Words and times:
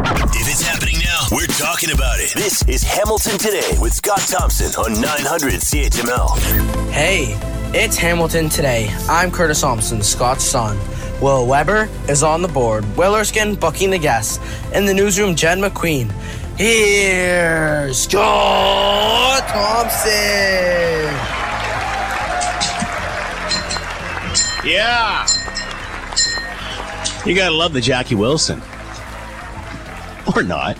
If 0.00 0.48
it's 0.48 0.62
happening 0.62 0.94
now, 1.04 1.26
we're 1.32 1.46
talking 1.46 1.90
about 1.90 2.20
it. 2.20 2.32
This 2.32 2.62
is 2.68 2.84
Hamilton 2.84 3.36
Today 3.36 3.76
with 3.80 3.92
Scott 3.92 4.20
Thompson 4.20 4.72
on 4.80 5.00
900 5.00 5.54
CHML. 5.54 6.38
Hey, 6.92 7.36
it's 7.76 7.96
Hamilton 7.96 8.48
Today. 8.48 8.94
I'm 9.08 9.32
Curtis 9.32 9.60
Thompson, 9.60 10.00
Scott's 10.00 10.44
son. 10.44 10.78
Will 11.20 11.48
Weber 11.48 11.88
is 12.08 12.22
on 12.22 12.42
the 12.42 12.48
board. 12.48 12.84
Will 12.96 13.16
Erskine 13.16 13.56
booking 13.56 13.90
the 13.90 13.98
guests. 13.98 14.38
In 14.72 14.86
the 14.86 14.94
newsroom, 14.94 15.34
Jen 15.34 15.60
McQueen. 15.60 16.12
Here's 16.56 17.98
Scott 17.98 19.48
Thompson. 19.48 20.12
Yeah. 24.64 25.26
You 27.26 27.34
gotta 27.34 27.54
love 27.54 27.72
the 27.72 27.80
Jackie 27.80 28.14
Wilson. 28.14 28.62
Or 30.34 30.42
not. 30.42 30.76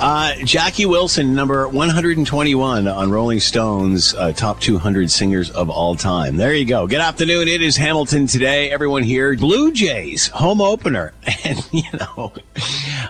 Uh, 0.00 0.34
Jackie 0.44 0.86
Wilson, 0.86 1.34
number 1.34 1.68
121 1.68 2.88
on 2.88 3.10
Rolling 3.10 3.38
Stone's 3.38 4.14
uh, 4.14 4.32
top 4.32 4.58
200 4.58 5.10
singers 5.10 5.50
of 5.50 5.68
all 5.68 5.94
time. 5.94 6.38
There 6.38 6.54
you 6.54 6.64
go. 6.64 6.86
Good 6.86 7.02
afternoon. 7.02 7.48
It 7.48 7.60
is 7.60 7.76
Hamilton 7.76 8.26
today. 8.26 8.70
Everyone 8.70 9.02
here. 9.02 9.36
Blue 9.36 9.70
Jays 9.72 10.28
home 10.28 10.62
opener, 10.62 11.12
and 11.44 11.68
you 11.70 11.82
know, 11.92 12.32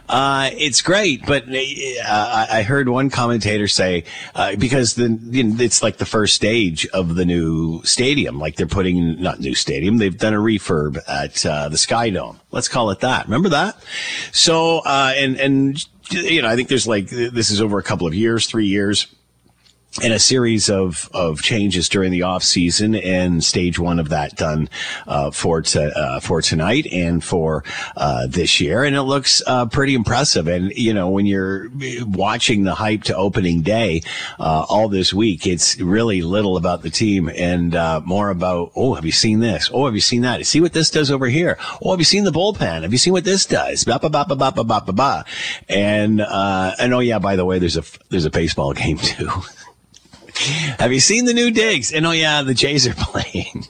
uh, 0.08 0.50
it's 0.52 0.82
great. 0.82 1.24
But 1.24 1.44
uh, 1.48 2.46
I 2.50 2.64
heard 2.64 2.88
one 2.88 3.08
commentator 3.08 3.68
say 3.68 4.02
uh, 4.34 4.56
because 4.56 4.94
the 4.94 5.16
you 5.26 5.44
know, 5.44 5.62
it's 5.62 5.84
like 5.84 5.98
the 5.98 6.06
first 6.06 6.34
stage 6.34 6.88
of 6.88 7.14
the 7.14 7.24
new 7.24 7.84
stadium. 7.84 8.40
Like 8.40 8.56
they're 8.56 8.66
putting 8.66 9.22
not 9.22 9.38
new 9.38 9.54
stadium. 9.54 9.98
They've 9.98 10.18
done 10.18 10.34
a 10.34 10.38
refurb 10.38 10.98
at 11.06 11.46
uh, 11.46 11.68
the 11.68 11.78
Sky 11.78 12.10
Dome. 12.10 12.40
Let's 12.50 12.66
call 12.66 12.90
it 12.90 12.98
that. 12.98 13.26
Remember 13.26 13.50
that? 13.50 13.80
So 14.32 14.82
and 14.84 15.36
and 15.36 15.86
you 16.12 16.42
know, 16.42 16.48
I 16.48 16.56
think 16.56 16.68
there's 16.68 16.86
like, 16.86 17.08
this 17.08 17.50
is 17.50 17.60
over 17.60 17.78
a 17.78 17.82
couple 17.82 18.06
of 18.06 18.14
years, 18.14 18.46
three 18.46 18.66
years 18.66 19.06
and 20.02 20.12
a 20.12 20.18
series 20.18 20.70
of, 20.70 21.10
of 21.12 21.42
changes 21.42 21.88
during 21.88 22.12
the 22.12 22.22
off 22.22 22.44
season 22.44 22.94
and 22.94 23.42
stage 23.42 23.78
one 23.78 23.98
of 23.98 24.10
that 24.10 24.36
done 24.36 24.68
uh, 25.08 25.30
for 25.32 25.62
to, 25.62 25.82
uh, 25.82 26.20
for 26.20 26.40
tonight 26.40 26.86
and 26.92 27.24
for 27.24 27.64
uh, 27.96 28.26
this 28.28 28.60
year. 28.60 28.84
And 28.84 28.94
it 28.94 29.02
looks 29.02 29.42
uh, 29.46 29.66
pretty 29.66 29.94
impressive. 29.94 30.46
And 30.46 30.70
you 30.76 30.94
know 30.94 31.08
when 31.10 31.26
you're 31.26 31.68
watching 32.02 32.62
the 32.62 32.74
hype 32.74 33.02
to 33.04 33.16
opening 33.16 33.62
day 33.62 34.02
uh, 34.38 34.64
all 34.68 34.88
this 34.88 35.12
week 35.12 35.46
it's 35.46 35.78
really 35.80 36.22
little 36.22 36.56
about 36.56 36.82
the 36.82 36.90
team 36.90 37.28
and 37.28 37.74
uh, 37.74 38.00
more 38.04 38.30
about 38.30 38.70
oh 38.76 38.94
have 38.94 39.04
you 39.04 39.12
seen 39.12 39.40
this? 39.40 39.70
Oh 39.74 39.86
have 39.86 39.94
you 39.94 40.00
seen 40.00 40.22
that? 40.22 40.44
See 40.46 40.60
what 40.60 40.72
this 40.72 40.90
does 40.90 41.10
over 41.10 41.26
here. 41.26 41.58
Oh 41.82 41.90
have 41.90 41.98
you 41.98 42.04
seen 42.04 42.24
the 42.24 42.30
bullpen? 42.30 42.82
Have 42.82 42.92
you 42.92 42.98
seen 42.98 43.12
what 43.12 43.24
this 43.24 43.44
does? 43.44 43.84
Ba, 43.84 43.98
ba, 43.98 44.08
ba, 44.08 44.24
ba, 44.24 44.36
ba, 44.36 44.52
ba, 44.52 44.64
ba, 44.64 44.92
ba. 44.92 45.24
and 45.68 46.20
and 46.20 46.94
oh 46.94 47.00
yeah 47.00 47.18
by 47.18 47.34
the 47.34 47.44
way 47.44 47.58
there's 47.58 47.76
a 47.76 47.82
there's 48.08 48.24
a 48.24 48.30
baseball 48.30 48.72
game 48.80 48.96
too 48.96 49.28
Have 50.78 50.92
you 50.92 51.00
seen 51.00 51.26
the 51.26 51.34
new 51.34 51.50
digs? 51.50 51.92
And 51.92 52.06
oh 52.06 52.12
yeah, 52.12 52.42
the 52.42 52.54
Jays 52.54 52.86
are 52.86 52.94
playing. 52.96 53.66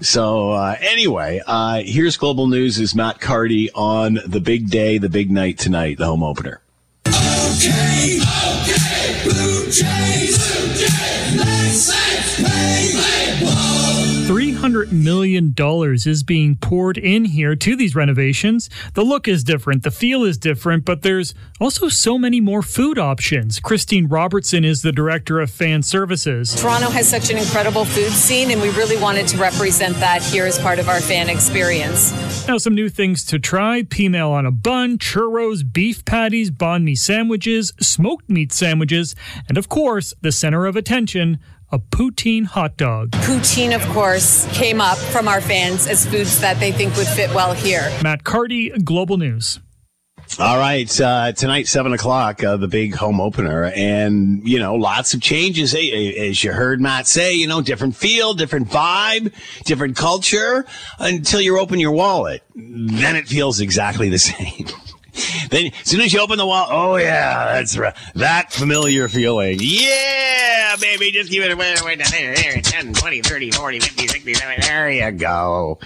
So 0.00 0.52
uh, 0.52 0.76
anyway, 0.80 1.40
uh, 1.46 1.82
here's 1.84 2.16
global 2.16 2.46
news: 2.46 2.78
is 2.78 2.94
Matt 2.94 3.20
Carty 3.20 3.70
on 3.72 4.18
the 4.26 4.40
big 4.40 4.70
day, 4.70 4.98
the 4.98 5.08
big 5.08 5.30
night 5.30 5.58
tonight, 5.58 5.98
the 5.98 6.06
home 6.06 6.22
opener. 6.22 6.60
Okay, 7.06 8.20
okay, 8.20 9.20
Blue 9.24 9.64
Jays, 9.64 9.64
Blue 9.64 9.66
Jays, 9.70 10.45
$300 14.84 14.92
million 14.92 15.54
is 16.06 16.22
being 16.22 16.56
poured 16.56 16.98
in 16.98 17.24
here 17.24 17.56
to 17.56 17.76
these 17.76 17.94
renovations. 17.94 18.68
The 18.94 19.02
look 19.02 19.28
is 19.28 19.44
different, 19.44 19.82
the 19.82 19.90
feel 19.90 20.24
is 20.24 20.36
different, 20.38 20.84
but 20.84 21.02
there's 21.02 21.34
also 21.60 21.88
so 21.88 22.18
many 22.18 22.40
more 22.40 22.62
food 22.62 22.98
options. 22.98 23.60
Christine 23.60 24.06
Robertson 24.06 24.64
is 24.64 24.82
the 24.82 24.92
director 24.92 25.40
of 25.40 25.50
fan 25.50 25.82
services. 25.82 26.54
Toronto 26.54 26.90
has 26.90 27.08
such 27.08 27.30
an 27.30 27.38
incredible 27.38 27.84
food 27.84 28.10
scene, 28.10 28.50
and 28.50 28.60
we 28.60 28.68
really 28.70 29.00
wanted 29.00 29.26
to 29.28 29.38
represent 29.38 29.96
that 29.96 30.22
here 30.22 30.46
as 30.46 30.58
part 30.58 30.78
of 30.78 30.88
our 30.88 31.00
fan 31.00 31.28
experience. 31.28 32.12
Now, 32.46 32.58
some 32.58 32.74
new 32.74 32.88
things 32.88 33.24
to 33.26 33.38
try 33.38 33.82
peameal 33.82 34.30
on 34.30 34.46
a 34.46 34.50
bun, 34.50 34.98
churros, 34.98 35.62
beef 35.70 36.04
patties, 36.04 36.50
banh 36.50 36.82
mi 36.82 36.94
sandwiches, 36.94 37.72
smoked 37.80 38.28
meat 38.28 38.52
sandwiches, 38.52 39.14
and 39.48 39.56
of 39.58 39.68
course, 39.68 40.14
the 40.20 40.32
center 40.32 40.66
of 40.66 40.76
attention 40.76 41.38
a 41.70 41.78
poutine 41.78 42.44
hot 42.44 42.76
dog. 42.76 43.10
Poutine, 43.10 43.74
of 43.74 43.82
course, 43.92 44.46
came 44.52 44.80
up 44.80 44.98
from 44.98 45.28
our 45.28 45.40
fans 45.40 45.86
as 45.86 46.06
foods 46.06 46.40
that 46.40 46.58
they 46.60 46.72
think 46.72 46.96
would 46.96 47.06
fit 47.06 47.32
well 47.34 47.52
here. 47.52 47.90
Matt 48.02 48.24
Carty, 48.24 48.70
Global 48.70 49.16
News. 49.16 49.60
All 50.40 50.58
right, 50.58 51.00
uh, 51.00 51.32
tonight 51.32 51.68
seven 51.68 51.92
o'clock, 51.92 52.42
uh, 52.42 52.56
the 52.56 52.66
big 52.66 52.94
home 52.94 53.20
opener, 53.20 53.64
and 53.64 54.46
you 54.46 54.58
know, 54.58 54.74
lots 54.74 55.14
of 55.14 55.22
changes. 55.22 55.72
As 55.72 56.42
you 56.42 56.52
heard 56.52 56.80
Matt 56.80 57.06
say, 57.06 57.34
you 57.34 57.46
know, 57.46 57.62
different 57.62 57.96
feel, 57.96 58.34
different 58.34 58.68
vibe, 58.68 59.32
different 59.64 59.96
culture. 59.96 60.66
Until 60.98 61.40
you 61.40 61.58
open 61.60 61.78
your 61.78 61.92
wallet, 61.92 62.42
then 62.54 63.14
it 63.16 63.28
feels 63.28 63.60
exactly 63.60 64.08
the 64.08 64.18
same. 64.18 64.66
then 65.50 65.72
as 65.80 65.90
soon 65.90 66.00
as 66.00 66.12
you 66.12 66.20
open 66.20 66.38
the 66.38 66.46
wall, 66.46 66.66
oh 66.70 66.96
yeah, 66.96 67.54
that's 67.54 67.76
right. 67.76 67.94
That 68.14 68.52
familiar 68.52 69.08
feeling. 69.08 69.58
Yeah, 69.60 70.76
baby, 70.80 71.10
just 71.10 71.30
give 71.30 71.42
it 71.44 71.52
away, 71.52 71.74
away 71.80 71.96
down 71.96 72.10
there, 72.10 72.34
there, 72.34 72.60
10, 72.60 72.92
20, 72.92 73.22
30, 73.22 73.50
40, 73.52 73.80
50, 73.80 74.08
60, 74.08 74.34
70, 74.34 74.62
there 74.62 74.90
you 74.90 75.10
go. 75.12 75.78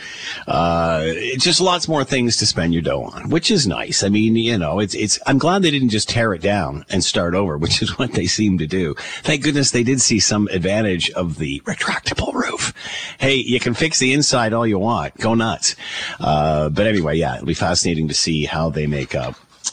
Uh, 0.46 1.04
just 1.38 1.60
lots 1.60 1.88
more 1.88 2.04
things 2.04 2.36
to 2.38 2.46
spend 2.46 2.72
your 2.72 2.82
dough 2.82 3.02
on, 3.02 3.30
which 3.30 3.50
is 3.50 3.66
nice. 3.66 4.02
I 4.02 4.08
mean, 4.08 4.36
you 4.36 4.58
know, 4.58 4.80
it's, 4.80 4.94
it's, 4.94 5.18
I'm 5.26 5.38
glad 5.38 5.62
they 5.62 5.70
didn't 5.70 5.90
just 5.90 6.08
tear 6.08 6.32
it 6.34 6.42
down 6.42 6.84
and 6.90 7.04
start 7.04 7.34
over, 7.34 7.56
which 7.56 7.82
is 7.82 7.98
what 7.98 8.12
they 8.12 8.26
seem 8.26 8.58
to 8.58 8.66
do. 8.66 8.94
Thank 9.22 9.44
goodness 9.44 9.70
they 9.70 9.84
did 9.84 10.00
see 10.00 10.18
some 10.18 10.48
advantage 10.48 11.10
of 11.10 11.38
the 11.38 11.60
retractable 11.60 12.32
roof. 12.32 12.72
Hey, 13.18 13.36
you 13.36 13.60
can 13.60 13.74
fix 13.74 13.98
the 13.98 14.12
inside 14.12 14.52
all 14.52 14.66
you 14.66 14.78
want. 14.78 15.16
Go 15.18 15.34
nuts. 15.34 15.76
Uh, 16.18 16.68
but 16.68 16.86
anyway, 16.86 17.16
yeah, 17.16 17.34
it'll 17.34 17.46
be 17.46 17.54
fascinating 17.54 18.08
to 18.08 18.14
see 18.14 18.44
how 18.44 18.70
they 18.70 18.86
make 18.86 19.14
up 19.14 19.19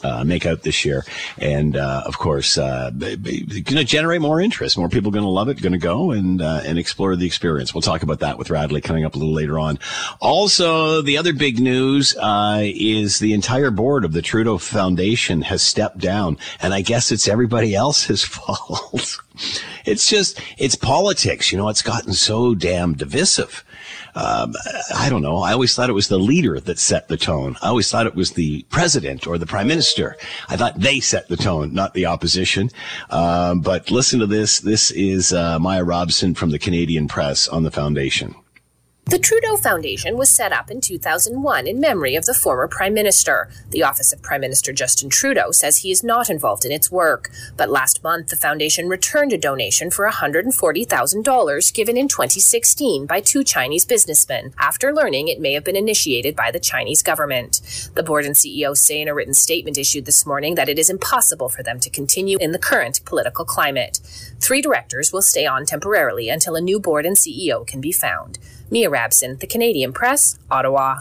uh, 0.02 0.24
make 0.24 0.46
out 0.46 0.62
this 0.62 0.84
year. 0.84 1.04
And 1.38 1.76
uh, 1.76 2.02
of 2.06 2.18
course, 2.18 2.58
uh, 2.58 2.90
going 2.90 3.64
to 3.64 3.84
generate 3.84 4.20
more 4.20 4.40
interest. 4.40 4.78
More 4.78 4.88
people 4.88 5.10
going 5.10 5.24
to 5.24 5.28
love 5.30 5.48
it, 5.48 5.60
going 5.60 5.72
to 5.72 5.78
go 5.78 6.10
and 6.10 6.40
uh, 6.40 6.60
and 6.64 6.78
explore 6.78 7.16
the 7.16 7.26
experience. 7.26 7.74
We'll 7.74 7.82
talk 7.82 8.02
about 8.02 8.20
that 8.20 8.38
with 8.38 8.50
Radley 8.50 8.80
coming 8.80 9.04
up 9.04 9.14
a 9.14 9.18
little 9.18 9.34
later 9.34 9.58
on. 9.58 9.78
Also, 10.20 11.02
the 11.02 11.18
other 11.18 11.32
big 11.32 11.58
news 11.58 12.16
uh, 12.16 12.60
is 12.62 13.18
the 13.18 13.32
entire 13.32 13.70
board 13.70 14.04
of 14.04 14.12
the 14.12 14.22
Trudeau 14.22 14.58
Foundation 14.58 15.42
has 15.42 15.62
stepped 15.62 15.98
down, 15.98 16.38
and 16.60 16.74
I 16.74 16.82
guess 16.82 17.10
it's 17.10 17.28
everybody 17.28 17.74
else's 17.74 18.24
fault. 18.24 19.18
it's 19.84 20.08
just 20.08 20.40
it's 20.56 20.74
politics. 20.74 21.50
You 21.50 21.58
know, 21.58 21.68
it's 21.68 21.82
gotten 21.82 22.12
so 22.12 22.54
damn 22.54 22.94
divisive 22.94 23.64
um, 24.18 24.52
I 24.96 25.08
don't 25.08 25.22
know. 25.22 25.38
I 25.38 25.52
always 25.52 25.76
thought 25.76 25.88
it 25.88 25.92
was 25.92 26.08
the 26.08 26.18
leader 26.18 26.58
that 26.58 26.80
set 26.80 27.06
the 27.06 27.16
tone. 27.16 27.56
I 27.62 27.68
always 27.68 27.88
thought 27.88 28.06
it 28.06 28.16
was 28.16 28.32
the 28.32 28.64
president 28.68 29.28
or 29.28 29.38
the 29.38 29.46
prime 29.46 29.68
minister. 29.68 30.16
I 30.48 30.56
thought 30.56 30.80
they 30.80 30.98
set 30.98 31.28
the 31.28 31.36
tone, 31.36 31.72
not 31.72 31.94
the 31.94 32.06
opposition. 32.06 32.70
Um, 33.10 33.60
but 33.60 33.92
listen 33.92 34.18
to 34.18 34.26
this. 34.26 34.58
This 34.58 34.90
is 34.90 35.32
uh, 35.32 35.60
Mia 35.60 35.84
Rabson 35.84 36.36
from 36.36 36.50
the 36.50 36.58
Canadian 36.58 37.06
Press 37.06 37.46
on 37.46 37.62
the 37.62 37.70
foundation. 37.70 38.34
The 39.08 39.18
Trudeau 39.18 39.56
Foundation 39.56 40.18
was 40.18 40.28
set 40.28 40.52
up 40.52 40.70
in 40.70 40.82
2001 40.82 41.66
in 41.66 41.80
memory 41.80 42.14
of 42.14 42.26
the 42.26 42.34
former 42.34 42.68
Prime 42.68 42.92
Minister. 42.92 43.48
The 43.70 43.82
Office 43.82 44.12
of 44.12 44.20
Prime 44.20 44.42
Minister 44.42 44.70
Justin 44.70 45.08
Trudeau 45.08 45.50
says 45.50 45.78
he 45.78 45.90
is 45.90 46.04
not 46.04 46.28
involved 46.28 46.66
in 46.66 46.72
its 46.72 46.90
work. 46.90 47.30
But 47.56 47.70
last 47.70 48.04
month, 48.04 48.28
the 48.28 48.36
foundation 48.36 48.86
returned 48.86 49.32
a 49.32 49.38
donation 49.38 49.90
for 49.90 50.06
$140,000 50.06 51.72
given 51.72 51.96
in 51.96 52.06
2016 52.06 53.06
by 53.06 53.22
two 53.22 53.42
Chinese 53.44 53.86
businessmen 53.86 54.52
after 54.58 54.92
learning 54.92 55.28
it 55.28 55.40
may 55.40 55.54
have 55.54 55.64
been 55.64 55.74
initiated 55.74 56.36
by 56.36 56.50
the 56.50 56.60
Chinese 56.60 57.02
government. 57.02 57.62
The 57.94 58.02
board 58.02 58.26
and 58.26 58.34
CEO 58.34 58.76
say 58.76 59.00
in 59.00 59.08
a 59.08 59.14
written 59.14 59.32
statement 59.32 59.78
issued 59.78 60.04
this 60.04 60.26
morning 60.26 60.54
that 60.56 60.68
it 60.68 60.78
is 60.78 60.90
impossible 60.90 61.48
for 61.48 61.62
them 61.62 61.80
to 61.80 61.88
continue 61.88 62.36
in 62.42 62.52
the 62.52 62.58
current 62.58 63.02
political 63.06 63.46
climate. 63.46 64.00
Three 64.38 64.60
directors 64.60 65.14
will 65.14 65.22
stay 65.22 65.46
on 65.46 65.64
temporarily 65.64 66.28
until 66.28 66.56
a 66.56 66.60
new 66.60 66.78
board 66.78 67.06
and 67.06 67.16
CEO 67.16 67.66
can 67.66 67.80
be 67.80 67.90
found. 67.90 68.38
Mia 68.70 68.90
Rabson, 68.90 69.40
The 69.40 69.46
Canadian 69.46 69.92
Press, 69.92 70.38
Ottawa. 70.50 71.00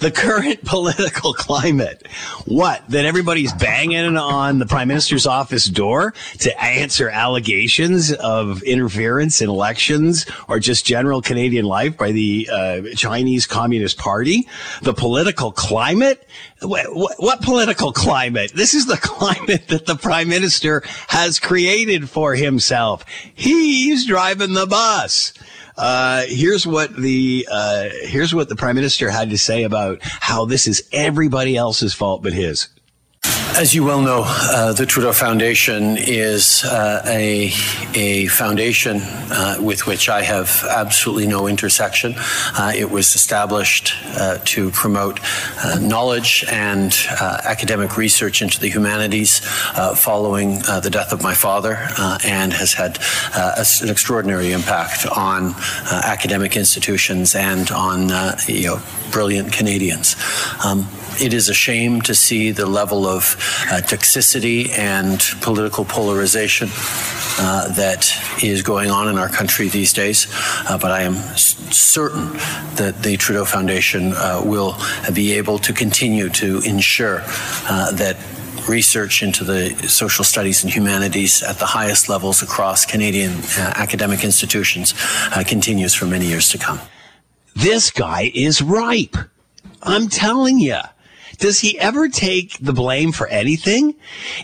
The 0.00 0.10
current 0.10 0.64
political 0.64 1.32
climate. 1.32 2.06
What? 2.44 2.88
That 2.88 3.04
everybody's 3.04 3.52
banging 3.52 4.16
on 4.16 4.58
the 4.58 4.66
prime 4.66 4.88
minister's 4.88 5.26
office 5.26 5.66
door 5.66 6.14
to 6.40 6.62
answer 6.62 7.08
allegations 7.08 8.12
of 8.12 8.62
interference 8.62 9.40
in 9.40 9.48
elections 9.48 10.26
or 10.48 10.58
just 10.58 10.84
general 10.84 11.22
Canadian 11.22 11.64
life 11.64 11.96
by 11.96 12.12
the 12.12 12.48
uh, 12.52 12.80
Chinese 12.94 13.46
Communist 13.46 13.98
Party? 13.98 14.48
The 14.82 14.94
political 14.94 15.52
climate? 15.52 16.28
What, 16.60 16.94
what, 16.94 17.14
what 17.18 17.42
political 17.42 17.92
climate? 17.92 18.52
This 18.54 18.74
is 18.74 18.86
the 18.86 18.96
climate 19.02 19.68
that 19.68 19.86
the 19.86 19.96
prime 19.96 20.28
minister 20.28 20.82
has 21.08 21.40
created 21.40 22.08
for 22.08 22.34
himself. 22.34 23.04
He's 23.34 24.06
driving 24.06 24.54
the 24.54 24.66
bus. 24.66 25.32
Uh, 25.78 26.24
here's 26.26 26.66
what 26.66 26.94
the 26.96 27.46
uh, 27.50 27.88
here's 28.02 28.34
what 28.34 28.48
the 28.48 28.56
prime 28.56 28.74
minister 28.74 29.08
had 29.10 29.30
to 29.30 29.38
say 29.38 29.62
about 29.62 29.98
how 30.02 30.44
this 30.44 30.66
is 30.66 30.86
everybody 30.92 31.56
else's 31.56 31.94
fault 31.94 32.20
but 32.22 32.32
his. 32.32 32.68
As 33.58 33.74
you 33.74 33.82
well 33.82 34.00
know, 34.00 34.22
uh, 34.24 34.72
the 34.72 34.86
Trudeau 34.86 35.12
Foundation 35.12 35.96
is 35.98 36.64
uh, 36.64 37.02
a, 37.06 37.50
a 37.92 38.26
foundation 38.26 39.00
uh, 39.02 39.56
with 39.60 39.84
which 39.84 40.08
I 40.08 40.22
have 40.22 40.64
absolutely 40.70 41.26
no 41.26 41.48
intersection. 41.48 42.14
Uh, 42.56 42.70
it 42.76 42.88
was 42.88 43.16
established 43.16 43.94
uh, 44.16 44.38
to 44.44 44.70
promote 44.70 45.18
uh, 45.64 45.76
knowledge 45.80 46.44
and 46.48 46.94
academic 47.20 47.96
research 47.96 48.42
into 48.42 48.60
the 48.60 48.68
humanities 48.68 49.40
following 49.96 50.60
the 50.60 50.88
death 50.88 51.12
of 51.12 51.20
my 51.24 51.34
father 51.34 51.78
and 52.24 52.52
has 52.52 52.74
had 52.74 53.00
an 53.34 53.88
extraordinary 53.88 54.52
impact 54.52 55.04
on 55.04 55.52
academic 55.90 56.56
institutions 56.56 57.34
and 57.34 57.72
on 57.72 58.08
you 58.46 58.68
know, 58.68 58.80
brilliant 59.10 59.52
Canadians. 59.52 60.14
Um, 60.64 60.86
it 61.20 61.34
is 61.34 61.48
a 61.48 61.54
shame 61.54 62.00
to 62.02 62.14
see 62.14 62.50
the 62.50 62.66
level 62.66 63.06
of 63.06 63.36
uh, 63.70 63.80
toxicity 63.80 64.70
and 64.78 65.20
political 65.40 65.84
polarization 65.84 66.68
uh, 67.38 67.68
that 67.74 68.10
is 68.42 68.62
going 68.62 68.90
on 68.90 69.08
in 69.08 69.18
our 69.18 69.28
country 69.28 69.68
these 69.68 69.92
days. 69.92 70.26
Uh, 70.68 70.78
but 70.78 70.90
I 70.90 71.02
am 71.02 71.14
certain 71.36 72.32
that 72.76 73.02
the 73.02 73.16
Trudeau 73.16 73.44
Foundation 73.44 74.12
uh, 74.12 74.42
will 74.44 74.76
be 75.12 75.32
able 75.32 75.58
to 75.60 75.72
continue 75.72 76.28
to 76.30 76.60
ensure 76.60 77.22
uh, 77.24 77.92
that 77.92 78.16
research 78.68 79.22
into 79.22 79.44
the 79.44 79.70
social 79.88 80.24
studies 80.24 80.62
and 80.62 80.72
humanities 80.72 81.42
at 81.42 81.56
the 81.58 81.64
highest 81.66 82.08
levels 82.08 82.42
across 82.42 82.84
Canadian 82.84 83.32
uh, 83.32 83.72
academic 83.76 84.24
institutions 84.24 84.92
continues 85.46 85.94
for 85.94 86.06
many 86.06 86.26
years 86.26 86.50
to 86.50 86.58
come. 86.58 86.78
This 87.56 87.90
guy 87.90 88.30
is 88.34 88.60
ripe. 88.60 89.16
I'm 89.82 90.08
telling 90.08 90.58
you. 90.58 90.78
Does 91.38 91.60
he 91.60 91.78
ever 91.78 92.08
take 92.08 92.58
the 92.58 92.72
blame 92.72 93.12
for 93.12 93.28
anything? 93.28 93.94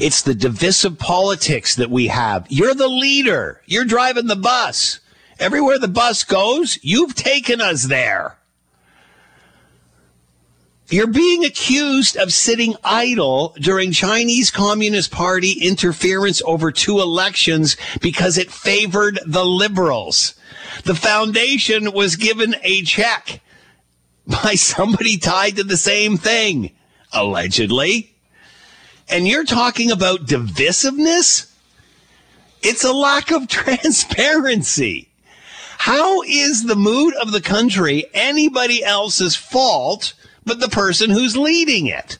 It's 0.00 0.23
the 0.23 0.35
divisive 0.35 0.99
politics 0.99 1.75
that 1.75 1.91
we 1.91 2.06
have. 2.06 2.46
You're 2.49 2.75
the 2.75 2.88
leader. 2.88 3.62
You're 3.67 3.85
driving 3.85 4.29
the 4.29 4.37
bus. 4.37 5.00
Everywhere 5.41 5.81
the 5.81 5.88
bus 5.88 6.23
goes, 6.23 6.79
you've 6.82 7.17
taken 7.17 7.61
us 7.61 7.85
there. 7.85 8.38
You're 10.88 11.08
being 11.08 11.44
accused 11.44 12.17
of 12.17 12.32
sitting 12.32 12.76
idle 12.85 13.56
during 13.58 13.90
Chinese 13.90 14.52
Communist 14.52 15.11
Party 15.11 15.52
interference 15.52 16.43
over 16.44 16.70
two 16.70 17.00
elections 17.00 17.76
because 18.00 18.38
it 18.38 18.52
favored 18.52 19.19
the 19.26 19.44
liberals. 19.44 20.35
The 20.85 20.94
foundation 20.94 21.93
was 21.93 22.14
given 22.14 22.55
a 22.62 22.82
check 22.82 23.40
by 24.26 24.55
somebody 24.55 25.17
tied 25.17 25.56
to 25.56 25.64
the 25.64 25.76
same 25.76 26.17
thing 26.17 26.70
allegedly. 27.14 28.14
And 29.08 29.28
you're 29.28 29.44
talking 29.44 29.90
about 29.90 30.26
divisiveness? 30.26 31.50
It's 32.62 32.84
a 32.84 32.93
lack 32.93 33.31
of 33.31 33.49
transparency. 33.49 35.08
How 35.78 36.22
is 36.22 36.64
the 36.64 36.76
mood 36.76 37.14
of 37.14 37.32
the 37.32 37.43
country 37.43 38.06
anybody 38.14 38.82
else's 38.82 39.37
fault 39.37 40.14
but 40.44 40.61
the 40.61 40.69
person 40.69 41.11
who's 41.11 41.37
leading 41.37 41.87
it? 41.87 42.19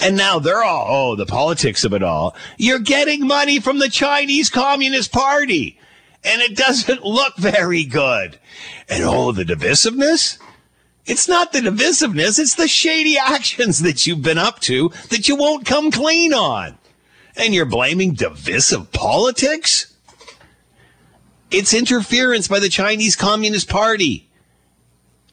And 0.00 0.16
now 0.16 0.38
they're 0.38 0.62
all, 0.62 0.86
oh, 0.88 1.16
the 1.16 1.24
politics 1.24 1.84
of 1.84 1.94
it 1.94 2.02
all. 2.02 2.36
You're 2.58 2.78
getting 2.78 3.26
money 3.26 3.60
from 3.60 3.78
the 3.78 3.88
Chinese 3.88 4.50
Communist 4.50 5.12
Party, 5.12 5.78
and 6.22 6.42
it 6.42 6.54
doesn't 6.56 7.04
look 7.04 7.36
very 7.36 7.84
good. 7.84 8.38
And 8.88 9.04
oh, 9.04 9.32
the 9.32 9.44
divisiveness? 9.44 10.38
It's 11.06 11.28
not 11.28 11.52
the 11.52 11.60
divisiveness, 11.60 12.38
it's 12.38 12.54
the 12.54 12.68
shady 12.68 13.16
actions 13.20 13.80
that 13.82 14.06
you've 14.06 14.22
been 14.22 14.38
up 14.38 14.60
to 14.60 14.90
that 15.10 15.28
you 15.28 15.36
won't 15.36 15.66
come 15.66 15.90
clean 15.90 16.34
on. 16.34 16.78
And 17.36 17.54
you're 17.54 17.66
blaming 17.66 18.14
divisive 18.14 18.92
politics? 18.92 19.94
It's 21.50 21.74
interference 21.74 22.48
by 22.48 22.60
the 22.60 22.68
Chinese 22.68 23.14
Communist 23.14 23.68
Party. 23.68 24.28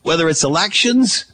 Whether 0.04 0.28
it's 0.28 0.44
elections, 0.44 1.26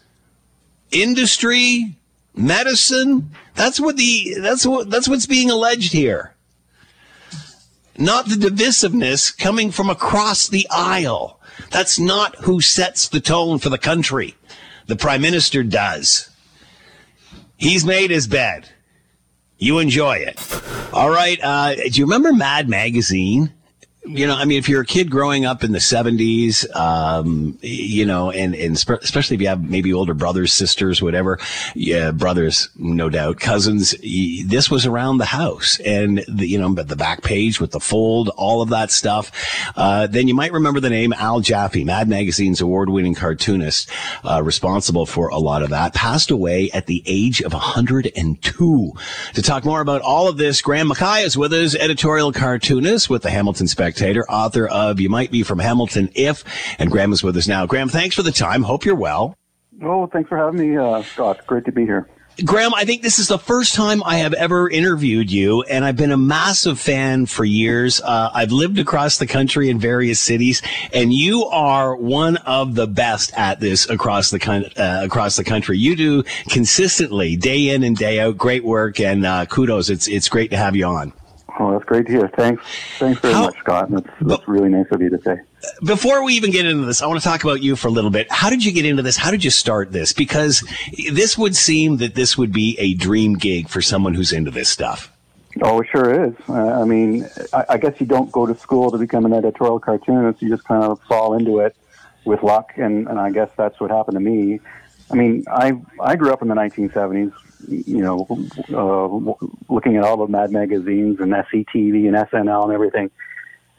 industry, 0.92 1.96
medicine, 2.36 3.32
that's 3.56 3.80
what 3.80 3.98
the 3.98 4.36
that's 4.40 4.66
what 4.66 4.90
that's 4.90 5.10
what's 5.10 5.26
being 5.26 5.50
alleged 5.50 5.92
here. 5.92 6.36
Not 7.98 8.30
the 8.30 8.36
divisiveness 8.36 9.38
coming 9.38 9.72
from 9.72 9.90
across 9.90 10.48
the 10.48 10.66
aisle. 10.72 11.39
That's 11.72 12.00
not 12.00 12.36
who 12.38 12.62
sets 12.62 13.08
the 13.08 13.20
tone 13.20 13.60
for 13.60 13.70
the 13.70 13.78
country. 13.78 14.36
The 14.88 14.96
prime 14.96 15.22
minister 15.22 15.64
does. 15.64 16.30
He's 17.58 17.86
made 17.86 18.10
his 18.10 18.28
bed. 18.28 18.70
You 19.58 19.80
enjoy 19.80 20.18
it. 20.18 20.40
All 20.94 21.10
right. 21.10 21.40
Uh, 21.44 21.76
do 21.76 22.00
you 22.00 22.06
remember 22.06 22.32
Mad 22.32 22.70
Magazine? 22.70 23.54
You 24.12 24.26
know, 24.26 24.36
I 24.36 24.46
mean, 24.46 24.58
if 24.58 24.68
you're 24.68 24.82
a 24.82 24.88
kid 24.88 25.12
growing 25.12 25.46
up 25.46 25.64
in 25.64 25.72
the 25.72 25.78
70s, 25.78 26.66
um, 26.76 27.60
you 27.62 28.08
know, 28.08 28.32
and, 28.32 28.56
and 28.56 28.76
sp- 28.82 28.98
especially 29.04 29.36
if 29.36 29.42
you 29.44 29.48
have 29.50 29.64
maybe 29.64 29.94
older 29.94 30.16
brothers, 30.16 30.52
sisters, 30.52 31.00
whatever, 31.00 31.38
yeah, 31.76 32.10
brothers, 32.10 32.70
no 32.76 33.10
doubt, 33.10 33.40
cousins, 33.40 33.94
y- 34.04 34.42
this 34.48 34.72
was 34.72 34.88
around 34.88 35.20
the 35.20 35.26
house. 35.26 35.80
And, 35.86 36.26
the, 36.28 36.48
you 36.48 36.60
know, 36.60 36.74
but 36.74 36.88
the 36.88 36.96
back 36.96 37.22
page 37.22 37.62
with 37.62 37.70
the 37.70 37.80
fold, 37.80 38.30
all 38.30 38.64
of 38.64 38.70
that 38.70 38.90
stuff. 38.90 39.32
Uh, 39.76 40.08
then 40.08 40.28
you 40.28 40.34
might 40.34 40.54
remember 40.54 40.80
the 40.80 40.90
name 40.90 41.14
Al 41.14 41.40
Jaffee, 41.40 41.84
Mad 41.84 42.10
Magazine's 42.10 42.62
award 42.62 42.90
winning 42.90 43.14
cartoonist, 43.14 43.92
uh, 44.24 44.42
responsible 44.44 45.06
for 45.06 45.30
a 45.30 45.38
lot 45.38 45.62
of 45.62 45.70
that, 45.70 45.94
passed 45.94 46.32
away 46.32 46.72
at 46.72 46.88
the 46.88 47.04
age 47.06 47.44
of 47.44 47.54
102. 47.54 48.94
To 49.36 49.42
talk 49.44 49.66
more 49.66 49.82
about 49.82 50.02
all 50.02 50.28
of 50.28 50.38
this, 50.38 50.64
Graeme 50.64 50.90
McKay 50.90 51.24
is 51.24 51.38
with 51.38 51.54
us, 51.54 51.76
editorial 51.76 52.32
cartoonist 52.32 53.08
with 53.08 53.22
the 53.22 53.30
Hamilton 53.30 53.68
Spectator 53.68 53.99
Spectator, 54.00 54.26
author 54.30 54.66
of 54.66 55.02
You 55.02 55.10
Might 55.10 55.30
Be 55.30 55.44
From 55.44 55.60
Hamilton 55.60 56.10
If, 56.16 56.46
and 56.80 56.90
Graeme 56.90 57.12
is 57.12 57.22
with 57.22 57.36
us 57.36 57.50
now. 57.50 57.66
Graeme, 57.66 57.90
thanks 57.90 58.16
for 58.16 58.24
the 58.24 58.32
time. 58.32 58.64
Hope 58.64 58.86
you're 58.86 58.96
well. 58.96 59.36
Oh, 59.84 60.08
thanks 60.08 60.30
for 60.30 60.38
having 60.38 60.58
me, 60.58 60.78
uh, 60.78 61.04
Scott. 61.04 61.46
Great 61.46 61.66
to 61.66 61.74
be 61.74 61.84
here. 61.84 62.08
Graeme, 62.46 62.74
I 62.74 62.86
think 62.86 63.02
this 63.02 63.20
is 63.20 63.28
the 63.28 63.38
first 63.38 63.76
time 63.76 64.02
I 64.06 64.20
have 64.20 64.34
ever 64.34 64.70
interviewed 64.70 65.30
you, 65.30 65.64
and 65.64 65.84
I've 65.84 65.98
been 65.98 66.14
a 66.14 66.18
massive 66.18 66.80
fan 66.80 67.26
for 67.26 67.44
years. 67.44 68.00
Uh, 68.00 68.32
I've 68.34 68.54
lived 68.54 68.80
across 68.80 69.18
the 69.18 69.28
country 69.28 69.70
in 69.70 69.80
various 69.80 70.22
cities, 70.22 70.62
and 70.94 71.12
you 71.12 71.44
are 71.48 71.94
one 71.94 72.38
of 72.38 72.76
the 72.76 72.88
best 72.88 73.34
at 73.38 73.60
this 73.60 73.90
across 73.90 74.30
the 74.30 74.72
uh, 74.78 75.04
across 75.04 75.36
the 75.36 75.44
country. 75.44 75.78
You 75.78 75.98
do 75.98 76.24
consistently, 76.48 77.36
day 77.36 77.68
in 77.68 77.84
and 77.84 77.98
day 77.98 78.22
out, 78.22 78.38
great 78.38 78.64
work, 78.64 79.02
and 79.02 79.26
uh, 79.26 79.46
kudos. 79.46 79.90
It's 79.90 80.08
it's 80.08 80.30
great 80.30 80.52
to 80.52 80.58
have 80.58 80.78
you 80.78 80.86
on. 80.86 81.12
Oh, 81.58 81.72
that's 81.72 81.86
great 81.86 82.06
to 82.08 82.12
hear. 82.12 82.28
Thanks. 82.28 82.64
Thanks 82.98 83.20
very 83.22 83.34
How, 83.34 83.46
much, 83.46 83.58
Scott. 83.60 83.90
That's, 83.90 84.10
that's 84.22 84.48
really 84.48 84.70
nice 84.70 84.88
of 84.92 85.02
you 85.02 85.10
to 85.10 85.22
say. 85.22 85.38
Before 85.84 86.24
we 86.24 86.34
even 86.34 86.52
get 86.52 86.66
into 86.66 86.86
this, 86.86 87.02
I 87.02 87.08
want 87.08 87.20
to 87.20 87.24
talk 87.24 87.44
about 87.44 87.64
you 87.64 87.76
for 87.76 87.88
a 87.88 87.92
little 87.92 88.10
bit. 88.10 88.32
How 88.32 88.50
did 88.50 88.64
you 88.64 88.72
get 88.72 88.86
into 88.86 89.02
this? 89.02 89.18
How 89.18 89.32
did 89.32 89.44
you 89.44 89.50
start 89.50 89.92
this? 89.92 90.14
Because 90.14 90.64
this 91.12 91.38
would 91.38 91.56
seem 91.56 91.98
that 91.98 92.16
this 92.16 92.38
would 92.38 92.52
be 92.52 92.78
a 92.80 92.94
dream 92.94 93.36
gig 93.36 93.70
for 93.70 93.82
someone 93.82 94.14
who's 94.14 94.32
into 94.32 94.52
this 94.52 94.70
stuff. 94.70 95.12
Oh, 95.62 95.82
it 95.82 95.88
sure 95.92 96.28
is. 96.28 96.34
Uh, 96.48 96.82
I 96.82 96.86
mean, 96.86 97.28
I, 97.52 97.66
I 97.70 97.78
guess 97.78 98.00
you 98.00 98.06
don't 98.06 98.32
go 98.32 98.46
to 98.46 98.56
school 98.56 98.92
to 98.92 98.98
become 98.98 99.26
an 99.26 99.34
editorial 99.34 99.80
cartoonist. 99.80 100.42
You 100.42 100.50
just 100.50 100.64
kind 100.64 100.84
of 100.84 101.02
fall 101.02 101.34
into 101.34 101.60
it 101.60 101.76
with 102.24 102.44
luck, 102.44 102.74
and, 102.78 103.08
and 103.08 103.20
I 103.20 103.32
guess 103.32 103.50
that's 103.58 103.80
what 103.80 103.92
happened 103.92 104.16
to 104.16 104.22
me. 104.22 104.60
I 105.12 105.16
mean, 105.16 105.44
I 105.52 105.74
I 106.00 106.16
grew 106.16 106.32
up 106.32 106.42
in 106.42 106.48
the 106.48 106.56
1970s 106.56 107.34
you 107.68 108.02
know, 108.02 108.28
uh, 108.74 109.72
looking 109.72 109.98
at 109.98 110.04
all 110.04 110.18
the 110.18 110.28
Mad 110.28 110.52
magazines 110.52 111.20
and 111.20 111.32
SCTV 111.34 112.08
and 112.08 112.16
SNL 112.16 112.66
and 112.66 112.74
everything. 112.74 113.12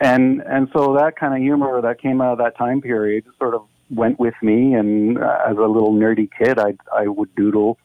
And 0.01 0.43
and 0.43 0.69
so 0.73 0.95
that 0.95 1.17
kind 1.17 1.35
of 1.35 1.41
humor 1.41 1.81
that 1.83 2.01
came 2.01 2.21
out 2.21 2.33
of 2.33 2.39
that 2.39 2.57
time 2.57 2.81
period 2.81 3.25
sort 3.39 3.55
of 3.55 3.67
went 3.91 4.19
with 4.19 4.35
me. 4.43 4.75
And 4.75 5.19
as 5.19 5.57
a 5.57 5.67
little 5.67 5.93
nerdy 5.93 6.29
kid, 6.39 6.59
I 6.59 6.75
I 6.95 7.07
would 7.07 7.35
doodle 7.35 7.79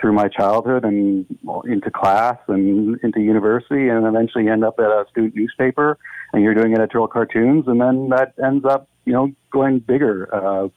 through 0.00 0.12
my 0.12 0.28
childhood 0.28 0.84
and 0.84 1.26
into 1.64 1.90
class 1.90 2.38
and 2.48 2.98
into 3.02 3.20
university, 3.20 3.88
and 3.88 4.06
eventually 4.06 4.48
end 4.48 4.64
up 4.64 4.78
at 4.78 4.86
a 4.86 5.04
student 5.10 5.36
newspaper. 5.36 5.98
And 6.32 6.42
you're 6.42 6.54
doing 6.54 6.74
editorial 6.74 7.08
cartoons, 7.08 7.66
and 7.68 7.80
then 7.80 8.08
that 8.10 8.34
ends 8.42 8.64
up, 8.64 8.88
you 9.04 9.12
know, 9.12 9.32
going 9.50 9.80
bigger. 9.80 10.32
Uh, 10.34 10.68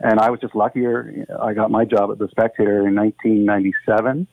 and 0.00 0.20
I 0.20 0.30
was 0.30 0.40
just 0.40 0.54
luckier. 0.54 1.26
I 1.40 1.54
got 1.54 1.70
my 1.70 1.84
job 1.84 2.10
at 2.10 2.18
the 2.18 2.28
Spectator 2.28 2.86
in 2.86 2.94
1997, 2.94 4.26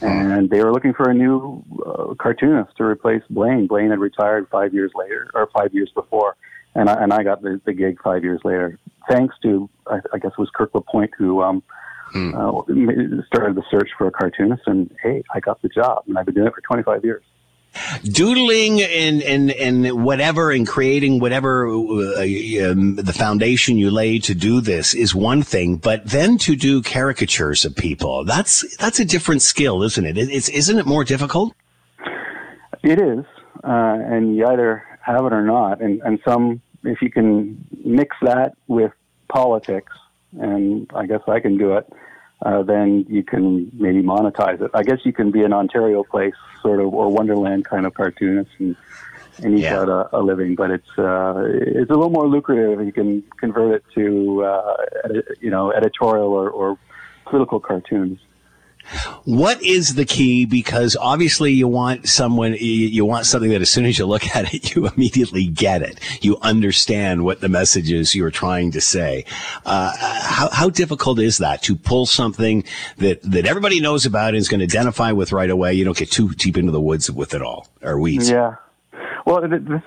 and 0.00 0.50
they 0.50 0.62
were 0.62 0.72
looking 0.72 0.94
for 0.94 1.10
a 1.10 1.14
new 1.14 1.62
uh, 1.84 2.14
cartoonist 2.14 2.76
to 2.76 2.84
replace 2.84 3.22
Blaine. 3.30 3.66
Blaine 3.66 3.90
had 3.90 3.98
retired 3.98 4.48
five 4.50 4.72
years 4.72 4.92
later, 4.94 5.30
or 5.34 5.48
five 5.54 5.74
years 5.74 5.90
before, 5.94 6.36
and 6.74 6.88
I, 6.88 7.02
and 7.02 7.12
I 7.12 7.22
got 7.22 7.42
the, 7.42 7.60
the 7.64 7.72
gig 7.72 7.98
five 8.02 8.22
years 8.22 8.40
later, 8.44 8.78
thanks 9.08 9.34
to 9.42 9.68
I, 9.86 9.98
I 10.12 10.18
guess 10.18 10.32
it 10.32 10.38
was 10.38 10.50
Kirk 10.54 10.74
LaPointe 10.74 11.12
who 11.18 11.42
um, 11.42 11.62
hmm. 12.12 12.34
uh, 12.34 12.62
started 13.26 13.56
the 13.56 13.64
search 13.70 13.90
for 13.96 14.06
a 14.06 14.12
cartoonist, 14.12 14.62
and 14.66 14.94
hey, 15.02 15.22
I 15.34 15.40
got 15.40 15.60
the 15.62 15.68
job, 15.68 16.04
and 16.06 16.18
I've 16.18 16.26
been 16.26 16.34
doing 16.34 16.46
it 16.46 16.54
for 16.54 16.60
25 16.62 17.04
years. 17.04 17.24
Doodling 18.04 18.82
and 18.82 19.22
and 19.22 19.50
and 19.52 20.04
whatever 20.04 20.50
and 20.50 20.66
creating 20.66 21.20
whatever 21.20 21.68
uh, 21.68 22.22
um, 22.70 22.96
the 22.96 23.14
foundation 23.14 23.78
you 23.78 23.90
lay 23.90 24.18
to 24.18 24.34
do 24.34 24.60
this 24.60 24.94
is 24.94 25.14
one 25.14 25.42
thing 25.42 25.76
but 25.76 26.04
then 26.04 26.38
to 26.38 26.56
do 26.56 26.82
caricatures 26.82 27.64
of 27.64 27.74
people 27.76 28.24
that's 28.24 28.76
that's 28.76 28.98
a 28.98 29.04
different 29.04 29.42
skill 29.42 29.82
isn't 29.82 30.04
it? 30.04 30.18
It's 30.18 30.48
isn't 30.48 30.78
it 30.78 30.86
more 30.86 31.04
difficult? 31.04 31.54
It 32.82 33.00
is 33.00 33.24
uh, 33.64 33.98
and 34.12 34.36
you 34.36 34.46
either 34.46 34.84
have 35.00 35.24
it 35.24 35.32
or 35.32 35.42
not 35.42 35.80
and 35.80 36.00
and 36.02 36.18
some 36.26 36.60
if 36.84 37.02
you 37.02 37.10
can 37.10 37.64
mix 37.84 38.16
that 38.22 38.56
with 38.66 38.92
politics 39.28 39.92
and 40.40 40.90
i 40.94 41.06
guess 41.06 41.20
i 41.26 41.40
can 41.40 41.56
do 41.56 41.74
it 41.74 41.90
uh, 42.42 42.62
then 42.62 43.04
you 43.08 43.22
can 43.22 43.70
maybe 43.74 44.02
monetize 44.02 44.60
it. 44.60 44.70
I 44.74 44.82
guess 44.82 44.98
you 45.04 45.12
can 45.12 45.30
be 45.30 45.42
an 45.42 45.52
Ontario 45.52 46.04
place 46.04 46.34
sort 46.62 46.80
of 46.80 46.94
or 46.94 47.10
Wonderland 47.10 47.64
kind 47.64 47.86
of 47.86 47.94
cartoonist 47.94 48.50
and 48.58 48.76
and 49.42 49.56
eke 49.56 49.64
yeah. 49.64 49.80
out 49.80 49.88
a, 49.88 50.16
a, 50.16 50.20
living, 50.20 50.54
but 50.54 50.70
it's 50.70 50.98
uh, 50.98 51.44
it's 51.46 51.90
a 51.90 51.94
little 51.94 52.10
more 52.10 52.26
lucrative 52.26 52.80
if 52.80 52.86
you 52.86 52.92
can 52.92 53.22
convert 53.38 53.74
it 53.74 53.84
to 53.94 54.44
uh, 54.44 54.76
you 55.40 55.50
know 55.50 55.72
editorial 55.72 56.32
or, 56.32 56.50
or 56.50 56.78
political 57.24 57.60
cartoons. 57.60 58.18
What 59.24 59.62
is 59.62 59.94
the 59.94 60.04
key? 60.04 60.44
Because 60.44 60.96
obviously 60.96 61.52
you 61.52 61.68
want 61.68 62.08
someone, 62.08 62.54
you 62.58 63.04
want 63.04 63.26
something 63.26 63.50
that 63.50 63.60
as 63.60 63.70
soon 63.70 63.84
as 63.84 63.98
you 63.98 64.06
look 64.06 64.24
at 64.36 64.54
it, 64.54 64.74
you 64.74 64.86
immediately 64.86 65.46
get 65.46 65.82
it. 65.82 65.98
You 66.22 66.38
understand 66.42 67.24
what 67.24 67.40
the 67.40 67.48
message 67.48 67.90
is 67.90 68.14
you're 68.14 68.30
trying 68.30 68.70
to 68.72 68.80
say. 68.80 69.24
Uh, 69.64 69.92
how, 69.98 70.48
how 70.50 70.70
difficult 70.70 71.18
is 71.18 71.38
that 71.38 71.62
to 71.62 71.76
pull 71.76 72.06
something 72.06 72.64
that, 72.98 73.22
that 73.22 73.46
everybody 73.46 73.80
knows 73.80 74.06
about 74.06 74.28
and 74.28 74.38
is 74.38 74.48
going 74.48 74.60
to 74.60 74.64
identify 74.64 75.12
with 75.12 75.32
right 75.32 75.50
away? 75.50 75.74
You 75.74 75.84
don't 75.84 75.96
get 75.96 76.10
too 76.10 76.30
deep 76.30 76.56
into 76.56 76.72
the 76.72 76.80
woods 76.80 77.10
with 77.10 77.34
it 77.34 77.42
all 77.42 77.68
or 77.82 77.98
weeds. 77.98 78.30
Yeah. 78.30 78.56
Well, 79.26 79.42
this, 79.42 79.82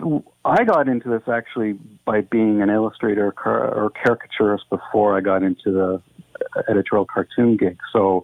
I 0.46 0.64
got 0.64 0.88
into 0.88 1.10
this 1.10 1.24
actually 1.28 1.74
by 2.06 2.22
being 2.22 2.62
an 2.62 2.70
illustrator 2.70 3.34
or 3.44 3.92
caricaturist 4.04 4.70
before 4.70 5.18
I 5.18 5.22
got 5.22 5.42
into 5.42 5.72
the 5.72 6.02
editorial 6.70 7.06
cartoon 7.06 7.58
gig. 7.58 7.80
So, 7.92 8.24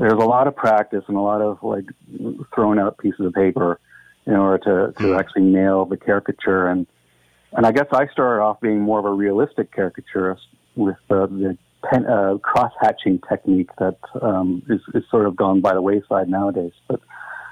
there's 0.00 0.14
a 0.14 0.26
lot 0.26 0.46
of 0.46 0.56
practice 0.56 1.04
and 1.08 1.16
a 1.16 1.20
lot 1.20 1.42
of 1.42 1.62
like 1.62 1.84
throwing 2.54 2.78
out 2.78 2.96
pieces 2.96 3.20
of 3.20 3.34
paper 3.34 3.78
in 4.26 4.32
order 4.32 4.58
to, 4.64 4.98
to 4.98 5.08
mm. 5.08 5.18
actually 5.18 5.42
nail 5.42 5.84
the 5.84 5.98
caricature. 5.98 6.68
And, 6.68 6.86
and 7.52 7.66
I 7.66 7.72
guess 7.72 7.86
I 7.92 8.06
started 8.06 8.42
off 8.42 8.60
being 8.62 8.80
more 8.80 8.98
of 8.98 9.04
a 9.04 9.12
realistic 9.12 9.74
caricaturist 9.74 10.40
with 10.74 10.96
uh, 11.10 11.26
the 11.26 11.58
pen, 11.84 12.06
uh, 12.06 12.38
cross 12.38 12.72
hatching 12.80 13.20
technique 13.28 13.68
that 13.78 13.98
um, 14.22 14.62
is, 14.70 14.80
is 14.94 15.04
sort 15.10 15.26
of 15.26 15.36
gone 15.36 15.60
by 15.60 15.74
the 15.74 15.82
wayside 15.82 16.30
nowadays. 16.30 16.72
But 16.88 17.00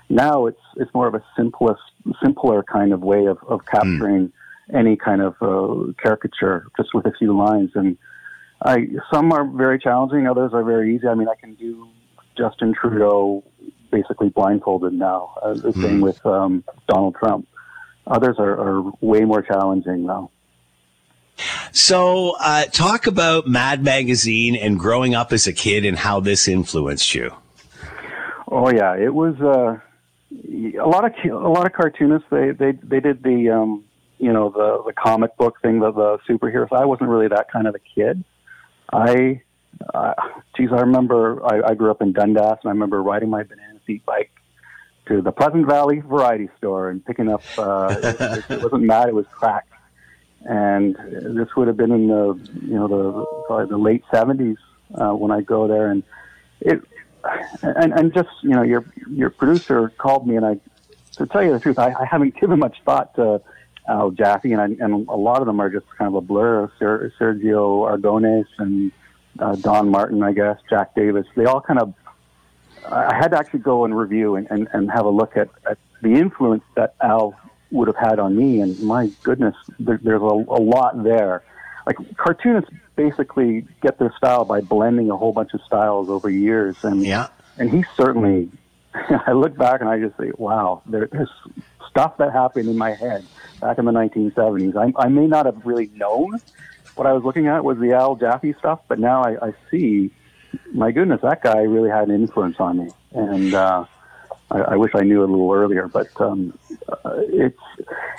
now 0.08 0.46
it's, 0.46 0.60
it's 0.76 0.92
more 0.94 1.06
of 1.06 1.14
a 1.14 1.22
simplest, 1.36 1.82
simpler 2.22 2.62
kind 2.62 2.94
of 2.94 3.02
way 3.02 3.26
of, 3.26 3.36
of 3.46 3.60
capturing 3.66 4.28
mm. 4.28 4.32
any 4.74 4.96
kind 4.96 5.20
of 5.20 5.34
uh, 5.42 5.92
caricature 6.02 6.66
just 6.78 6.94
with 6.94 7.04
a 7.04 7.12
few 7.18 7.36
lines. 7.36 7.72
And 7.74 7.98
I, 8.64 8.86
some 9.12 9.32
are 9.32 9.44
very 9.44 9.78
challenging, 9.78 10.26
others 10.26 10.52
are 10.54 10.64
very 10.64 10.96
easy. 10.96 11.06
I 11.06 11.14
mean, 11.14 11.28
I 11.28 11.34
can 11.38 11.54
do 11.54 11.90
Justin 12.38 12.73
Trudeau 12.73 13.45
basically 13.90 14.28
blindfolded 14.28 14.92
now. 14.92 15.35
Uh, 15.42 15.54
the 15.54 15.71
mm. 15.71 15.83
same 15.83 16.00
with 16.00 16.25
um, 16.25 16.64
Donald 16.88 17.16
Trump. 17.16 17.49
Others 18.07 18.37
are, 18.38 18.52
are, 18.52 18.92
way 19.00 19.21
more 19.21 19.42
challenging 19.42 20.07
now. 20.07 20.30
So, 21.73 22.37
uh, 22.40 22.64
talk 22.64 23.07
about 23.07 23.47
Mad 23.47 23.85
Magazine 23.85 24.57
and 24.57 24.78
growing 24.78 25.14
up 25.14 25.33
as 25.33 25.47
a 25.47 25.52
kid 25.52 25.85
and 25.85 25.97
how 25.97 26.21
this 26.21 26.49
influenced 26.49 27.14
you. 27.14 27.35
Oh 28.50 28.71
yeah, 28.71 28.97
it 28.97 29.12
was 29.12 29.38
uh, 29.40 29.78
a 30.80 30.88
lot 30.88 31.04
of 31.04 31.12
a 31.30 31.49
lot 31.49 31.66
of 31.66 31.75
cartoonists. 31.75 32.26
They 32.30 32.50
they 32.52 32.73
they 32.73 33.00
did 33.00 33.23
the 33.23 33.50
um, 33.50 33.85
you 34.18 34.33
know 34.33 34.49
the 34.49 34.83
the 34.87 34.92
comic 34.95 35.37
book 35.37 35.61
thing, 35.61 35.80
the, 35.80 35.92
the 35.92 36.18
superheroes. 36.28 36.73
I 36.73 36.87
wasn't 36.87 37.11
really 37.11 37.28
that 37.28 37.50
kind 37.52 37.66
of 37.66 37.75
a 37.75 37.78
kid. 37.78 38.25
I 38.90 39.42
uh, 39.94 40.14
geez, 40.56 40.70
I 40.73 40.80
remember 40.80 41.44
I, 41.44 41.70
I 41.70 41.75
grew 41.75 41.90
up 41.90 42.02
in 42.02 42.12
Dundas, 42.12 42.58
and 42.62 42.68
I 42.68 42.70
remember 42.70 43.02
riding 43.02 43.30
my 43.30 43.42
banana 43.42 43.78
seat 43.87 44.04
bike 44.04 44.30
to 45.06 45.23
the 45.23 45.32
Pleasant 45.32 45.66
Valley 45.66 46.00
Variety 46.00 46.49
Store 46.58 46.90
and 46.90 47.04
picking 47.04 47.28
up. 47.28 47.42
Uh, 47.56 47.94
it, 48.02 48.44
it 48.50 48.62
wasn't 48.62 48.85
mad; 48.85 49.08
it 49.08 49.14
was 49.14 49.26
Cracked. 49.30 49.73
And 50.44 50.97
this 51.37 51.49
would 51.56 51.66
have 51.66 51.76
been 51.76 51.90
in 51.90 52.08
the 52.08 52.40
you 52.62 52.75
know 52.75 52.88
the 52.88 53.44
probably 53.47 53.66
the 53.66 53.78
late 53.78 54.04
seventies 54.11 54.56
uh, 54.94 55.12
when 55.12 55.30
I 55.30 55.40
go 55.40 55.66
there, 55.66 55.90
and 55.90 56.02
it 56.61 56.80
and 57.62 57.92
and 57.92 58.14
just 58.14 58.30
you 58.42 58.50
know 58.50 58.62
your 58.62 58.85
your 59.11 59.30
producer 59.30 59.90
called 59.99 60.26
me, 60.26 60.37
and 60.37 60.47
I 60.47 60.61
to 61.16 61.26
tell 61.26 61.42
you 61.42 61.52
the 61.52 61.61
truth, 61.61 61.78
I, 61.78 61.92
I 61.92 62.04
haven't 62.04 62.38
given 62.40 62.58
much 62.58 62.76
thought 62.85 63.14
to 63.16 63.42
Al 63.88 64.11
Jaffee, 64.11 64.52
and 64.52 64.61
I, 64.61 64.85
and 64.85 65.08
a 65.08 65.16
lot 65.16 65.40
of 65.40 65.47
them 65.47 65.61
are 65.61 65.70
just 65.70 65.87
kind 65.97 66.08
of 66.08 66.14
a 66.14 66.20
blur. 66.20 66.70
Ser, 66.78 67.12
Sergio 67.18 67.90
Aragonés 67.90 68.47
and 68.58 68.92
uh, 69.38 69.57
Don 69.57 69.88
Martin, 69.88 70.23
I 70.23 70.33
guess, 70.33 70.59
Jack 70.68 70.95
Davis. 70.95 71.26
They 71.37 71.45
all 71.45 71.61
kind 71.61 71.80
of. 71.80 71.95
I 72.90 73.14
had 73.14 73.33
to 73.33 73.38
actually 73.38 73.61
go 73.61 73.85
and 73.85 73.97
review 73.97 74.37
and, 74.37 74.47
and, 74.50 74.68
and 74.73 74.90
have 74.90 75.04
a 75.04 75.11
look 75.11 75.37
at, 75.37 75.50
at 75.68 75.78
the 76.00 76.14
influence 76.14 76.62
that 76.75 76.95
Al 77.02 77.35
would 77.71 77.88
have 77.88 77.97
had 77.97 78.18
on 78.18 78.37
me. 78.37 78.61
And 78.61 78.80
my 78.80 79.11
goodness, 79.23 79.54
there, 79.78 80.00
there's 80.02 80.23
a, 80.23 80.25
a 80.25 80.61
lot 80.62 81.02
there. 81.02 81.42
Like 81.87 81.97
cartoonists 82.16 82.71
basically 82.97 83.66
get 83.83 83.99
their 83.99 84.14
style 84.16 84.45
by 84.45 84.61
blending 84.61 85.11
a 85.11 85.16
whole 85.16 85.33
bunch 85.33 85.52
of 85.54 85.61
styles 85.66 86.09
over 86.09 86.30
years. 86.30 86.83
And 86.83 87.04
yeah. 87.04 87.28
and 87.59 87.71
he 87.71 87.85
certainly. 87.97 88.50
I 88.95 89.33
look 89.33 89.57
back 89.57 89.83
and 89.83 89.90
I 89.90 90.00
just 90.00 90.16
say, 90.16 90.33
wow, 90.38 90.83
there, 90.87 91.09
there's 91.12 91.30
stuff 91.90 92.16
that 92.18 92.33
happened 92.33 92.68
in 92.68 92.78
my 92.78 92.92
head 92.92 93.25
back 93.61 93.78
in 93.78 93.85
the 93.85 93.92
1970s. 93.92 94.76
I, 94.76 94.92
I 95.00 95.09
may 95.09 95.26
not 95.26 95.47
have 95.47 95.66
really 95.66 95.90
known 95.95 96.40
what 96.98 97.06
I 97.06 97.12
was 97.12 97.22
looking 97.22 97.46
at 97.46 97.64
was 97.64 97.78
the 97.78 97.92
Al 97.92 98.16
Jaffee 98.16 98.54
stuff, 98.58 98.80
but 98.88 98.98
now 98.98 99.22
I, 99.22 99.48
I 99.48 99.52
see, 99.70 100.10
my 100.72 100.90
goodness, 100.90 101.20
that 101.22 101.42
guy 101.42 101.58
really 101.58 101.90
had 101.90 102.08
an 102.08 102.14
influence 102.14 102.56
on 102.58 102.78
me, 102.78 102.90
and 103.12 103.54
uh, 103.54 103.84
I, 104.50 104.58
I 104.58 104.76
wish 104.76 104.92
I 104.94 105.02
knew 105.02 105.22
it 105.22 105.28
a 105.28 105.32
little 105.32 105.52
earlier. 105.52 105.88
But 105.88 106.08
um, 106.20 106.58
uh, 106.88 107.20
it's 107.28 107.60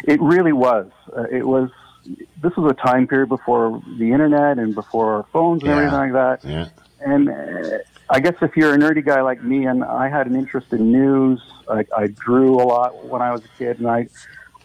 it 0.05 0.21
really 0.21 0.53
was. 0.53 0.89
Uh, 1.15 1.25
it 1.31 1.45
was. 1.45 1.69
This 2.41 2.55
was 2.55 2.71
a 2.71 2.74
time 2.74 3.07
period 3.07 3.29
before 3.29 3.83
the 4.00 4.12
internet 4.12 4.57
and 4.57 4.74
before 4.74 5.27
phones 5.31 5.62
and 5.62 5.69
yeah. 5.69 5.77
everything 5.77 6.00
like 6.00 6.13
that. 6.13 6.50
Yeah. 6.50 6.69
And 7.01 7.29
uh, 7.29 7.77
I 8.09 8.19
guess 8.19 8.36
if 8.41 8.57
you're 8.57 8.74
a 8.74 8.77
nerdy 8.77 9.05
guy 9.05 9.21
like 9.21 9.43
me, 9.43 9.65
and 9.65 9.83
I 9.83 10.09
had 10.09 10.25
an 10.25 10.36
interest 10.36 10.74
in 10.74 10.91
news, 10.91 11.41
I, 11.69 11.86
I 11.95 12.07
drew 12.07 12.55
a 12.55 12.63
lot 12.63 13.05
when 13.05 13.21
I 13.21 13.31
was 13.31 13.43
a 13.45 13.50
kid, 13.57 13.79
and 13.79 13.88
I 13.88 14.07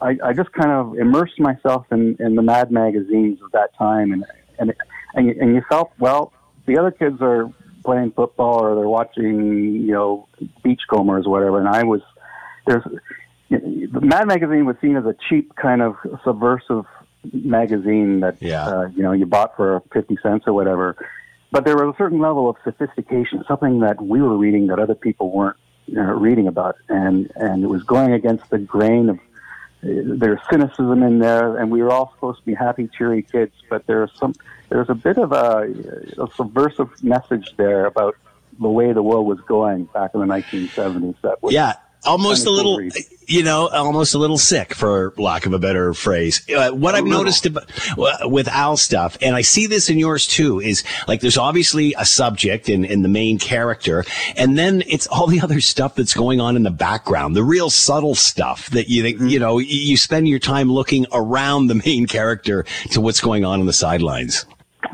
I, 0.00 0.16
I 0.24 0.32
just 0.32 0.52
kind 0.52 0.70
of 0.70 0.98
immersed 0.98 1.38
myself 1.38 1.86
in, 1.90 2.16
in 2.20 2.34
the 2.34 2.42
Mad 2.42 2.70
magazines 2.70 3.40
of 3.42 3.52
that 3.52 3.74
time, 3.76 4.12
and 4.12 4.24
and 4.58 4.74
and 5.14 5.26
you, 5.28 5.36
and 5.40 5.54
you 5.54 5.62
felt 5.68 5.92
well. 5.98 6.32
The 6.66 6.78
other 6.78 6.90
kids 6.90 7.18
are 7.20 7.50
playing 7.84 8.12
football 8.12 8.64
or 8.64 8.74
they're 8.74 8.88
watching, 8.88 9.74
you 9.74 9.92
know, 9.92 10.28
Beachcombers 10.62 11.26
or 11.26 11.30
whatever, 11.30 11.58
and 11.58 11.68
I 11.68 11.84
was 11.84 12.00
there's 12.66 12.84
the 13.50 14.00
Mad 14.00 14.26
magazine 14.26 14.64
was 14.64 14.76
seen 14.80 14.96
as 14.96 15.04
a 15.04 15.14
cheap 15.28 15.54
kind 15.54 15.82
of 15.82 15.96
subversive 16.24 16.86
magazine 17.32 18.20
that 18.20 18.36
yeah. 18.40 18.66
uh, 18.66 18.88
you 18.88 19.02
know 19.02 19.12
you 19.12 19.26
bought 19.26 19.56
for 19.56 19.82
fifty 19.92 20.16
cents 20.22 20.44
or 20.46 20.52
whatever. 20.52 20.96
But 21.50 21.64
there 21.64 21.76
was 21.76 21.94
a 21.94 21.96
certain 21.96 22.18
level 22.18 22.48
of 22.48 22.56
sophistication, 22.64 23.44
something 23.46 23.78
that 23.80 24.02
we 24.02 24.20
were 24.20 24.36
reading 24.36 24.66
that 24.68 24.80
other 24.80 24.96
people 24.96 25.30
weren't 25.30 25.56
you 25.86 25.94
know, 25.94 26.12
reading 26.12 26.48
about, 26.48 26.76
and 26.88 27.30
and 27.36 27.62
it 27.62 27.68
was 27.68 27.82
going 27.82 28.12
against 28.12 28.48
the 28.50 28.58
grain 28.58 29.08
of 29.08 29.18
there's 29.84 30.40
cynicism 30.50 31.02
in 31.02 31.18
there, 31.18 31.58
and 31.58 31.70
we 31.70 31.82
were 31.82 31.90
all 31.90 32.12
supposed 32.14 32.40
to 32.40 32.46
be 32.46 32.54
happy, 32.54 32.88
cheery 32.88 33.22
kids. 33.22 33.52
But 33.68 33.86
there's 33.86 34.10
some, 34.18 34.34
there's 34.70 34.88
a 34.88 34.94
bit 34.94 35.18
of 35.18 35.32
a, 35.32 35.68
a 36.18 36.28
subversive 36.34 36.90
message 37.02 37.54
there 37.56 37.86
about 37.86 38.16
the 38.60 38.68
way 38.68 38.92
the 38.92 39.02
world 39.02 39.26
was 39.26 39.40
going 39.40 39.84
back 39.86 40.12
in 40.14 40.20
the 40.20 40.26
1970s. 40.26 41.16
That 41.22 41.42
was 41.42 41.52
yeah, 41.52 41.74
almost 42.04 42.46
a 42.46 42.50
little, 42.50 42.80
you 43.26 43.42
know, 43.42 43.68
almost 43.68 44.14
a 44.14 44.18
little 44.18 44.38
sick, 44.38 44.74
for 44.74 45.14
lack 45.16 45.46
of 45.46 45.52
a 45.52 45.58
better 45.58 45.94
phrase. 45.94 46.48
Uh, 46.50 46.70
what 46.70 46.94
I've 46.94 47.04
noticed 47.04 47.46
about, 47.46 47.70
with 48.24 48.48
Al 48.48 48.76
stuff, 48.76 49.16
and 49.20 49.34
I 49.34 49.42
see 49.42 49.66
this 49.66 49.90
in 49.90 49.98
yours 49.98 50.26
too, 50.26 50.60
is 50.60 50.84
like 51.08 51.20
there's 51.20 51.38
obviously 51.38 51.94
a 51.98 52.04
subject 52.04 52.68
and, 52.68 52.84
and 52.84 53.04
the 53.04 53.08
main 53.08 53.38
character, 53.38 54.04
and 54.36 54.58
then 54.58 54.82
it's 54.86 55.06
all 55.06 55.26
the 55.26 55.40
other 55.42 55.60
stuff 55.60 55.94
that's 55.94 56.14
going 56.14 56.40
on 56.40 56.56
in 56.56 56.62
the 56.62 56.70
background, 56.70 57.36
the 57.36 57.44
real 57.44 57.70
subtle 57.70 58.14
stuff 58.14 58.70
that 58.70 58.88
you 58.88 59.02
think, 59.02 59.20
you 59.20 59.38
know, 59.38 59.58
you 59.58 59.96
spend 59.96 60.28
your 60.28 60.38
time 60.38 60.70
looking 60.70 61.06
around 61.12 61.66
the 61.66 61.74
main 61.86 62.06
character 62.06 62.64
to 62.90 63.00
what's 63.00 63.20
going 63.20 63.44
on 63.44 63.60
in 63.60 63.66
the 63.66 63.72
sidelines. 63.72 64.46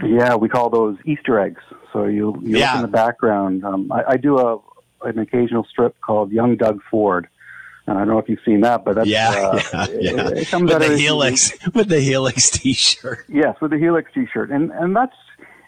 Yeah, 0.05 0.37
we 0.37 0.49
call 0.49 0.71
those 0.71 0.97
Easter 1.05 1.39
eggs. 1.39 1.63
So 1.93 2.05
you, 2.05 2.39
you 2.43 2.59
yeah. 2.59 2.73
look 2.73 2.77
in 2.77 2.83
the 2.83 2.97
background. 2.97 3.65
Um, 3.65 3.91
I, 3.91 4.13
I 4.13 4.17
do 4.17 4.39
a 4.39 4.59
an 5.03 5.19
occasional 5.19 5.65
strip 5.65 6.01
called 6.01 6.33
Young 6.33 6.57
Doug 6.57 6.81
Ford. 6.91 7.29
And 7.87 7.99
I 7.99 8.05
don't 8.05 8.09
know 8.09 8.19
if 8.19 8.29
you've 8.29 8.41
seen 8.45 8.61
that, 8.61 8.85
but 8.85 8.97
that's, 8.97 9.09
yeah, 9.09 9.31
uh, 9.31 9.87
yeah, 9.91 10.13
yeah. 10.13 10.29
It, 10.29 10.39
it 10.39 10.49
comes 10.49 10.73
with 10.73 10.81
the 10.81 10.97
Helix, 10.97 11.53
with 11.75 11.89
the 11.89 12.01
Helix 12.01 12.51
T-shirt. 12.51 13.25
Yes, 13.29 13.57
with 13.61 13.73
the 13.73 13.79
Helix 13.79 14.11
T-shirt, 14.15 14.51
and 14.51 14.71
and 14.71 14.95
that's 14.95 15.17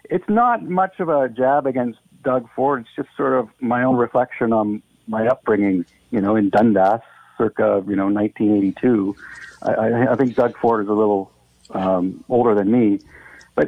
it's 0.09 0.29
not 0.29 0.63
much 0.63 0.99
of 0.99 1.09
a 1.09 1.27
jab 1.27 1.65
against 1.65 1.99
Doug 2.23 2.47
Ford. 2.55 2.81
It's 2.81 2.89
just 2.95 3.09
sort 3.17 3.33
of 3.33 3.49
my 3.59 3.83
own 3.83 3.97
reflection 3.97 4.53
on 4.53 4.81
my 5.07 5.27
upbringing, 5.27 5.85
you 6.11 6.21
know, 6.21 6.35
in 6.35 6.49
Dundas, 6.49 7.01
circa 7.37 7.83
you 7.87 7.95
know 7.95 8.07
1982. 8.07 9.15
I, 9.63 10.11
I 10.11 10.15
think 10.15 10.35
Doug 10.35 10.57
Ford 10.57 10.85
is 10.85 10.89
a 10.89 10.93
little 10.93 11.31
um, 11.71 12.23
older 12.29 12.55
than 12.55 12.71
me, 12.71 12.99
but 13.55 13.67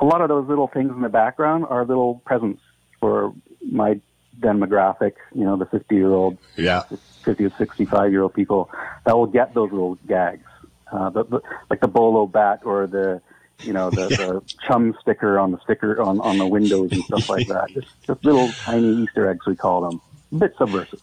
a 0.00 0.04
lot 0.04 0.20
of 0.20 0.28
those 0.28 0.48
little 0.48 0.68
things 0.68 0.90
in 0.90 1.00
the 1.00 1.08
background 1.08 1.66
are 1.68 1.84
little 1.84 2.16
presents 2.26 2.60
for 3.00 3.32
my 3.70 4.00
demographic. 4.40 5.14
You 5.34 5.44
know, 5.44 5.56
the 5.56 5.66
50 5.66 5.94
year 5.94 6.12
old, 6.12 6.38
yeah, 6.56 6.82
50 7.24 7.48
to 7.48 7.56
65 7.56 8.10
year 8.10 8.22
old 8.22 8.34
people 8.34 8.70
that 9.04 9.16
will 9.16 9.26
get 9.26 9.54
those 9.54 9.70
little 9.70 9.96
gags, 10.06 10.46
uh, 10.92 11.10
the, 11.10 11.24
the, 11.24 11.40
like 11.70 11.80
the 11.80 11.88
bolo 11.88 12.26
bat 12.26 12.60
or 12.64 12.86
the 12.86 13.20
you 13.62 13.72
know 13.72 13.90
the, 13.90 14.08
yeah. 14.10 14.16
the 14.16 14.54
chum 14.66 14.96
sticker 15.00 15.38
on 15.38 15.52
the 15.52 15.58
sticker 15.60 16.00
on, 16.00 16.20
on 16.20 16.38
the 16.38 16.46
windows 16.46 16.92
and 16.92 17.02
stuff 17.04 17.28
like 17.28 17.46
that. 17.48 17.68
Just, 17.70 17.88
just 18.06 18.24
little 18.24 18.48
tiny 18.48 19.02
Easter 19.02 19.28
eggs 19.28 19.46
we 19.46 19.56
call 19.56 19.88
them. 19.88 20.00
A 20.32 20.34
bit 20.36 20.54
subversive. 20.58 21.00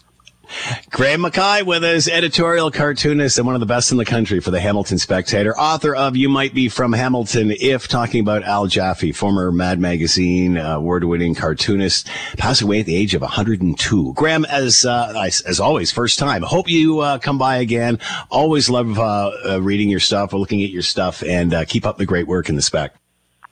Graeme 0.89 1.21
McKay 1.21 1.63
with 1.63 1.83
us, 1.83 2.07
editorial 2.07 2.71
cartoonist 2.71 3.37
and 3.37 3.45
one 3.45 3.55
of 3.55 3.59
the 3.59 3.65
best 3.65 3.91
in 3.91 3.97
the 3.97 4.05
country 4.05 4.39
for 4.39 4.51
the 4.51 4.59
Hamilton 4.59 4.97
Spectator, 4.97 5.57
author 5.57 5.95
of 5.95 6.15
You 6.15 6.29
Might 6.29 6.53
Be 6.53 6.69
From 6.69 6.93
Hamilton 6.93 7.51
If, 7.59 7.87
talking 7.87 8.21
about 8.21 8.43
Al 8.43 8.67
Jaffee, 8.67 9.11
former 9.11 9.51
Mad 9.51 9.79
Magazine 9.79 10.57
uh, 10.57 10.75
award-winning 10.75 11.35
cartoonist, 11.35 12.07
passed 12.37 12.61
away 12.61 12.79
at 12.79 12.85
the 12.85 12.95
age 12.95 13.13
of 13.13 13.21
102. 13.21 14.13
Graeme, 14.13 14.45
as 14.45 14.85
uh, 14.85 15.29
as 15.45 15.59
always, 15.59 15.91
first 15.91 16.19
time. 16.19 16.41
Hope 16.41 16.69
you 16.69 16.99
uh, 16.99 17.17
come 17.17 17.37
by 17.37 17.57
again. 17.57 17.99
Always 18.29 18.69
love 18.69 18.99
uh, 18.99 19.31
uh, 19.47 19.61
reading 19.61 19.89
your 19.89 19.99
stuff 19.99 20.33
or 20.33 20.39
looking 20.39 20.63
at 20.63 20.69
your 20.69 20.81
stuff, 20.81 21.23
and 21.23 21.53
uh, 21.53 21.65
keep 21.65 21.85
up 21.85 21.97
the 21.97 22.05
great 22.05 22.27
work 22.27 22.49
in 22.49 22.55
the 22.55 22.61
spec. 22.61 22.95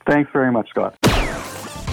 Thanks 0.06 0.30
very 0.32 0.50
much, 0.50 0.68
Scott. 0.70 0.96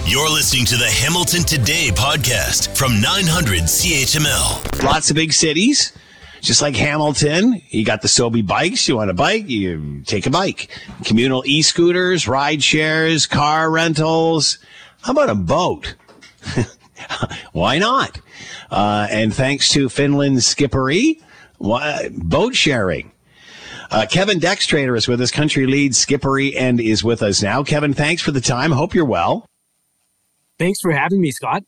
You're 0.06 0.28
listening 0.28 0.64
to 0.66 0.76
the 0.76 0.88
Hamilton 0.88 1.42
Today 1.42 1.90
podcast 1.92 2.76
from 2.76 3.00
900 3.00 3.62
CHML. 3.62 4.82
Lots 4.82 5.08
of 5.10 5.14
big 5.14 5.32
cities. 5.32 5.92
Just 6.40 6.62
like 6.62 6.74
Hamilton, 6.74 7.60
you 7.68 7.84
got 7.84 8.02
the 8.02 8.08
SoBi 8.08 8.44
bikes. 8.44 8.88
You 8.88 8.96
want 8.96 9.10
a 9.10 9.14
bike, 9.14 9.48
you 9.48 10.02
take 10.06 10.26
a 10.26 10.30
bike. 10.30 10.68
Communal 11.04 11.44
e-scooters, 11.46 12.26
ride 12.26 12.62
shares, 12.62 13.26
car 13.26 13.70
rentals. 13.70 14.58
How 15.02 15.12
about 15.12 15.30
a 15.30 15.34
boat? 15.34 15.94
Why 17.52 17.78
not? 17.78 18.20
Uh, 18.70 19.06
and 19.10 19.32
thanks 19.32 19.68
to 19.70 19.88
Finland 19.88 20.38
Skipperi, 20.38 21.20
boat 21.60 22.56
sharing. 22.56 23.12
Uh, 23.90 24.06
Keven 24.08 24.38
Dextradeur 24.38 24.96
is 24.96 25.08
with 25.08 25.20
us, 25.20 25.30
country 25.30 25.66
lead 25.66 25.92
Skipperi, 25.92 26.54
and 26.56 26.80
is 26.80 27.04
with 27.04 27.22
us 27.22 27.42
now. 27.42 27.62
Keven, 27.62 27.92
thanks 27.92 28.22
for 28.22 28.30
the 28.30 28.40
time. 28.40 28.72
Hope 28.72 28.94
you're 28.94 29.04
well. 29.04 29.49
Thanks 30.60 30.78
for 30.78 30.92
having 30.92 31.22
me, 31.22 31.30
Scott. 31.30 31.62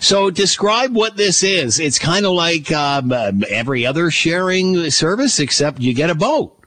So 0.00 0.30
describe 0.30 0.94
what 0.94 1.16
this 1.16 1.42
is. 1.42 1.80
It's 1.80 1.98
kind 1.98 2.26
of 2.26 2.32
like 2.32 2.70
um, 2.70 3.10
every 3.48 3.86
other 3.86 4.10
sharing 4.10 4.90
service, 4.90 5.40
except 5.40 5.80
you 5.80 5.94
get 5.94 6.10
a 6.10 6.14
boat. 6.14 6.62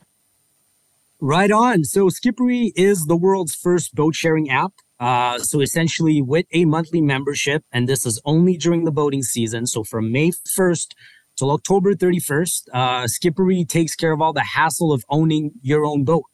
Right 1.21 1.51
on. 1.51 1.83
So 1.83 2.07
Skipperi 2.07 2.71
is 2.75 3.05
the 3.05 3.15
world's 3.15 3.53
first 3.53 3.93
boat 3.93 4.15
sharing 4.15 4.49
app. 4.49 4.71
Uh, 4.99 5.37
so 5.37 5.61
essentially, 5.61 6.19
with 6.19 6.47
a 6.51 6.65
monthly 6.65 6.99
membership, 6.99 7.63
and 7.71 7.87
this 7.87 8.07
is 8.07 8.19
only 8.25 8.57
during 8.57 8.83
the 8.83 8.91
boating 8.91 9.21
season. 9.21 9.67
So 9.67 9.83
from 9.83 10.11
May 10.11 10.31
1st 10.31 10.93
till 11.37 11.51
October 11.51 11.93
31st, 11.93 12.69
uh, 12.73 13.03
Skipperi 13.03 13.69
takes 13.69 13.93
care 13.93 14.13
of 14.13 14.19
all 14.19 14.33
the 14.33 14.47
hassle 14.55 14.91
of 14.91 15.03
owning 15.09 15.51
your 15.61 15.85
own 15.85 16.05
boat, 16.05 16.25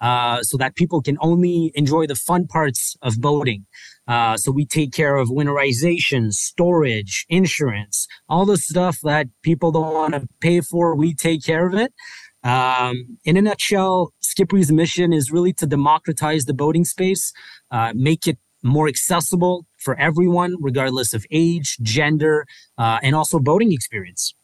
uh, 0.00 0.42
so 0.42 0.56
that 0.56 0.74
people 0.74 1.00
can 1.02 1.16
only 1.20 1.70
enjoy 1.76 2.08
the 2.08 2.16
fun 2.16 2.48
parts 2.48 2.96
of 3.00 3.20
boating. 3.20 3.66
Uh, 4.08 4.36
so 4.36 4.50
we 4.50 4.64
take 4.64 4.92
care 4.92 5.16
of 5.16 5.28
winterization, 5.28 6.32
storage, 6.32 7.26
insurance, 7.28 8.08
all 8.28 8.46
the 8.46 8.56
stuff 8.56 8.98
that 9.02 9.26
people 9.42 9.70
don't 9.70 9.92
want 9.92 10.14
to 10.14 10.26
pay 10.40 10.60
for. 10.62 10.96
We 10.96 11.14
take 11.14 11.44
care 11.44 11.68
of 11.68 11.74
it. 11.74 11.92
Um, 12.42 13.18
in 13.24 13.36
a 13.36 13.42
nutshell, 13.42 14.14
Skipperi's 14.20 14.72
mission 14.72 15.12
is 15.12 15.30
really 15.30 15.52
to 15.54 15.66
democratize 15.66 16.46
the 16.46 16.54
boating 16.54 16.84
space, 16.84 17.32
uh, 17.70 17.92
make 17.94 18.26
it 18.26 18.38
more 18.62 18.88
accessible 18.88 19.66
for 19.76 19.98
everyone, 19.98 20.56
regardless 20.60 21.12
of 21.12 21.24
age, 21.30 21.76
gender, 21.82 22.46
uh, 22.78 22.98
and 23.02 23.14
also 23.14 23.38
boating 23.38 23.72
experience. 23.72 24.34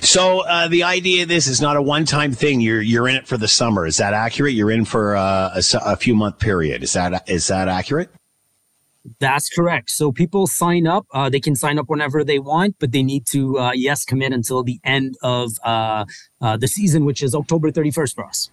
So 0.00 0.40
uh, 0.40 0.68
the 0.68 0.84
idea 0.84 1.24
of 1.24 1.28
this 1.28 1.46
is 1.46 1.60
not 1.60 1.76
a 1.76 1.82
one-time 1.82 2.32
thing. 2.32 2.60
You're 2.60 2.80
you're 2.80 3.08
in 3.08 3.16
it 3.16 3.26
for 3.26 3.36
the 3.36 3.48
summer. 3.48 3.86
Is 3.86 3.96
that 3.96 4.14
accurate? 4.14 4.54
You're 4.54 4.70
in 4.70 4.84
for 4.84 5.16
uh, 5.16 5.50
a, 5.56 5.62
a 5.84 5.96
few 5.96 6.14
month 6.14 6.38
period. 6.38 6.82
Is 6.84 6.92
that 6.92 7.28
is 7.28 7.48
that 7.48 7.68
accurate? 7.68 8.10
That's 9.18 9.48
correct. 9.50 9.90
So 9.90 10.12
people 10.12 10.46
sign 10.46 10.86
up. 10.86 11.06
Uh, 11.12 11.28
they 11.28 11.40
can 11.40 11.54
sign 11.54 11.78
up 11.78 11.88
whenever 11.88 12.24
they 12.24 12.38
want, 12.38 12.76
but 12.78 12.92
they 12.92 13.02
need 13.02 13.26
to, 13.32 13.58
uh, 13.58 13.72
yes, 13.72 14.04
commit 14.04 14.32
until 14.32 14.62
the 14.62 14.80
end 14.82 15.16
of 15.22 15.52
uh, 15.62 16.06
uh 16.40 16.56
the 16.56 16.68
season, 16.68 17.04
which 17.04 17.22
is 17.22 17.34
October 17.34 17.70
31st 17.70 18.14
for 18.14 18.24
us. 18.24 18.50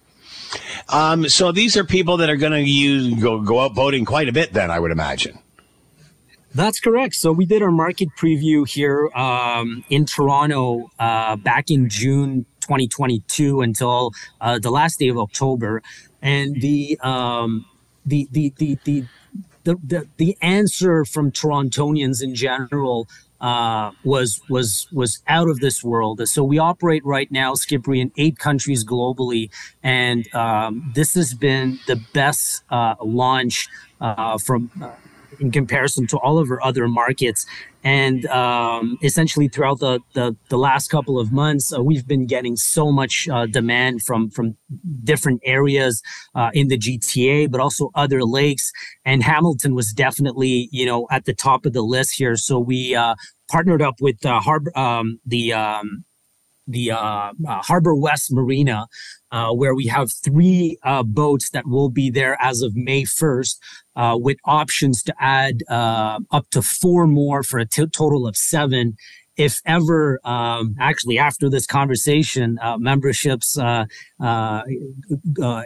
Um, 0.88 1.28
so 1.28 1.52
these 1.52 1.76
are 1.76 1.84
people 1.84 2.18
that 2.18 2.28
are 2.28 2.36
going 2.36 2.52
to 2.52 2.60
use 2.60 3.14
go 3.20 3.40
go 3.40 3.60
out 3.60 3.74
voting 3.74 4.04
quite 4.04 4.28
a 4.28 4.32
bit. 4.32 4.52
Then 4.52 4.70
I 4.70 4.78
would 4.78 4.90
imagine. 4.90 5.38
That's 6.54 6.80
correct. 6.80 7.14
So 7.14 7.32
we 7.32 7.46
did 7.46 7.62
our 7.62 7.70
market 7.70 8.10
preview 8.18 8.68
here 8.68 9.08
um, 9.14 9.84
in 9.88 10.04
Toronto 10.04 10.90
uh, 10.98 11.36
back 11.36 11.70
in 11.70 11.88
June 11.88 12.44
2022 12.60 13.62
until 13.62 14.12
uh, 14.40 14.58
the 14.58 14.70
last 14.70 14.98
day 14.98 15.08
of 15.08 15.16
October, 15.16 15.82
and 16.20 16.60
the 16.60 16.98
um, 17.00 17.64
the, 18.04 18.28
the 18.30 18.52
the 18.58 18.78
the 18.84 19.04
the, 19.64 19.76
the, 19.82 20.08
the 20.16 20.36
answer 20.40 21.04
from 21.04 21.30
Torontonians 21.30 22.22
in 22.22 22.34
general 22.34 23.08
uh, 23.40 23.90
was 24.04 24.40
was 24.48 24.86
was 24.92 25.20
out 25.26 25.48
of 25.48 25.58
this 25.58 25.82
world. 25.82 26.26
So 26.28 26.44
we 26.44 26.58
operate 26.58 27.04
right 27.04 27.30
now, 27.30 27.54
Skipperi, 27.54 28.00
in 28.00 28.12
eight 28.16 28.38
countries 28.38 28.84
globally, 28.84 29.50
and 29.82 30.32
um, 30.32 30.92
this 30.94 31.14
has 31.14 31.34
been 31.34 31.80
the 31.88 31.96
best 32.14 32.62
uh, 32.70 32.94
launch 33.02 33.68
uh, 34.00 34.38
from 34.38 34.70
uh, 34.80 34.90
in 35.42 35.50
comparison 35.50 36.06
to 36.06 36.16
all 36.18 36.38
of 36.38 36.50
our 36.50 36.62
other 36.62 36.88
markets. 36.88 37.44
And 37.84 38.24
um, 38.26 38.96
essentially, 39.02 39.48
throughout 39.48 39.80
the, 39.80 39.98
the, 40.14 40.36
the 40.48 40.56
last 40.56 40.88
couple 40.88 41.18
of 41.18 41.32
months, 41.32 41.72
uh, 41.72 41.82
we've 41.82 42.06
been 42.06 42.26
getting 42.26 42.56
so 42.56 42.92
much 42.92 43.28
uh, 43.28 43.46
demand 43.46 44.02
from 44.02 44.30
from 44.30 44.56
different 45.02 45.40
areas 45.44 46.00
uh, 46.36 46.50
in 46.54 46.68
the 46.68 46.78
GTA, 46.78 47.50
but 47.50 47.60
also 47.60 47.90
other 47.96 48.22
lakes. 48.22 48.70
And 49.04 49.24
Hamilton 49.24 49.74
was 49.74 49.92
definitely, 49.92 50.68
you 50.70 50.86
know, 50.86 51.08
at 51.10 51.24
the 51.24 51.34
top 51.34 51.66
of 51.66 51.72
the 51.72 51.82
list 51.82 52.14
here. 52.16 52.36
So 52.36 52.60
we 52.60 52.94
uh, 52.94 53.16
partnered 53.50 53.82
up 53.82 53.96
with 54.00 54.24
uh, 54.24 54.38
Harbor, 54.38 54.76
um, 54.78 55.18
the 55.26 55.52
um, 55.52 56.04
the 56.72 56.90
uh, 56.90 56.96
uh, 56.96 57.32
Harbor 57.62 57.94
West 57.94 58.32
Marina, 58.32 58.86
uh, 59.30 59.50
where 59.50 59.74
we 59.74 59.86
have 59.86 60.10
three 60.12 60.78
uh, 60.82 61.02
boats 61.02 61.50
that 61.50 61.66
will 61.66 61.88
be 61.88 62.10
there 62.10 62.36
as 62.40 62.62
of 62.62 62.74
May 62.74 63.04
1st, 63.04 63.58
uh, 63.94 64.16
with 64.18 64.38
options 64.44 65.02
to 65.04 65.14
add 65.20 65.62
uh, 65.68 66.18
up 66.30 66.48
to 66.50 66.62
four 66.62 67.06
more 67.06 67.42
for 67.42 67.58
a 67.58 67.66
t- 67.66 67.86
total 67.86 68.26
of 68.26 68.36
seven. 68.36 68.96
If 69.38 69.62
ever, 69.64 70.20
um, 70.24 70.76
actually, 70.78 71.18
after 71.18 71.48
this 71.48 71.66
conversation, 71.66 72.58
memberships 72.78 73.56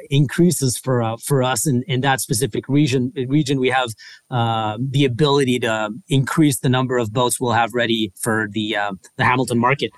increases 0.09 0.79
for 0.79 1.17
for 1.19 1.43
us 1.43 1.67
in, 1.67 1.83
in 1.89 2.01
that 2.03 2.21
specific 2.21 2.69
region. 2.69 3.13
Region, 3.27 3.59
we 3.59 3.71
have 3.71 3.89
the 4.31 5.05
ability 5.05 5.59
to 5.61 5.91
increase 6.09 6.61
the 6.61 6.69
number 6.69 6.97
of 6.97 7.13
boats 7.13 7.41
we'll 7.41 7.53
have 7.53 7.75
ready 7.75 8.13
for 8.15 8.47
the 8.53 8.77
the 9.17 9.25
Hamilton 9.25 9.59
market. 9.59 9.91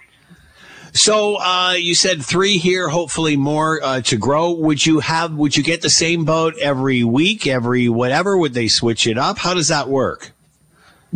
So 0.92 1.37
uh, 1.37 1.74
you 1.79 1.94
said 1.94 2.22
three 2.22 2.59
here, 2.59 2.88
hopefully 2.88 3.37
more 3.37 3.83
uh, 3.83 4.01
to 4.03 4.16
grow. 4.16 4.53
Would 4.53 4.85
you 4.85 5.01
have? 5.01 5.35
Would 5.35 5.57
you 5.57 5.62
get 5.62 5.83
the 5.83 5.90
same 5.90 6.24
boat 6.24 6.55
every 6.59 7.05
week, 7.05 7.46
every 7.46 7.88
whatever? 7.88 8.37
Would 8.37 8.55
they 8.55 8.68
switch 8.68 9.07
it 9.07 9.18
up? 9.18 9.38
How 9.38 9.55
does 9.55 9.68
that 9.68 9.88
work? 9.88 10.33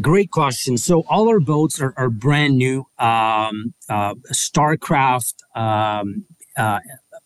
Great 0.01 0.31
question. 0.31 0.79
So 0.79 1.05
all 1.09 1.29
our 1.29 1.41
boats 1.41 1.81
are, 1.81 1.93
are 1.97 2.09
brand 2.09 2.57
new. 2.57 2.87
Um, 2.99 3.75
uh, 3.89 4.15
Starcraft 4.33 5.35
um, 5.55 6.25
uh, 6.57 6.81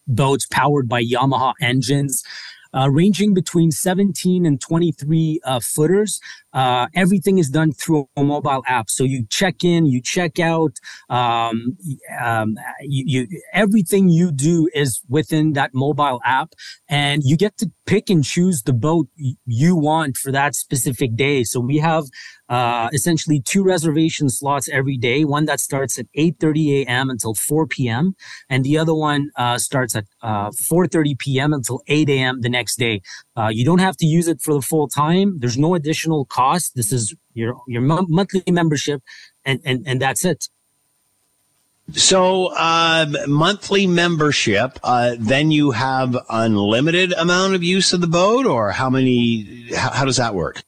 boats 0.07 0.47
powered 0.51 0.89
by 0.89 1.03
Yamaha 1.03 1.55
engines 1.61 2.25
uh, 2.77 2.91
ranging 2.91 3.35
between 3.35 3.71
17 3.71 4.45
and 4.45 4.61
23 4.61 5.41
uh, 5.45 5.61
footers. 5.61 6.21
Uh, 6.57 6.87
everything 6.95 7.37
is 7.37 7.51
done 7.51 7.71
through 7.71 8.09
a 8.17 8.25
mobile 8.25 8.63
app. 8.67 8.89
So 8.89 9.05
you 9.05 9.27
check 9.29 9.63
in, 9.63 9.85
you 9.85 10.01
check 10.01 10.41
out, 10.41 10.79
um, 11.11 11.77
um, 12.25 12.57
you, 12.81 13.05
you, 13.07 13.41
everything 13.53 14.09
you 14.09 14.33
do 14.33 14.71
is 14.75 15.03
within 15.07 15.53
that 15.53 15.73
mobile 15.75 16.21
app, 16.25 16.55
and 16.89 17.21
you 17.23 17.37
get 17.37 17.59
to 17.59 17.71
pick 17.85 18.09
and 18.09 18.25
choose 18.25 18.63
the 18.63 18.73
boat 18.73 19.07
you 19.45 19.77
want 19.77 20.17
for 20.17 20.33
that 20.33 20.55
specific 20.55 21.15
day. 21.15 21.45
So 21.45 21.61
we 21.61 21.77
have 21.77 22.05
uh, 22.49 22.89
essentially 22.93 23.41
two 23.41 23.63
reservation 23.63 24.29
slots 24.31 24.69
every 24.69 24.97
day. 24.97 25.25
One 25.25 25.45
that 25.47 25.61
starts 25.61 25.99
at 25.99 26.07
8:30 26.17 26.87
a.m. 26.87 27.11
until 27.11 27.35
4 27.35 27.67
p.m. 27.67 28.15
and 28.49 28.65
the 28.65 28.79
other 28.79 28.95
one 28.95 29.31
uh, 29.37 29.59
starts 29.59 29.95
at 29.97 30.05
4:30 30.23 31.13
uh, 31.13 31.15
p.m. 31.19 31.53
until 31.53 31.83
8 31.87 32.09
a.m. 32.09 32.41
the 32.41 32.49
next 32.49 32.77
day. 32.79 33.03
Uh, 33.37 33.51
you 33.53 33.65
don't 33.65 33.81
have 33.89 33.97
to 33.99 34.07
use 34.07 34.29
it 34.29 34.41
for 34.41 34.55
the 34.55 34.63
full 34.63 34.89
time. 34.89 35.39
There's 35.41 35.59
no 35.59 35.75
additional 35.75 36.25
cost. 36.25 36.46
This 36.75 36.93
is 36.93 37.15
your 37.35 37.57
your 37.67 37.83
monthly 37.83 38.43
membership, 38.51 39.03
and 39.45 39.61
and 39.65 39.87
and 39.87 40.01
that's 40.01 40.25
it. 40.25 40.49
So, 41.93 42.47
uh, 42.47 43.07
monthly 43.29 43.87
membership, 43.87 44.79
uh, 44.83 45.15
then 45.21 45.53
you 45.53 45.71
have 45.71 46.17
unlimited 46.29 47.13
amount 47.13 47.55
of 47.55 47.63
use 47.63 47.93
of 47.93 48.01
the 48.01 48.09
boat, 48.09 48.45
or 48.45 48.73
how 48.73 48.91
many? 48.91 49.69
How, 49.73 49.91
how 49.91 50.05
does 50.05 50.17
that 50.17 50.35
work? 50.35 50.63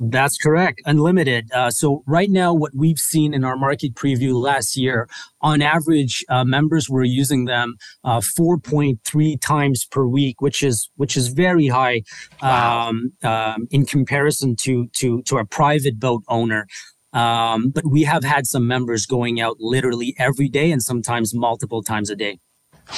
That's 0.00 0.38
correct, 0.38 0.80
unlimited. 0.86 1.50
Uh, 1.52 1.70
so 1.70 2.04
right 2.06 2.30
now, 2.30 2.54
what 2.54 2.70
we've 2.72 2.98
seen 2.98 3.34
in 3.34 3.42
our 3.42 3.56
market 3.56 3.94
preview 3.94 4.34
last 4.34 4.76
year, 4.76 5.08
on 5.40 5.60
average, 5.60 6.24
uh, 6.28 6.44
members 6.44 6.88
were 6.88 7.02
using 7.02 7.46
them 7.46 7.76
uh, 8.04 8.20
4.3 8.20 9.40
times 9.40 9.84
per 9.84 10.06
week, 10.06 10.40
which 10.40 10.62
is 10.62 10.88
which 10.94 11.16
is 11.16 11.28
very 11.28 11.66
high 11.66 12.02
wow. 12.40 12.88
um, 12.88 13.12
um, 13.24 13.66
in 13.72 13.84
comparison 13.84 14.54
to 14.60 14.86
to 14.98 15.20
to 15.22 15.38
a 15.38 15.44
private 15.44 15.98
boat 15.98 16.22
owner. 16.28 16.68
Um, 17.12 17.70
but 17.70 17.84
we 17.90 18.04
have 18.04 18.22
had 18.22 18.46
some 18.46 18.68
members 18.68 19.04
going 19.04 19.40
out 19.40 19.56
literally 19.58 20.14
every 20.18 20.48
day 20.48 20.70
and 20.70 20.80
sometimes 20.82 21.34
multiple 21.34 21.82
times 21.82 22.08
a 22.08 22.16
day. 22.16 22.38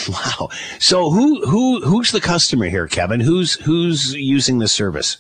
Wow. 0.09 0.51
So 0.79 1.11
who 1.11 1.45
who 1.47 1.81
who's 1.81 2.13
the 2.13 2.21
customer 2.21 2.67
here, 2.67 2.87
Keven? 2.87 3.21
Who's 3.21 3.55
who's 3.55 4.15
using 4.15 4.59
the 4.59 4.69
service? 4.69 5.17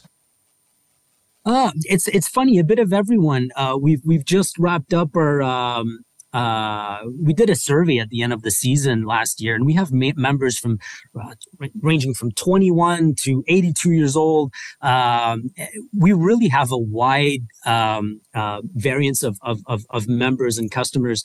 Uh, 1.44 1.72
it's 1.84 2.06
it's 2.08 2.28
funny, 2.28 2.58
a 2.58 2.64
bit 2.64 2.78
of 2.78 2.92
everyone. 2.92 3.50
Uh, 3.56 3.76
we've 3.80 4.02
we've 4.04 4.24
just 4.24 4.58
wrapped 4.58 4.92
up 4.92 5.16
our 5.16 5.42
um, 5.42 6.00
uh, 6.32 7.00
we 7.20 7.32
did 7.32 7.50
a 7.50 7.56
survey 7.56 7.98
at 7.98 8.08
the 8.10 8.22
end 8.22 8.32
of 8.32 8.42
the 8.42 8.50
season 8.50 9.04
last 9.04 9.40
year, 9.40 9.54
and 9.54 9.66
we 9.66 9.74
have 9.74 9.90
ma- 9.92 10.12
members 10.16 10.58
from 10.58 10.78
uh, 11.20 11.34
ranging 11.80 12.14
from 12.14 12.30
21 12.32 13.14
to 13.22 13.42
82 13.48 13.90
years 13.92 14.16
old. 14.16 14.52
Um, 14.80 15.50
we 15.96 16.12
really 16.12 16.48
have 16.48 16.70
a 16.70 16.78
wide 16.78 17.46
um, 17.66 18.20
uh, 18.34 18.60
variance 18.74 19.22
of, 19.22 19.38
of, 19.42 19.60
of, 19.66 19.84
of 19.90 20.08
members 20.08 20.56
and 20.58 20.70
customers 20.70 21.24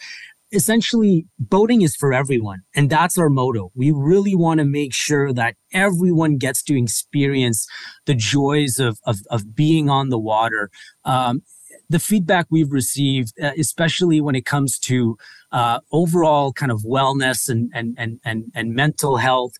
essentially 0.55 1.27
boating 1.37 1.81
is 1.81 1.95
for 1.95 2.13
everyone 2.13 2.61
and 2.75 2.89
that's 2.89 3.17
our 3.17 3.29
motto. 3.29 3.71
We 3.75 3.91
really 3.91 4.35
want 4.35 4.59
to 4.59 4.65
make 4.65 4.93
sure 4.93 5.33
that 5.33 5.55
everyone 5.73 6.37
gets 6.37 6.63
to 6.63 6.77
experience 6.77 7.67
the 8.05 8.15
joys 8.15 8.79
of, 8.79 8.99
of, 9.05 9.19
of 9.29 9.55
being 9.55 9.89
on 9.89 10.09
the 10.09 10.19
water. 10.19 10.69
Um, 11.03 11.41
the 11.89 11.99
feedback 11.99 12.47
we've 12.49 12.71
received, 12.71 13.33
uh, 13.41 13.51
especially 13.57 14.21
when 14.21 14.35
it 14.35 14.45
comes 14.45 14.79
to 14.79 15.17
uh, 15.51 15.79
overall 15.91 16.51
kind 16.51 16.71
of 16.71 16.81
wellness 16.81 17.47
and 17.47 17.71
and 17.73 17.95
and 17.97 18.19
and, 18.25 18.45
and 18.55 18.73
mental 18.73 19.17
health, 19.17 19.53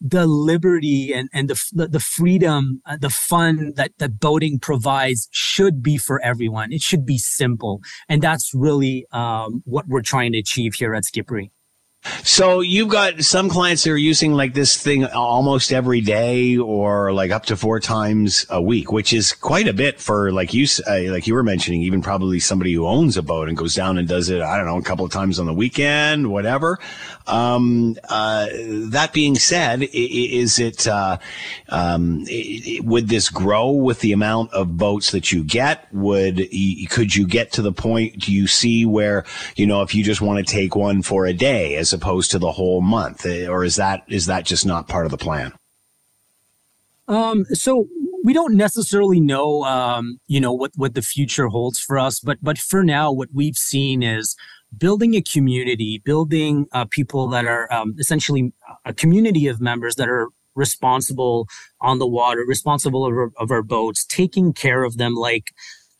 the 0.00 0.26
liberty 0.26 1.12
and 1.12 1.28
and 1.32 1.48
the 1.48 1.88
the 1.88 2.00
freedom, 2.00 2.82
uh, 2.86 2.96
the 2.96 3.10
fun 3.10 3.72
that 3.76 3.92
that 3.98 4.20
boating 4.20 4.58
provides 4.58 5.28
should 5.30 5.82
be 5.82 5.96
for 5.96 6.20
everyone. 6.22 6.72
It 6.72 6.82
should 6.82 7.06
be 7.06 7.18
simple, 7.18 7.80
and 8.08 8.22
that's 8.22 8.52
really 8.54 9.06
um, 9.12 9.62
what 9.64 9.86
we're 9.88 10.02
trying 10.02 10.32
to 10.32 10.38
achieve 10.38 10.74
here 10.74 10.94
at 10.94 11.04
Skipperi. 11.04 11.50
So 12.22 12.60
you've 12.60 12.88
got 12.88 13.22
some 13.22 13.48
clients 13.48 13.84
that 13.84 13.90
are 13.90 13.96
using 13.96 14.32
like 14.32 14.52
this 14.52 14.76
thing 14.76 15.06
almost 15.06 15.72
every 15.72 16.02
day 16.02 16.56
or 16.56 17.12
like 17.12 17.30
up 17.30 17.46
to 17.46 17.56
four 17.56 17.80
times 17.80 18.44
a 18.50 18.60
week, 18.60 18.92
which 18.92 19.12
is 19.12 19.32
quite 19.32 19.68
a 19.68 19.72
bit 19.72 20.00
for 20.00 20.30
like 20.30 20.52
you, 20.52 20.66
uh, 20.86 21.12
like 21.12 21.26
you 21.26 21.34
were 21.34 21.42
mentioning, 21.42 21.82
even 21.82 22.02
probably 22.02 22.40
somebody 22.40 22.74
who 22.74 22.86
owns 22.86 23.16
a 23.16 23.22
boat 23.22 23.48
and 23.48 23.56
goes 23.56 23.74
down 23.74 23.96
and 23.96 24.06
does 24.06 24.28
it, 24.28 24.42
I 24.42 24.58
don't 24.58 24.66
know, 24.66 24.76
a 24.76 24.82
couple 24.82 25.06
of 25.06 25.12
times 25.12 25.38
on 25.38 25.46
the 25.46 25.54
weekend, 25.54 26.30
whatever. 26.30 26.78
Um, 27.26 27.96
uh, 28.10 28.48
that 28.52 29.14
being 29.14 29.36
said, 29.36 29.88
is 29.92 30.58
it, 30.58 30.86
uh, 30.86 31.16
um, 31.70 32.26
would 32.80 33.08
this 33.08 33.30
grow 33.30 33.70
with 33.70 34.00
the 34.00 34.12
amount 34.12 34.52
of 34.52 34.76
boats 34.76 35.10
that 35.12 35.32
you 35.32 35.42
get? 35.42 35.88
Would, 35.94 36.48
could 36.90 37.16
you 37.16 37.26
get 37.26 37.52
to 37.52 37.62
the 37.62 37.72
point, 37.72 38.18
do 38.18 38.32
you 38.32 38.46
see 38.46 38.84
where, 38.84 39.24
you 39.56 39.66
know, 39.66 39.80
if 39.80 39.94
you 39.94 40.04
just 40.04 40.20
want 40.20 40.46
to 40.46 40.52
take 40.52 40.76
one 40.76 41.00
for 41.00 41.24
a 41.24 41.32
day 41.32 41.76
as 41.76 41.93
opposed 41.94 42.30
to 42.32 42.38
the 42.38 42.52
whole 42.52 42.82
month, 42.82 43.24
eh, 43.24 43.46
or 43.46 43.64
is 43.64 43.76
that 43.76 44.04
is 44.08 44.26
that 44.26 44.44
just 44.44 44.66
not 44.66 44.88
part 44.88 45.06
of 45.06 45.10
the 45.10 45.18
plan? 45.18 45.52
Um, 47.08 47.44
so 47.46 47.86
we 48.24 48.32
don't 48.32 48.56
necessarily 48.56 49.20
know, 49.20 49.64
um, 49.64 50.18
you 50.26 50.40
know, 50.40 50.52
what 50.52 50.72
what 50.76 50.94
the 50.94 51.02
future 51.02 51.48
holds 51.48 51.78
for 51.78 51.98
us, 51.98 52.20
but 52.20 52.38
but 52.42 52.58
for 52.58 52.82
now, 52.82 53.12
what 53.12 53.28
we've 53.32 53.56
seen 53.56 54.02
is 54.02 54.36
building 54.76 55.14
a 55.14 55.22
community, 55.22 56.02
building 56.04 56.66
uh, 56.72 56.84
people 56.86 57.28
that 57.28 57.46
are 57.46 57.72
um, 57.72 57.94
essentially 57.98 58.52
a 58.84 58.92
community 58.92 59.46
of 59.46 59.60
members 59.60 59.96
that 59.96 60.08
are 60.08 60.28
responsible 60.54 61.48
on 61.80 61.98
the 61.98 62.06
water, 62.06 62.44
responsible 62.46 63.04
of 63.04 63.12
our, 63.12 63.30
of 63.38 63.50
our 63.50 63.62
boats, 63.62 64.04
taking 64.04 64.52
care 64.52 64.84
of 64.84 64.96
them 64.96 65.14
like 65.14 65.52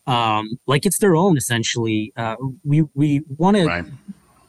um, 0.07 0.59
like 0.67 0.87
it's 0.87 0.99
their 0.99 1.17
own. 1.17 1.37
Essentially, 1.37 2.13
uh, 2.17 2.37
we 2.65 2.85
we 2.95 3.23
want 3.29 3.57
right. 3.57 3.85
to 3.85 3.93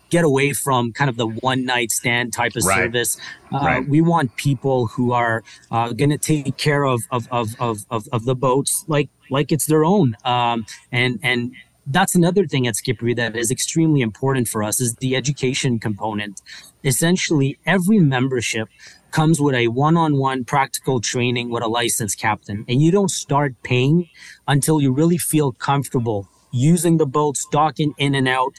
get 0.09 0.23
away 0.23 0.53
from 0.53 0.91
kind 0.93 1.09
of 1.09 1.17
the 1.17 1.27
one 1.27 1.65
night 1.65 1.91
stand 1.91 2.33
type 2.33 2.55
of 2.55 2.63
right. 2.65 2.77
service. 2.77 3.17
Uh, 3.53 3.57
right. 3.57 3.87
We 3.87 4.01
want 4.01 4.35
people 4.35 4.87
who 4.87 5.11
are 5.11 5.43
uh, 5.71 5.93
going 5.93 6.09
to 6.11 6.17
take 6.17 6.57
care 6.57 6.83
of 6.83 7.01
of, 7.11 7.27
of 7.31 7.55
of, 7.59 7.85
of 7.89 8.07
of 8.11 8.25
the 8.25 8.35
boats 8.35 8.85
like 8.87 9.09
like 9.29 9.51
it's 9.51 9.65
their 9.65 9.83
own. 9.83 10.15
Um, 10.23 10.65
and 10.91 11.19
and 11.23 11.53
that's 11.87 12.15
another 12.15 12.47
thing 12.47 12.65
at 12.67 12.75
Skipperi 12.75 13.15
that 13.15 13.35
is 13.35 13.51
extremely 13.51 14.01
important 14.01 14.47
for 14.47 14.63
us 14.63 14.81
is 14.81 14.95
the 14.95 15.15
education 15.15 15.79
component. 15.79 16.41
Essentially, 16.83 17.59
every 17.65 17.99
membership 17.99 18.69
comes 19.11 19.39
with 19.39 19.55
a 19.55 19.67
one-on-one 19.67 20.43
practical 20.43 20.99
training 20.99 21.49
with 21.49 21.63
a 21.63 21.67
licensed 21.67 22.19
captain, 22.19 22.65
and 22.67 22.81
you 22.81 22.91
don't 22.91 23.11
start 23.11 23.53
paying 23.63 24.09
until 24.47 24.81
you 24.81 24.91
really 24.91 25.17
feel 25.17 25.51
comfortable 25.51 26.27
using 26.51 26.97
the 26.97 27.05
boats, 27.05 27.45
docking 27.51 27.93
in 27.97 28.15
and 28.15 28.27
out, 28.27 28.55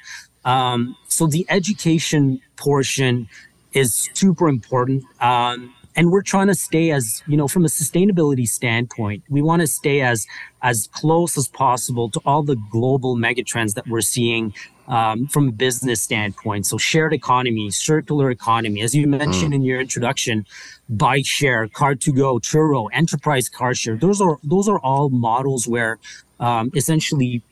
um, 0.47 0.97
so 1.09 1.27
the 1.27 1.45
education 1.51 2.41
portion 2.57 3.29
is 3.73 4.09
super 4.15 4.49
important. 4.49 5.05
Um, 5.21 5.75
and 5.97 6.13
we're 6.13 6.23
trying 6.23 6.47
to 6.47 6.55
stay 6.55 6.91
as 6.91 7.23
you 7.27 7.37
know 7.37 7.49
from 7.49 7.65
a 7.65 7.69
sustainability 7.69 8.47
standpoint 8.47 9.25
we 9.29 9.41
want 9.41 9.61
to 9.63 9.67
stay 9.67 10.03
as 10.03 10.27
as 10.63 10.89
close 10.93 11.39
as 11.39 11.49
possible 11.49 12.11
to 12.11 12.21
all 12.27 12.43
the 12.43 12.57
global 12.71 13.17
megatrends 13.17 13.75
that 13.75 13.89
we're 13.89 14.03
seeing 14.03 14.53
um, 14.89 15.27
from 15.27 15.49
a 15.49 15.53
business 15.53 16.03
standpoint 16.03 16.67
so 16.67 16.77
shared 16.77 17.15
economy 17.15 17.71
circular 17.71 18.31
economy 18.31 18.83
as 18.83 18.95
you 18.95 19.07
mentioned 19.07 19.53
mm. 19.53 19.57
in 19.57 19.63
your 19.63 19.81
introduction 19.81 20.45
bike 20.89 21.27
share 21.27 21.67
car 21.67 21.95
to 21.95 22.13
go 22.13 22.39
Turo 22.39 22.89
enterprise 22.93 23.49
car 23.49 23.75
share 23.75 23.97
those 23.97 24.21
are 24.21 24.39
those 24.45 24.69
are 24.69 24.79
all 24.81 25.09
models 25.09 25.67
where 25.67 25.99
um, 26.41 26.71
essentially 26.75 27.43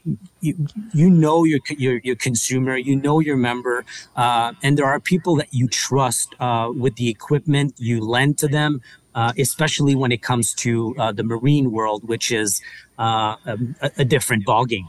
you, 0.40 0.68
you 0.92 1.10
know 1.10 1.44
your, 1.44 1.60
your, 1.70 1.98
your 1.98 2.16
consumer 2.16 2.76
you 2.76 2.96
know 2.96 3.20
your 3.20 3.36
member 3.36 3.84
uh, 4.16 4.52
and 4.62 4.78
there 4.78 4.86
are 4.86 5.00
people 5.00 5.36
that 5.36 5.52
you 5.52 5.68
trust 5.68 6.34
uh, 6.40 6.70
with 6.74 6.96
the 6.96 7.08
equipment 7.08 7.74
you 7.78 8.00
lend 8.00 8.38
to 8.38 8.48
them 8.48 8.80
uh, 9.14 9.32
especially 9.38 9.94
when 9.94 10.10
it 10.10 10.22
comes 10.22 10.52
to 10.54 10.94
uh, 10.98 11.12
the 11.12 11.24
marine 11.24 11.70
world 11.70 12.06
which 12.06 12.30
is 12.30 12.60
uh, 12.98 13.36
a, 13.46 13.58
a, 13.98 14.04
different 14.04 14.46
ballgame. 14.46 14.88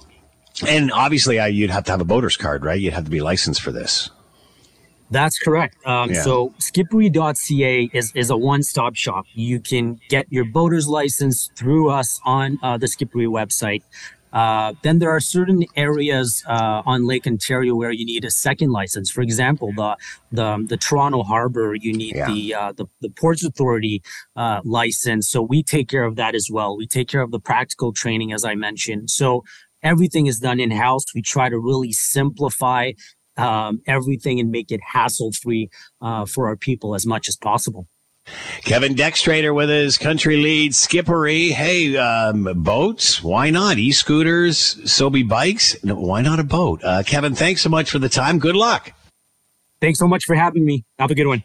And 0.67 0.91
obviously 0.91 1.39
uh, 1.39 1.45
you'd 1.45 1.69
have 1.69 1.85
to 1.85 1.91
have 1.91 2.01
a 2.01 2.05
boater's 2.05 2.37
card 2.37 2.63
right? 2.63 2.79
You'd 2.79 2.93
have 2.93 3.05
to 3.05 3.11
be 3.11 3.21
licensed 3.21 3.61
for 3.61 3.71
this 3.71 4.09
that's 5.11 5.39
correct. 5.39 5.77
Um, 5.85 6.11
yeah. 6.11 6.21
So 6.23 6.53
skipperi.ca 6.59 7.89
is, 7.93 8.11
is 8.15 8.29
a 8.29 8.37
one-stop 8.37 8.95
shop. 8.95 9.25
You 9.33 9.59
can 9.59 9.99
get 10.09 10.25
your 10.31 10.45
boater's 10.45 10.87
license 10.87 11.51
through 11.55 11.89
us 11.89 12.19
on 12.25 12.59
uh, 12.63 12.77
the 12.77 12.87
Skipperi 12.87 13.27
website. 13.27 13.83
Uh, 14.33 14.73
then 14.81 14.99
there 14.99 15.09
are 15.09 15.21
certain 15.21 15.63
areas 15.77 16.43
uh, 16.45 16.81
on 16.85 17.05
Lake 17.05 17.25
Ontario 17.25 17.73
where 17.73 17.91
you 17.91 18.05
need 18.05 18.25
a 18.25 18.29
second 18.29 18.69
license. 18.71 19.09
For 19.09 19.21
example, 19.21 19.71
the 19.73 19.95
the, 20.33 20.65
the 20.67 20.75
Toronto 20.75 21.23
Harbor, 21.23 21.73
you 21.73 21.93
need 21.93 22.15
yeah. 22.17 22.27
the, 22.27 22.53
uh, 22.53 22.71
the, 22.73 22.85
the 22.99 23.09
Ports 23.09 23.45
Authority 23.45 24.03
uh, 24.35 24.59
license. 24.65 25.29
So 25.29 25.41
we 25.41 25.63
take 25.63 25.87
care 25.87 26.03
of 26.03 26.17
that 26.17 26.35
as 26.35 26.49
well. 26.51 26.75
We 26.75 26.85
take 26.85 27.07
care 27.07 27.21
of 27.21 27.31
the 27.31 27.39
practical 27.39 27.93
training, 27.93 28.33
as 28.33 28.43
I 28.43 28.55
mentioned. 28.55 29.09
So 29.09 29.45
everything 29.81 30.27
is 30.27 30.39
done 30.39 30.59
in 30.59 30.71
house. 30.71 31.05
We 31.13 31.21
try 31.21 31.47
to 31.47 31.57
really 31.57 31.93
simplify 31.93 32.91
um, 33.37 33.81
everything 33.87 34.39
and 34.39 34.51
make 34.51 34.71
it 34.71 34.79
hassle 34.81 35.31
free 35.31 35.69
uh, 36.01 36.25
for 36.25 36.47
our 36.47 36.55
people 36.55 36.95
as 36.95 37.05
much 37.05 37.27
as 37.27 37.35
possible. 37.35 37.87
Keven 38.61 38.95
Dextradeur 38.95 39.53
with 39.53 39.69
his 39.69 39.97
country 39.97 40.37
lead 40.37 40.71
Skipperi. 40.71 41.51
Hey, 41.51 41.95
um, 41.95 42.49
boats? 42.63 43.21
Why 43.23 43.51
not? 43.51 43.77
E 43.77 43.91
scooters, 43.91 44.75
SoBi 44.83 45.27
bikes. 45.27 45.83
No, 45.83 45.95
why 45.95 46.21
not 46.21 46.39
a 46.39 46.43
boat? 46.43 46.83
Uh, 46.83 47.03
Keven, 47.05 47.35
thanks 47.35 47.61
so 47.61 47.69
much 47.69 47.91
for 47.91 47.99
the 47.99 48.09
time. 48.09 48.39
Good 48.39 48.55
luck. 48.55 48.93
Thanks 49.79 49.99
so 49.99 50.07
much 50.07 50.25
for 50.25 50.35
having 50.35 50.65
me. 50.65 50.83
Have 50.97 51.11
a 51.11 51.15
good 51.15 51.27
one. 51.27 51.43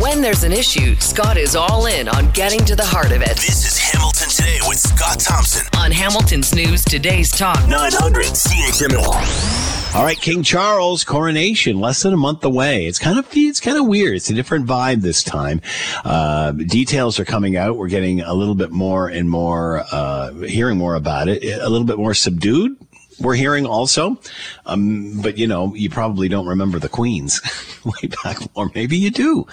When 0.00 0.20
there's 0.22 0.44
an 0.44 0.52
issue, 0.52 0.94
Scott 0.96 1.36
is 1.36 1.56
all 1.56 1.86
in 1.86 2.08
on 2.08 2.30
getting 2.32 2.64
to 2.66 2.76
the 2.76 2.84
heart 2.84 3.12
of 3.12 3.22
it. 3.22 3.36
This 3.36 3.66
is 3.66 3.78
Hamilton 3.78 4.28
Today 4.28 4.58
with 4.68 4.78
Scott 4.78 5.18
Thompson 5.20 5.66
on 5.78 5.90
Hamilton's 5.90 6.54
News 6.54 6.84
Today's 6.84 7.30
Talk 7.30 7.66
900 7.68 8.26
CHML. 8.26 9.65
All 9.96 10.04
right, 10.04 10.20
King 10.20 10.42
Charles 10.42 11.04
coronation 11.04 11.80
less 11.80 12.02
than 12.02 12.12
a 12.12 12.18
month 12.18 12.44
away. 12.44 12.84
It's 12.84 12.98
kind 12.98 13.18
of 13.18 13.26
it's 13.32 13.60
kind 13.60 13.78
of 13.78 13.86
weird. 13.86 14.16
It's 14.16 14.28
a 14.28 14.34
different 14.34 14.66
vibe 14.66 15.00
this 15.00 15.22
time. 15.22 15.62
Uh, 16.04 16.52
details 16.52 17.18
are 17.18 17.24
coming 17.24 17.56
out. 17.56 17.78
We're 17.78 17.88
getting 17.88 18.20
a 18.20 18.34
little 18.34 18.54
bit 18.54 18.70
more 18.70 19.08
and 19.08 19.30
more, 19.30 19.84
uh, 19.90 20.32
hearing 20.32 20.76
more 20.76 20.96
about 20.96 21.28
it. 21.28 21.42
A 21.44 21.70
little 21.70 21.86
bit 21.86 21.96
more 21.96 22.12
subdued 22.12 22.76
we're 23.18 23.34
hearing 23.34 23.66
also. 23.66 24.18
Um, 24.64 25.22
but 25.22 25.38
you 25.38 25.46
know, 25.46 25.74
you 25.74 25.88
probably 25.88 26.28
don't 26.28 26.46
remember 26.46 26.78
the 26.78 26.88
Queens 26.88 27.40
way 27.84 28.10
back, 28.22 28.38
or 28.54 28.70
maybe 28.74 28.96
you 28.96 29.10
do. 29.10 29.46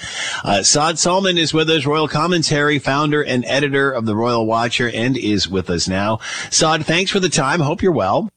Uh, 0.44 0.64
Saad 0.64 1.00
Salman 1.00 1.38
is 1.38 1.54
with 1.54 1.70
us, 1.70 1.86
Royal 1.86 2.08
Commentary, 2.08 2.80
founder 2.80 3.24
and 3.24 3.46
editor 3.46 3.92
of 3.92 4.06
the 4.06 4.16
Royal 4.16 4.46
Watcher, 4.46 4.90
and 4.94 5.18
is 5.18 5.48
with 5.48 5.70
us 5.70 5.88
now. 5.88 6.20
Saad, 6.50 6.86
thanks 6.86 7.12
for 7.12 7.20
the 7.20 7.30
time. 7.30 7.60
Hope 7.60 7.82
you're 7.82 7.92
well. 7.92 8.30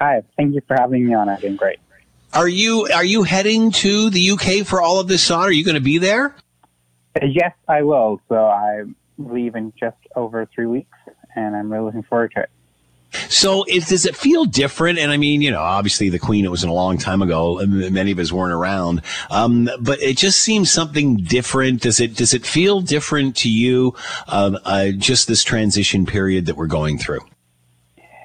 Hi, 0.00 0.22
thank 0.36 0.54
you 0.54 0.62
for 0.66 0.76
having 0.78 1.06
me 1.06 1.14
on. 1.14 1.28
I've 1.28 1.42
been 1.42 1.56
great. 1.56 1.78
Are 2.32 2.48
you 2.48 2.88
are 2.94 3.04
you 3.04 3.24
heading 3.24 3.70
to 3.72 4.08
the 4.08 4.30
UK 4.30 4.66
for 4.66 4.80
all 4.80 4.98
of 4.98 5.08
this, 5.08 5.24
Saad? 5.24 5.48
Are 5.48 5.52
you 5.52 5.64
going 5.64 5.74
to 5.74 5.80
be 5.80 5.98
there? 5.98 6.34
Uh, 7.20 7.26
yes, 7.26 7.52
I 7.68 7.82
will. 7.82 8.20
So 8.28 8.36
I 8.36 8.84
leave 9.18 9.56
in 9.56 9.72
just 9.78 9.98
over 10.16 10.48
three 10.54 10.66
weeks, 10.66 10.96
and 11.36 11.54
I'm 11.54 11.70
really 11.70 11.84
looking 11.84 12.02
forward 12.04 12.32
to 12.36 12.42
it. 12.42 12.50
So, 13.28 13.64
is, 13.68 13.88
does 13.88 14.06
it 14.06 14.16
feel 14.16 14.44
different? 14.44 14.98
And 14.98 15.10
I 15.10 15.16
mean, 15.16 15.42
you 15.42 15.50
know, 15.50 15.60
obviously 15.60 16.08
the 16.08 16.18
Queen, 16.18 16.44
it 16.44 16.48
wasn't 16.48 16.70
a 16.70 16.74
long 16.74 16.96
time 16.96 17.20
ago. 17.22 17.58
And 17.58 17.92
many 17.92 18.12
of 18.12 18.18
us 18.20 18.32
weren't 18.32 18.52
around. 18.52 19.02
Um, 19.30 19.68
but 19.80 20.00
it 20.00 20.16
just 20.16 20.40
seems 20.40 20.70
something 20.70 21.16
different. 21.16 21.82
Does 21.82 21.98
it, 21.98 22.16
does 22.16 22.34
it 22.34 22.46
feel 22.46 22.80
different 22.80 23.36
to 23.38 23.50
you? 23.50 23.94
Uh, 24.28 24.58
uh, 24.64 24.90
just 24.92 25.26
this 25.26 25.42
transition 25.42 26.06
period 26.06 26.46
that 26.46 26.56
we're 26.56 26.68
going 26.68 26.98
through? 26.98 27.20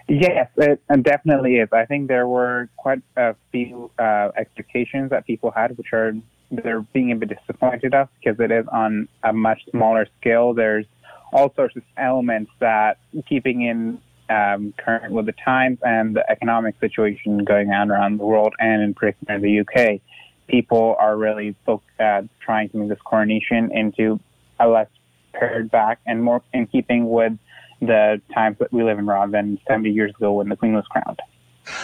Yes, 0.07 0.49
it 0.57 0.81
definitely 1.01 1.55
is. 1.55 1.69
I 1.73 1.85
think 1.85 2.07
there 2.07 2.27
were 2.27 2.69
quite 2.77 3.01
a 3.17 3.35
few 3.51 3.89
uh, 3.97 4.29
expectations 4.37 5.09
that 5.09 5.25
people 5.25 5.51
had, 5.51 5.77
which 5.77 5.93
are 5.93 6.13
they're 6.51 6.81
being 6.81 7.11
a 7.11 7.15
bit 7.15 7.29
disappointed 7.29 7.95
of 7.95 8.07
because 8.19 8.39
it 8.39 8.51
is 8.51 8.65
on 8.71 9.07
a 9.23 9.33
much 9.33 9.61
smaller 9.71 10.07
scale. 10.19 10.53
There's 10.53 10.85
all 11.33 11.51
sorts 11.55 11.75
of 11.75 11.83
elements 11.97 12.51
that 12.59 12.99
keeping 13.27 13.63
in 13.63 13.99
um, 14.29 14.73
current 14.77 15.11
with 15.11 15.25
the 15.25 15.33
times 15.33 15.79
and 15.83 16.15
the 16.15 16.29
economic 16.29 16.75
situation 16.79 17.43
going 17.43 17.71
on 17.71 17.91
around 17.91 18.19
the 18.19 18.25
world 18.25 18.53
and 18.59 18.81
in 18.81 18.93
particular 18.93 19.35
in 19.35 19.41
the 19.41 19.59
UK, 19.59 20.01
people 20.47 20.95
are 20.99 21.17
really 21.17 21.55
uh, 21.67 22.21
trying 22.39 22.69
to 22.69 22.77
make 22.77 22.89
this 22.89 22.99
coronation 23.03 23.71
into 23.71 24.19
a 24.59 24.67
less 24.67 24.87
pared 25.33 25.69
back 25.69 25.99
and 26.05 26.23
more 26.23 26.41
in 26.53 26.67
keeping 26.67 27.09
with 27.09 27.33
the 27.81 28.21
times 28.33 28.57
that 28.59 28.71
we 28.71 28.83
live 28.83 28.99
in 28.99 29.05
rather 29.05 29.31
than 29.31 29.59
70 29.67 29.91
years 29.91 30.11
ago 30.11 30.33
when 30.33 30.49
the 30.49 30.55
Queen 30.55 30.73
was 30.73 30.85
crowned. 30.89 31.19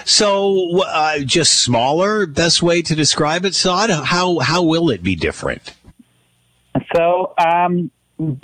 So, 0.06 0.84
uh, 0.84 1.20
just 1.20 1.64
smaller, 1.64 2.28
best 2.28 2.62
way 2.62 2.82
to 2.84 2.96
describe 2.96 3.46
it, 3.46 3.56
Saad? 3.56 3.90
How, 3.90 4.40
how 4.40 4.64
will 4.64 4.90
it 4.90 5.02
be 5.02 5.16
different? 5.16 5.74
So, 6.96 7.34
um, 7.44 7.90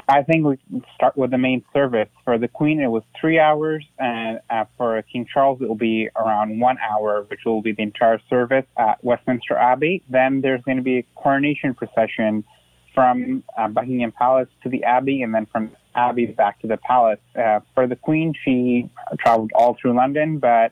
I 0.08 0.24
think 0.24 0.46
we 0.46 0.82
start 0.96 1.16
with 1.16 1.32
the 1.32 1.38
main 1.38 1.64
service. 1.74 2.10
For 2.24 2.38
the 2.38 2.48
Queen, 2.48 2.82
it 2.82 2.88
was 2.88 3.04
three 3.20 3.40
hours, 3.40 3.86
and 4.00 4.40
uh, 4.50 4.66
for 4.78 5.02
King 5.04 5.28
Charles, 5.32 5.62
it 5.62 5.68
will 5.68 5.76
be 5.76 6.10
around 6.16 6.60
one 6.60 6.78
hour, 6.80 7.26
which 7.30 7.42
will 7.46 7.62
be 7.62 7.74
the 7.74 7.84
entire 7.84 8.20
service 8.30 8.66
at 8.78 9.04
Westminster 9.04 9.56
Abbey. 9.56 10.04
Then 10.10 10.42
there's 10.42 10.62
going 10.64 10.78
to 10.78 10.84
be 10.84 11.00
a 11.00 11.04
coronation 11.16 11.76
procession 11.76 12.44
from 12.98 13.44
uh, 13.56 13.68
Buckingham 13.68 14.12
Palace 14.12 14.50
to 14.64 14.70
the 14.70 14.84
Abbey, 14.84 15.22
and 15.22 15.32
then 15.32 15.46
from 15.46 15.70
Abbey 15.94 16.26
back 16.26 16.60
to 16.62 16.68
the 16.68 16.78
Palace. 16.78 17.20
Uh, 17.36 17.60
for 17.76 17.86
the 17.86 17.96
Queen, 17.96 18.34
she 18.44 18.90
traveled 19.20 19.52
all 19.54 19.78
through 19.80 19.96
London, 19.96 20.40
but 20.40 20.72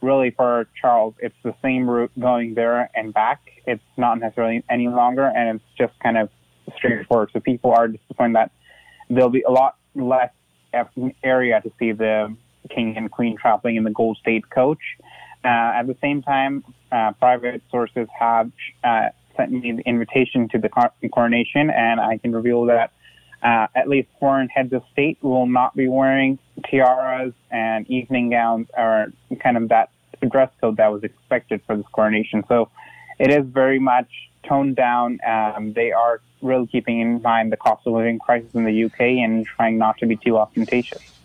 really 0.00 0.30
for 0.30 0.66
Charles, 0.80 1.12
it's 1.18 1.36
the 1.44 1.54
same 1.60 1.86
route 1.86 2.12
going 2.18 2.54
there 2.54 2.88
and 2.94 3.12
back. 3.12 3.42
It's 3.66 3.82
not 3.98 4.18
necessarily 4.20 4.64
any 4.70 4.88
longer, 4.88 5.26
and 5.26 5.56
it's 5.56 5.64
just 5.76 5.92
kind 6.00 6.16
of 6.16 6.30
straightforward. 6.78 7.28
So 7.34 7.40
people 7.40 7.72
are 7.72 7.88
disappointed 7.88 8.36
that 8.36 8.52
there'll 9.10 9.28
be 9.28 9.42
a 9.42 9.50
lot 9.50 9.76
less 9.94 10.30
area 11.22 11.60
to 11.60 11.70
see 11.78 11.92
the 11.92 12.34
king 12.74 12.96
and 12.96 13.10
queen 13.10 13.36
traveling 13.36 13.76
in 13.76 13.84
the 13.84 13.90
Gold 13.90 14.16
State 14.16 14.48
coach. 14.48 14.80
Uh, 15.44 15.48
at 15.48 15.86
the 15.86 15.96
same 16.00 16.22
time, 16.22 16.64
uh, 16.90 17.12
private 17.12 17.60
sources 17.70 18.08
have 18.18 18.50
uh, 18.82 19.08
sent 19.36 19.52
me 19.52 19.72
the 19.72 19.82
invitation 19.82 20.48
to 20.50 20.58
the 20.58 20.68
coronation, 21.08 21.70
and 21.70 22.00
I 22.00 22.18
can 22.18 22.32
reveal 22.32 22.64
that 22.66 22.92
uh, 23.42 23.66
at 23.74 23.88
least 23.88 24.08
foreign 24.18 24.48
heads 24.48 24.72
of 24.72 24.82
state 24.92 25.18
will 25.22 25.46
not 25.46 25.76
be 25.76 25.88
wearing 25.88 26.38
tiaras 26.68 27.32
and 27.50 27.88
evening 27.90 28.30
gowns 28.30 28.68
or 28.76 29.12
kind 29.40 29.56
of 29.56 29.68
that 29.68 29.90
dress 30.30 30.50
code 30.60 30.78
that 30.78 30.90
was 30.90 31.04
expected 31.04 31.60
for 31.66 31.76
this 31.76 31.86
coronation. 31.92 32.42
So 32.48 32.70
it 33.18 33.30
is 33.30 33.46
very 33.46 33.78
much 33.78 34.08
toned 34.48 34.76
down. 34.76 35.18
Um, 35.26 35.72
they 35.74 35.92
are 35.92 36.20
really 36.42 36.66
keeping 36.66 37.00
in 37.00 37.22
mind 37.22 37.52
the 37.52 37.56
cost 37.56 37.86
of 37.86 37.92
living 37.92 38.18
crisis 38.18 38.54
in 38.54 38.64
the 38.64 38.84
UK 38.84 39.00
and 39.00 39.46
trying 39.46 39.78
not 39.78 39.98
to 39.98 40.06
be 40.06 40.16
too 40.16 40.38
ostentatious. 40.38 41.15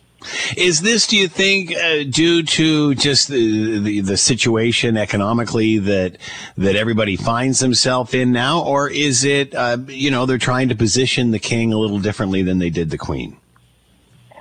Is 0.56 0.80
this, 0.80 1.06
do 1.06 1.16
you 1.16 1.28
think, 1.28 1.74
uh, 1.74 2.04
due 2.08 2.42
to 2.42 2.94
just 2.94 3.28
the, 3.28 3.78
the, 3.78 4.00
the 4.00 4.16
situation 4.16 4.96
economically 4.96 5.78
that 5.78 6.18
that 6.56 6.76
everybody 6.76 7.16
finds 7.16 7.60
themselves 7.60 8.14
in 8.14 8.32
now, 8.32 8.62
or 8.62 8.88
is 8.88 9.24
it, 9.24 9.54
uh, 9.54 9.78
you 9.88 10.10
know, 10.10 10.26
they're 10.26 10.38
trying 10.38 10.68
to 10.68 10.74
position 10.74 11.30
the 11.30 11.38
king 11.38 11.72
a 11.72 11.78
little 11.78 11.98
differently 11.98 12.42
than 12.42 12.58
they 12.58 12.70
did 12.70 12.90
the 12.90 12.98
queen? 12.98 13.36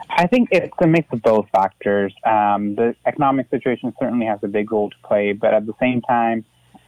I 0.10 0.28
think 0.28 0.50
it's 0.52 0.74
a 0.82 0.88
mix 0.88 1.08
of 1.14 1.22
both 1.22 1.48
factors. 1.50 2.14
Um, 2.26 2.76
the 2.76 2.96
economic 3.06 3.50
situation 3.50 3.94
certainly 4.00 4.26
has 4.26 4.40
a 4.44 4.48
big 4.48 4.72
role 4.72 4.90
to 4.90 4.96
play, 5.06 5.32
but 5.32 5.54
at 5.54 5.66
the 5.66 5.74
same 5.80 6.02
time, 6.02 6.44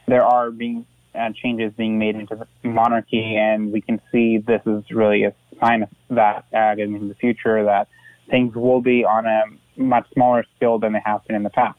there 0.07 0.23
are 0.23 0.51
being 0.51 0.85
uh, 1.15 1.29
changes 1.41 1.71
being 1.77 1.97
made 1.97 2.15
into 2.15 2.35
the 2.35 2.67
monarchy, 2.67 3.35
and 3.37 3.71
we 3.71 3.81
can 3.81 4.01
see 4.11 4.39
this 4.39 4.61
is 4.65 4.83
really 4.91 5.23
a 5.23 5.33
sign 5.61 5.83
of 5.83 5.89
that 6.09 6.45
uh, 6.53 6.81
in 6.81 7.07
the 7.07 7.15
future 7.15 7.63
that 7.63 7.87
things 8.29 8.55
will 8.55 8.81
be 8.81 9.03
on 9.05 9.25
a 9.25 9.43
much 9.75 10.07
smaller 10.13 10.45
scale 10.55 10.79
than 10.79 10.93
they 10.93 11.01
have 11.03 11.25
been 11.25 11.35
in 11.35 11.43
the 11.43 11.49
past. 11.49 11.77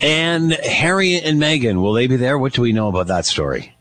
And 0.00 0.52
Harry 0.52 1.20
and 1.20 1.40
Meghan, 1.40 1.80
will 1.80 1.92
they 1.92 2.06
be 2.06 2.16
there? 2.16 2.38
What 2.38 2.52
do 2.52 2.62
we 2.62 2.72
know 2.72 2.88
about 2.88 3.06
that 3.06 3.24
story? 3.24 3.74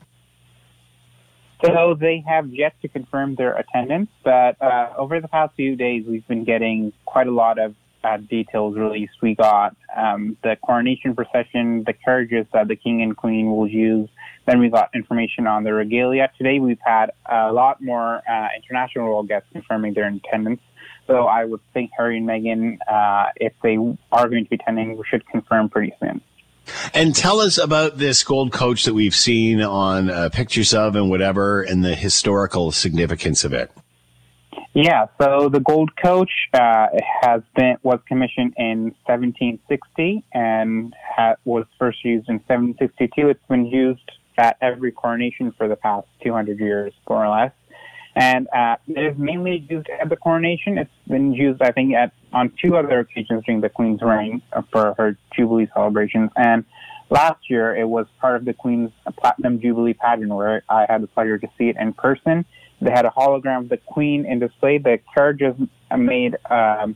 So 1.63 1.95
they 1.97 2.23
have 2.27 2.53
yet 2.53 2.73
to 2.81 2.89
confirm 2.89 3.35
their 3.35 3.55
attendance, 3.55 4.09
but 4.23 4.61
uh, 4.61 4.89
over 4.97 5.21
the 5.21 5.29
past 5.29 5.55
few 5.55 5.77
days, 5.77 6.03
we've 6.05 6.27
been 6.27 6.43
getting 6.43 6.91
quite 7.05 7.27
a 7.27 7.31
lot 7.31 7.57
of 7.57 7.73
uh, 8.03 8.17
details 8.17 8.75
released. 8.75 9.13
We 9.21 9.35
got 9.35 9.75
um, 9.95 10.37
the 10.43 10.57
coronation 10.61 11.15
procession, 11.15 11.85
the 11.85 11.93
carriages 11.93 12.45
that 12.51 12.67
the 12.67 12.75
king 12.75 13.01
and 13.01 13.15
queen 13.15 13.49
will 13.49 13.67
use. 13.67 14.09
Then 14.45 14.59
we 14.59 14.69
got 14.69 14.89
information 14.93 15.47
on 15.47 15.63
the 15.63 15.73
regalia. 15.73 16.29
Today 16.37 16.59
we've 16.59 16.81
had 16.85 17.11
a 17.25 17.53
lot 17.53 17.81
more 17.81 18.21
uh, 18.29 18.47
international 18.57 19.05
royal 19.05 19.23
guests 19.23 19.47
confirming 19.53 19.93
their 19.93 20.07
attendance. 20.07 20.59
So 21.07 21.25
I 21.25 21.45
would 21.45 21.61
think 21.73 21.91
Harry 21.97 22.17
and 22.17 22.27
Meghan, 22.27 22.77
uh, 22.89 23.31
if 23.35 23.53
they 23.61 23.77
are 24.11 24.29
going 24.29 24.43
to 24.43 24.49
be 24.49 24.55
attending, 24.55 24.97
we 24.97 25.03
should 25.09 25.27
confirm 25.27 25.69
pretty 25.69 25.93
soon. 25.99 26.21
And 26.93 27.13
tell 27.13 27.41
us 27.41 27.57
about 27.57 27.97
this 27.97 28.23
gold 28.23 28.53
coach 28.53 28.85
that 28.85 28.93
we've 28.93 29.15
seen 29.15 29.61
on 29.61 30.09
uh, 30.09 30.29
pictures 30.31 30.73
of 30.73 30.95
and 30.95 31.09
whatever, 31.09 31.61
and 31.61 31.83
the 31.83 31.95
historical 31.95 32.71
significance 32.71 33.43
of 33.43 33.53
it. 33.53 33.71
Yeah, 34.73 35.05
so 35.21 35.49
the 35.49 35.59
Gold 35.59 35.91
Coach 36.01 36.31
uh, 36.53 36.87
has 37.21 37.43
been 37.55 37.77
was 37.83 37.99
commissioned 38.07 38.55
in 38.57 38.95
1760 39.05 40.25
and 40.33 40.95
ha- 41.15 41.35
was 41.45 41.65
first 41.77 42.03
used 42.03 42.27
in 42.27 42.35
1762. 42.47 43.29
It's 43.29 43.39
been 43.47 43.67
used 43.67 44.11
at 44.37 44.57
every 44.61 44.91
coronation 44.91 45.51
for 45.51 45.67
the 45.67 45.75
past 45.75 46.07
200 46.23 46.59
years, 46.59 46.91
more 47.07 47.23
or 47.23 47.29
less, 47.29 47.51
and 48.15 48.47
uh, 48.55 48.77
it 48.87 49.13
is 49.13 49.17
mainly 49.17 49.65
used 49.69 49.87
at 49.89 50.09
the 50.09 50.15
coronation. 50.15 50.77
It's 50.77 50.91
been 51.07 51.33
used, 51.33 51.61
I 51.61 51.71
think, 51.71 51.93
at 51.93 52.11
on 52.31 52.51
two 52.61 52.75
other 52.75 52.99
occasions 52.99 53.43
during 53.45 53.61
the 53.61 53.69
Queen's 53.69 54.01
reign 54.01 54.41
for 54.71 54.93
her 54.97 55.17
Jubilee 55.35 55.69
celebrations. 55.73 56.31
And 56.35 56.65
last 57.09 57.49
year, 57.49 57.75
it 57.75 57.87
was 57.87 58.05
part 58.19 58.35
of 58.35 58.45
the 58.45 58.53
Queen's 58.53 58.91
Platinum 59.19 59.59
Jubilee 59.59 59.93
pageant, 59.93 60.29
where 60.29 60.63
I 60.69 60.85
had 60.87 61.01
the 61.01 61.07
pleasure 61.07 61.37
to 61.37 61.47
see 61.57 61.69
it 61.69 61.77
in 61.77 61.93
person 61.93 62.45
they 62.83 62.91
had 62.91 63.05
a 63.05 63.09
hologram 63.09 63.59
of 63.59 63.69
the 63.69 63.77
queen 63.77 64.25
in 64.25 64.39
display. 64.39 64.77
The 64.77 64.99
carriages 65.13 65.55
made 65.97 66.35
um, 66.49 66.95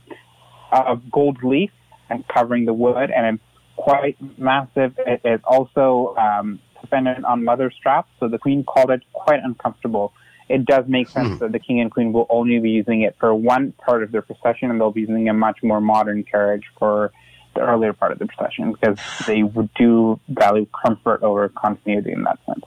of 0.70 1.10
gold 1.10 1.42
leaf 1.42 1.70
and 2.10 2.26
covering 2.28 2.66
the 2.66 2.74
wood, 2.74 3.10
and 3.10 3.36
it's 3.36 3.44
quite 3.76 4.16
massive. 4.38 4.94
It 4.98 5.20
is 5.24 5.40
also 5.44 6.14
um, 6.16 6.60
suspended 6.80 7.24
on 7.24 7.44
leather 7.44 7.70
straps, 7.70 8.10
so 8.20 8.28
the 8.28 8.38
queen 8.38 8.64
called 8.64 8.90
it 8.90 9.02
quite 9.12 9.40
uncomfortable. 9.42 10.12
It 10.48 10.64
does 10.64 10.84
make 10.88 11.08
sense 11.08 11.34
hmm. 11.34 11.38
that 11.38 11.52
the 11.52 11.58
king 11.58 11.80
and 11.80 11.90
queen 11.90 12.12
will 12.12 12.26
only 12.30 12.58
be 12.58 12.70
using 12.70 13.02
it 13.02 13.16
for 13.20 13.34
one 13.34 13.72
part 13.72 14.02
of 14.02 14.12
their 14.12 14.22
procession, 14.22 14.70
and 14.70 14.80
they'll 14.80 14.90
be 14.90 15.02
using 15.02 15.28
a 15.28 15.34
much 15.34 15.58
more 15.62 15.80
modern 15.80 16.24
carriage 16.24 16.64
for 16.78 17.12
the 17.54 17.60
earlier 17.60 17.92
part 17.92 18.12
of 18.12 18.18
the 18.18 18.26
procession 18.26 18.72
because 18.72 18.98
they 19.26 19.42
would 19.42 19.72
do 19.74 20.18
value 20.28 20.66
comfort 20.84 21.22
over 21.22 21.48
continuity 21.48 22.12
in 22.12 22.22
that 22.24 22.38
sense. 22.46 22.64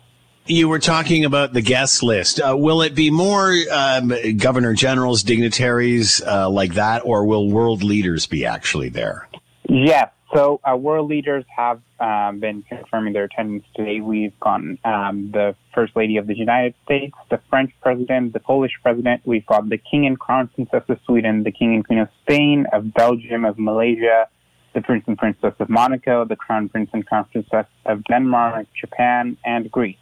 You 0.48 0.68
were 0.68 0.80
talking 0.80 1.24
about 1.24 1.54
the 1.54 1.62
guest 1.62 2.02
list. 2.02 2.40
Uh, 2.40 2.56
will 2.58 2.82
it 2.82 2.96
be 2.96 3.12
more 3.12 3.56
um, 3.72 4.12
governor 4.38 4.74
generals, 4.74 5.24
dignitaries 5.24 6.22
uh, 6.22 6.50
like 6.50 6.74
that, 6.74 7.04
or 7.06 7.26
will 7.26 7.50
world 7.50 7.84
leaders 7.84 8.26
be 8.26 8.46
actually 8.46 8.90
there? 8.90 9.30
Yes. 9.70 10.10
So 10.34 10.62
uh, 10.64 10.78
world 10.78 11.10
leaders 11.10 11.44
have 11.56 11.82
um, 12.00 12.40
been 12.40 12.64
confirming 12.64 13.12
their 13.12 13.26
attendance 13.26 13.66
today. 13.76 14.00
We've 14.00 14.38
gotten 14.40 14.80
um, 14.86 15.32
the 15.32 15.56
First 15.76 15.94
Lady 15.96 16.16
of 16.18 16.28
the 16.28 16.38
United 16.38 16.74
States, 16.86 17.14
the 17.30 17.42
French 17.50 17.72
President, 17.82 18.32
the 18.32 18.40
Polish 18.40 18.72
President. 18.82 19.22
We've 19.26 19.46
got 19.46 19.68
the 19.68 19.78
King 19.78 20.06
and 20.06 20.18
Crown 20.18 20.50
Princess 20.56 20.84
of 20.88 21.00
Sweden, 21.06 21.44
the 21.44 21.52
King 21.52 21.76
and 21.76 21.86
Queen 21.86 22.00
of 22.00 22.08
Spain, 22.22 22.66
of 22.72 22.94
Belgium, 22.94 23.44
of 23.44 23.60
Malaysia, 23.60 24.28
the 24.74 24.82
Prince 24.82 25.04
and 25.08 25.18
Princess 25.18 25.54
of 25.60 25.70
Monaco, 25.70 26.24
the 26.24 26.38
Crown 26.38 26.70
Prince 26.70 26.90
and 26.94 27.06
Crown 27.06 27.26
Princess 27.30 27.66
of 27.86 28.02
Denmark, 28.06 28.68
Japan, 28.80 29.36
and 29.44 29.70
Greece. 29.70 29.98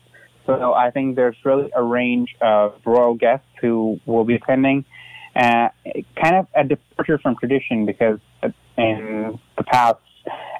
So 0.45 0.73
I 0.73 0.91
think 0.91 1.15
there's 1.15 1.37
really 1.43 1.71
a 1.75 1.81
range 1.81 2.35
of 2.39 2.75
royal 2.85 3.15
guests 3.15 3.47
who 3.61 3.99
will 4.05 4.25
be 4.25 4.35
attending. 4.35 4.85
Uh, 5.35 5.69
kind 6.21 6.35
of 6.35 6.47
a 6.55 6.63
departure 6.63 7.17
from 7.17 7.35
tradition 7.35 7.85
because 7.85 8.19
in 8.77 9.39
the 9.57 9.63
past, 9.63 9.97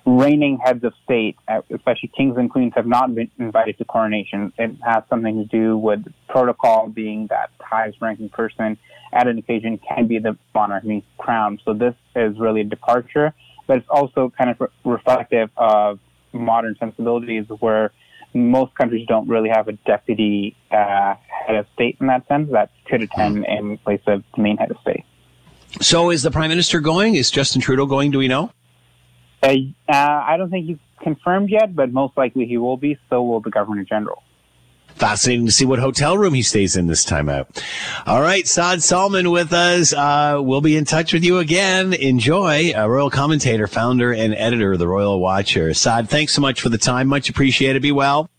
reigning 0.06 0.60
heads 0.64 0.84
of 0.84 0.94
state, 1.04 1.38
especially 1.48 2.12
kings 2.16 2.38
and 2.38 2.50
queens, 2.50 2.74
have 2.76 2.88
not 2.88 3.14
been 3.14 3.30
invited 3.40 3.78
to 3.78 3.86
coronation. 3.86 4.54
It 4.58 4.76
has 4.84 5.04
something 5.10 5.38
to 5.38 5.46
do 5.46 5.78
with 5.78 6.06
protocol 6.28 6.88
being 6.88 7.28
that 7.28 7.52
highest 7.60 8.02
ranking 8.02 8.30
person 8.30 8.78
at 9.14 9.28
an 9.28 9.38
occasion 9.38 9.80
can 9.80 10.08
be 10.08 10.20
the 10.20 10.38
monarch 10.54 10.84
being 10.84 11.04
crowned. 11.18 11.62
So 11.66 11.74
this 11.74 11.96
is 12.16 12.38
really 12.40 12.62
a 12.62 12.66
departure, 12.66 13.34
but 13.68 13.78
it's 13.78 13.90
also 13.90 14.32
kind 14.38 14.50
of 14.50 14.60
re- 14.60 14.68
reflective 14.84 15.50
of 15.58 16.00
modern 16.32 16.76
sensibilities 16.80 17.46
where 17.60 17.92
most 18.34 18.76
countries 18.76 19.08
don't 19.08 19.28
really 19.28 19.50
have 19.50 19.68
a 19.68 19.74
deputy 19.74 20.56
uh, 20.72 21.16
head 21.28 21.56
of 21.56 21.66
state 21.74 21.98
in 22.00 22.08
that 22.08 22.28
sense 22.28 22.52
that 22.52 22.72
could 22.86 23.02
attend 23.02 23.46
in 23.46 23.78
place 23.80 24.02
of 24.06 24.24
the 24.36 24.42
main 24.42 24.58
head 24.58 24.70
of 24.70 24.78
state. 24.82 25.04
So 25.82 26.10
is 26.10 26.24
the 26.24 26.32
prime 26.32 26.50
minister 26.50 26.80
going? 26.80 27.16
Is 27.16 27.32
Justin 27.32 27.62
Trudeau 27.62 27.86
going? 27.86 28.12
Do 28.12 28.20
we 28.20 28.28
know? 28.28 28.52
Uh, 29.42 29.56
uh, 29.88 29.94
I 29.94 30.36
don't 30.38 30.50
think 30.50 30.66
he's 30.66 30.78
confirmed 31.02 31.50
yet, 31.50 31.76
but 31.76 31.92
most 31.92 32.18
likely 32.18 32.46
he 32.46 32.58
will 32.58 32.78
be. 32.78 32.98
So 33.10 33.24
will 33.24 33.40
the 33.40 33.50
governor 33.50 33.84
general. 33.84 34.24
Fascinating 34.96 35.46
to 35.46 35.52
see 35.52 35.64
what 35.64 35.80
hotel 35.80 36.18
room 36.18 36.34
he 36.34 36.42
stays 36.42 36.76
in 36.76 36.88
this 36.88 37.06
time 37.06 37.30
out. 37.30 37.64
All 38.06 38.22
right, 38.22 38.46
Saad 38.46 38.84
Salman 38.84 39.32
with 39.32 39.54
us. 39.54 39.94
Uh, 39.94 40.40
we'll 40.42 40.60
be 40.60 40.76
in 40.76 40.84
touch 40.84 41.14
with 41.14 41.24
you 41.24 41.38
again. 41.38 41.94
Enjoy. 41.94 42.74
A 42.76 42.90
royal 42.90 43.10
commentator, 43.10 43.66
founder, 43.66 44.12
and 44.12 44.34
editor 44.36 44.74
of 44.74 44.80
the 44.80 44.88
Royal 44.90 45.18
Watcher. 45.20 45.74
Saad, 45.74 46.10
thanks 46.10 46.34
so 46.34 46.42
much 46.42 46.60
for 46.60 46.68
the 46.68 46.78
time. 46.78 47.08
Much 47.08 47.30
appreciated. 47.30 47.82
Be 47.82 47.94
well. 47.94 48.30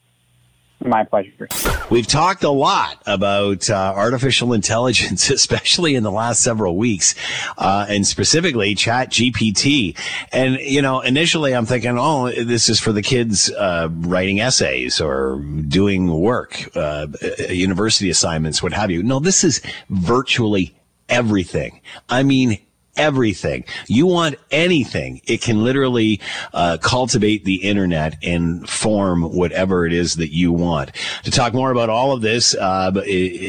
My 0.82 1.04
pleasure. 1.04 1.48
We've 1.90 2.06
talked 2.06 2.42
a 2.42 2.50
lot 2.50 3.02
about 3.06 3.68
uh, 3.68 3.92
artificial 3.94 4.52
intelligence, 4.54 5.28
especially 5.28 5.94
in 5.94 6.02
the 6.02 6.10
last 6.10 6.42
several 6.42 6.76
weeks, 6.76 7.14
uh, 7.58 7.86
and 7.88 8.06
specifically 8.06 8.74
Chat 8.74 9.10
GPT. 9.10 9.98
And 10.32 10.56
you 10.56 10.80
know, 10.80 11.00
initially 11.00 11.54
I'm 11.54 11.66
thinking, 11.66 11.98
oh, 11.98 12.30
this 12.30 12.70
is 12.70 12.80
for 12.80 12.92
the 12.92 13.02
kids 13.02 13.50
uh, 13.50 13.88
writing 13.90 14.40
essays 14.40 15.00
or 15.00 15.40
doing 15.68 16.08
work, 16.08 16.74
uh, 16.74 17.08
university 17.50 18.08
assignments, 18.08 18.62
what 18.62 18.72
have 18.72 18.90
you. 18.90 19.02
No, 19.02 19.18
this 19.18 19.44
is 19.44 19.60
virtually 19.90 20.74
everything. 21.10 21.80
I 22.08 22.22
mean 22.22 22.58
everything. 22.96 23.64
You 23.86 24.06
want 24.06 24.36
anything. 24.50 25.20
It 25.24 25.42
can 25.42 25.62
literally 25.64 26.20
uh, 26.52 26.78
cultivate 26.80 27.44
the 27.44 27.56
internet 27.56 28.16
and 28.22 28.68
form 28.68 29.22
whatever 29.22 29.86
it 29.86 29.92
is 29.92 30.14
that 30.14 30.32
you 30.32 30.52
want. 30.52 30.92
To 31.24 31.30
talk 31.30 31.54
more 31.54 31.70
about 31.70 31.90
all 31.90 32.12
of 32.12 32.22
this, 32.22 32.54
uh, 32.54 32.92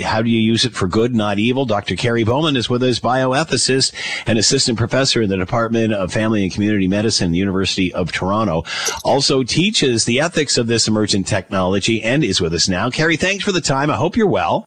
how 0.04 0.22
do 0.22 0.30
you 0.30 0.40
use 0.40 0.66
it 0.66 0.74
for 0.74 0.88
good, 0.88 1.16
not 1.16 1.40
evil? 1.40 1.66
Dr. 1.66 1.96
Kerry 1.96 2.24
Bowman 2.24 2.56
is 2.56 2.70
with 2.70 2.84
us, 2.84 3.00
bioethicist 3.00 3.94
and 4.26 4.38
assistant 4.38 4.78
professor 4.78 5.22
in 5.22 5.30
the 5.30 5.38
Department 5.38 5.94
of 5.94 6.12
Family 6.12 6.44
and 6.44 6.52
Community 6.52 6.88
Medicine, 6.88 7.34
University 7.34 7.94
of 7.94 8.12
Toronto. 8.12 8.64
Also 9.04 9.44
teaches 9.44 10.06
the 10.06 10.20
ethics 10.20 10.58
of 10.58 10.68
this 10.68 10.88
emergent 10.88 11.28
technology 11.28 12.02
and 12.04 12.24
is 12.24 12.42
with 12.42 12.54
us 12.54 12.70
now. 12.70 12.90
Kerry, 12.90 13.18
thanks 13.18 13.44
for 13.44 13.52
the 13.52 13.62
time. 13.62 13.90
I 13.90 13.96
hope 13.96 14.16
you're 14.16 14.28
well. 14.28 14.66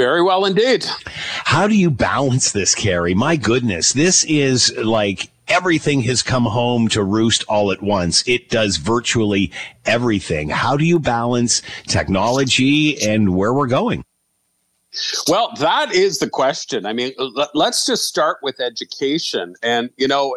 Very 0.00 0.22
well 0.22 0.46
indeed. 0.46 0.86
How 1.44 1.68
do 1.68 1.76
you 1.76 1.90
balance 1.90 2.52
this, 2.52 2.74
Kerry? 2.74 3.12
My 3.12 3.36
goodness, 3.36 3.92
this 3.92 4.24
is 4.24 4.74
like 4.78 5.30
everything 5.46 6.00
has 6.00 6.22
come 6.22 6.44
home 6.44 6.88
to 6.88 7.04
roost 7.04 7.44
all 7.50 7.70
at 7.70 7.82
once. 7.82 8.26
It 8.26 8.48
does 8.48 8.78
virtually 8.78 9.52
everything. 9.84 10.48
How 10.48 10.78
do 10.78 10.86
you 10.86 10.98
balance 10.98 11.60
technology 11.86 12.98
and 13.06 13.36
where 13.36 13.52
we're 13.52 13.66
going? 13.66 14.02
Well, 15.28 15.52
that 15.58 15.92
is 15.94 16.18
the 16.18 16.30
question. 16.30 16.86
I 16.86 16.94
mean, 16.94 17.12
let's 17.52 17.84
just 17.84 18.04
start 18.04 18.38
with 18.42 18.58
education. 18.58 19.54
And, 19.62 19.90
you 19.98 20.08
know, 20.08 20.34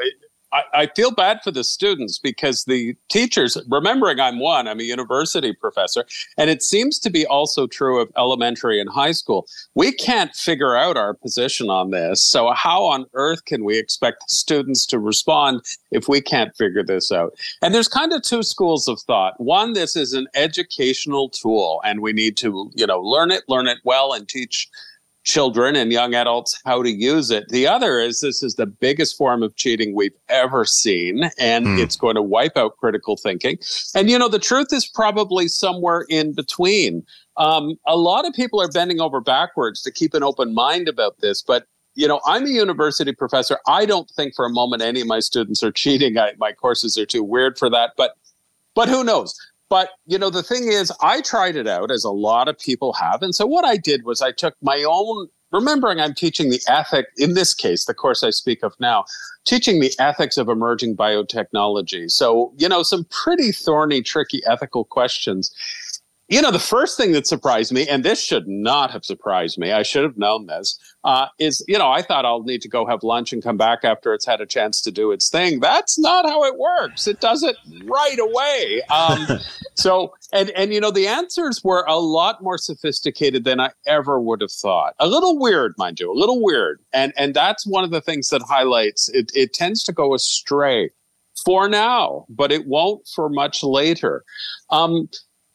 I, 0.54 0.63
I, 0.74 0.88
feel 0.96 1.12
bad 1.12 1.42
for 1.44 1.52
the 1.52 1.63
students 1.63 2.20
because 2.20 2.66
the 2.66 2.96
teachers, 3.10 3.58
remembering 3.68 4.20
I'm 4.20 4.39
one, 4.39 4.68
I'm 4.68 4.80
a 4.80 4.84
university 4.84 5.52
professor, 5.52 6.06
and 6.38 6.50
it 6.50 6.62
seems 6.62 7.00
to 7.00 7.10
be 7.10 7.26
also 7.26 7.66
true 7.66 8.00
of 8.00 8.12
elementary 8.16 8.80
and 8.80 8.89
high 8.89 9.13
school. 9.13 9.48
We 9.74 9.92
can't 9.92 10.36
figure 10.36 10.76
out 10.76 10.96
our 10.96 11.16
position 11.16 11.70
on 11.70 11.89
this. 11.89 12.24
So, 12.24 12.52
how 12.52 12.84
on 12.84 13.06
earth 13.13 13.46
can 13.46 13.63
we 13.63 13.78
expect 13.80 14.30
students 14.30 14.86
to 14.88 15.00
respond 15.00 15.62
if 15.92 16.08
we 16.08 16.22
can't 16.22 16.56
figure 16.56 16.84
this 16.84 17.12
out? 17.12 17.34
And 17.62 17.74
there's 17.74 17.88
kind 17.88 18.13
of 18.13 18.22
two 18.22 18.44
schools 18.44 18.88
of 18.88 19.02
thought. 19.02 19.39
One, 19.39 19.74
this 19.74 19.96
is 19.96 20.13
an 20.13 20.28
educational 20.36 21.30
tool, 21.30 21.82
and 21.84 22.02
we 22.02 22.13
need 22.13 22.38
to, 22.38 22.72
you 22.76 22.86
know, 22.86 23.00
learn 23.00 23.32
it, 23.32 23.44
learn 23.48 23.68
it 23.68 23.80
well, 23.84 24.13
and 24.13 24.28
teach 24.28 24.70
children 25.24 25.76
and 25.76 25.92
young 25.92 26.14
adults 26.14 26.62
how 26.66 26.84
to 26.84 26.92
use 26.92 27.32
it. 27.32 27.48
The 27.50 27.68
other 27.68 28.00
is 28.00 28.20
this 28.20 28.44
is 28.44 28.56
the 28.56 28.66
biggest 28.66 29.18
form 29.18 29.42
of 29.42 29.56
cheating 29.56 29.96
we've 29.96 30.16
ever 30.30 30.66
seen, 30.66 31.30
and 31.40 31.66
mm. 31.66 31.80
it's 31.80 31.96
going 31.96 32.16
to 32.16 32.22
wipe 32.22 32.58
out 32.58 32.78
critical 32.78 33.18
thinking. 33.18 33.58
And, 33.96 34.10
you 34.10 34.20
know, 34.20 34.28
the 34.28 34.40
truth 34.40 34.68
is 34.72 34.86
probably 34.88 35.48
somewhere 35.48 36.06
in 36.10 36.34
between. 36.34 37.06
Um, 37.38 37.76
a 37.88 37.96
lot 37.96 38.28
of 38.28 38.34
people 38.34 38.62
are 38.62 38.70
bending 38.70 39.00
over 39.00 39.22
backwards 39.22 39.82
to 39.84 39.92
keep 39.92 40.14
an 40.14 40.24
open 40.24 40.54
mind 40.54 40.88
about 40.88 41.20
this, 41.20 41.42
but 41.42 41.68
you 41.96 42.08
know, 42.08 42.22
I'm 42.26 42.46
a 42.46 42.50
university 42.50 43.14
professor. 43.14 43.60
I 43.68 43.86
don't 43.86 44.10
think 44.10 44.34
for 44.36 44.46
a 44.46 44.50
moment 44.50 44.82
any 44.82 45.02
of 45.02 45.08
my 45.08 45.20
students 45.20 45.62
are 45.62 45.72
cheating. 45.84 46.18
I, 46.18 46.34
my 46.38 46.52
courses 46.52 46.98
are 46.98 47.06
too 47.06 47.24
weird 47.24 47.58
for 47.58 47.70
that. 47.70 47.92
But, 47.98 48.16
but 48.76 48.90
who 48.90 49.04
knows? 49.04 49.36
But, 49.74 49.90
you 50.06 50.20
know, 50.20 50.30
the 50.30 50.44
thing 50.44 50.68
is, 50.68 50.92
I 51.02 51.22
tried 51.22 51.56
it 51.56 51.66
out 51.66 51.90
as 51.90 52.04
a 52.04 52.12
lot 52.12 52.48
of 52.48 52.60
people 52.60 52.94
have. 52.94 53.24
And 53.24 53.34
so 53.34 53.48
what 53.48 53.66
I 53.66 53.76
did 53.76 54.06
was 54.06 54.22
I 54.22 54.32
took 54.32 54.54
my 54.62 54.86
own, 54.88 55.30
remembering 55.52 56.00
I'm 56.00 56.14
teaching 56.14 56.52
the 56.52 56.62
ethic, 56.68 57.08
in 57.18 57.34
this 57.34 57.56
case, 57.56 57.86
the 57.86 57.96
course 57.96 58.24
I 58.24 58.30
speak 58.30 58.62
of 58.62 58.76
now, 58.80 59.06
teaching 59.46 59.80
the 59.80 59.92
ethics 59.98 60.38
of 60.38 60.48
emerging 60.48 60.96
biotechnology. 60.96 62.12
So, 62.12 62.54
you 62.56 62.70
know, 62.70 62.84
some 62.84 63.06
pretty 63.06 63.52
thorny, 63.52 64.04
tricky 64.04 64.44
ethical 64.46 64.86
questions. 64.86 65.52
You 66.30 66.42
know, 66.42 66.52
the 66.52 66.60
first 66.60 66.96
thing 66.96 67.12
that 67.12 67.28
surprised 67.28 67.74
me, 67.74 67.88
and 67.88 68.04
this 68.04 68.24
should 68.24 68.48
not 68.48 68.92
have 68.92 69.04
surprised 69.04 69.58
me, 69.58 69.74
I 69.74 69.84
should 69.84 70.04
have 70.04 70.18
known 70.18 70.46
this, 70.46 70.80
uh, 71.04 71.28
is, 71.38 71.64
you 71.68 71.78
know, 71.78 71.92
I 71.92 72.02
thought 72.02 72.26
I'll 72.26 72.44
need 72.44 72.62
to 72.62 72.70
go 72.70 72.86
have 72.86 73.04
lunch 73.04 73.34
and 73.34 73.44
come 73.44 73.58
back 73.58 73.80
after 73.84 74.14
it's 74.14 74.26
had 74.26 74.40
a 74.40 74.46
chance 74.46 74.82
to 74.84 74.92
do 74.92 75.12
its 75.12 75.30
thing. 75.30 75.60
That's 75.60 76.00
not 76.00 76.26
how 76.26 76.46
it 76.46 76.58
works. 76.58 77.08
It 77.08 77.20
does 77.20 77.44
it 77.44 77.58
right 77.84 78.18
away. 78.20 78.82
Um, 78.90 79.40
so, 79.76 80.14
and, 80.32 80.50
and, 80.52 80.74
you 80.74 80.80
know, 80.80 80.92
the 80.92 81.08
answers 81.08 81.62
were 81.62 81.84
a 81.90 82.00
lot 82.00 82.42
more 82.42 82.58
sophisticated 82.58 83.44
than 83.44 83.60
I 83.60 83.72
ever 83.86 84.20
would 84.22 84.40
have 84.40 84.52
thought. 84.52 84.96
A 85.00 85.08
little 85.08 85.38
weird, 85.38 85.74
mind 85.78 86.00
you, 86.00 86.10
a 86.10 86.18
little 86.18 86.42
weird. 86.42 86.80
And, 86.94 87.12
and 87.18 87.34
that's 87.34 87.68
one 87.68 87.84
of 87.84 87.92
the 87.92 88.02
things 88.02 88.30
that 88.30 88.42
highlights 88.44 89.10
it, 89.10 89.30
it 89.36 89.54
tends 89.54 89.84
to 89.84 89.92
go 89.92 90.14
astray 90.14 90.90
for 91.46 91.68
now, 91.68 92.26
but 92.30 92.52
it 92.52 92.66
won't 92.66 93.08
for 93.14 93.30
much 93.30 93.62
later. 93.62 94.24
Um, 94.70 95.10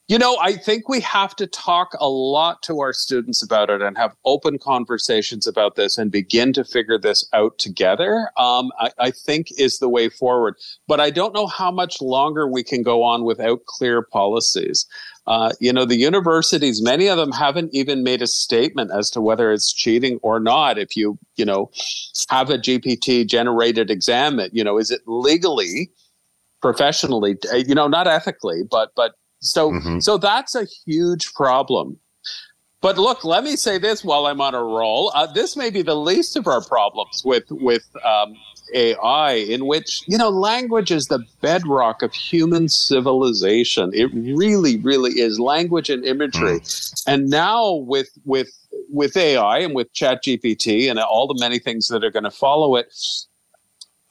you 0.08 0.18
know, 0.18 0.38
I 0.40 0.54
think 0.54 0.88
we 0.88 1.00
have 1.00 1.36
to 1.36 1.46
talk 1.46 1.92
a 2.00 2.08
lot 2.08 2.62
to 2.62 2.80
our 2.80 2.94
students 2.94 3.42
about 3.42 3.68
it 3.68 3.82
and 3.82 3.94
have 3.98 4.16
open 4.24 4.58
conversations 4.58 5.46
about 5.46 5.76
this 5.76 5.98
and 5.98 6.10
begin 6.10 6.54
to 6.54 6.64
figure 6.64 6.98
this 6.98 7.28
out 7.34 7.58
together. 7.58 8.30
Um, 8.38 8.70
I, 8.80 8.90
I, 8.98 9.10
think 9.10 9.48
is 9.58 9.80
the 9.80 9.88
way 9.88 10.08
forward. 10.08 10.54
But 10.86 10.98
I 10.98 11.10
don't 11.10 11.34
know 11.34 11.46
how 11.46 11.70
much 11.70 12.00
longer 12.00 12.48
we 12.48 12.64
can 12.64 12.82
go 12.82 13.02
on 13.02 13.24
without 13.24 13.66
clear 13.66 14.00
policies. 14.00 14.86
Uh, 15.26 15.52
you 15.60 15.74
know, 15.74 15.84
the 15.84 15.98
universities, 15.98 16.80
many 16.82 17.06
of 17.06 17.18
them 17.18 17.30
haven't 17.30 17.74
even 17.74 18.02
made 18.02 18.22
a 18.22 18.26
statement 18.26 18.90
as 18.90 19.10
to 19.10 19.20
whether 19.20 19.52
it's 19.52 19.74
cheating 19.74 20.18
or 20.22 20.40
not. 20.40 20.78
If 20.78 20.96
you, 20.96 21.18
you 21.36 21.44
know, 21.44 21.70
have 22.30 22.48
a 22.48 22.56
GPT 22.56 23.28
generated 23.28 23.90
exam, 23.90 24.40
it, 24.40 24.54
you 24.54 24.64
know, 24.64 24.78
is 24.78 24.90
it 24.90 25.02
legally, 25.06 25.90
professionally, 26.62 27.36
you 27.52 27.74
know, 27.74 27.88
not 27.88 28.06
ethically, 28.06 28.62
but 28.70 28.92
but 28.96 29.12
so 29.40 29.70
mm-hmm. 29.72 30.00
so 30.00 30.18
that's 30.18 30.54
a 30.54 30.66
huge 30.86 31.32
problem. 31.34 31.98
But 32.80 32.96
look, 32.96 33.24
let 33.24 33.42
me 33.42 33.56
say 33.56 33.78
this 33.78 34.04
while 34.04 34.26
I'm 34.26 34.40
on 34.40 34.54
a 34.54 34.62
roll. 34.62 35.10
Uh, 35.14 35.26
this 35.26 35.56
may 35.56 35.68
be 35.68 35.82
the 35.82 35.96
least 35.96 36.36
of 36.36 36.46
our 36.46 36.62
problems 36.62 37.22
with 37.24 37.44
with 37.50 37.84
um, 38.04 38.36
AI, 38.74 39.32
in 39.32 39.66
which 39.66 40.04
you 40.06 40.16
know 40.16 40.28
language 40.28 40.92
is 40.92 41.06
the 41.06 41.24
bedrock 41.40 42.02
of 42.02 42.12
human 42.12 42.68
civilization. 42.68 43.90
It 43.94 44.10
really, 44.14 44.76
really 44.78 45.20
is 45.20 45.40
language 45.40 45.90
and 45.90 46.04
imagery. 46.04 46.60
Mm. 46.60 47.02
And 47.06 47.30
now 47.30 47.72
with 47.72 48.10
with 48.24 48.50
with 48.90 49.16
AI 49.16 49.58
and 49.58 49.74
with 49.74 49.92
ChatGPT 49.92 50.88
and 50.88 50.98
all 50.98 51.26
the 51.26 51.38
many 51.40 51.58
things 51.58 51.88
that 51.88 52.04
are 52.04 52.10
going 52.10 52.24
to 52.24 52.30
follow 52.30 52.76
it, 52.76 52.94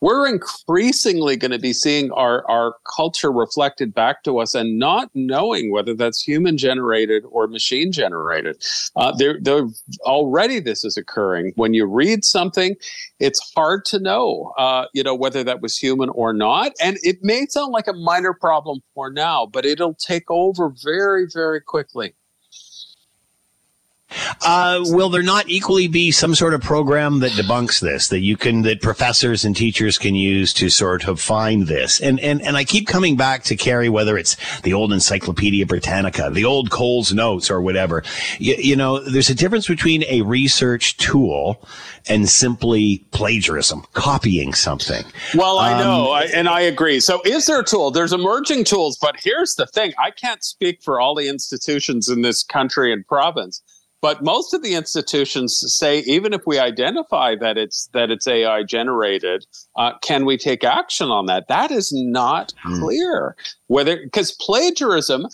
we're 0.01 0.27
increasingly 0.27 1.35
going 1.35 1.51
to 1.51 1.59
be 1.59 1.73
seeing 1.73 2.11
our, 2.11 2.49
our 2.49 2.75
culture 2.95 3.31
reflected 3.31 3.93
back 3.93 4.23
to 4.23 4.39
us 4.39 4.53
and 4.53 4.77
not 4.77 5.09
knowing 5.15 5.71
whether 5.71 5.93
that's 5.93 6.21
human 6.21 6.57
generated 6.57 7.23
or 7.31 7.47
machine 7.47 7.91
generated. 7.91 8.63
Uh, 8.95 9.11
there, 9.17 9.39
there, 9.41 9.67
already 10.01 10.59
this 10.59 10.83
is 10.83 10.97
occurring. 10.97 11.51
When 11.55 11.73
you 11.73 11.85
read 11.85 12.23
something, 12.23 12.75
it's 13.19 13.39
hard 13.55 13.85
to 13.85 13.99
know, 13.99 14.53
uh, 14.57 14.85
you 14.93 15.03
know, 15.03 15.15
whether 15.15 15.43
that 15.43 15.61
was 15.61 15.77
human 15.77 16.09
or 16.09 16.31
not. 16.31 16.73
And 16.81 16.97
it 17.01 17.17
may 17.23 17.47
sound 17.47 17.71
like 17.71 17.87
a 17.87 17.93
minor 17.93 18.33
problem 18.33 18.81
for 18.93 19.11
now, 19.11 19.47
but 19.47 19.65
it'll 19.65 19.95
take 19.95 20.29
over 20.29 20.71
very, 20.83 21.27
very 21.33 21.61
quickly. 21.61 22.13
Uh, 24.45 24.79
will 24.85 25.09
there 25.09 25.23
not 25.23 25.49
equally 25.49 25.87
be 25.87 26.11
some 26.11 26.33
sort 26.33 26.53
of 26.53 26.61
program 26.61 27.19
that 27.19 27.31
debunks 27.31 27.81
this 27.81 28.07
that 28.07 28.21
you 28.21 28.37
can 28.37 28.61
that 28.61 28.81
professors 28.81 29.43
and 29.43 29.55
teachers 29.55 29.97
can 29.97 30.15
use 30.15 30.53
to 30.53 30.69
sort 30.69 31.07
of 31.07 31.19
find 31.19 31.67
this? 31.67 31.99
And 31.99 32.19
and 32.21 32.41
and 32.41 32.55
I 32.55 32.63
keep 32.63 32.87
coming 32.87 33.17
back 33.17 33.43
to 33.45 33.55
Kerry, 33.57 33.89
whether 33.89 34.17
it's 34.17 34.37
the 34.61 34.73
old 34.73 34.93
Encyclopedia 34.93 35.65
Britannica, 35.65 36.29
the 36.31 36.45
old 36.45 36.71
Coles 36.71 37.13
Notes, 37.13 37.51
or 37.51 37.61
whatever. 37.61 38.03
You, 38.39 38.55
you 38.57 38.75
know, 38.75 38.99
there's 38.99 39.29
a 39.29 39.35
difference 39.35 39.67
between 39.67 40.03
a 40.05 40.21
research 40.21 40.95
tool 40.97 41.65
and 42.07 42.29
simply 42.29 43.05
plagiarism, 43.11 43.83
copying 43.93 44.53
something. 44.53 45.03
Well, 45.35 45.59
I 45.59 45.77
know, 45.79 46.13
um, 46.13 46.13
I, 46.13 46.23
and 46.33 46.47
I 46.47 46.61
agree. 46.61 47.01
So, 47.01 47.21
is 47.25 47.45
there 47.45 47.59
a 47.59 47.65
tool? 47.65 47.91
There's 47.91 48.13
emerging 48.13 48.63
tools, 48.63 48.97
but 49.01 49.17
here's 49.21 49.55
the 49.55 49.67
thing: 49.67 49.93
I 49.99 50.11
can't 50.11 50.43
speak 50.43 50.81
for 50.81 51.01
all 51.01 51.13
the 51.13 51.27
institutions 51.27 52.07
in 52.07 52.21
this 52.21 52.43
country 52.43 52.93
and 52.93 53.05
province 53.05 53.61
but 54.01 54.23
most 54.23 54.53
of 54.53 54.61
the 54.61 54.75
institutions 54.75 55.63
say 55.67 55.99
even 55.99 56.33
if 56.33 56.41
we 56.45 56.59
identify 56.59 57.35
that 57.35 57.57
it's 57.57 57.89
that 57.93 58.11
it's 58.11 58.27
AI 58.27 58.63
generated, 58.63 59.45
uh, 59.75 59.97
can 60.01 60.25
we 60.25 60.37
take 60.37 60.63
action 60.63 61.09
on 61.09 61.25
that? 61.25 61.47
That 61.47 61.71
is 61.71 61.91
not 61.93 62.53
mm. 62.65 62.79
clear. 62.79 63.35
Whether 63.67 63.97
because 63.97 64.31
plagiarism, 64.33 65.27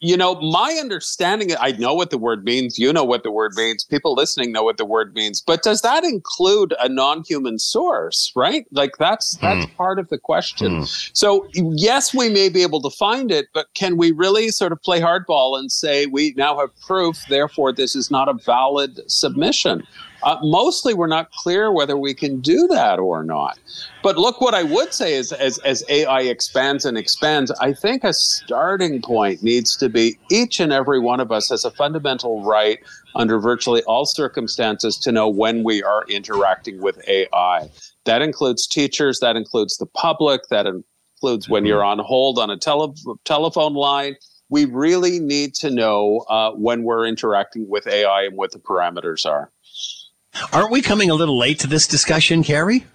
you 0.00 0.16
know, 0.16 0.40
my 0.40 0.76
understanding, 0.80 1.50
I 1.60 1.72
know 1.72 1.94
what 1.94 2.10
the 2.10 2.18
word 2.18 2.44
means. 2.44 2.78
You 2.78 2.92
know 2.92 3.04
what 3.04 3.22
the 3.22 3.30
word 3.30 3.52
means. 3.54 3.84
People 3.84 4.14
listening 4.14 4.50
know 4.50 4.62
what 4.62 4.78
the 4.78 4.84
word 4.84 5.14
means. 5.14 5.42
But 5.42 5.62
does 5.62 5.82
that 5.82 6.04
include 6.04 6.74
a 6.80 6.88
non-human 6.88 7.58
source? 7.58 8.32
Right? 8.34 8.66
Like 8.72 8.96
that's 8.98 9.36
that's 9.36 9.66
mm. 9.66 9.76
part 9.76 9.98
of 9.98 10.08
the 10.08 10.18
question. 10.18 10.82
Mm. 10.82 11.10
So 11.16 11.48
yes, 11.52 12.14
we 12.14 12.30
may 12.30 12.48
be 12.48 12.62
able 12.62 12.80
to 12.82 12.90
find 12.90 13.30
it, 13.30 13.48
but 13.52 13.66
can 13.74 13.98
we 13.98 14.10
really 14.10 14.50
sort 14.50 14.72
of 14.72 14.82
play 14.82 15.00
hardball 15.00 15.58
and 15.58 15.70
say 15.70 16.06
we 16.06 16.32
now 16.36 16.58
have 16.58 16.70
proof? 16.80 17.18
Therefore, 17.28 17.72
this 17.72 17.94
is 17.94 18.10
not 18.10 18.28
a 18.28 18.34
valid 18.34 19.00
submission. 19.10 19.86
Uh, 20.22 20.38
mostly, 20.42 20.94
we're 20.94 21.06
not 21.06 21.30
clear 21.32 21.72
whether 21.72 21.96
we 21.96 22.14
can 22.14 22.40
do 22.40 22.66
that 22.68 22.98
or 22.98 23.24
not. 23.24 23.58
But 24.02 24.18
look, 24.18 24.40
what 24.40 24.54
I 24.54 24.62
would 24.62 24.92
say 24.92 25.14
is, 25.14 25.32
as, 25.32 25.58
as 25.58 25.84
AI 25.88 26.22
expands 26.22 26.84
and 26.84 26.98
expands, 26.98 27.50
I 27.52 27.72
think 27.72 28.04
a 28.04 28.12
starting 28.12 29.00
point 29.02 29.42
needs 29.42 29.76
to 29.76 29.88
be 29.88 30.18
each 30.30 30.60
and 30.60 30.72
every 30.72 30.98
one 31.00 31.20
of 31.20 31.32
us 31.32 31.48
has 31.50 31.64
a 31.64 31.70
fundamental 31.70 32.42
right 32.44 32.78
under 33.14 33.38
virtually 33.40 33.82
all 33.84 34.04
circumstances 34.04 34.96
to 34.98 35.12
know 35.12 35.28
when 35.28 35.64
we 35.64 35.82
are 35.82 36.04
interacting 36.08 36.80
with 36.80 37.00
AI. 37.08 37.68
That 38.04 38.22
includes 38.22 38.66
teachers, 38.66 39.20
that 39.20 39.36
includes 39.36 39.76
the 39.78 39.86
public, 39.86 40.42
that 40.50 40.66
includes 40.66 41.48
when 41.48 41.66
you're 41.66 41.84
on 41.84 41.98
hold 41.98 42.38
on 42.38 42.50
a 42.50 42.56
tele- 42.56 42.94
telephone 43.24 43.74
line. 43.74 44.16
We 44.48 44.64
really 44.64 45.20
need 45.20 45.54
to 45.56 45.70
know 45.70 46.24
uh, 46.28 46.52
when 46.52 46.82
we're 46.82 47.06
interacting 47.06 47.68
with 47.68 47.86
AI 47.86 48.24
and 48.24 48.36
what 48.36 48.50
the 48.52 48.58
parameters 48.58 49.24
are. 49.24 49.52
Aren't 50.52 50.70
we 50.70 50.82
coming 50.82 51.10
a 51.10 51.14
little 51.14 51.38
late 51.38 51.58
to 51.60 51.66
this 51.66 51.86
discussion, 51.86 52.42
Kerry? 52.42 52.86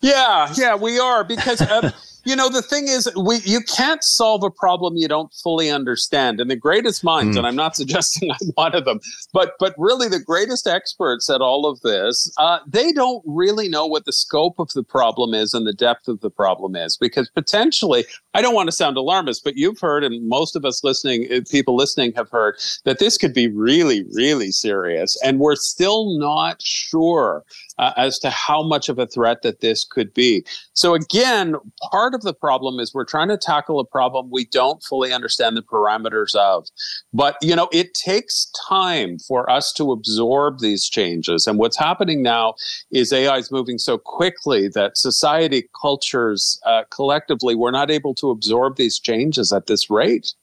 Yeah, 0.00 0.52
yeah, 0.56 0.74
we 0.74 0.98
are 0.98 1.24
because 1.24 1.60
uh, 1.60 1.92
you 2.24 2.34
know 2.34 2.48
the 2.48 2.62
thing 2.62 2.88
is 2.88 3.08
we 3.16 3.38
you 3.44 3.60
can't 3.60 4.02
solve 4.02 4.42
a 4.42 4.50
problem 4.50 4.96
you 4.96 5.08
don't 5.08 5.32
fully 5.42 5.70
understand 5.70 6.40
and 6.40 6.50
the 6.50 6.56
greatest 6.56 7.04
minds 7.04 7.36
mm. 7.36 7.38
and 7.38 7.46
i'm 7.46 7.56
not 7.56 7.76
suggesting 7.82 8.30
i'm 8.30 8.48
one 8.54 8.74
of 8.74 8.84
them 8.84 9.00
but 9.32 9.52
but 9.58 9.74
really 9.78 10.08
the 10.08 10.20
greatest 10.20 10.66
experts 10.66 11.30
at 11.30 11.40
all 11.40 11.66
of 11.66 11.80
this 11.80 12.32
uh, 12.38 12.58
they 12.66 12.92
don't 12.92 13.22
really 13.26 13.68
know 13.68 13.86
what 13.86 14.04
the 14.04 14.12
scope 14.12 14.58
of 14.58 14.68
the 14.74 14.82
problem 14.82 15.34
is 15.34 15.54
and 15.54 15.66
the 15.66 15.72
depth 15.72 16.08
of 16.08 16.20
the 16.20 16.30
problem 16.30 16.74
is 16.74 16.96
because 16.96 17.30
potentially 17.30 18.04
i 18.34 18.42
don't 18.42 18.54
want 18.54 18.68
to 18.68 18.72
sound 18.72 18.96
alarmist 18.96 19.42
but 19.44 19.56
you've 19.56 19.80
heard 19.80 20.04
and 20.04 20.28
most 20.28 20.56
of 20.56 20.64
us 20.64 20.84
listening 20.84 21.26
uh, 21.32 21.40
people 21.50 21.76
listening 21.76 22.12
have 22.14 22.30
heard 22.30 22.56
that 22.84 22.98
this 22.98 23.16
could 23.16 23.32
be 23.32 23.48
really 23.48 24.04
really 24.12 24.50
serious 24.50 25.16
and 25.22 25.38
we're 25.38 25.56
still 25.56 26.18
not 26.18 26.60
sure 26.60 27.44
uh, 27.78 27.92
as 27.96 28.18
to 28.18 28.30
how 28.30 28.62
much 28.62 28.88
of 28.88 28.98
a 28.98 29.06
threat 29.06 29.42
that 29.42 29.60
this 29.60 29.84
could 29.84 30.12
be 30.14 30.44
so 30.72 30.94
again 30.94 31.54
part 31.90 32.14
of 32.14 32.22
the 32.22 32.34
problem 32.34 32.78
is 32.78 32.92
we're 32.94 33.04
trying 33.04 33.28
to 33.28 33.36
tackle 33.36 33.80
a 33.80 33.84
problem 33.84 34.30
we 34.30 34.44
don't 34.46 34.82
fully 34.82 35.12
understand 35.12 35.56
the 35.56 35.62
parameters 35.62 36.34
of. 36.34 36.66
But, 37.12 37.36
you 37.42 37.54
know, 37.56 37.68
it 37.72 37.94
takes 37.94 38.50
time 38.68 39.18
for 39.18 39.48
us 39.50 39.72
to 39.74 39.92
absorb 39.92 40.60
these 40.60 40.88
changes. 40.88 41.46
And 41.46 41.58
what's 41.58 41.78
happening 41.78 42.22
now 42.22 42.54
is 42.90 43.12
AI 43.12 43.38
is 43.38 43.50
moving 43.50 43.78
so 43.78 43.98
quickly 43.98 44.68
that 44.68 44.96
society, 44.96 45.68
cultures, 45.80 46.60
uh, 46.66 46.82
collectively, 46.90 47.54
we're 47.54 47.70
not 47.70 47.90
able 47.90 48.14
to 48.16 48.23
absorb 48.30 48.76
these 48.76 48.98
changes 48.98 49.52
at 49.52 49.66
this 49.66 49.90
rate. 49.90 50.34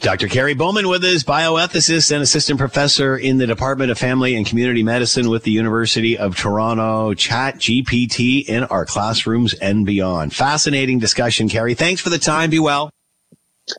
Dr. 0.00 0.28
Kerry 0.28 0.52
Bowman 0.52 0.88
with 0.88 1.02
us, 1.04 1.22
bioethicist 1.22 2.12
and 2.12 2.22
assistant 2.22 2.58
professor 2.58 3.16
in 3.16 3.38
the 3.38 3.46
Department 3.46 3.90
of 3.90 3.98
Family 3.98 4.36
and 4.36 4.44
Community 4.44 4.82
Medicine 4.82 5.30
with 5.30 5.44
the 5.44 5.50
University 5.50 6.18
of 6.18 6.36
Toronto. 6.36 7.14
Chat 7.14 7.56
GPT 7.56 8.44
in 8.44 8.64
our 8.64 8.84
classrooms 8.84 9.54
and 9.54 9.86
beyond. 9.86 10.34
Fascinating 10.34 10.98
discussion, 10.98 11.48
Kerry. 11.48 11.74
Thanks 11.74 12.02
for 12.02 12.10
the 12.10 12.18
time. 12.18 12.50
Be 12.50 12.58
well. 12.58 12.90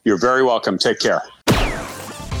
You're 0.04 0.18
very 0.18 0.42
welcome. 0.42 0.76
Take 0.76 0.98
care. 0.98 1.22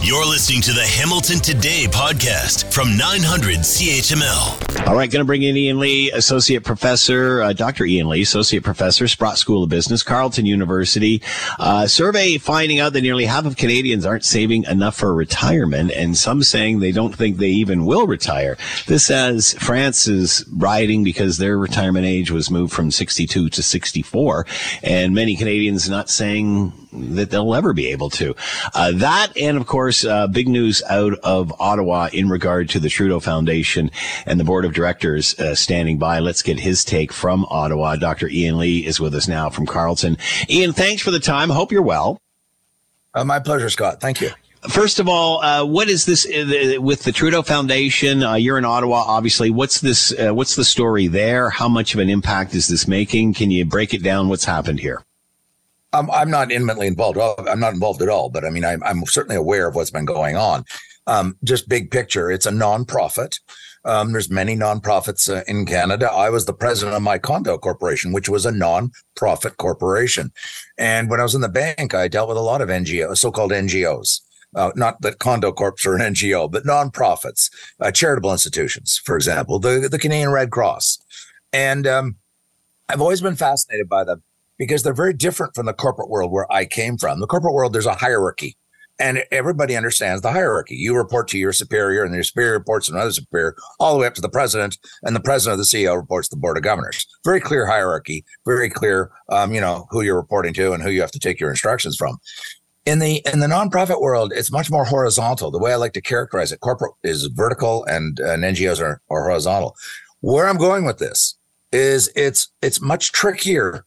You're 0.04 0.26
listening 0.26 0.62
to 0.62 0.72
the 0.72 0.84
Hamilton 0.84 1.38
Today 1.38 1.86
podcast 1.86 2.72
from 2.72 2.96
900 2.96 3.58
CHML. 3.58 4.88
All 4.88 4.96
right, 4.96 5.08
going 5.08 5.20
to 5.20 5.24
bring 5.24 5.42
in 5.42 5.56
Ian 5.56 5.78
Lee, 5.78 6.10
Associate 6.10 6.62
Professor, 6.62 7.40
uh, 7.40 7.52
Dr. 7.52 7.84
Ian 7.84 8.08
Lee, 8.08 8.22
Associate 8.22 8.64
Professor, 8.64 9.06
Sprott 9.06 9.38
School 9.38 9.62
of 9.62 9.68
Business, 9.68 10.02
Carleton 10.02 10.44
University. 10.44 11.22
Uh, 11.56 11.86
survey 11.86 12.36
finding 12.36 12.80
out 12.80 12.94
that 12.94 13.02
nearly 13.02 13.26
half 13.26 13.46
of 13.46 13.56
Canadians 13.56 14.04
aren't 14.04 14.24
saving 14.24 14.64
enough 14.64 14.96
for 14.96 15.14
retirement, 15.14 15.92
and 15.92 16.16
some 16.16 16.42
saying 16.42 16.80
they 16.80 16.90
don't 16.90 17.14
think 17.14 17.36
they 17.36 17.50
even 17.50 17.86
will 17.86 18.08
retire. 18.08 18.58
This 18.88 19.06
says 19.06 19.54
France 19.60 20.08
is 20.08 20.44
rioting 20.52 21.04
because 21.04 21.38
their 21.38 21.56
retirement 21.56 22.06
age 22.06 22.32
was 22.32 22.50
moved 22.50 22.72
from 22.72 22.90
62 22.90 23.50
to 23.50 23.62
64, 23.62 24.46
and 24.82 25.14
many 25.14 25.36
Canadians 25.36 25.88
not 25.88 26.10
saying 26.10 26.72
that 26.92 27.30
they'll 27.30 27.54
ever 27.54 27.72
be 27.72 27.88
able 27.88 28.10
to. 28.10 28.34
Uh, 28.74 28.92
that, 28.92 29.36
and 29.36 29.56
of 29.56 29.66
course, 29.66 30.04
uh, 30.04 30.26
big 30.26 30.48
news 30.48 30.82
out 30.88 31.14
of 31.22 31.52
Ottawa 31.60 32.08
in 32.12 32.28
regard 32.28 32.68
to 32.70 32.80
the 32.80 32.88
Trudeau 32.88 33.20
Foundation 33.20 33.90
and 34.26 34.38
the 34.38 34.44
board 34.44 34.64
of 34.64 34.72
directors 34.72 35.38
uh, 35.38 35.54
standing 35.54 35.98
by. 35.98 36.18
Let's 36.18 36.42
get 36.42 36.60
his 36.60 36.84
take 36.84 37.12
from 37.12 37.46
Ottawa. 37.48 37.96
Dr. 37.96 38.28
Ian 38.28 38.58
Lee 38.58 38.86
is 38.86 39.00
with 39.00 39.14
us 39.14 39.28
now 39.28 39.50
from 39.50 39.66
Carleton. 39.66 40.18
Ian, 40.48 40.72
thanks 40.72 41.02
for 41.02 41.10
the 41.10 41.20
time. 41.20 41.50
Hope 41.50 41.72
you're 41.72 41.82
well. 41.82 42.20
Uh, 43.14 43.24
my 43.24 43.38
pleasure, 43.38 43.70
Scott. 43.70 44.00
Thank 44.00 44.20
you. 44.20 44.30
First 44.68 45.00
of 45.00 45.08
all, 45.08 45.42
uh, 45.42 45.64
what 45.64 45.88
is 45.88 46.06
this 46.06 46.24
uh, 46.24 46.80
with 46.80 47.02
the 47.02 47.10
Trudeau 47.10 47.42
Foundation? 47.42 48.22
Uh, 48.22 48.34
you're 48.34 48.58
in 48.58 48.64
Ottawa, 48.64 49.02
obviously. 49.06 49.50
What's 49.50 49.80
this? 49.80 50.12
Uh, 50.16 50.32
what's 50.32 50.54
the 50.54 50.64
story 50.64 51.08
there? 51.08 51.50
How 51.50 51.68
much 51.68 51.94
of 51.94 52.00
an 52.00 52.08
impact 52.08 52.54
is 52.54 52.68
this 52.68 52.86
making? 52.86 53.34
Can 53.34 53.50
you 53.50 53.64
break 53.64 53.92
it 53.92 54.04
down? 54.04 54.28
What's 54.28 54.44
happened 54.44 54.78
here? 54.78 55.02
I'm, 55.92 56.10
I'm 56.10 56.30
not 56.30 56.50
intimately 56.50 56.86
involved. 56.86 57.18
I'm 57.18 57.60
not 57.60 57.74
involved 57.74 58.02
at 58.02 58.08
all, 58.08 58.30
but 58.30 58.44
I 58.44 58.50
mean, 58.50 58.64
I'm, 58.64 58.82
I'm 58.82 59.04
certainly 59.06 59.36
aware 59.36 59.68
of 59.68 59.74
what's 59.74 59.90
been 59.90 60.04
going 60.04 60.36
on. 60.36 60.64
Um, 61.06 61.36
just 61.44 61.68
big 61.68 61.90
picture, 61.90 62.30
it's 62.30 62.46
a 62.46 62.50
nonprofit. 62.50 63.38
Um, 63.84 64.12
there's 64.12 64.30
many 64.30 64.56
nonprofits 64.56 65.28
uh, 65.28 65.42
in 65.48 65.66
Canada. 65.66 66.10
I 66.10 66.30
was 66.30 66.46
the 66.46 66.54
president 66.54 66.96
of 66.96 67.02
my 67.02 67.18
condo 67.18 67.58
corporation, 67.58 68.12
which 68.12 68.28
was 68.28 68.46
a 68.46 68.52
non-profit 68.52 69.56
corporation. 69.56 70.32
And 70.78 71.10
when 71.10 71.18
I 71.18 71.24
was 71.24 71.34
in 71.34 71.40
the 71.40 71.48
bank, 71.48 71.92
I 71.92 72.06
dealt 72.06 72.28
with 72.28 72.36
a 72.36 72.42
lot 72.42 72.60
of 72.60 72.68
NGOs, 72.68 73.18
so-called 73.18 73.50
NGOs. 73.50 74.20
Uh, 74.54 74.70
not 74.76 75.00
that 75.00 75.18
condo 75.18 75.50
corps 75.50 75.74
are 75.86 75.96
an 75.96 76.14
NGO, 76.14 76.50
but 76.50 76.64
nonprofits, 76.64 77.50
uh, 77.80 77.90
charitable 77.90 78.30
institutions, 78.30 79.00
for 79.02 79.16
example, 79.16 79.58
the 79.58 79.88
the 79.90 79.98
Canadian 79.98 80.30
Red 80.30 80.50
Cross, 80.50 80.98
and 81.54 81.86
um, 81.86 82.16
I've 82.86 83.00
always 83.00 83.22
been 83.22 83.34
fascinated 83.34 83.88
by 83.88 84.04
them 84.04 84.22
because 84.62 84.84
they're 84.84 84.94
very 84.94 85.12
different 85.12 85.56
from 85.56 85.66
the 85.66 85.72
corporate 85.72 86.08
world 86.08 86.30
where 86.30 86.50
I 86.52 86.66
came 86.66 86.96
from. 86.96 87.18
The 87.18 87.26
corporate 87.26 87.52
world, 87.52 87.72
there's 87.72 87.84
a 87.84 87.94
hierarchy 87.94 88.56
and 89.00 89.24
everybody 89.32 89.76
understands 89.76 90.22
the 90.22 90.30
hierarchy. 90.30 90.76
You 90.76 90.96
report 90.96 91.26
to 91.28 91.38
your 91.38 91.52
superior 91.52 92.04
and 92.04 92.14
your 92.14 92.22
superior 92.22 92.52
reports 92.52 92.86
to 92.86 92.92
another 92.92 93.10
superior 93.10 93.56
all 93.80 93.92
the 93.92 93.98
way 93.98 94.06
up 94.06 94.14
to 94.14 94.20
the 94.20 94.28
president 94.28 94.78
and 95.02 95.16
the 95.16 95.20
president 95.20 95.54
of 95.54 95.58
the 95.58 95.64
CEO 95.64 95.96
reports 95.96 96.28
to 96.28 96.36
the 96.36 96.40
board 96.40 96.56
of 96.56 96.62
governors. 96.62 97.08
Very 97.24 97.40
clear 97.40 97.66
hierarchy, 97.66 98.24
very 98.46 98.70
clear, 98.70 99.10
um, 99.30 99.52
you 99.52 99.60
know, 99.60 99.88
who 99.90 100.02
you're 100.02 100.14
reporting 100.14 100.54
to 100.54 100.72
and 100.72 100.80
who 100.80 100.90
you 100.90 101.00
have 101.00 101.10
to 101.10 101.18
take 101.18 101.40
your 101.40 101.50
instructions 101.50 101.96
from. 101.96 102.18
In 102.86 103.00
the 103.00 103.20
in 103.32 103.40
the 103.40 103.48
nonprofit 103.48 104.00
world, 104.00 104.32
it's 104.32 104.52
much 104.52 104.70
more 104.70 104.84
horizontal. 104.84 105.50
The 105.50 105.58
way 105.58 105.72
I 105.72 105.76
like 105.76 105.94
to 105.94 106.00
characterize 106.00 106.52
it, 106.52 106.60
corporate 106.60 106.92
is 107.02 107.26
vertical 107.34 107.84
and, 107.86 108.20
and 108.20 108.44
NGOs 108.44 108.80
are, 108.80 109.00
are 109.10 109.24
horizontal. 109.24 109.74
Where 110.20 110.46
I'm 110.46 110.56
going 110.56 110.84
with 110.84 110.98
this 110.98 111.36
is 111.72 112.08
it's 112.14 112.52
it's 112.62 112.80
much 112.80 113.10
trickier, 113.10 113.84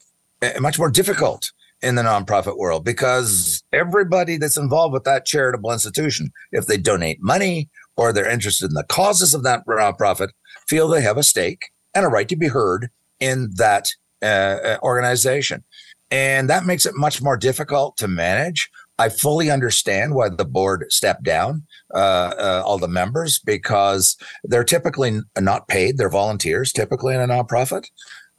much 0.59 0.79
more 0.79 0.91
difficult 0.91 1.51
in 1.81 1.95
the 1.95 2.01
nonprofit 2.01 2.57
world 2.57 2.83
because 2.83 3.63
everybody 3.73 4.37
that's 4.37 4.57
involved 4.57 4.93
with 4.93 5.03
that 5.03 5.25
charitable 5.25 5.71
institution, 5.71 6.31
if 6.51 6.67
they 6.67 6.77
donate 6.77 7.21
money 7.21 7.69
or 7.97 8.11
they're 8.11 8.29
interested 8.29 8.69
in 8.69 8.73
the 8.73 8.83
causes 8.83 9.33
of 9.33 9.43
that 9.43 9.65
nonprofit, 9.67 10.29
feel 10.67 10.87
they 10.87 11.01
have 11.01 11.17
a 11.17 11.23
stake 11.23 11.69
and 11.93 12.05
a 12.05 12.09
right 12.09 12.29
to 12.29 12.35
be 12.35 12.47
heard 12.47 12.89
in 13.19 13.51
that 13.55 13.91
uh, 14.21 14.25
uh 14.25 14.77
organization. 14.83 15.63
And 16.11 16.49
that 16.49 16.65
makes 16.65 16.85
it 16.85 16.95
much 16.95 17.21
more 17.21 17.37
difficult 17.37 17.97
to 17.97 18.07
manage. 18.07 18.69
I 18.97 19.09
fully 19.09 19.51
understand 19.51 20.15
why 20.15 20.29
the 20.29 20.45
board 20.45 20.85
stepped 20.89 21.23
down 21.23 21.63
uh, 21.93 22.33
uh, 22.37 22.63
all 22.65 22.77
the 22.77 22.87
members 22.87 23.39
because 23.39 24.15
they're 24.43 24.63
typically 24.63 25.19
not 25.37 25.67
paid. 25.67 25.97
They're 25.97 26.09
volunteers, 26.09 26.71
typically 26.71 27.13
in 27.13 27.21
a 27.21 27.27
nonprofit. 27.27 27.87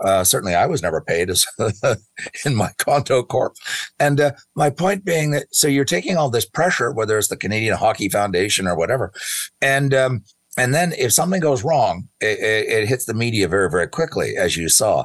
Uh, 0.05 0.25
certainly, 0.25 0.55
I 0.55 0.67
was 0.67 0.83
never 0.83 1.01
paid 1.01 1.31
as 1.31 1.47
in 2.45 2.55
my 2.55 2.71
Condo 2.79 3.23
Corp. 3.23 3.55
And 3.99 4.21
uh, 4.21 4.33
my 4.55 4.71
point 4.71 5.05
being 5.05 5.31
that 5.31 5.47
so 5.53 5.69
you're 5.69 5.85
taking 5.85 6.17
all 6.17 6.31
this 6.31 6.47
pressure, 6.47 6.93
whether 6.93 7.17
it's 7.19 7.29
the 7.29 7.37
Canadian 7.37 7.77
Hockey 7.77 8.09
Foundation 8.09 8.67
or 8.67 8.77
whatever, 8.77 9.13
and 9.61 9.95
um, 9.95 10.23
and 10.59 10.75
then 10.75 10.93
if 10.99 11.13
something 11.13 11.41
goes 11.41 11.65
wrong, 11.65 12.09
it, 12.21 12.39
it, 12.41 12.89
hits 12.89 13.05
the 13.05 13.15
media 13.15 13.49
very 13.49 13.71
very 13.71 13.89
quickly, 13.89 14.37
as 14.37 14.57
you 14.57 14.69
saw. 14.69 15.05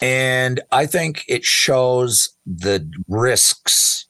And 0.00 0.60
I 0.72 0.86
think 0.86 1.24
it 1.28 1.44
shows 1.44 2.30
the 2.46 2.90
risks 3.08 4.06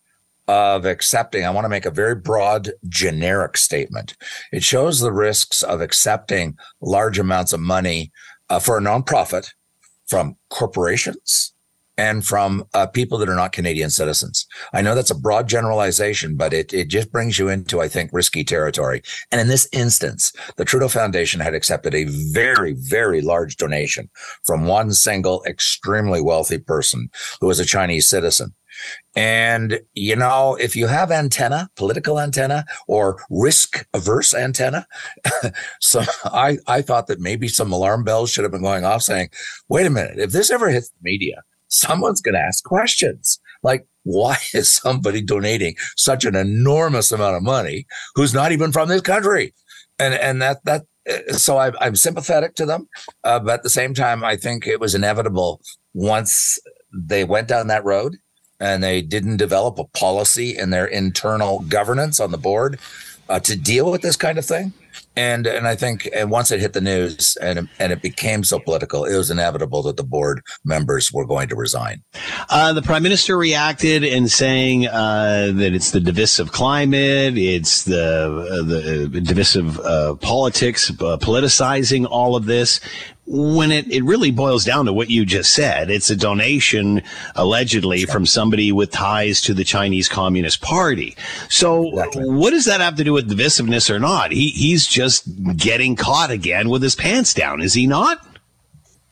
of 0.46 0.84
accepting. 0.84 1.44
I 1.44 1.50
want 1.50 1.64
to 1.64 1.68
make 1.68 1.86
a 1.86 1.92
very 1.92 2.16
broad, 2.16 2.72
generic 2.88 3.56
statement. 3.56 4.16
It 4.52 4.64
shows 4.64 4.98
the 4.98 5.12
risks 5.12 5.62
of 5.62 5.80
accepting 5.80 6.58
large 6.80 7.20
amounts 7.20 7.52
of 7.52 7.60
money 7.60 8.10
uh, 8.48 8.58
for 8.58 8.76
a 8.76 8.80
nonprofit 8.80 9.52
from 10.10 10.36
corporations 10.50 11.54
and 11.96 12.24
from 12.24 12.64
uh, 12.72 12.86
people 12.86 13.18
that 13.18 13.28
are 13.28 13.36
not 13.36 13.52
Canadian 13.52 13.90
citizens. 13.90 14.46
I 14.72 14.80
know 14.80 14.94
that's 14.94 15.10
a 15.10 15.18
broad 15.18 15.48
generalization, 15.48 16.34
but 16.34 16.54
it, 16.54 16.72
it 16.72 16.88
just 16.88 17.12
brings 17.12 17.38
you 17.38 17.48
into, 17.48 17.80
I 17.80 17.88
think, 17.88 18.10
risky 18.12 18.42
territory. 18.42 19.02
And 19.30 19.40
in 19.40 19.48
this 19.48 19.68
instance, 19.72 20.32
the 20.56 20.64
Trudeau 20.64 20.88
Foundation 20.88 21.40
had 21.40 21.54
accepted 21.54 21.94
a 21.94 22.06
very, 22.32 22.72
very 22.72 23.20
large 23.20 23.56
donation 23.56 24.08
from 24.46 24.64
one 24.64 24.92
single 24.92 25.44
extremely 25.44 26.22
wealthy 26.22 26.58
person 26.58 27.10
who 27.40 27.48
was 27.48 27.60
a 27.60 27.66
Chinese 27.66 28.08
citizen. 28.08 28.54
And, 29.16 29.80
you 29.94 30.14
know, 30.14 30.56
if 30.60 30.76
you 30.76 30.86
have 30.86 31.10
antenna, 31.10 31.68
political 31.76 32.20
antenna 32.20 32.64
or 32.86 33.22
risk 33.28 33.86
averse 33.92 34.32
antenna, 34.32 34.86
so 35.80 36.02
I, 36.24 36.58
I 36.66 36.82
thought 36.82 37.08
that 37.08 37.20
maybe 37.20 37.48
some 37.48 37.72
alarm 37.72 38.04
bells 38.04 38.30
should 38.30 38.44
have 38.44 38.52
been 38.52 38.62
going 38.62 38.84
off 38.84 39.02
saying, 39.02 39.30
wait 39.68 39.86
a 39.86 39.90
minute, 39.90 40.18
if 40.18 40.30
this 40.32 40.50
ever 40.50 40.68
hits 40.68 40.90
the 40.90 40.98
media, 41.02 41.42
someone's 41.68 42.20
going 42.20 42.34
to 42.34 42.40
ask 42.40 42.62
questions 42.64 43.40
like, 43.62 43.86
why 44.04 44.36
is 44.54 44.70
somebody 44.70 45.22
donating 45.22 45.74
such 45.96 46.24
an 46.24 46.36
enormous 46.36 47.10
amount 47.12 47.36
of 47.36 47.42
money 47.42 47.86
who's 48.14 48.34
not 48.34 48.52
even 48.52 48.72
from 48.72 48.88
this 48.88 49.02
country? 49.02 49.54
And, 49.98 50.14
and 50.14 50.40
that, 50.40 50.64
that, 50.64 50.82
uh, 51.08 51.32
so 51.34 51.58
I, 51.58 51.72
I'm 51.80 51.96
sympathetic 51.96 52.54
to 52.56 52.66
them, 52.66 52.88
uh, 53.24 53.40
but 53.40 53.54
at 53.54 53.62
the 53.62 53.70
same 53.70 53.92
time, 53.92 54.24
I 54.24 54.36
think 54.36 54.66
it 54.66 54.80
was 54.80 54.94
inevitable 54.94 55.60
once 55.94 56.58
they 56.92 57.24
went 57.24 57.48
down 57.48 57.66
that 57.68 57.84
road 57.84 58.16
and 58.60 58.82
they 58.82 59.02
didn't 59.02 59.38
develop 59.38 59.78
a 59.78 59.84
policy 59.84 60.56
in 60.56 60.70
their 60.70 60.86
internal 60.86 61.60
governance 61.60 62.20
on 62.20 62.30
the 62.30 62.38
board 62.38 62.78
uh, 63.30 63.40
to 63.40 63.56
deal 63.56 63.90
with 63.90 64.02
this 64.02 64.16
kind 64.16 64.38
of 64.38 64.44
thing. 64.44 64.72
And 65.16 65.46
and 65.46 65.66
I 65.66 65.74
think 65.74 66.08
and 66.14 66.30
once 66.30 66.50
it 66.50 66.60
hit 66.60 66.72
the 66.72 66.80
news 66.80 67.36
and 67.42 67.68
and 67.78 67.92
it 67.92 68.00
became 68.00 68.44
so 68.44 68.60
political, 68.60 69.04
it 69.04 69.16
was 69.16 69.30
inevitable 69.30 69.82
that 69.82 69.96
the 69.96 70.04
board 70.04 70.40
members 70.64 71.12
were 71.12 71.26
going 71.26 71.48
to 71.48 71.56
resign. 71.56 72.02
Uh, 72.48 72.72
the 72.72 72.82
prime 72.82 73.02
minister 73.02 73.36
reacted 73.36 74.04
in 74.04 74.28
saying 74.28 74.86
uh, 74.86 75.50
that 75.52 75.74
it's 75.74 75.90
the 75.90 76.00
divisive 76.00 76.52
climate, 76.52 77.36
it's 77.36 77.84
the 77.84 78.24
uh, 78.50 78.62
the 78.62 79.20
divisive 79.20 79.80
uh, 79.80 80.14
politics, 80.16 80.90
uh, 80.90 81.16
politicizing 81.18 82.06
all 82.08 82.36
of 82.36 82.46
this 82.46 82.80
when 83.32 83.70
it, 83.70 83.88
it 83.92 84.02
really 84.02 84.32
boils 84.32 84.64
down 84.64 84.86
to 84.86 84.92
what 84.92 85.08
you 85.08 85.24
just 85.24 85.52
said, 85.52 85.88
it's 85.88 86.10
a 86.10 86.16
donation 86.16 87.00
allegedly 87.36 88.04
from 88.04 88.26
somebody 88.26 88.72
with 88.72 88.90
ties 88.90 89.40
to 89.42 89.54
the 89.54 89.62
Chinese 89.62 90.08
Communist 90.08 90.60
Party. 90.60 91.16
So 91.48 91.90
exactly. 91.90 92.28
what 92.28 92.50
does 92.50 92.64
that 92.64 92.80
have 92.80 92.96
to 92.96 93.04
do 93.04 93.12
with 93.12 93.30
divisiveness 93.30 93.88
or 93.88 94.00
not? 94.00 94.32
He, 94.32 94.48
he's 94.48 94.84
just 94.84 95.28
getting 95.56 95.94
caught 95.94 96.32
again 96.32 96.68
with 96.68 96.82
his 96.82 96.96
pants 96.96 97.32
down, 97.32 97.60
is 97.60 97.72
he 97.72 97.86
not? 97.86 98.18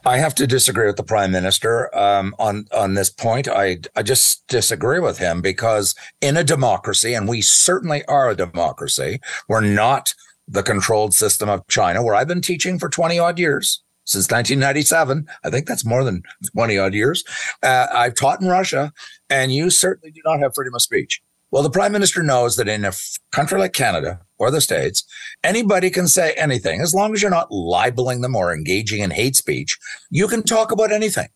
I 0.04 0.18
have 0.18 0.34
to 0.36 0.48
disagree 0.48 0.86
with 0.86 0.96
the 0.96 1.04
prime 1.04 1.30
minister 1.30 1.96
um, 1.96 2.34
on 2.38 2.66
on 2.72 2.94
this 2.94 3.10
point. 3.10 3.46
I 3.46 3.78
I 3.94 4.02
just 4.02 4.46
disagree 4.48 5.00
with 5.00 5.18
him 5.18 5.42
because 5.42 5.94
in 6.20 6.36
a 6.36 6.44
democracy, 6.44 7.14
and 7.14 7.28
we 7.28 7.42
certainly 7.42 8.04
are 8.06 8.30
a 8.30 8.36
democracy, 8.36 9.20
we're 9.48 9.60
not 9.60 10.14
the 10.46 10.62
controlled 10.62 11.14
system 11.14 11.48
of 11.48 11.66
China, 11.66 12.02
where 12.02 12.14
I've 12.14 12.28
been 12.28 12.40
teaching 12.40 12.78
for 12.78 12.88
twenty 12.88 13.18
odd 13.18 13.38
years 13.38 13.82
since 14.08 14.30
1997. 14.30 15.26
I 15.44 15.50
think 15.50 15.66
that's 15.66 15.84
more 15.84 16.02
than 16.02 16.22
20 16.52 16.78
odd 16.78 16.94
years. 16.94 17.24
Uh, 17.62 17.86
I've 17.92 18.14
taught 18.14 18.40
in 18.40 18.48
Russia, 18.48 18.92
and 19.28 19.52
you 19.52 19.70
certainly 19.70 20.10
do 20.10 20.20
not 20.24 20.40
have 20.40 20.54
freedom 20.54 20.74
of 20.74 20.82
speech. 20.82 21.20
Well, 21.50 21.62
the 21.62 21.70
prime 21.70 21.92
minister 21.92 22.22
knows 22.22 22.56
that 22.56 22.68
in 22.68 22.84
a 22.84 22.92
country 23.32 23.58
like 23.58 23.72
Canada 23.72 24.20
or 24.38 24.50
the 24.50 24.60
States, 24.60 25.04
anybody 25.42 25.88
can 25.90 26.08
say 26.08 26.32
anything 26.32 26.80
as 26.80 26.94
long 26.94 27.14
as 27.14 27.22
you're 27.22 27.30
not 27.30 27.50
libeling 27.50 28.20
them 28.20 28.36
or 28.36 28.52
engaging 28.52 29.02
in 29.02 29.10
hate 29.10 29.36
speech. 29.36 29.78
You 30.10 30.28
can 30.28 30.42
talk 30.42 30.72
about 30.72 30.92
anything, 30.92 31.28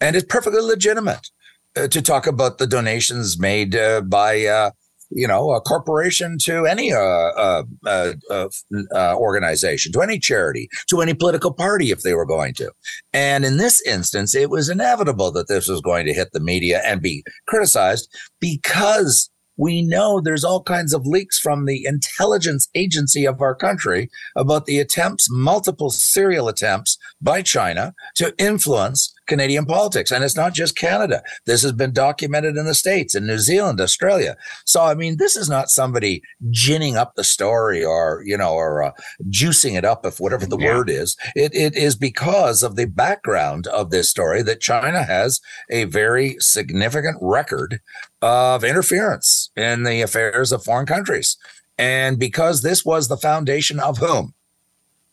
and 0.00 0.16
it's 0.16 0.26
perfectly 0.26 0.60
legitimate 0.60 1.30
uh, 1.76 1.88
to 1.88 2.02
talk 2.02 2.26
about 2.26 2.58
the 2.58 2.66
donations 2.66 3.38
made 3.38 3.76
uh, 3.76 4.00
by 4.00 4.44
uh, 4.44 4.70
you 5.14 5.28
know, 5.28 5.52
a 5.52 5.60
corporation 5.60 6.36
to 6.42 6.66
any 6.66 6.92
uh, 6.92 6.98
uh, 6.98 7.62
uh, 7.86 8.12
uh, 8.30 8.48
uh, 8.94 9.14
organization, 9.16 9.92
to 9.92 10.02
any 10.02 10.18
charity, 10.18 10.68
to 10.88 11.00
any 11.00 11.14
political 11.14 11.52
party 11.52 11.90
if 11.90 12.02
they 12.02 12.14
were 12.14 12.26
going 12.26 12.52
to. 12.54 12.70
And 13.12 13.44
in 13.44 13.56
this 13.56 13.80
instance, 13.86 14.34
it 14.34 14.50
was 14.50 14.68
inevitable 14.68 15.30
that 15.32 15.48
this 15.48 15.68
was 15.68 15.80
going 15.80 16.04
to 16.06 16.12
hit 16.12 16.32
the 16.32 16.40
media 16.40 16.82
and 16.84 17.00
be 17.00 17.24
criticized 17.46 18.12
because 18.40 19.30
we 19.56 19.82
know 19.82 20.20
there's 20.20 20.44
all 20.44 20.64
kinds 20.64 20.92
of 20.92 21.06
leaks 21.06 21.38
from 21.38 21.64
the 21.64 21.84
intelligence 21.86 22.68
agency 22.74 23.24
of 23.24 23.40
our 23.40 23.54
country 23.54 24.10
about 24.36 24.66
the 24.66 24.80
attempts, 24.80 25.28
multiple 25.30 25.90
serial 25.90 26.48
attempts 26.48 26.98
by 27.20 27.40
China 27.40 27.94
to 28.16 28.34
influence 28.36 29.13
Canadian 29.26 29.66
politics. 29.66 30.10
And 30.10 30.24
it's 30.24 30.36
not 30.36 30.54
just 30.54 30.76
Canada. 30.76 31.22
This 31.46 31.62
has 31.62 31.72
been 31.72 31.92
documented 31.92 32.56
in 32.56 32.66
the 32.66 32.74
States, 32.74 33.14
in 33.14 33.26
New 33.26 33.38
Zealand, 33.38 33.80
Australia. 33.80 34.36
So, 34.64 34.82
I 34.82 34.94
mean, 34.94 35.16
this 35.18 35.36
is 35.36 35.48
not 35.48 35.70
somebody 35.70 36.22
ginning 36.50 36.96
up 36.96 37.14
the 37.14 37.24
story 37.24 37.84
or, 37.84 38.22
you 38.24 38.36
know, 38.36 38.52
or 38.52 38.82
uh, 38.82 38.92
juicing 39.28 39.76
it 39.76 39.84
up, 39.84 40.04
if 40.04 40.20
whatever 40.20 40.46
the 40.46 40.58
yeah. 40.58 40.74
word 40.74 40.90
is. 40.90 41.16
It, 41.34 41.54
it 41.54 41.76
is 41.76 41.96
because 41.96 42.62
of 42.62 42.76
the 42.76 42.86
background 42.86 43.66
of 43.68 43.90
this 43.90 44.10
story 44.10 44.42
that 44.42 44.60
China 44.60 45.02
has 45.02 45.40
a 45.70 45.84
very 45.84 46.36
significant 46.38 47.18
record 47.20 47.80
of 48.22 48.64
interference 48.64 49.50
in 49.56 49.82
the 49.82 50.00
affairs 50.00 50.52
of 50.52 50.64
foreign 50.64 50.86
countries. 50.86 51.36
And 51.76 52.18
because 52.18 52.62
this 52.62 52.84
was 52.84 53.08
the 53.08 53.16
foundation 53.16 53.80
of 53.80 53.98
whom? 53.98 54.34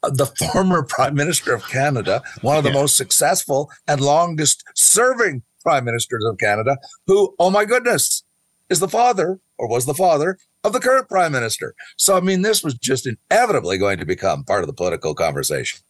The 0.04 0.26
former 0.26 0.84
Prime 0.84 1.14
Minister 1.14 1.54
of 1.54 1.68
Canada, 1.68 2.24
one 2.42 2.58
of 2.58 2.64
the 2.64 2.72
yeah. 2.72 2.82
most 2.82 2.98
successful 2.98 3.70
and 3.88 4.02
longest 4.02 4.64
serving 4.76 5.44
Prime 5.62 5.86
Ministers 5.86 6.26
of 6.26 6.38
Canada, 6.40 6.78
who, 7.06 7.36
oh 7.38 7.52
my 7.52 7.66
goodness, 7.66 8.24
is 8.70 8.80
the 8.80 8.88
father 8.88 9.40
or 9.58 9.68
was 9.68 9.86
the 9.86 9.94
father 9.94 10.38
of 10.64 10.74
the 10.74 10.80
current 10.80 11.08
Prime 11.08 11.32
Minister. 11.32 11.76
So, 11.98 12.18
I 12.18 12.20
mean, 12.22 12.42
this 12.42 12.64
was 12.64 12.74
just 12.74 13.08
inevitably 13.08 13.78
going 13.78 14.00
to 14.00 14.06
become 14.06 14.44
part 14.44 14.62
of 14.62 14.68
the 14.68 14.74
political 14.74 15.14
conversation. 15.14 15.82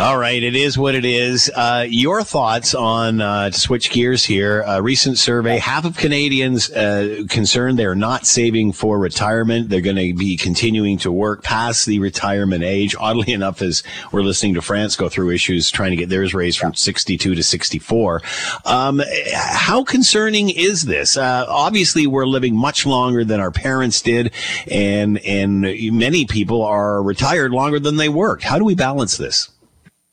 All 0.00 0.16
right, 0.16 0.42
it 0.42 0.56
is 0.56 0.78
what 0.78 0.94
it 0.94 1.04
is. 1.04 1.52
Uh, 1.54 1.84
your 1.86 2.22
thoughts 2.22 2.74
on 2.74 3.20
uh, 3.20 3.50
to 3.50 3.60
switch 3.60 3.90
gears 3.90 4.24
here? 4.24 4.62
A 4.66 4.80
recent 4.80 5.18
survey: 5.18 5.58
half 5.58 5.84
of 5.84 5.98
Canadians 5.98 6.70
uh, 6.70 7.24
concerned 7.28 7.78
they're 7.78 7.94
not 7.94 8.24
saving 8.24 8.72
for 8.72 8.98
retirement. 8.98 9.68
They're 9.68 9.82
going 9.82 9.96
to 9.96 10.14
be 10.14 10.38
continuing 10.38 10.96
to 11.00 11.12
work 11.12 11.42
past 11.42 11.84
the 11.84 11.98
retirement 11.98 12.64
age. 12.64 12.96
Oddly 12.98 13.30
enough, 13.34 13.60
as 13.60 13.82
we're 14.10 14.22
listening 14.22 14.54
to 14.54 14.62
France 14.62 14.96
go 14.96 15.10
through 15.10 15.32
issues 15.32 15.70
trying 15.70 15.90
to 15.90 15.96
get 15.96 16.08
theirs 16.08 16.32
raised 16.32 16.58
from 16.58 16.72
62 16.72 17.34
to 17.34 17.42
64. 17.42 18.22
Um, 18.64 19.02
how 19.34 19.84
concerning 19.84 20.48
is 20.48 20.80
this? 20.80 21.18
Uh, 21.18 21.44
obviously, 21.46 22.06
we're 22.06 22.24
living 22.24 22.56
much 22.56 22.86
longer 22.86 23.22
than 23.22 23.38
our 23.38 23.50
parents 23.50 24.00
did, 24.00 24.32
and 24.66 25.18
and 25.18 25.60
many 25.60 26.24
people 26.24 26.62
are 26.62 27.02
retired 27.02 27.52
longer 27.52 27.78
than 27.78 27.96
they 27.96 28.08
worked. 28.08 28.44
How 28.44 28.58
do 28.58 28.64
we 28.64 28.74
balance 28.74 29.18
this? 29.18 29.49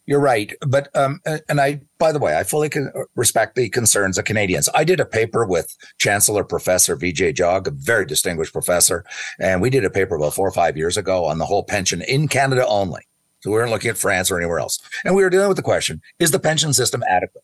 You're 0.08 0.22
right, 0.22 0.54
but 0.66 0.88
um, 0.96 1.20
and 1.50 1.60
I, 1.60 1.82
by 2.00 2.14
the 2.14 2.20
way, 2.20 2.38
I 2.38 2.44
fully 2.44 2.72
respect 3.18 3.56
the 3.56 3.68
concerns 3.68 4.18
of 4.18 4.24
Canadians. 4.24 4.70
I 4.74 4.86
did 4.86 5.02
a 5.02 5.06
paper 5.06 5.46
with 5.46 5.76
Chancellor 6.00 6.46
Professor 6.46 6.96
Vijay 6.96 7.36
Jog, 7.36 7.68
a 7.68 7.72
very 7.72 8.06
distinguished 8.06 8.54
professor, 8.54 9.04
and 9.38 9.62
we 9.62 9.70
did 9.70 9.84
a 9.84 9.90
paper 9.90 10.16
about 10.16 10.34
four 10.34 10.48
or 10.48 10.52
five 10.52 10.78
years 10.78 10.96
ago 10.96 11.26
on 11.26 11.40
the 11.40 11.46
whole 11.46 11.66
pension 11.66 12.02
in 12.02 12.30
Canada 12.30 12.66
only. 12.66 13.02
So 13.42 13.52
we 13.52 13.58
weren't 13.58 13.70
looking 13.70 13.90
at 13.90 13.98
France 13.98 14.32
or 14.32 14.38
anywhere 14.38 14.60
else. 14.60 14.80
And 15.04 15.14
we 15.14 15.24
were 15.24 15.30
dealing 15.30 15.50
with 15.50 15.58
the 15.58 15.64
question 15.64 16.02
is 16.20 16.32
the 16.32 16.40
pension 16.40 16.74
system 16.74 17.04
adequate? 17.08 17.44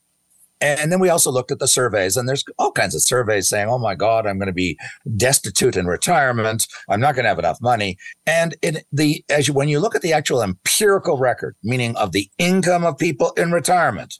And 0.63 0.93
then 0.93 1.01
we 1.01 1.09
also 1.09 1.29
looked 1.29 1.51
at 1.51 1.59
the 1.59 1.67
surveys, 1.67 2.15
and 2.15 2.27
there's 2.27 2.45
all 2.57 2.71
kinds 2.71 2.95
of 2.95 3.01
surveys 3.03 3.49
saying, 3.49 3.67
oh 3.67 3.77
my 3.77 3.95
God, 3.95 4.25
I'm 4.25 4.37
going 4.37 4.47
to 4.47 4.53
be 4.53 4.77
destitute 5.17 5.75
in 5.75 5.87
retirement. 5.87 6.65
I'm 6.87 7.01
not 7.01 7.15
going 7.15 7.23
to 7.23 7.29
have 7.29 7.39
enough 7.39 7.59
money. 7.61 7.97
And 8.25 8.55
in 8.61 8.79
the, 8.89 9.25
as 9.29 9.49
you, 9.49 9.53
when 9.53 9.67
you 9.67 9.81
look 9.81 9.93
at 9.93 10.01
the 10.01 10.13
actual 10.13 10.41
empirical 10.41 11.17
record, 11.17 11.57
meaning 11.63 11.97
of 11.97 12.13
the 12.13 12.29
income 12.37 12.85
of 12.85 12.97
people 12.97 13.31
in 13.31 13.51
retirement, 13.51 14.19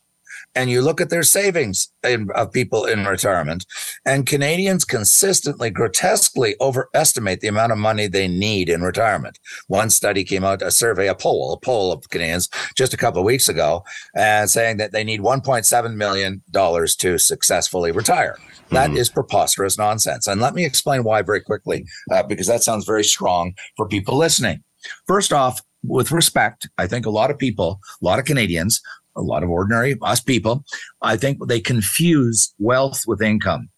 and 0.54 0.70
you 0.70 0.82
look 0.82 1.00
at 1.00 1.10
their 1.10 1.22
savings 1.22 1.88
in, 2.02 2.28
of 2.34 2.52
people 2.52 2.84
in 2.84 3.04
retirement, 3.04 3.66
and 4.04 4.26
Canadians 4.26 4.84
consistently, 4.84 5.70
grotesquely 5.70 6.54
overestimate 6.60 7.40
the 7.40 7.48
amount 7.48 7.72
of 7.72 7.78
money 7.78 8.06
they 8.06 8.28
need 8.28 8.68
in 8.68 8.82
retirement. 8.82 9.38
One 9.68 9.90
study 9.90 10.24
came 10.24 10.44
out, 10.44 10.62
a 10.62 10.70
survey, 10.70 11.08
a 11.08 11.14
poll, 11.14 11.52
a 11.52 11.58
poll 11.58 11.92
of 11.92 12.08
Canadians 12.10 12.48
just 12.76 12.94
a 12.94 12.98
couple 12.98 13.20
of 13.20 13.26
weeks 13.26 13.48
ago, 13.48 13.84
and 14.14 14.50
saying 14.50 14.76
that 14.78 14.92
they 14.92 15.04
need 15.04 15.20
1.7 15.20 15.94
million 15.94 16.42
dollars 16.50 16.94
to 16.96 17.18
successfully 17.18 17.92
retire. 17.92 18.36
That 18.70 18.90
mm-hmm. 18.90 18.98
is 18.98 19.08
preposterous 19.08 19.78
nonsense. 19.78 20.26
And 20.26 20.40
let 20.40 20.54
me 20.54 20.64
explain 20.64 21.04
why 21.04 21.22
very 21.22 21.40
quickly, 21.40 21.84
uh, 22.10 22.22
because 22.22 22.46
that 22.46 22.62
sounds 22.62 22.84
very 22.84 23.04
strong 23.04 23.54
for 23.76 23.86
people 23.86 24.16
listening. 24.16 24.62
First 25.06 25.32
off, 25.32 25.60
with 25.86 26.12
respect, 26.12 26.68
I 26.78 26.86
think 26.86 27.06
a 27.06 27.10
lot 27.10 27.30
of 27.30 27.38
people, 27.38 27.80
a 28.00 28.04
lot 28.04 28.18
of 28.18 28.24
Canadians 28.24 28.80
a 29.16 29.22
lot 29.22 29.42
of 29.42 29.50
ordinary 29.50 29.96
us 30.02 30.20
people, 30.20 30.64
I 31.02 31.16
think 31.16 31.46
they 31.46 31.60
confuse 31.60 32.54
wealth 32.58 33.04
with 33.06 33.22
income. 33.22 33.68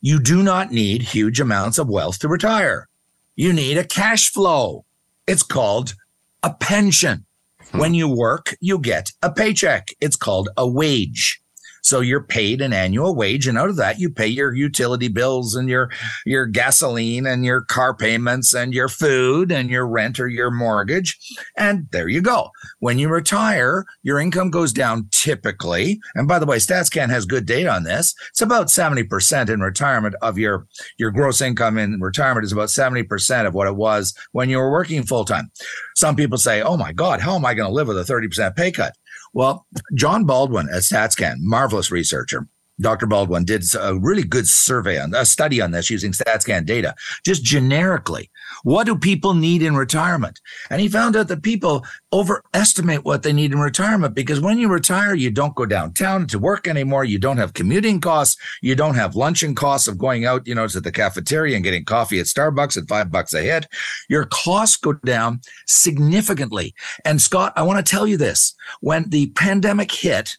You 0.00 0.20
do 0.20 0.42
not 0.42 0.70
need 0.70 1.02
huge 1.02 1.40
amounts 1.40 1.78
of 1.78 1.88
wealth 1.88 2.18
to 2.20 2.28
retire. 2.28 2.88
You 3.36 3.52
need 3.52 3.76
a 3.76 3.84
cash 3.84 4.30
flow. 4.30 4.84
It's 5.26 5.42
called 5.42 5.94
a 6.42 6.52
pension. 6.54 7.26
Hmm. 7.70 7.78
When 7.78 7.94
you 7.94 8.08
work, 8.08 8.56
you 8.60 8.78
get 8.78 9.12
a 9.22 9.30
paycheck. 9.30 9.88
It's 10.00 10.16
called 10.16 10.48
a 10.56 10.66
wage. 10.66 11.39
So 11.82 12.00
you're 12.00 12.22
paid 12.22 12.60
an 12.60 12.72
annual 12.72 13.14
wage, 13.14 13.46
and 13.46 13.58
out 13.58 13.68
of 13.68 13.76
that, 13.76 13.98
you 13.98 14.10
pay 14.10 14.26
your 14.26 14.54
utility 14.54 15.08
bills 15.08 15.54
and 15.54 15.68
your 15.68 15.90
your 16.24 16.46
gasoline 16.46 17.26
and 17.26 17.44
your 17.44 17.62
car 17.62 17.94
payments 17.94 18.54
and 18.54 18.74
your 18.74 18.88
food 18.88 19.50
and 19.50 19.70
your 19.70 19.86
rent 19.86 20.20
or 20.20 20.28
your 20.28 20.50
mortgage. 20.50 21.18
And 21.56 21.86
there 21.90 22.08
you 22.08 22.20
go. 22.20 22.50
When 22.78 22.98
you 22.98 23.08
retire, 23.08 23.84
your 24.02 24.18
income 24.18 24.50
goes 24.50 24.72
down 24.72 25.08
typically. 25.12 26.00
And 26.14 26.28
by 26.28 26.38
the 26.38 26.46
way, 26.46 26.58
StatsCan 26.58 27.10
has 27.10 27.26
good 27.26 27.46
data 27.46 27.70
on 27.70 27.84
this. 27.84 28.14
It's 28.30 28.40
about 28.40 28.68
70% 28.68 29.48
in 29.48 29.60
retirement 29.60 30.14
of 30.22 30.38
your 30.38 30.66
your 30.98 31.10
gross 31.10 31.40
income 31.40 31.78
in 31.78 32.00
retirement 32.00 32.44
is 32.44 32.52
about 32.52 32.68
70% 32.68 33.46
of 33.46 33.54
what 33.54 33.66
it 33.68 33.76
was 33.76 34.14
when 34.32 34.50
you 34.50 34.58
were 34.58 34.70
working 34.70 35.02
full 35.02 35.24
time. 35.24 35.50
Some 35.96 36.16
people 36.16 36.38
say, 36.38 36.62
"Oh 36.62 36.76
my 36.76 36.92
God, 36.92 37.20
how 37.20 37.34
am 37.36 37.44
I 37.44 37.54
going 37.54 37.68
to 37.68 37.74
live 37.74 37.88
with 37.88 37.98
a 37.98 38.04
30% 38.04 38.56
pay 38.56 38.70
cut?" 38.70 38.94
Well, 39.32 39.66
John 39.94 40.24
Baldwin 40.24 40.68
at 40.68 40.82
StatsCan, 40.82 41.36
marvelous 41.70 41.92
researcher. 41.92 42.48
Dr. 42.80 43.06
Baldwin 43.06 43.44
did 43.44 43.62
a 43.78 43.94
really 43.98 44.24
good 44.24 44.48
survey 44.48 44.98
on 44.98 45.14
a 45.14 45.26
study 45.26 45.60
on 45.60 45.70
this 45.70 45.90
using 45.90 46.12
StatsCan 46.12 46.64
data, 46.64 46.94
just 47.26 47.44
generically. 47.44 48.30
What 48.62 48.86
do 48.86 48.96
people 48.96 49.34
need 49.34 49.62
in 49.62 49.76
retirement? 49.76 50.40
And 50.70 50.80
he 50.80 50.88
found 50.88 51.14
out 51.14 51.28
that 51.28 51.42
people 51.42 51.84
overestimate 52.10 53.04
what 53.04 53.22
they 53.22 53.34
need 53.34 53.52
in 53.52 53.58
retirement 53.58 54.14
because 54.14 54.40
when 54.40 54.58
you 54.58 54.68
retire, 54.68 55.14
you 55.14 55.30
don't 55.30 55.54
go 55.54 55.66
downtown 55.66 56.26
to 56.28 56.38
work 56.38 56.66
anymore. 56.66 57.04
You 57.04 57.18
don't 57.18 57.36
have 57.36 57.52
commuting 57.52 58.00
costs. 58.00 58.40
You 58.62 58.74
don't 58.74 58.94
have 58.94 59.14
luncheon 59.14 59.54
costs 59.54 59.86
of 59.86 59.98
going 59.98 60.24
out, 60.24 60.46
you 60.46 60.54
know, 60.54 60.66
to 60.66 60.80
the 60.80 60.90
cafeteria 60.90 61.56
and 61.56 61.64
getting 61.64 61.84
coffee 61.84 62.18
at 62.18 62.26
Starbucks 62.26 62.78
at 62.78 62.88
five 62.88 63.12
bucks 63.12 63.34
a 63.34 63.42
head. 63.42 63.66
Your 64.08 64.24
costs 64.24 64.78
go 64.78 64.94
down 64.94 65.42
significantly. 65.66 66.74
And 67.04 67.20
Scott, 67.20 67.52
I 67.56 67.62
want 67.62 67.84
to 67.84 67.90
tell 67.90 68.06
you 68.06 68.16
this. 68.16 68.54
When 68.80 69.10
the 69.10 69.26
pandemic 69.32 69.92
hit, 69.92 70.38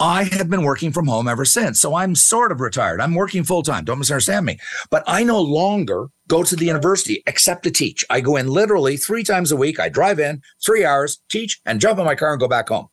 I 0.00 0.24
have 0.24 0.48
been 0.48 0.62
working 0.62 0.92
from 0.92 1.08
home 1.08 1.26
ever 1.26 1.44
since. 1.44 1.80
So 1.80 1.96
I'm 1.96 2.14
sort 2.14 2.52
of 2.52 2.60
retired. 2.60 3.00
I'm 3.00 3.14
working 3.14 3.42
full 3.42 3.62
time. 3.62 3.84
Don't 3.84 3.98
misunderstand 3.98 4.46
me. 4.46 4.58
But 4.90 5.02
I 5.06 5.24
no 5.24 5.40
longer 5.40 6.08
go 6.28 6.44
to 6.44 6.54
the 6.54 6.66
university 6.66 7.22
except 7.26 7.64
to 7.64 7.70
teach. 7.70 8.04
I 8.08 8.20
go 8.20 8.36
in 8.36 8.46
literally 8.46 8.96
three 8.96 9.24
times 9.24 9.50
a 9.50 9.56
week. 9.56 9.80
I 9.80 9.88
drive 9.88 10.20
in 10.20 10.42
three 10.64 10.84
hours, 10.84 11.20
teach, 11.28 11.60
and 11.66 11.80
jump 11.80 11.98
in 11.98 12.04
my 12.04 12.14
car 12.14 12.32
and 12.32 12.40
go 12.40 12.46
back 12.46 12.68
home. 12.68 12.88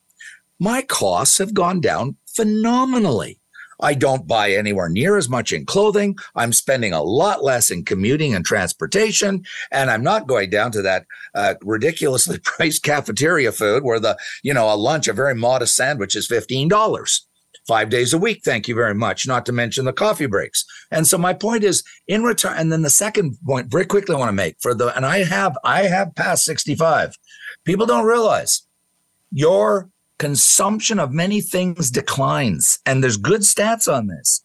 My 0.58 0.82
costs 0.82 1.38
have 1.38 1.54
gone 1.54 1.80
down 1.80 2.16
phenomenally. 2.26 3.38
I 3.80 3.94
don't 3.94 4.26
buy 4.26 4.52
anywhere 4.52 4.88
near 4.88 5.16
as 5.16 5.28
much 5.28 5.52
in 5.52 5.66
clothing. 5.66 6.16
I'm 6.34 6.52
spending 6.52 6.92
a 6.92 7.02
lot 7.02 7.44
less 7.44 7.70
in 7.70 7.84
commuting 7.84 8.34
and 8.34 8.44
transportation. 8.44 9.44
And 9.70 9.90
I'm 9.90 10.02
not 10.02 10.26
going 10.26 10.50
down 10.50 10.72
to 10.72 10.82
that 10.82 11.06
uh, 11.34 11.54
ridiculously 11.62 12.38
priced 12.44 12.82
cafeteria 12.82 13.52
food 13.52 13.84
where 13.84 14.00
the, 14.00 14.18
you 14.42 14.54
know, 14.54 14.72
a 14.72 14.76
lunch, 14.76 15.08
a 15.08 15.12
very 15.12 15.34
modest 15.34 15.76
sandwich 15.76 16.16
is 16.16 16.28
$15 16.28 17.20
five 17.66 17.88
days 17.88 18.12
a 18.12 18.18
week. 18.18 18.42
Thank 18.44 18.68
you 18.68 18.74
very 18.74 18.94
much. 18.94 19.26
Not 19.26 19.44
to 19.46 19.52
mention 19.52 19.84
the 19.84 19.92
coffee 19.92 20.26
breaks. 20.26 20.64
And 20.90 21.06
so 21.06 21.18
my 21.18 21.34
point 21.34 21.64
is 21.64 21.82
in 22.06 22.22
return. 22.22 22.54
And 22.56 22.72
then 22.72 22.82
the 22.82 22.90
second 22.90 23.36
point 23.44 23.70
very 23.70 23.84
quickly 23.84 24.14
I 24.14 24.18
want 24.18 24.28
to 24.28 24.32
make 24.32 24.56
for 24.60 24.74
the, 24.74 24.94
and 24.96 25.04
I 25.04 25.24
have, 25.24 25.58
I 25.64 25.82
have 25.82 26.14
passed 26.14 26.44
65. 26.44 27.12
People 27.64 27.86
don't 27.86 28.06
realize 28.06 28.66
your 29.32 29.90
consumption 30.18 30.98
of 30.98 31.12
many 31.12 31.40
things 31.40 31.90
declines. 31.90 32.78
And 32.86 33.02
there's 33.02 33.16
good 33.16 33.42
stats 33.42 33.92
on 33.92 34.06
this. 34.06 34.42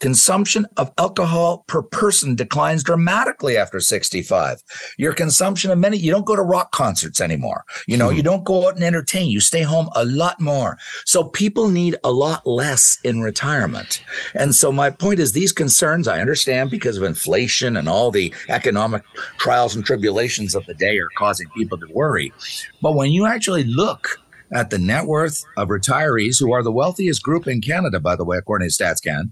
Consumption 0.00 0.66
of 0.78 0.90
alcohol 0.96 1.62
per 1.66 1.82
person 1.82 2.34
declines 2.34 2.82
dramatically 2.82 3.58
after 3.58 3.80
65. 3.80 4.62
Your 4.96 5.12
consumption 5.12 5.70
of 5.70 5.78
many, 5.78 5.98
you 5.98 6.10
don't 6.10 6.24
go 6.24 6.34
to 6.34 6.42
rock 6.42 6.72
concerts 6.72 7.20
anymore. 7.20 7.66
You 7.86 7.98
know, 7.98 8.08
mm-hmm. 8.08 8.16
you 8.16 8.22
don't 8.22 8.44
go 8.44 8.66
out 8.66 8.76
and 8.76 8.84
entertain. 8.84 9.28
You 9.28 9.40
stay 9.40 9.60
home 9.60 9.90
a 9.94 10.06
lot 10.06 10.40
more. 10.40 10.78
So 11.04 11.24
people 11.24 11.68
need 11.68 11.96
a 12.02 12.10
lot 12.10 12.46
less 12.46 12.98
in 13.04 13.20
retirement. 13.20 14.02
And 14.32 14.54
so 14.54 14.72
my 14.72 14.88
point 14.88 15.20
is 15.20 15.32
these 15.32 15.52
concerns 15.52 16.08
I 16.08 16.22
understand 16.22 16.70
because 16.70 16.96
of 16.96 17.02
inflation 17.02 17.76
and 17.76 17.86
all 17.86 18.10
the 18.10 18.32
economic 18.48 19.02
trials 19.36 19.76
and 19.76 19.84
tribulations 19.84 20.54
of 20.54 20.64
the 20.64 20.74
day 20.74 20.98
are 20.98 21.10
causing 21.18 21.50
people 21.50 21.76
to 21.76 21.86
worry. 21.92 22.32
But 22.80 22.94
when 22.94 23.12
you 23.12 23.26
actually 23.26 23.64
look 23.64 24.18
at 24.52 24.70
the 24.70 24.78
net 24.78 25.06
worth 25.06 25.44
of 25.56 25.68
retirees, 25.68 26.38
who 26.38 26.52
are 26.52 26.62
the 26.62 26.72
wealthiest 26.72 27.22
group 27.22 27.46
in 27.46 27.60
Canada, 27.60 28.00
by 28.00 28.16
the 28.16 28.24
way, 28.24 28.36
according 28.36 28.68
to 28.68 28.74
StatsCan. 28.74 29.30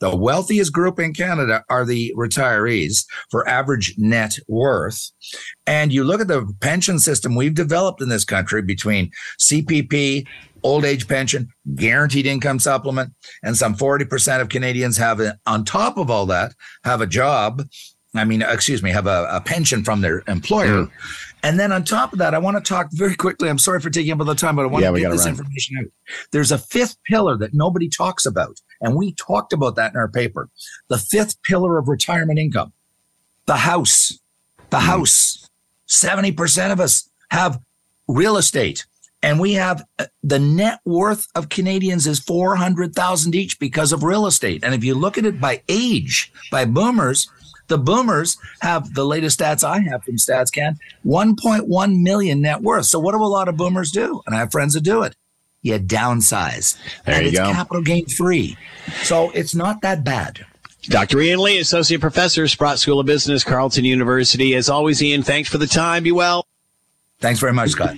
The 0.00 0.14
wealthiest 0.14 0.72
group 0.72 1.00
in 1.00 1.12
Canada 1.12 1.64
are 1.68 1.84
the 1.84 2.14
retirees 2.16 3.04
for 3.30 3.48
average 3.48 3.94
net 3.98 4.38
worth. 4.46 5.10
And 5.66 5.92
you 5.92 6.04
look 6.04 6.20
at 6.20 6.28
the 6.28 6.46
pension 6.60 7.00
system 7.00 7.34
we've 7.34 7.54
developed 7.54 8.00
in 8.00 8.08
this 8.08 8.24
country 8.24 8.62
between 8.62 9.10
CPP, 9.40 10.26
old 10.62 10.84
age 10.84 11.08
pension, 11.08 11.48
guaranteed 11.74 12.26
income 12.26 12.60
supplement, 12.60 13.12
and 13.42 13.56
some 13.56 13.74
40% 13.74 14.40
of 14.40 14.48
Canadians 14.48 14.96
have, 14.98 15.20
on 15.46 15.64
top 15.64 15.98
of 15.98 16.10
all 16.10 16.26
that, 16.26 16.52
have 16.84 17.00
a 17.00 17.06
job. 17.06 17.62
I 18.14 18.24
mean, 18.24 18.42
excuse 18.42 18.82
me, 18.82 18.90
have 18.90 19.06
a, 19.06 19.28
a 19.30 19.40
pension 19.40 19.82
from 19.84 20.00
their 20.00 20.22
employer. 20.28 20.84
Mm. 20.84 20.90
And 21.42 21.58
then 21.58 21.72
on 21.72 21.84
top 21.84 22.12
of 22.12 22.18
that, 22.18 22.34
I 22.34 22.38
want 22.38 22.56
to 22.56 22.68
talk 22.68 22.88
very 22.92 23.14
quickly. 23.14 23.48
I'm 23.48 23.58
sorry 23.58 23.80
for 23.80 23.90
taking 23.90 24.12
up 24.12 24.18
all 24.18 24.24
the 24.26 24.34
time, 24.34 24.56
but 24.56 24.62
I 24.62 24.66
want 24.66 24.82
yeah, 24.82 24.90
to 24.90 25.00
get 25.00 25.10
this 25.10 25.24
run. 25.24 25.30
information 25.30 25.78
out. 25.78 25.86
There's 26.32 26.50
a 26.50 26.58
fifth 26.58 26.96
pillar 27.04 27.36
that 27.38 27.54
nobody 27.54 27.88
talks 27.88 28.26
about. 28.26 28.60
And 28.80 28.96
we 28.96 29.12
talked 29.14 29.52
about 29.52 29.76
that 29.76 29.92
in 29.92 29.98
our 29.98 30.08
paper. 30.08 30.48
The 30.88 30.98
fifth 30.98 31.42
pillar 31.42 31.78
of 31.78 31.88
retirement 31.88 32.38
income, 32.38 32.72
the 33.46 33.56
house, 33.56 34.18
the 34.70 34.78
mm. 34.78 34.86
house. 34.86 35.48
70% 35.86 36.72
of 36.72 36.80
us 36.80 37.08
have 37.30 37.60
real 38.06 38.36
estate. 38.36 38.86
And 39.22 39.40
we 39.40 39.54
have 39.54 39.84
uh, 39.98 40.06
the 40.22 40.38
net 40.38 40.80
worth 40.84 41.26
of 41.34 41.48
Canadians 41.48 42.06
is 42.06 42.20
400,000 42.20 43.34
each 43.34 43.58
because 43.58 43.92
of 43.92 44.04
real 44.04 44.26
estate. 44.26 44.62
And 44.62 44.74
if 44.74 44.84
you 44.84 44.94
look 44.94 45.18
at 45.18 45.24
it 45.24 45.40
by 45.40 45.62
age, 45.68 46.32
by 46.52 46.64
boomers, 46.64 47.28
the 47.68 47.78
boomers 47.78 48.36
have 48.60 48.94
the 48.94 49.04
latest 49.04 49.38
stats 49.38 49.62
I 49.62 49.80
have 49.80 50.04
from 50.04 50.16
StatsCan 50.16 50.78
1.1 51.06 52.02
million 52.02 52.40
net 52.40 52.62
worth. 52.62 52.86
So, 52.86 52.98
what 52.98 53.12
do 53.12 53.22
a 53.22 53.24
lot 53.24 53.48
of 53.48 53.56
boomers 53.56 53.90
do? 53.90 54.22
And 54.26 54.34
I 54.34 54.38
have 54.40 54.50
friends 54.50 54.74
that 54.74 54.82
do 54.82 55.02
it. 55.02 55.14
You 55.62 55.78
downsize. 55.78 56.78
There 57.04 57.14
and 57.14 57.24
you 57.24 57.30
it's 57.30 57.38
go. 57.38 57.52
capital 57.52 57.82
gain 57.82 58.06
free. 58.06 58.56
So, 59.02 59.30
it's 59.30 59.54
not 59.54 59.82
that 59.82 60.04
bad. 60.04 60.44
Dr. 60.84 61.20
Ian 61.20 61.40
Lee, 61.40 61.58
Associate 61.58 62.00
Professor, 62.00 62.48
Sprott 62.48 62.78
School 62.78 63.00
of 63.00 63.06
Business, 63.06 63.44
Carleton 63.44 63.84
University. 63.84 64.54
As 64.54 64.68
always, 64.68 65.02
Ian, 65.02 65.22
thanks 65.22 65.48
for 65.48 65.58
the 65.58 65.66
time. 65.66 66.02
Be 66.02 66.12
well. 66.12 66.46
Thanks 67.20 67.40
very 67.40 67.52
much, 67.52 67.70
Scott. 67.70 67.96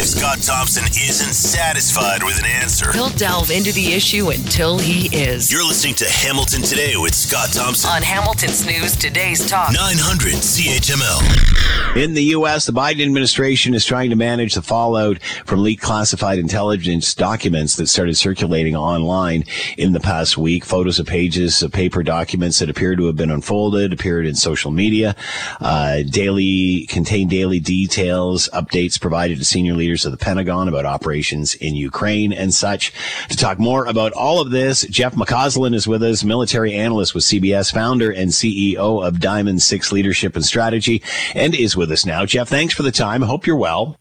If 0.00 0.06
Scott 0.06 0.40
Thompson 0.40 0.84
isn't 0.84 1.34
satisfied 1.34 2.22
with 2.22 2.38
an 2.38 2.46
answer, 2.46 2.90
he'll 2.90 3.10
delve 3.10 3.50
into 3.50 3.70
the 3.70 3.92
issue 3.92 4.30
until 4.30 4.78
he 4.78 5.14
is. 5.14 5.52
You're 5.52 5.62
listening 5.62 5.94
to 5.96 6.08
Hamilton 6.08 6.62
Today 6.62 6.94
with 6.96 7.14
Scott 7.14 7.50
Thompson 7.52 7.90
on 7.90 8.00
Hamilton's 8.00 8.64
News 8.64 8.96
Today's 8.96 9.46
Talk 9.46 9.74
900 9.74 10.32
CHML. 10.32 11.96
In 11.96 12.14
the 12.14 12.22
U.S., 12.22 12.64
the 12.64 12.72
Biden 12.72 13.02
administration 13.02 13.74
is 13.74 13.84
trying 13.84 14.08
to 14.08 14.16
manage 14.16 14.54
the 14.54 14.62
fallout 14.62 15.22
from 15.44 15.62
leaked 15.62 15.82
classified 15.82 16.38
intelligence 16.38 17.12
documents 17.12 17.76
that 17.76 17.88
started 17.88 18.16
circulating 18.16 18.74
online 18.74 19.44
in 19.76 19.92
the 19.92 20.00
past 20.00 20.38
week. 20.38 20.64
Photos 20.64 20.98
of 20.98 21.06
pages 21.06 21.62
of 21.62 21.72
paper 21.72 22.02
documents 22.02 22.60
that 22.60 22.70
appear 22.70 22.96
to 22.96 23.04
have 23.04 23.16
been 23.16 23.30
unfolded 23.30 23.92
appeared 23.92 24.24
in 24.24 24.34
social 24.34 24.70
media. 24.70 25.14
Uh, 25.60 26.02
daily 26.08 26.86
contain 26.88 27.28
daily 27.28 27.60
details, 27.60 28.48
updates 28.54 28.98
provided 28.98 29.36
to 29.36 29.44
senior 29.44 29.74
leaders 29.74 29.89
of 29.90 30.12
the 30.12 30.18
Pentagon 30.18 30.68
about 30.68 30.86
operations 30.86 31.54
in 31.54 31.74
Ukraine 31.74 32.32
and 32.32 32.54
such. 32.54 32.92
To 33.28 33.36
talk 33.36 33.58
more 33.58 33.86
about 33.86 34.12
all 34.12 34.40
of 34.40 34.50
this, 34.50 34.82
Jeff 34.82 35.14
McCausland 35.14 35.74
is 35.74 35.86
with 35.86 36.02
us, 36.02 36.22
military 36.24 36.74
analyst 36.74 37.14
with 37.14 37.24
CBS, 37.24 37.72
founder 37.72 38.10
and 38.10 38.30
CEO 38.30 39.04
of 39.04 39.20
Diamond 39.20 39.62
Six 39.62 39.92
Leadership 39.92 40.36
and 40.36 40.44
Strategy, 40.44 41.02
and 41.34 41.54
is 41.54 41.76
with 41.76 41.90
us 41.90 42.06
now. 42.06 42.24
Jeff, 42.24 42.48
thanks 42.48 42.74
for 42.74 42.82
the 42.82 42.92
time. 42.92 43.22
Hope 43.22 43.46
you're 43.46 43.56
well. 43.56 43.96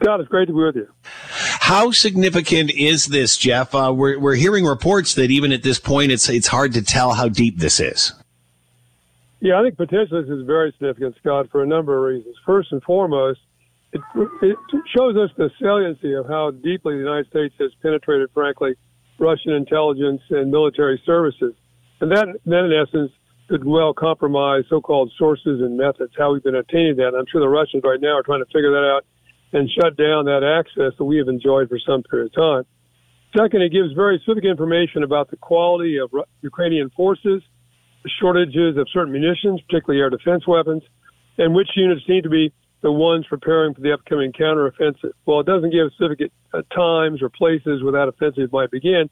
God, 0.00 0.20
it's 0.20 0.28
great 0.28 0.46
to 0.46 0.52
be 0.52 0.58
with 0.58 0.74
you. 0.74 0.88
How 1.32 1.92
significant 1.92 2.72
is 2.72 3.06
this, 3.06 3.36
Jeff? 3.36 3.74
Uh, 3.74 3.92
we're, 3.94 4.18
we're 4.18 4.34
hearing 4.34 4.64
reports 4.64 5.14
that 5.14 5.30
even 5.30 5.52
at 5.52 5.62
this 5.62 5.78
point, 5.78 6.10
it's 6.10 6.28
it's 6.28 6.48
hard 6.48 6.72
to 6.72 6.82
tell 6.82 7.12
how 7.12 7.28
deep 7.28 7.58
this 7.58 7.78
is. 7.78 8.12
Yeah, 9.40 9.58
I 9.58 9.62
think 9.62 9.76
potentially 9.76 10.22
this 10.22 10.30
is 10.30 10.46
very 10.46 10.72
significant, 10.72 11.16
Scott, 11.20 11.50
for 11.50 11.62
a 11.62 11.66
number 11.66 11.96
of 11.96 12.14
reasons. 12.14 12.36
First 12.44 12.72
and 12.72 12.82
foremost, 12.82 13.40
it, 13.92 14.02
it 14.42 14.56
shows 14.96 15.16
us 15.16 15.30
the 15.36 15.50
saliency 15.60 16.14
of 16.14 16.26
how 16.26 16.50
deeply 16.50 16.94
the 16.94 17.00
United 17.00 17.28
States 17.28 17.54
has 17.58 17.70
penetrated, 17.82 18.30
frankly, 18.32 18.74
Russian 19.18 19.52
intelligence 19.52 20.22
and 20.30 20.50
military 20.50 21.00
services. 21.04 21.54
And 22.00 22.10
that, 22.10 22.26
that 22.46 22.64
in 22.64 22.72
essence, 22.72 23.12
could 23.48 23.64
well 23.64 23.92
compromise 23.92 24.64
so-called 24.70 25.12
sources 25.18 25.60
and 25.60 25.76
methods, 25.76 26.12
how 26.16 26.32
we've 26.32 26.42
been 26.42 26.56
attaining 26.56 26.96
that. 26.96 27.12
I'm 27.14 27.26
sure 27.30 27.40
the 27.40 27.48
Russians 27.48 27.82
right 27.84 28.00
now 28.00 28.16
are 28.16 28.22
trying 28.22 28.40
to 28.40 28.46
figure 28.46 28.70
that 28.72 28.84
out 28.88 29.04
and 29.52 29.68
shut 29.70 29.96
down 29.96 30.24
that 30.24 30.42
access 30.42 30.96
that 30.96 31.04
we 31.04 31.18
have 31.18 31.28
enjoyed 31.28 31.68
for 31.68 31.78
some 31.78 32.02
period 32.02 32.32
of 32.32 32.34
time. 32.34 32.64
Second, 33.36 33.62
it 33.62 33.72
gives 33.72 33.92
very 33.92 34.18
specific 34.22 34.44
information 34.44 35.02
about 35.02 35.30
the 35.30 35.36
quality 35.36 35.98
of 35.98 36.10
Ukrainian 36.40 36.90
forces, 36.90 37.42
shortages 38.20 38.76
of 38.76 38.86
certain 38.92 39.12
munitions, 39.12 39.60
particularly 39.68 40.00
air 40.00 40.10
defense 40.10 40.46
weapons, 40.46 40.82
and 41.38 41.54
which 41.54 41.68
units 41.76 42.02
seem 42.06 42.22
to 42.22 42.30
be 42.30 42.52
the 42.82 42.92
ones 42.92 43.24
preparing 43.28 43.74
for 43.74 43.80
the 43.80 43.92
upcoming 43.92 44.32
counteroffensive. 44.32 45.12
While 45.24 45.40
it 45.40 45.46
doesn't 45.46 45.70
give 45.70 45.92
specific 45.94 46.32
uh, 46.52 46.62
times 46.74 47.22
or 47.22 47.30
places 47.30 47.82
where 47.82 47.92
that 47.92 48.08
offensive 48.08 48.52
might 48.52 48.70
begin, 48.70 49.08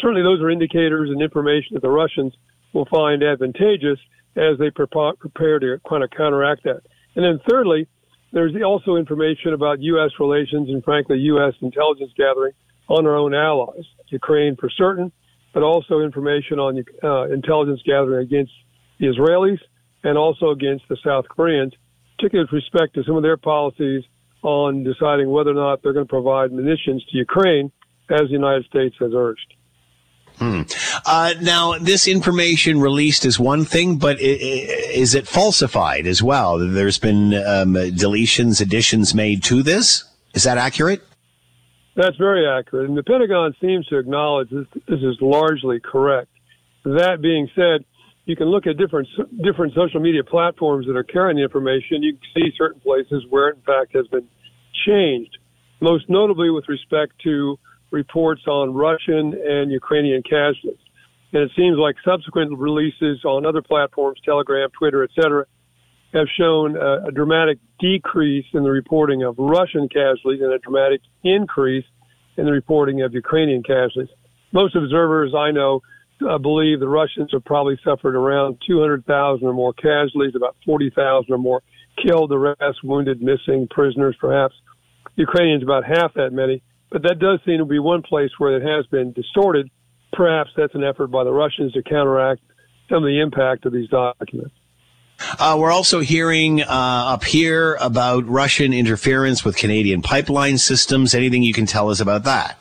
certainly 0.00 0.22
those 0.22 0.40
are 0.40 0.50
indicators 0.50 1.10
and 1.10 1.20
information 1.20 1.74
that 1.74 1.82
the 1.82 1.90
Russians 1.90 2.32
will 2.72 2.86
find 2.86 3.22
advantageous 3.22 3.98
as 4.36 4.58
they 4.58 4.70
prepare 4.70 5.58
to 5.58 5.80
kind 5.88 6.02
of 6.02 6.10
counteract 6.10 6.64
that. 6.64 6.82
And 7.14 7.24
then 7.24 7.40
thirdly, 7.48 7.86
there's 8.32 8.52
also 8.64 8.96
information 8.96 9.52
about 9.52 9.80
U.S. 9.80 10.10
relations 10.18 10.68
and 10.68 10.82
frankly 10.82 11.18
U.S. 11.18 11.54
intelligence 11.60 12.12
gathering 12.16 12.52
on 12.88 13.06
our 13.06 13.16
own 13.16 13.34
allies, 13.34 13.84
Ukraine 14.08 14.56
for 14.56 14.68
certain, 14.70 15.12
but 15.52 15.62
also 15.62 16.00
information 16.00 16.58
on 16.58 16.84
uh, 17.02 17.32
intelligence 17.32 17.80
gathering 17.86 18.26
against 18.26 18.52
the 18.98 19.06
Israelis 19.06 19.60
and 20.02 20.18
also 20.18 20.50
against 20.50 20.84
the 20.88 20.96
South 21.04 21.26
Koreans, 21.28 21.72
particularly 22.16 22.48
with 22.50 22.62
respect 22.62 22.94
to 22.94 23.04
some 23.04 23.16
of 23.16 23.22
their 23.22 23.36
policies 23.36 24.04
on 24.42 24.84
deciding 24.84 25.30
whether 25.30 25.50
or 25.50 25.54
not 25.54 25.82
they're 25.82 25.92
going 25.92 26.06
to 26.06 26.10
provide 26.10 26.52
munitions 26.52 27.04
to 27.06 27.16
Ukraine, 27.16 27.72
as 28.10 28.22
the 28.22 28.32
United 28.32 28.66
States 28.66 28.94
has 29.00 29.12
urged. 29.14 29.54
Hmm. 30.36 30.62
Uh, 31.06 31.34
now, 31.40 31.78
this 31.78 32.08
information 32.08 32.80
released 32.80 33.24
is 33.24 33.38
one 33.38 33.64
thing, 33.64 33.98
but 33.98 34.20
is 34.20 35.14
it 35.14 35.28
falsified 35.28 36.06
as 36.06 36.22
well? 36.22 36.58
There's 36.58 36.98
been 36.98 37.34
um, 37.34 37.74
deletions, 37.74 38.60
additions 38.60 39.14
made 39.14 39.44
to 39.44 39.62
this. 39.62 40.04
Is 40.34 40.42
that 40.42 40.58
accurate? 40.58 41.02
That's 41.94 42.16
very 42.16 42.46
accurate. 42.48 42.88
And 42.88 42.98
the 42.98 43.04
Pentagon 43.04 43.54
seems 43.60 43.86
to 43.86 43.98
acknowledge 43.98 44.50
this, 44.50 44.66
this 44.88 45.00
is 45.00 45.16
largely 45.20 45.78
correct. 45.78 46.28
That 46.84 47.22
being 47.22 47.48
said, 47.54 47.84
you 48.26 48.36
can 48.36 48.46
look 48.46 48.66
at 48.66 48.76
different 48.76 49.08
different 49.42 49.74
social 49.74 50.00
media 50.00 50.24
platforms 50.24 50.86
that 50.86 50.96
are 50.96 51.04
carrying 51.04 51.36
the 51.36 51.42
information. 51.42 52.02
You 52.02 52.14
can 52.14 52.22
see 52.34 52.52
certain 52.56 52.80
places 52.80 53.24
where 53.28 53.50
in 53.50 53.60
fact, 53.62 53.94
has 53.94 54.06
been 54.08 54.26
changed. 54.86 55.38
Most 55.80 56.08
notably 56.08 56.50
with 56.50 56.68
respect 56.68 57.12
to 57.24 57.58
reports 57.90 58.42
on 58.46 58.74
Russian 58.74 59.34
and 59.34 59.70
Ukrainian 59.70 60.22
casualties. 60.22 60.80
And 61.32 61.42
it 61.42 61.50
seems 61.56 61.76
like 61.78 61.96
subsequent 62.04 62.58
releases 62.58 63.24
on 63.24 63.44
other 63.44 63.60
platforms, 63.60 64.20
Telegram, 64.24 64.68
Twitter, 64.70 65.02
etc., 65.04 65.46
have 66.12 66.26
shown 66.38 66.76
a, 66.76 67.08
a 67.08 67.12
dramatic 67.12 67.58
decrease 67.80 68.46
in 68.52 68.62
the 68.62 68.70
reporting 68.70 69.24
of 69.24 69.34
Russian 69.36 69.88
casualties 69.88 70.40
and 70.40 70.52
a 70.52 70.58
dramatic 70.58 71.00
increase 71.24 71.84
in 72.36 72.46
the 72.46 72.52
reporting 72.52 73.02
of 73.02 73.12
Ukrainian 73.12 73.62
casualties. 73.62 74.14
Most 74.52 74.76
observers 74.76 75.34
I 75.36 75.50
know 75.50 75.82
uh, 76.28 76.38
believe 76.38 76.80
the 76.80 76.88
Russians 76.88 77.30
have 77.32 77.44
probably 77.44 77.78
suffered 77.84 78.16
around 78.16 78.58
200,000 78.66 79.46
or 79.46 79.52
more 79.52 79.72
casualties, 79.72 80.34
about 80.34 80.56
40,000 80.64 81.32
or 81.32 81.38
more 81.38 81.62
killed, 82.02 82.30
the 82.30 82.38
rest 82.38 82.82
wounded, 82.82 83.22
missing, 83.22 83.68
prisoners 83.70 84.16
perhaps. 84.20 84.54
Ukrainians 85.16 85.62
about 85.62 85.84
half 85.84 86.14
that 86.14 86.32
many. 86.32 86.62
But 86.90 87.02
that 87.02 87.18
does 87.18 87.40
seem 87.44 87.58
to 87.58 87.64
be 87.64 87.78
one 87.78 88.02
place 88.02 88.30
where 88.38 88.56
it 88.56 88.62
has 88.62 88.86
been 88.86 89.12
distorted. 89.12 89.70
Perhaps 90.12 90.50
that's 90.56 90.74
an 90.74 90.84
effort 90.84 91.08
by 91.08 91.24
the 91.24 91.32
Russians 91.32 91.72
to 91.72 91.82
counteract 91.82 92.40
some 92.88 92.98
of 92.98 93.08
the 93.08 93.20
impact 93.20 93.66
of 93.66 93.72
these 93.72 93.88
documents. 93.88 94.54
Uh, 95.38 95.56
we're 95.58 95.72
also 95.72 96.00
hearing 96.00 96.62
uh, 96.62 96.66
up 96.68 97.24
here 97.24 97.76
about 97.80 98.26
Russian 98.26 98.72
interference 98.72 99.44
with 99.44 99.56
Canadian 99.56 100.02
pipeline 100.02 100.58
systems. 100.58 101.14
Anything 101.14 101.42
you 101.42 101.52
can 101.52 101.66
tell 101.66 101.90
us 101.90 102.00
about 102.00 102.24
that? 102.24 102.58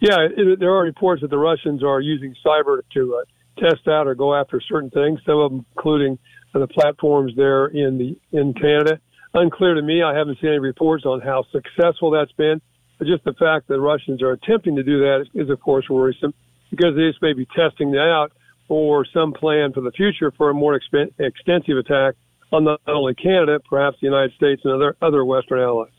Yeah, 0.00 0.28
it, 0.36 0.60
there 0.60 0.74
are 0.74 0.82
reports 0.82 1.22
that 1.22 1.30
the 1.30 1.38
Russians 1.38 1.82
are 1.82 2.00
using 2.00 2.34
cyber 2.44 2.82
to 2.94 3.22
uh, 3.22 3.60
test 3.60 3.88
out 3.88 4.06
or 4.06 4.14
go 4.14 4.34
after 4.34 4.60
certain 4.60 4.90
things. 4.90 5.20
Some 5.26 5.38
of 5.38 5.50
them, 5.50 5.66
including 5.76 6.18
the 6.54 6.66
platforms 6.66 7.32
there 7.36 7.66
in 7.66 7.98
the 7.98 8.38
in 8.38 8.54
Canada. 8.54 9.00
Unclear 9.34 9.74
to 9.74 9.82
me. 9.82 10.02
I 10.02 10.16
haven't 10.16 10.38
seen 10.40 10.50
any 10.50 10.58
reports 10.58 11.04
on 11.04 11.20
how 11.20 11.44
successful 11.52 12.10
that's 12.10 12.32
been. 12.32 12.60
But 12.98 13.06
just 13.06 13.24
the 13.24 13.34
fact 13.34 13.68
that 13.68 13.80
Russians 13.80 14.22
are 14.22 14.32
attempting 14.32 14.76
to 14.76 14.82
do 14.82 14.98
that 15.00 15.26
is, 15.34 15.50
of 15.50 15.60
course, 15.60 15.88
worrisome 15.88 16.34
because 16.70 16.96
they 16.96 17.08
just 17.08 17.22
may 17.22 17.32
be 17.32 17.46
testing 17.46 17.92
that 17.92 18.08
out 18.10 18.32
for 18.66 19.06
some 19.14 19.32
plan 19.32 19.72
for 19.72 19.80
the 19.80 19.92
future 19.92 20.32
for 20.36 20.50
a 20.50 20.54
more 20.54 20.78
exp- 20.78 21.12
extensive 21.18 21.78
attack 21.78 22.14
on 22.52 22.64
not 22.64 22.80
only 22.86 23.14
Canada, 23.14 23.60
perhaps 23.68 23.98
the 24.00 24.06
United 24.06 24.34
States 24.34 24.62
and 24.64 24.74
other 24.74 24.96
other 25.00 25.24
Western 25.24 25.60
allies. 25.60 25.92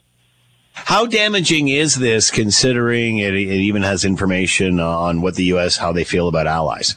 How 0.86 1.06
damaging 1.06 1.68
is 1.68 1.96
this, 1.96 2.32
considering 2.32 3.20
it, 3.20 3.34
it 3.34 3.40
even 3.40 3.84
has 3.84 4.06
information 4.06 4.80
on 4.80 5.22
what 5.22 5.36
the 5.36 5.46
U.S. 5.46 5.78
how 5.78 5.92
they 5.92 6.04
feel 6.04 6.28
about 6.28 6.48
allies? 6.48 6.96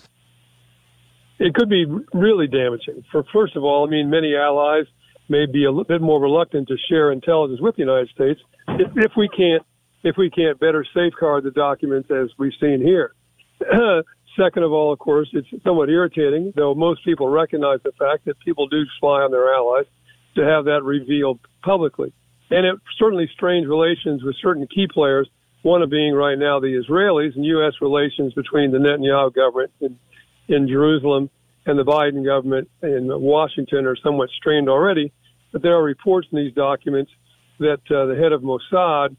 It 1.38 1.54
could 1.54 1.68
be 1.68 1.86
really 2.12 2.46
damaging. 2.46 3.04
For 3.10 3.24
first 3.32 3.56
of 3.56 3.64
all, 3.64 3.86
I 3.86 3.90
mean, 3.90 4.10
many 4.10 4.36
allies 4.36 4.86
may 5.28 5.46
be 5.46 5.64
a 5.64 5.70
little 5.70 5.84
bit 5.84 6.00
more 6.00 6.20
reluctant 6.20 6.68
to 6.68 6.76
share 6.88 7.10
intelligence 7.10 7.60
with 7.60 7.76
the 7.76 7.82
United 7.82 8.08
States 8.10 8.40
if, 8.68 8.90
if 8.96 9.12
we 9.16 9.28
can't 9.28 9.64
if 10.04 10.16
we 10.16 10.30
can't 10.30 10.58
better 10.58 10.84
safeguard 10.94 11.44
the 11.44 11.50
documents 11.52 12.10
as 12.10 12.28
we've 12.38 12.52
seen 12.60 12.80
here. 12.80 13.14
Second 14.36 14.62
of 14.62 14.72
all, 14.72 14.92
of 14.92 14.98
course, 14.98 15.28
it's 15.32 15.46
somewhat 15.62 15.88
irritating, 15.90 16.52
though 16.56 16.74
most 16.74 17.04
people 17.04 17.28
recognize 17.28 17.78
the 17.84 17.92
fact 17.92 18.24
that 18.24 18.38
people 18.40 18.66
do 18.66 18.82
spy 18.96 19.22
on 19.22 19.30
their 19.30 19.54
allies, 19.54 19.84
to 20.34 20.42
have 20.42 20.64
that 20.64 20.82
revealed 20.82 21.38
publicly. 21.62 22.12
And 22.52 22.66
it 22.66 22.78
certainly 22.98 23.30
strains 23.32 23.66
relations 23.66 24.22
with 24.22 24.36
certain 24.42 24.66
key 24.66 24.86
players, 24.86 25.26
one 25.62 25.80
of 25.80 25.88
being 25.88 26.12
right 26.12 26.38
now 26.38 26.60
the 26.60 26.82
Israelis 26.82 27.34
and 27.34 27.46
U.S. 27.46 27.72
relations 27.80 28.34
between 28.34 28.72
the 28.72 28.78
Netanyahu 28.78 29.34
government 29.34 29.72
in, 29.80 29.98
in 30.48 30.68
Jerusalem 30.68 31.30
and 31.64 31.78
the 31.78 31.84
Biden 31.84 32.22
government 32.22 32.68
in 32.82 33.08
Washington 33.08 33.86
are 33.86 33.96
somewhat 33.96 34.28
strained 34.36 34.68
already. 34.68 35.12
But 35.50 35.62
there 35.62 35.74
are 35.76 35.82
reports 35.82 36.28
in 36.30 36.38
these 36.38 36.52
documents 36.52 37.10
that 37.58 37.80
uh, 37.90 38.04
the 38.04 38.16
head 38.16 38.32
of 38.32 38.42
Mossad 38.42 39.16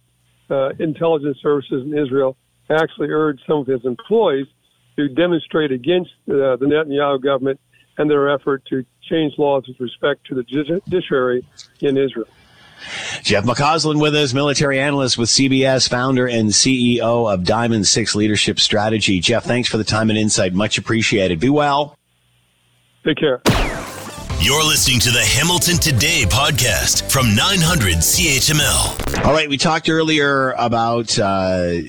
uh, 0.51 0.69
intelligence 0.77 1.39
services 1.41 1.87
in 1.87 1.97
Israel 1.97 2.37
actually 2.69 3.09
urged 3.09 3.41
some 3.47 3.57
of 3.59 3.67
his 3.67 3.83
employees 3.83 4.45
to 4.95 5.09
demonstrate 5.09 5.71
against 5.71 6.11
uh, 6.29 6.55
the 6.57 6.67
Netanyahu 6.67 7.19
government 7.23 7.59
and 7.97 8.11
their 8.11 8.29
effort 8.29 8.63
to 8.69 8.85
change 9.09 9.33
laws 9.39 9.67
with 9.67 9.79
respect 9.79 10.27
to 10.27 10.35
the 10.35 10.43
judiciary 10.43 11.43
in 11.79 11.97
Israel. 11.97 12.27
Jeff 13.23 13.45
McCausland 13.45 14.01
with 14.01 14.15
us, 14.15 14.33
military 14.33 14.79
analyst 14.79 15.17
with 15.17 15.29
CBS, 15.29 15.89
founder 15.89 16.27
and 16.27 16.49
CEO 16.49 17.31
of 17.33 17.43
Diamond 17.43 17.87
Six 17.87 18.15
Leadership 18.15 18.59
Strategy. 18.59 19.19
Jeff, 19.19 19.43
thanks 19.43 19.69
for 19.69 19.77
the 19.77 19.83
time 19.83 20.09
and 20.09 20.19
insight. 20.19 20.53
Much 20.53 20.77
appreciated. 20.77 21.39
Be 21.39 21.49
well. 21.49 21.97
Take 23.05 23.17
care. 23.17 23.41
You're 24.43 24.61
listening 24.61 24.99
to 24.99 25.09
the 25.09 25.23
Hamilton 25.23 25.77
Today 25.77 26.25
podcast 26.27 27.09
from 27.09 27.33
900 27.33 27.99
CHML. 27.99 29.25
All 29.25 29.31
right, 29.31 29.47
we 29.47 29.55
talked 29.55 29.87
earlier 29.87 30.51
about 30.57 31.17
uh, 31.17 31.79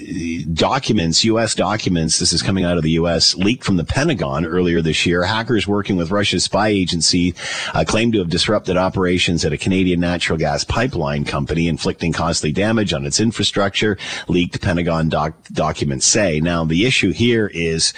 documents, 0.53 1.25
U.S. 1.25 1.57
documents. 1.57 2.21
This 2.21 2.33
is 2.33 2.43
coming 2.43 2.65
out 2.65 2.77
of 2.77 2.85
the 2.85 2.93
U.S. 2.93 3.35
leaked 3.35 3.65
from 3.65 3.75
the 3.77 3.83
Pentagon 3.83 4.47
earlier 4.47 4.81
this 4.81 5.05
year. 5.05 5.25
Hackers 5.25 5.67
working 5.67 5.97
with 5.97 6.13
Russia's 6.13 6.45
spy 6.45 6.69
agency 6.69 7.35
uh, 7.73 7.83
claimed 7.85 8.13
to 8.13 8.21
have 8.21 8.29
disrupted 8.31 8.77
operations 8.77 9.45
at 9.45 9.53
a 9.53 9.59
Canadian 9.59 9.99
natural 9.99 10.39
gas 10.39 10.63
pipeline 10.63 11.25
company, 11.25 11.67
inflicting 11.67 12.13
costly 12.13 12.53
damage 12.53 12.93
on 12.93 13.05
its 13.05 13.19
infrastructure. 13.19 13.99
Leaked 14.29 14.63
Pentagon 14.63 15.09
doc- 15.09 15.35
documents 15.53 16.07
say. 16.07 16.39
Now, 16.39 16.65
the 16.65 16.87
issue 16.87 17.11
here 17.11 17.51
is 17.53 17.93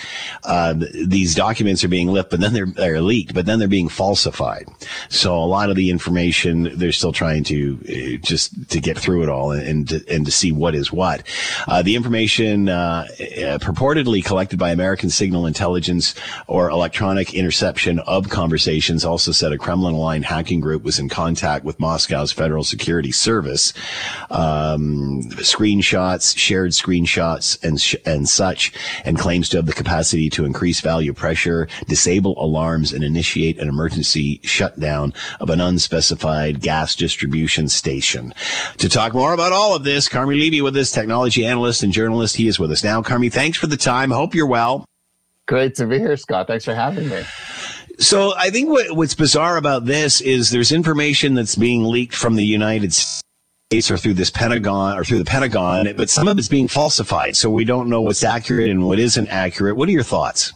uh, 0.44 0.72
these 1.04 1.34
documents 1.34 1.84
are 1.84 1.88
being 1.88 2.08
leaked, 2.08 2.30
but 2.30 2.40
then 2.40 2.54
they're, 2.54 2.64
they're 2.64 3.02
leaked, 3.02 3.34
but 3.34 3.44
then 3.44 3.58
they're 3.58 3.68
being 3.68 3.90
falsified 3.90 4.45
classified. 4.46 4.68
So 5.08 5.36
a 5.36 5.46
lot 5.46 5.70
of 5.70 5.76
the 5.76 5.90
information 5.90 6.78
they're 6.78 6.92
still 6.92 7.12
trying 7.12 7.44
to 7.44 7.78
uh, 7.88 8.26
just 8.26 8.70
to 8.70 8.80
get 8.80 8.98
through 8.98 9.22
it 9.22 9.28
all 9.28 9.52
and 9.52 9.66
and 9.66 9.88
to, 9.88 10.04
and 10.08 10.24
to 10.26 10.32
see 10.32 10.52
what 10.52 10.74
is 10.74 10.92
what. 10.92 11.22
Uh, 11.66 11.82
the 11.82 11.96
information 11.96 12.68
uh, 12.68 13.06
uh, 13.10 13.58
purportedly 13.58 14.24
collected 14.24 14.58
by 14.58 14.70
American 14.70 15.10
signal 15.10 15.46
intelligence 15.46 16.14
or 16.46 16.70
electronic 16.70 17.34
interception 17.34 17.98
of 18.00 18.28
conversations 18.28 19.04
also 19.04 19.32
said 19.32 19.52
a 19.52 19.58
Kremlin-aligned 19.58 20.24
hacking 20.24 20.60
group 20.60 20.82
was 20.82 20.98
in 20.98 21.08
contact 21.08 21.64
with 21.64 21.78
Moscow's 21.78 22.32
Federal 22.32 22.64
Security 22.64 23.12
Service. 23.12 23.72
Um, 24.30 25.22
screenshots, 25.36 26.36
shared 26.36 26.70
screenshots, 26.72 27.62
and 27.62 27.80
sh- 27.80 27.96
and 28.04 28.28
such, 28.28 28.72
and 29.04 29.18
claims 29.18 29.48
to 29.50 29.58
have 29.58 29.66
the 29.66 29.72
capacity 29.72 30.30
to 30.30 30.44
increase 30.44 30.80
value 30.80 31.12
pressure, 31.12 31.68
disable 31.88 32.42
alarms, 32.42 32.92
and 32.92 33.04
initiate 33.04 33.58
an 33.58 33.68
emergency 33.68 34.25
shutdown 34.42 35.12
of 35.40 35.50
an 35.50 35.60
unspecified 35.60 36.60
gas 36.60 36.94
distribution 36.94 37.68
station. 37.68 38.34
To 38.78 38.88
talk 38.88 39.14
more 39.14 39.32
about 39.32 39.52
all 39.52 39.74
of 39.74 39.84
this, 39.84 40.08
Carmi 40.08 40.38
Levy 40.38 40.60
with 40.60 40.76
us, 40.76 40.92
technology 40.92 41.44
analyst 41.46 41.82
and 41.82 41.92
journalist. 41.92 42.36
He 42.36 42.48
is 42.48 42.58
with 42.58 42.70
us 42.70 42.84
now. 42.84 43.02
Carmi, 43.02 43.32
thanks 43.32 43.58
for 43.58 43.66
the 43.66 43.76
time. 43.76 44.10
Hope 44.10 44.34
you're 44.34 44.46
well. 44.46 44.84
Great 45.46 45.76
to 45.76 45.86
be 45.86 45.98
here, 45.98 46.16
Scott. 46.16 46.46
Thanks 46.48 46.64
for 46.64 46.74
having 46.74 47.08
me. 47.08 47.22
So 47.98 48.34
I 48.36 48.50
think 48.50 48.68
what, 48.68 48.96
what's 48.96 49.14
bizarre 49.14 49.56
about 49.56 49.86
this 49.86 50.20
is 50.20 50.50
there's 50.50 50.72
information 50.72 51.34
that's 51.34 51.56
being 51.56 51.84
leaked 51.84 52.14
from 52.14 52.36
the 52.36 52.44
United 52.44 52.92
States 52.92 53.90
or 53.90 53.96
through 53.96 54.14
this 54.14 54.30
Pentagon 54.30 54.98
or 54.98 55.04
through 55.04 55.18
the 55.18 55.24
Pentagon, 55.24 55.94
but 55.96 56.10
some 56.10 56.28
of 56.28 56.38
it's 56.38 56.48
being 56.48 56.68
falsified. 56.68 57.36
So 57.36 57.48
we 57.48 57.64
don't 57.64 57.88
know 57.88 58.02
what's 58.02 58.22
accurate 58.22 58.70
and 58.70 58.86
what 58.86 58.98
isn't 58.98 59.28
accurate. 59.28 59.76
What 59.76 59.88
are 59.88 59.92
your 59.92 60.02
thoughts? 60.02 60.52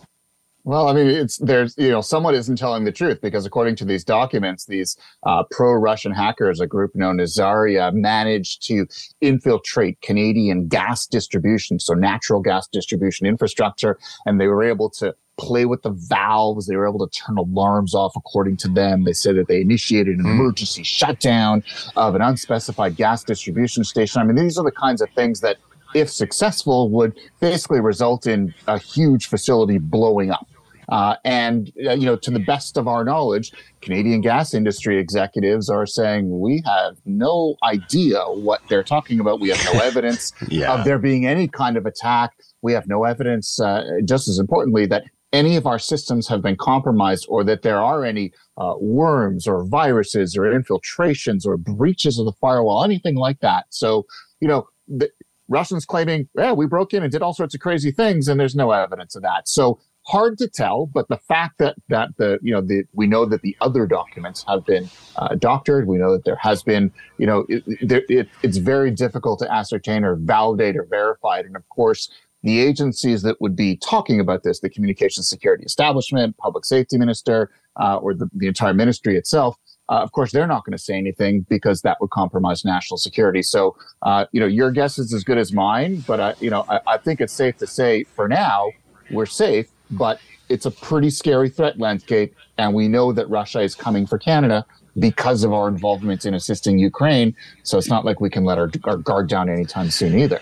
Well, 0.65 0.89
I 0.89 0.93
mean, 0.93 1.07
it's 1.07 1.39
there's 1.39 1.75
you 1.79 1.89
know 1.89 2.01
someone 2.01 2.35
isn't 2.35 2.57
telling 2.57 2.85
the 2.85 2.93
truth 2.93 3.21
because 3.21 3.47
according 3.47 3.77
to 3.77 3.85
these 3.85 4.05
documents, 4.05 4.67
these 4.67 4.97
uh, 5.25 5.45
pro-Russian 5.51 6.13
hackers, 6.13 6.61
a 6.61 6.67
group 6.67 6.95
known 6.95 7.19
as 7.19 7.35
Zarya, 7.35 7.93
managed 7.95 8.67
to 8.67 8.87
infiltrate 9.21 10.01
Canadian 10.03 10.69
gas 10.69 11.07
distribution, 11.07 11.79
so 11.79 11.95
natural 11.95 12.41
gas 12.41 12.69
distribution 12.69 13.27
infrastructure, 13.27 13.99
and 14.27 14.41
they 14.41 14.49
were 14.49 14.63
able 14.63 14.91
to 14.91 15.15
play 15.39 15.65
with 15.65 15.83
the 15.83 15.91
valves. 15.91 16.67
They 16.67 16.77
were 16.77 16.87
able 16.87 17.07
to 17.07 17.19
turn 17.19 17.39
alarms 17.39 17.95
off 17.95 18.13
according 18.15 18.59
to 18.59 18.69
them. 18.69 19.05
They 19.05 19.15
said 19.15 19.37
that 19.37 19.49
they 19.49 19.63
initiated 19.63 20.19
an 20.19 20.25
hmm. 20.25 20.33
emergency 20.33 20.83
shutdown 20.83 21.65
of 21.97 22.15
an 22.15 22.21
unspecified 22.21 22.97
gas 22.97 23.25
distribution 23.25 23.83
station. 23.85 24.21
I 24.21 24.25
mean, 24.25 24.37
these 24.37 24.59
are 24.59 24.65
the 24.65 24.71
kinds 24.71 25.01
of 25.01 25.09
things 25.17 25.41
that 25.41 25.57
if 25.95 26.11
successful, 26.11 26.91
would 26.91 27.19
basically 27.41 27.81
result 27.81 28.27
in 28.27 28.55
a 28.67 28.79
huge 28.79 29.27
facility 29.27 29.79
blowing 29.79 30.31
up. 30.31 30.47
Uh, 30.91 31.15
and 31.25 31.73
uh, 31.87 31.93
you 31.93 32.05
know, 32.05 32.17
to 32.17 32.31
the 32.33 32.41
best 32.41 32.77
of 32.77 32.89
our 32.89 33.05
knowledge, 33.05 33.53
Canadian 33.81 34.21
gas 34.21 34.53
industry 34.53 34.99
executives 34.99 35.71
are 35.71 35.87
saying 35.87 36.41
we 36.41 36.63
have 36.67 36.97
no 37.07 37.55
idea 37.63 38.21
what 38.25 38.61
they're 38.69 38.83
talking 38.83 39.21
about. 39.21 39.41
We 39.41 39.51
have 39.51 39.73
no 39.73 39.81
evidence 39.85 40.33
yeah. 40.49 40.73
of 40.73 40.85
there 40.85 40.99
being 40.99 41.27
any 41.27 41.47
kind 41.47 41.77
of 41.77 41.87
attack. 41.87 42.33
We 42.63 42.73
have 42.73 42.89
no 42.89 43.05
evidence, 43.05 43.61
uh, 43.61 43.85
just 44.05 44.29
as 44.29 44.39
importantly, 44.39 44.85
that 44.87 45.05
any 45.33 45.55
of 45.55 45.65
our 45.65 45.79
systems 45.79 46.27
have 46.27 46.43
been 46.43 46.57
compromised 46.57 47.25
or 47.29 47.45
that 47.45 47.63
there 47.63 47.79
are 47.79 48.05
any 48.05 48.33
uh, 48.59 48.75
worms 48.81 49.47
or 49.47 49.65
viruses 49.65 50.37
or 50.37 50.51
infiltrations 50.51 51.47
or 51.47 51.57
breaches 51.57 52.19
of 52.19 52.27
the 52.27 52.33
firewall, 52.41 52.83
anything 52.83 53.15
like 53.15 53.39
that. 53.41 53.67
So, 53.71 54.07
you 54.41 54.49
know, 54.49 54.67
the, 54.89 55.09
Russians 55.51 55.85
claiming, 55.85 56.29
yeah, 56.37 56.53
we 56.53 56.67
broke 56.67 56.95
in 56.95 57.03
and 57.03 57.13
did 57.13 57.23
all 57.23 57.35
sorts 57.35 57.55
of 57.55 57.61
crazy 57.61 57.91
things, 57.91 58.29
and 58.29 58.41
there's 58.41 58.55
no 58.55 58.71
evidence 58.71 59.17
of 59.17 59.23
that. 59.23 59.49
So 59.49 59.81
hard 60.07 60.39
to 60.39 60.49
tell, 60.49 60.87
but 60.87 61.09
the 61.09 61.19
fact 61.19 61.59
that 61.59 61.77
that 61.89 62.11
the 62.17 62.39
you 62.41 62.53
know 62.53 62.61
the 62.61 62.85
we 62.93 63.07
know 63.07 63.27
that 63.27 63.43
the 63.43 63.57
other 63.61 63.87
documents 63.87 64.45
have 64.49 64.65
been 64.65 64.89
uh, 65.17 65.35
doctored. 65.35 65.87
We 65.87 65.99
know 65.99 66.13
that 66.13 66.25
there 66.25 66.37
has 66.37 66.63
been 66.63 66.93
you 67.19 67.27
know 67.27 67.45
it, 67.49 67.65
it, 67.69 68.29
it's 68.43 68.57
very 68.57 68.91
difficult 68.93 69.41
to 69.41 69.53
ascertain 69.53 70.05
or 70.05 70.15
validate 70.17 70.77
or 70.77 70.85
verify 70.85 71.41
it. 71.41 71.47
And 71.47 71.57
of 71.57 71.69
course, 71.69 72.09
the 72.43 72.61
agencies 72.61 73.23
that 73.23 73.41
would 73.41 73.57
be 73.57 73.77
talking 73.77 74.21
about 74.21 74.45
this, 74.45 74.61
the 74.61 74.71
communication 74.71 75.23
security 75.23 75.65
establishment, 75.65 76.37
public 76.39 76.65
safety 76.65 76.97
minister, 76.97 77.51
uh, 77.81 77.97
or 77.97 78.15
the, 78.15 78.31
the 78.33 78.47
entire 78.47 78.75
ministry 78.75 79.17
itself, 79.17 79.57
uh, 79.91 79.95
of 79.95 80.13
course, 80.13 80.31
they're 80.31 80.47
not 80.47 80.65
going 80.65 80.77
to 80.77 80.83
say 80.83 80.97
anything 80.97 81.45
because 81.49 81.83
that 81.83 82.01
would 82.01 82.11
compromise 82.11 82.65
national 82.65 82.97
security. 82.97 83.43
So, 83.43 83.77
uh, 84.03 84.27
you 84.31 84.41
know, 84.41 84.47
your 84.47 84.71
guess 84.71 84.99
is 84.99 85.13
as 85.13 85.25
good 85.25 85.37
as 85.37 85.53
mine. 85.53 86.05
But, 86.07 86.21
uh, 86.21 86.35
you 86.41 86.49
know, 86.49 86.65
I, 86.69 86.81
I 86.87 86.97
think 86.97 87.21
it's 87.21 87.33
safe 87.33 87.57
to 87.59 87.67
say 87.67 88.05
for 88.05 88.29
now 88.29 88.71
we're 89.11 89.27
safe, 89.27 89.67
but 89.91 90.21
it's 90.49 90.65
a 90.65 90.71
pretty 90.71 91.11
scary 91.11 91.51
threat 91.51 91.79
landscape. 91.79 92.35
And 92.57 92.73
we 92.73 92.87
know 92.87 93.13
that 93.13 93.29
Russia 93.29 93.61
is 93.61 93.75
coming 93.75 94.07
for 94.07 94.17
Canada 94.17 94.65
because 94.99 95.43
of 95.43 95.53
our 95.53 95.67
involvement 95.69 96.25
in 96.25 96.35
assisting 96.35 96.79
Ukraine. 96.79 97.35
So 97.65 97.77
it's 97.77 97.89
not 97.89 98.05
like 98.05 98.21
we 98.21 98.31
can 98.31 98.45
let 98.45 98.59
our, 98.59 98.71
our 98.85 98.97
guard 98.97 99.29
down 99.29 99.49
anytime 99.51 99.91
soon 99.91 100.17
either. 100.19 100.41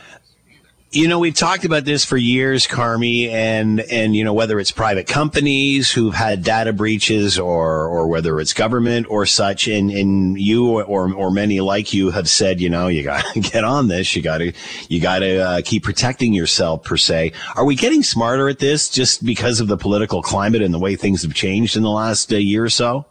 You 0.91 1.07
know, 1.07 1.19
we've 1.19 1.35
talked 1.35 1.67
about 1.67 1.85
this 1.85 2.03
for 2.03 2.17
years, 2.17 2.67
Carmi, 2.67 3.29
and 3.29 3.81
and 3.81 4.17
you 4.17 4.25
know 4.25 4.33
whether 4.33 4.59
it's 4.59 4.71
private 4.71 5.07
companies 5.07 5.93
who've 5.93 6.15
had 6.15 6.43
data 6.43 6.73
breaches, 6.73 7.39
or 7.39 7.87
or 7.87 8.09
whether 8.09 8.41
it's 8.41 8.55
government 8.55 9.07
or 9.11 9.27
such, 9.27 9.69
and 9.69 9.91
and 9.91 10.41
you 10.41 10.81
or 10.81 11.13
or 11.13 11.31
many 11.31 11.61
like 11.61 11.93
you 11.93 12.11
have 12.13 12.27
said, 12.27 12.59
you 12.59 12.71
know, 12.71 12.89
you 12.89 13.03
got 13.03 13.23
to 13.35 13.41
get 13.53 13.65
on 13.65 13.89
this. 13.89 14.17
You 14.17 14.23
got 14.23 14.39
to 14.39 14.53
you 14.89 14.99
got 14.99 15.19
to 15.19 15.37
uh, 15.39 15.61
keep 15.63 15.85
protecting 15.85 16.33
yourself 16.33 16.85
per 16.85 16.97
se. 16.97 17.33
Are 17.55 17.67
we 17.67 17.75
getting 17.75 18.03
smarter 18.03 18.49
at 18.49 18.59
this 18.59 18.89
just 18.89 19.27
because 19.27 19.61
of 19.61 19.69
the 19.69 19.77
political 19.77 20.23
climate 20.23 20.63
and 20.63 20.73
the 20.73 20.79
way 20.79 20.97
things 20.97 21.21
have 21.21 21.35
changed 21.35 21.77
in 21.77 21.83
the 21.83 21.91
last 21.91 22.33
uh, 22.33 22.37
year 22.37 22.65
or 22.65 22.71
so? 22.71 23.05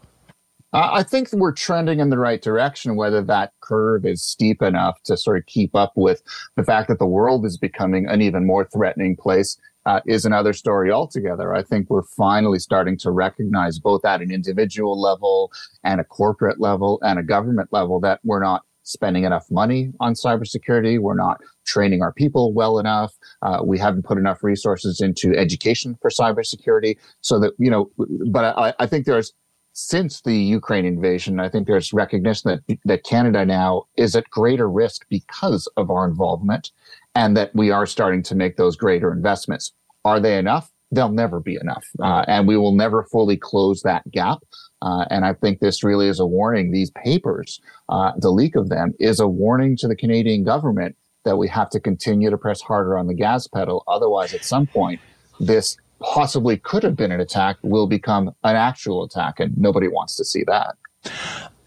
I 0.77 1.03
think 1.03 1.31
we're 1.33 1.53
trending 1.53 1.99
in 1.99 2.09
the 2.09 2.19
right 2.19 2.41
direction. 2.41 2.95
Whether 2.95 3.23
that 3.23 3.53
curve 3.61 4.05
is 4.05 4.23
steep 4.23 4.61
enough 4.61 5.01
to 5.05 5.17
sort 5.17 5.37
of 5.37 5.45
keep 5.47 5.75
up 5.75 5.93
with 5.95 6.21
the 6.55 6.63
fact 6.63 6.87
that 6.89 6.99
the 6.99 7.07
world 7.07 7.45
is 7.45 7.57
becoming 7.57 8.07
an 8.07 8.21
even 8.21 8.45
more 8.45 8.65
threatening 8.65 9.15
place 9.15 9.57
uh, 9.87 10.01
is 10.05 10.25
another 10.25 10.53
story 10.53 10.91
altogether. 10.91 11.55
I 11.55 11.63
think 11.63 11.89
we're 11.89 12.03
finally 12.03 12.59
starting 12.59 12.97
to 12.99 13.11
recognize 13.11 13.79
both 13.79 14.05
at 14.05 14.21
an 14.21 14.31
individual 14.31 15.01
level 15.01 15.51
and 15.83 15.99
a 15.99 16.03
corporate 16.03 16.59
level 16.59 16.99
and 17.01 17.17
a 17.17 17.23
government 17.23 17.69
level 17.71 17.99
that 18.01 18.19
we're 18.23 18.43
not 18.43 18.63
spending 18.83 19.23
enough 19.23 19.49
money 19.49 19.91
on 19.99 20.13
cybersecurity. 20.13 20.99
We're 20.99 21.15
not 21.15 21.41
training 21.65 22.01
our 22.01 22.13
people 22.13 22.53
well 22.53 22.79
enough. 22.79 23.13
Uh, 23.41 23.61
we 23.63 23.79
haven't 23.79 24.03
put 24.03 24.17
enough 24.17 24.43
resources 24.43 25.01
into 25.01 25.35
education 25.35 25.97
for 26.01 26.09
cybersecurity 26.09 26.97
so 27.21 27.39
that, 27.39 27.53
you 27.57 27.71
know, 27.71 27.89
but 28.29 28.57
I, 28.57 28.73
I 28.79 28.85
think 28.85 29.05
there's 29.05 29.33
since 29.77 30.21
the 30.21 30.35
Ukraine 30.35 30.85
invasion, 30.85 31.39
I 31.39 31.49
think 31.49 31.67
there's 31.67 31.93
recognition 31.93 32.49
that 32.49 32.79
that 32.85 33.03
Canada 33.03 33.45
now 33.45 33.83
is 33.95 34.15
at 34.15 34.27
greater 34.31 34.67
risk 34.67 35.05
because 35.07 35.67
of 35.77 35.91
our 35.91 36.07
involvement, 36.07 36.71
and 37.13 37.37
that 37.37 37.53
we 37.53 37.69
are 37.69 37.85
starting 37.85 38.23
to 38.23 38.33
make 38.33 38.57
those 38.57 38.75
greater 38.75 39.11
investments. 39.11 39.73
Are 40.03 40.19
they 40.19 40.39
enough? 40.39 40.71
They'll 40.89 41.11
never 41.11 41.39
be 41.39 41.57
enough, 41.61 41.85
uh, 42.01 42.25
and 42.27 42.47
we 42.47 42.57
will 42.57 42.71
never 42.71 43.03
fully 43.03 43.37
close 43.37 43.83
that 43.83 44.09
gap. 44.09 44.39
Uh, 44.81 45.05
and 45.11 45.23
I 45.23 45.33
think 45.33 45.59
this 45.59 45.83
really 45.83 46.07
is 46.07 46.19
a 46.19 46.25
warning. 46.25 46.71
These 46.71 46.89
papers, 46.91 47.61
uh, 47.87 48.13
the 48.17 48.31
leak 48.31 48.55
of 48.55 48.69
them, 48.69 48.95
is 48.99 49.19
a 49.19 49.27
warning 49.27 49.77
to 49.77 49.87
the 49.87 49.95
Canadian 49.95 50.43
government 50.43 50.95
that 51.23 51.37
we 51.37 51.47
have 51.49 51.69
to 51.71 51.79
continue 51.79 52.31
to 52.31 52.37
press 52.37 52.61
harder 52.61 52.97
on 52.97 53.05
the 53.05 53.13
gas 53.13 53.45
pedal. 53.45 53.83
Otherwise, 53.87 54.33
at 54.33 54.43
some 54.43 54.65
point, 54.65 54.99
this 55.39 55.77
possibly 55.99 56.57
could 56.57 56.83
have 56.83 56.95
been 56.95 57.11
an 57.11 57.19
attack 57.19 57.57
will 57.61 57.87
become 57.87 58.29
an 58.43 58.55
actual 58.55 59.03
attack, 59.03 59.39
and 59.39 59.57
nobody 59.57 59.87
wants 59.87 60.15
to 60.17 60.25
see 60.25 60.43
that. 60.45 60.75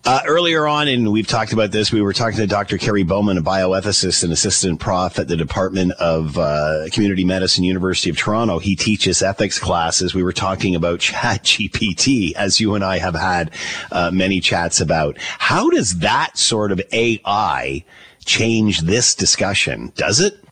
Uh, 0.03 0.21
earlier 0.27 0.67
on, 0.67 0.89
and 0.89 1.13
we've 1.13 1.27
talked 1.27 1.53
about 1.53 1.73
this, 1.73 1.93
we 1.93 2.01
were 2.01 2.15
talking 2.15 2.39
to 2.39 2.47
Dr. 2.47 2.79
Kerry 2.79 3.03
Bowman, 3.03 3.37
a 3.37 3.43
bioethicist 3.43 4.25
and 4.25 4.33
assistant 4.33 4.81
prof 4.81 5.19
at 5.19 5.29
the 5.29 5.37
Department 5.37 5.93
of 5.93 6.39
uh, 6.39 6.87
Community 6.91 7.23
Medicine, 7.23 7.65
University 7.65 8.09
of 8.09 8.17
Toronto. 8.17 8.59
He 8.59 8.77
teaches 8.77 9.21
ethics 9.23 9.59
classes. 9.59 10.15
We 10.15 10.23
were 10.23 10.33
talking 10.33 10.75
about 10.75 11.01
Chat 11.01 11.45
GPT, 11.45 12.33
as 12.33 12.61
you 12.61 12.75
and 12.75 12.83
I 12.83 12.99
have 12.99 13.15
had 13.15 13.51
uh, 13.93 14.11
many 14.11 14.41
chats 14.41 14.81
about. 14.81 15.19
How 15.19 15.69
does 15.69 15.99
that 15.99 16.39
sort 16.39 16.73
of 16.73 16.81
AI 16.93 17.85
change 18.25 18.81
this 18.81 19.15
discussion? 19.15 19.93
Does 19.97 20.21
it? 20.21 20.43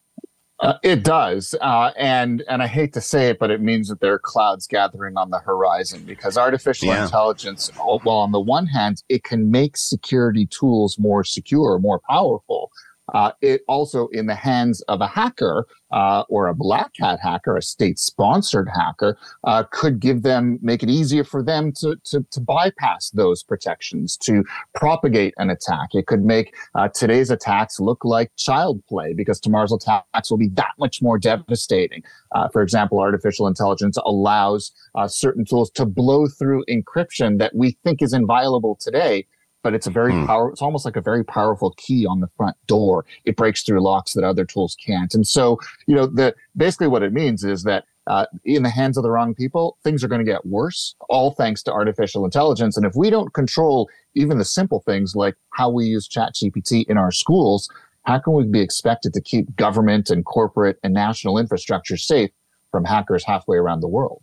Uh, 0.60 0.74
it 0.82 1.04
does, 1.04 1.54
uh, 1.60 1.92
and 1.96 2.42
and 2.48 2.64
I 2.64 2.66
hate 2.66 2.92
to 2.94 3.00
say 3.00 3.28
it, 3.28 3.38
but 3.38 3.52
it 3.52 3.60
means 3.60 3.88
that 3.88 4.00
there 4.00 4.12
are 4.14 4.18
clouds 4.18 4.66
gathering 4.66 5.16
on 5.16 5.30
the 5.30 5.38
horizon 5.38 6.02
because 6.04 6.36
artificial 6.36 6.88
yeah. 6.88 7.04
intelligence, 7.04 7.70
well, 7.78 8.16
on 8.16 8.32
the 8.32 8.40
one 8.40 8.66
hand, 8.66 9.04
it 9.08 9.22
can 9.22 9.52
make 9.52 9.76
security 9.76 10.46
tools 10.46 10.98
more 10.98 11.22
secure, 11.22 11.78
more 11.78 12.00
powerful, 12.10 12.72
uh, 13.14 13.32
it 13.40 13.62
also, 13.68 14.08
in 14.08 14.26
the 14.26 14.34
hands 14.34 14.80
of 14.82 15.00
a 15.00 15.06
hacker 15.06 15.66
uh, 15.90 16.24
or 16.28 16.48
a 16.48 16.54
black 16.54 16.90
hat 16.98 17.18
hacker, 17.22 17.56
a 17.56 17.62
state 17.62 17.98
sponsored 17.98 18.68
hacker, 18.74 19.16
uh, 19.44 19.62
could 19.70 20.00
give 20.00 20.22
them, 20.22 20.58
make 20.60 20.82
it 20.82 20.90
easier 20.90 21.24
for 21.24 21.42
them 21.42 21.72
to, 21.72 21.96
to, 22.04 22.24
to, 22.30 22.40
bypass 22.40 23.10
those 23.10 23.42
protections, 23.42 24.16
to 24.16 24.44
propagate 24.74 25.34
an 25.38 25.50
attack. 25.50 25.94
It 25.94 26.06
could 26.06 26.24
make 26.24 26.54
uh, 26.74 26.88
today's 26.88 27.30
attacks 27.30 27.80
look 27.80 28.04
like 28.04 28.30
child 28.36 28.82
play 28.86 29.14
because 29.14 29.40
tomorrow's 29.40 29.72
attacks 29.72 30.30
will 30.30 30.38
be 30.38 30.48
that 30.48 30.72
much 30.78 31.00
more 31.00 31.18
devastating. 31.18 32.02
Uh, 32.32 32.48
for 32.48 32.62
example, 32.62 33.00
artificial 33.00 33.46
intelligence 33.46 33.96
allows 34.04 34.72
uh, 34.94 35.08
certain 35.08 35.44
tools 35.44 35.70
to 35.70 35.86
blow 35.86 36.26
through 36.26 36.64
encryption 36.68 37.38
that 37.38 37.54
we 37.54 37.76
think 37.82 38.02
is 38.02 38.12
inviolable 38.12 38.76
today 38.78 39.26
but 39.62 39.74
it's 39.74 39.86
a 39.86 39.90
very 39.90 40.12
mm. 40.12 40.26
power. 40.26 40.50
It's 40.50 40.62
almost 40.62 40.84
like 40.84 40.96
a 40.96 41.00
very 41.00 41.24
powerful 41.24 41.74
key 41.76 42.06
on 42.06 42.20
the 42.20 42.28
front 42.36 42.56
door. 42.66 43.04
It 43.24 43.36
breaks 43.36 43.62
through 43.62 43.80
locks 43.80 44.12
that 44.14 44.24
other 44.24 44.44
tools 44.44 44.76
can't. 44.84 45.12
And 45.14 45.26
so, 45.26 45.58
you 45.86 45.94
know, 45.94 46.06
the 46.06 46.34
basically 46.56 46.88
what 46.88 47.02
it 47.02 47.12
means 47.12 47.44
is 47.44 47.64
that 47.64 47.84
uh, 48.06 48.24
in 48.44 48.62
the 48.62 48.70
hands 48.70 48.96
of 48.96 49.02
the 49.02 49.10
wrong 49.10 49.34
people, 49.34 49.76
things 49.84 50.02
are 50.02 50.08
going 50.08 50.24
to 50.24 50.30
get 50.30 50.46
worse, 50.46 50.94
all 51.10 51.32
thanks 51.32 51.62
to 51.62 51.72
artificial 51.72 52.24
intelligence. 52.24 52.76
And 52.76 52.86
if 52.86 52.94
we 52.96 53.10
don't 53.10 53.34
control 53.34 53.90
even 54.14 54.38
the 54.38 54.46
simple 54.46 54.80
things 54.80 55.14
like 55.14 55.36
how 55.50 55.68
we 55.68 55.84
use 55.84 56.08
ChatGPT 56.08 56.86
in 56.88 56.96
our 56.96 57.12
schools, 57.12 57.68
how 58.04 58.18
can 58.18 58.32
we 58.32 58.44
be 58.44 58.60
expected 58.60 59.12
to 59.12 59.20
keep 59.20 59.54
government 59.56 60.08
and 60.08 60.24
corporate 60.24 60.78
and 60.82 60.94
national 60.94 61.36
infrastructure 61.36 61.98
safe 61.98 62.30
from 62.70 62.84
hackers 62.86 63.24
halfway 63.24 63.58
around 63.58 63.80
the 63.80 63.88
world? 63.88 64.22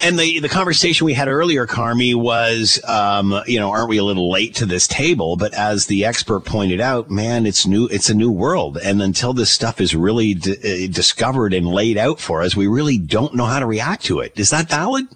And 0.00 0.16
the 0.16 0.38
the 0.38 0.48
conversation 0.48 1.06
we 1.06 1.14
had 1.14 1.26
earlier, 1.26 1.66
Carmi, 1.66 2.14
was, 2.14 2.80
um, 2.84 3.40
you 3.46 3.58
know, 3.58 3.70
aren't 3.70 3.88
we 3.88 3.98
a 3.98 4.04
little 4.04 4.30
late 4.30 4.54
to 4.56 4.66
this 4.66 4.86
table? 4.86 5.36
But 5.36 5.54
as 5.54 5.86
the 5.86 6.04
expert 6.04 6.44
pointed 6.44 6.80
out, 6.80 7.10
man, 7.10 7.46
it's 7.46 7.66
new. 7.66 7.86
It's 7.88 8.08
a 8.08 8.14
new 8.14 8.30
world, 8.30 8.78
and 8.78 9.02
until 9.02 9.32
this 9.32 9.50
stuff 9.50 9.80
is 9.80 9.94
really 9.94 10.34
d- 10.34 10.52
uh, 10.52 10.92
discovered 10.92 11.52
and 11.52 11.66
laid 11.66 11.98
out 11.98 12.20
for 12.20 12.42
us, 12.42 12.54
we 12.54 12.68
really 12.68 12.98
don't 12.98 13.34
know 13.34 13.46
how 13.46 13.58
to 13.58 13.66
react 13.66 14.04
to 14.04 14.20
it. 14.20 14.38
Is 14.38 14.50
that 14.50 14.68
valid? 14.68 15.06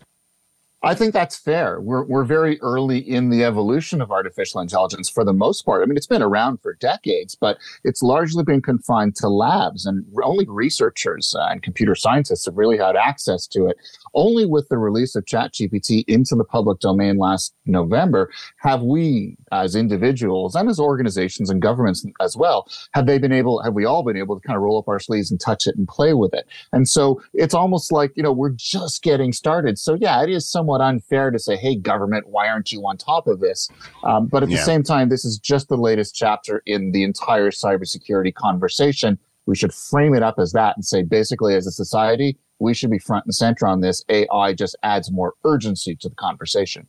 I 0.82 0.94
think 0.94 1.14
that's 1.14 1.36
fair. 1.36 1.80
We're, 1.80 2.04
we're 2.04 2.24
very 2.24 2.60
early 2.60 2.98
in 2.98 3.30
the 3.30 3.42
evolution 3.42 4.00
of 4.00 4.12
artificial 4.12 4.60
intelligence 4.60 5.08
for 5.08 5.24
the 5.24 5.32
most 5.32 5.62
part. 5.62 5.82
I 5.82 5.86
mean, 5.86 5.96
it's 5.96 6.06
been 6.06 6.22
around 6.22 6.60
for 6.60 6.74
decades, 6.74 7.34
but 7.34 7.58
it's 7.82 8.02
largely 8.02 8.44
been 8.44 8.62
confined 8.62 9.16
to 9.16 9.28
labs, 9.28 9.84
and 9.84 10.04
only 10.22 10.46
researchers 10.46 11.34
uh, 11.36 11.48
and 11.50 11.62
computer 11.62 11.96
scientists 11.96 12.46
have 12.46 12.56
really 12.56 12.78
had 12.78 12.94
access 12.94 13.48
to 13.48 13.66
it. 13.66 13.78
Only 14.16 14.46
with 14.46 14.68
the 14.70 14.78
release 14.78 15.14
of 15.14 15.26
ChatGPT 15.26 16.04
into 16.08 16.34
the 16.34 16.42
public 16.42 16.80
domain 16.80 17.18
last 17.18 17.54
November 17.66 18.30
have 18.58 18.82
we, 18.82 19.36
as 19.52 19.76
individuals 19.76 20.54
and 20.54 20.68
as 20.68 20.80
organizations 20.80 21.50
and 21.50 21.60
governments 21.62 22.04
as 22.20 22.36
well, 22.36 22.66
have 22.92 23.06
they 23.06 23.18
been 23.18 23.30
able, 23.30 23.62
have 23.62 23.74
we 23.74 23.84
all 23.84 24.02
been 24.02 24.16
able 24.16 24.40
to 24.40 24.46
kind 24.46 24.56
of 24.56 24.62
roll 24.62 24.78
up 24.78 24.88
our 24.88 24.98
sleeves 24.98 25.30
and 25.30 25.38
touch 25.38 25.66
it 25.66 25.76
and 25.76 25.86
play 25.86 26.14
with 26.14 26.32
it? 26.32 26.48
And 26.72 26.88
so 26.88 27.22
it's 27.34 27.54
almost 27.54 27.92
like, 27.92 28.12
you 28.16 28.22
know, 28.22 28.32
we're 28.32 28.54
just 28.56 29.02
getting 29.02 29.32
started. 29.32 29.78
So 29.78 29.94
yeah, 30.00 30.22
it 30.22 30.30
is 30.30 30.48
somewhat 30.48 30.80
unfair 30.80 31.30
to 31.30 31.38
say, 31.38 31.56
hey, 31.56 31.76
government, 31.76 32.26
why 32.28 32.48
aren't 32.48 32.72
you 32.72 32.80
on 32.86 32.96
top 32.96 33.26
of 33.26 33.40
this? 33.40 33.68
Um, 34.02 34.26
but 34.26 34.42
at 34.42 34.48
yeah. 34.48 34.56
the 34.56 34.62
same 34.64 34.82
time, 34.82 35.10
this 35.10 35.26
is 35.26 35.38
just 35.38 35.68
the 35.68 35.76
latest 35.76 36.14
chapter 36.14 36.62
in 36.64 36.92
the 36.92 37.04
entire 37.04 37.50
cybersecurity 37.50 38.32
conversation. 38.34 39.18
We 39.44 39.54
should 39.54 39.74
frame 39.74 40.14
it 40.14 40.22
up 40.22 40.38
as 40.38 40.52
that 40.52 40.74
and 40.76 40.84
say, 40.84 41.02
basically, 41.02 41.54
as 41.54 41.66
a 41.66 41.70
society, 41.70 42.36
we 42.58 42.74
should 42.74 42.90
be 42.90 42.98
front 42.98 43.24
and 43.26 43.34
center 43.34 43.66
on 43.66 43.80
this. 43.80 44.04
AI 44.08 44.52
just 44.52 44.76
adds 44.82 45.10
more 45.10 45.34
urgency 45.44 45.96
to 45.96 46.08
the 46.08 46.14
conversation. 46.14 46.86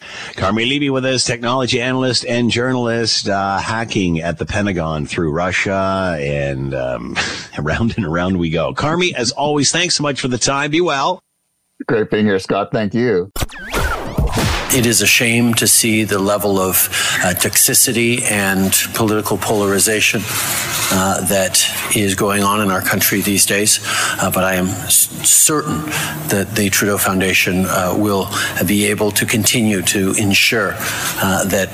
Carmi 0.00 0.68
Levy 0.68 0.90
with 0.90 1.06
us, 1.06 1.24
technology 1.24 1.80
analyst 1.80 2.26
and 2.26 2.50
journalist, 2.50 3.28
uh, 3.28 3.58
hacking 3.58 4.20
at 4.20 4.38
the 4.38 4.44
Pentagon 4.44 5.06
through 5.06 5.32
Russia, 5.32 6.18
and 6.20 6.74
um, 6.74 7.16
around 7.58 7.96
and 7.96 8.04
around 8.04 8.38
we 8.38 8.50
go. 8.50 8.74
Carmi, 8.74 9.14
as 9.14 9.32
always, 9.32 9.72
thanks 9.72 9.94
so 9.94 10.02
much 10.02 10.20
for 10.20 10.28
the 10.28 10.38
time. 10.38 10.70
Be 10.70 10.82
well. 10.82 11.22
Great 11.86 12.10
being 12.10 12.26
here, 12.26 12.38
Scott. 12.38 12.70
Thank 12.72 12.94
you. 12.94 13.32
It 14.74 14.84
is 14.84 15.00
a 15.00 15.06
shame 15.06 15.54
to 15.54 15.66
see 15.66 16.04
the 16.04 16.18
level 16.18 16.58
of 16.58 16.88
uh, 17.22 17.34
toxicity 17.34 18.22
and 18.22 18.72
political 18.94 19.38
polarization 19.38 20.20
uh, 20.90 21.24
that 21.28 21.64
is 21.96 22.14
going 22.14 22.42
on 22.42 22.60
in 22.60 22.70
our 22.70 22.82
country 22.82 23.20
these 23.20 23.46
days. 23.46 23.80
Uh, 24.20 24.30
but 24.30 24.44
I 24.44 24.54
am 24.56 24.66
certain 24.90 25.86
that 26.28 26.54
the 26.56 26.68
Trudeau 26.68 26.98
Foundation 26.98 27.64
uh, 27.66 27.94
will 27.96 28.28
be 28.66 28.86
able 28.86 29.12
to 29.12 29.24
continue 29.24 29.82
to 29.82 30.12
ensure 30.18 30.74
uh, 30.76 31.44
that 31.44 31.70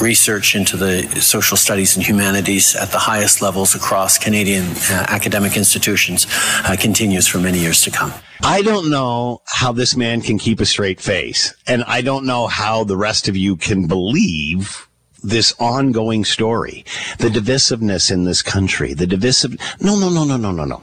research 0.00 0.54
into 0.54 0.76
the 0.76 1.02
social 1.20 1.56
studies 1.56 1.96
and 1.96 2.06
humanities 2.06 2.76
at 2.76 2.90
the 2.90 2.98
highest 2.98 3.42
levels 3.42 3.74
across 3.74 4.18
Canadian 4.18 4.64
uh, 4.64 5.06
academic 5.08 5.56
institutions 5.56 6.26
uh, 6.64 6.76
continues 6.78 7.26
for 7.26 7.38
many 7.38 7.58
years 7.58 7.82
to 7.82 7.90
come. 7.90 8.12
I 8.42 8.62
don't 8.62 8.90
know 8.90 9.42
how 9.46 9.72
this 9.72 9.96
man 9.96 10.20
can 10.20 10.38
keep 10.38 10.60
a 10.60 10.66
straight 10.66 11.00
face, 11.00 11.54
and 11.66 11.84
I 11.84 12.02
don't 12.02 12.26
know 12.26 12.46
how 12.46 12.84
the 12.84 12.96
rest 12.96 13.28
of 13.28 13.36
you 13.36 13.56
can 13.56 13.86
believe 13.86 14.88
this 15.22 15.54
ongoing 15.58 16.24
story, 16.24 16.84
the 17.18 17.28
divisiveness 17.28 18.10
in 18.10 18.24
this 18.24 18.42
country, 18.42 18.94
the 18.94 19.06
divisive. 19.06 19.56
No, 19.80 19.98
no, 19.98 20.08
no, 20.08 20.24
no, 20.24 20.36
no, 20.36 20.52
no, 20.52 20.64
no. 20.64 20.82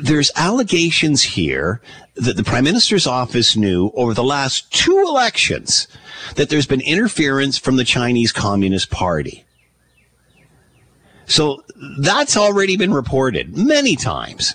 There's 0.00 0.30
allegations 0.36 1.22
here 1.22 1.80
that 2.14 2.36
the 2.36 2.44
prime 2.44 2.64
minister's 2.64 3.06
office 3.06 3.56
knew 3.56 3.90
over 3.94 4.14
the 4.14 4.22
last 4.22 4.72
two 4.72 4.98
elections 5.00 5.88
that 6.36 6.50
there's 6.50 6.66
been 6.66 6.80
interference 6.80 7.58
from 7.58 7.76
the 7.76 7.84
Chinese 7.84 8.32
Communist 8.32 8.90
Party. 8.90 9.44
So 11.26 11.62
that's 11.98 12.36
already 12.36 12.76
been 12.76 12.92
reported 12.92 13.56
many 13.56 13.96
times. 13.96 14.54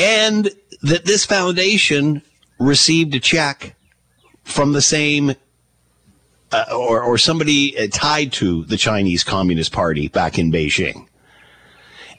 And 0.00 0.50
that 0.80 1.04
this 1.04 1.26
foundation 1.26 2.22
received 2.58 3.14
a 3.14 3.20
check 3.20 3.76
from 4.42 4.72
the 4.72 4.80
same 4.80 5.34
uh, 6.52 6.64
or, 6.72 7.02
or 7.02 7.18
somebody 7.18 7.78
uh, 7.78 7.86
tied 7.92 8.32
to 8.32 8.64
the 8.64 8.78
Chinese 8.78 9.22
Communist 9.22 9.72
Party 9.72 10.08
back 10.08 10.38
in 10.38 10.50
Beijing. 10.50 11.06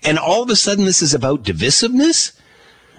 And 0.04 0.20
all 0.20 0.44
of 0.44 0.50
a 0.50 0.56
sudden, 0.56 0.86
this 0.86 1.02
is 1.02 1.16
about 1.16 1.44
divisiveness? 1.44 2.34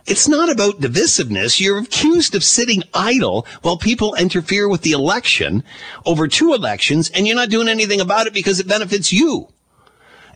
It's 0.04 0.26
not 0.26 0.50
about 0.50 0.80
divisiveness. 0.80 1.60
You're 1.60 1.78
accused 1.78 2.34
of 2.34 2.42
sitting 2.42 2.82
idle 2.92 3.46
while 3.62 3.76
people 3.76 4.16
interfere 4.16 4.68
with 4.68 4.82
the 4.82 4.92
election 4.92 5.62
over 6.04 6.26
two 6.26 6.54
elections, 6.54 7.08
and 7.10 7.24
you're 7.24 7.36
not 7.36 7.50
doing 7.50 7.68
anything 7.68 8.00
about 8.00 8.26
it 8.26 8.34
because 8.34 8.58
it 8.58 8.66
benefits 8.66 9.12
you. 9.12 9.48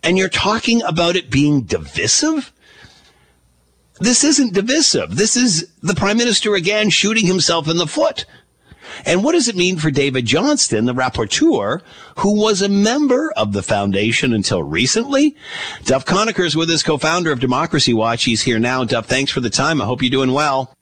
And 0.05 0.17
you're 0.17 0.29
talking 0.29 0.83
about 0.83 1.17
it 1.17 1.31
being 1.31 1.63
divisive? 1.63 2.53
This 3.99 4.25
isn't 4.25 4.53
divisive. 4.53 5.17
This 5.17 5.37
is 5.37 5.69
the 5.83 5.95
prime 5.95 6.19
minister 6.19 6.55
again 6.55 6.91
shooting 6.91 7.27
himself 7.27 7.69
in 7.69 7.79
the 7.79 7.87
foot. 7.87 8.27
And 9.05 9.25
what 9.25 9.33
does 9.33 9.49
it 9.49 9.57
mean 9.57 9.77
for 9.77 9.91
David 9.91 10.27
Johnston, 10.27 10.85
the 10.85 10.95
rapporteur, 10.95 11.83
who 12.19 12.41
was 12.41 12.63
a 12.63 12.69
member 12.69 13.33
of 13.37 13.53
the 13.53 13.63
foundation 13.63 14.33
until 14.33 14.63
recently? 14.63 15.37
Duff 15.85 16.05
Conacher 16.05 16.45
is 16.45 16.57
with 16.57 16.71
us, 16.71 16.83
co-founder 16.83 17.33
of 17.33 17.41
Democracy 17.41 17.93
Watch. 17.93 18.25
He's 18.25 18.43
here 18.43 18.59
now. 18.59 18.85
Duff, 18.85 19.07
thanks 19.07 19.33
for 19.33 19.41
the 19.41 19.51
time. 19.51 19.83
I 19.83 19.87
hope 19.87 20.03
you're 20.03 20.11
doing 20.11 20.33
well. 20.33 20.76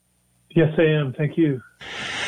Yes, 0.55 0.73
I 0.77 0.83
am. 0.83 1.11
Thank 1.11 1.37
you. 1.37 1.61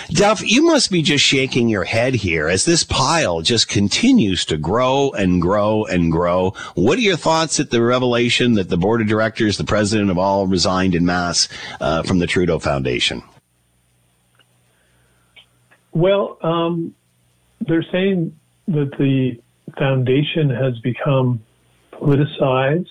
Duff, 0.09 0.41
you 0.45 0.65
must 0.65 0.91
be 0.91 1.01
just 1.01 1.23
shaking 1.23 1.69
your 1.69 1.85
head 1.85 2.13
here 2.13 2.49
as 2.49 2.65
this 2.65 2.83
pile 2.83 3.41
just 3.41 3.69
continues 3.69 4.43
to 4.45 4.57
grow 4.57 5.11
and 5.11 5.41
grow 5.41 5.85
and 5.85 6.11
grow. 6.11 6.53
What 6.75 6.97
are 6.97 7.01
your 7.01 7.15
thoughts 7.15 7.57
at 7.61 7.69
the 7.69 7.81
revelation 7.81 8.53
that 8.55 8.67
the 8.67 8.75
board 8.75 8.99
of 8.99 9.07
directors, 9.07 9.57
the 9.57 9.63
president 9.63 10.09
have 10.09 10.17
all 10.17 10.45
resigned 10.45 10.93
in 10.93 11.05
mass 11.05 11.47
uh, 11.79 12.03
from 12.03 12.19
the 12.19 12.27
Trudeau 12.27 12.59
Foundation? 12.59 13.23
Well, 15.93 16.37
um, 16.41 16.93
they're 17.61 17.85
saying 17.93 18.37
that 18.67 18.91
the 18.99 19.41
foundation 19.77 20.49
has 20.49 20.77
become 20.79 21.41
politicized. 21.93 22.87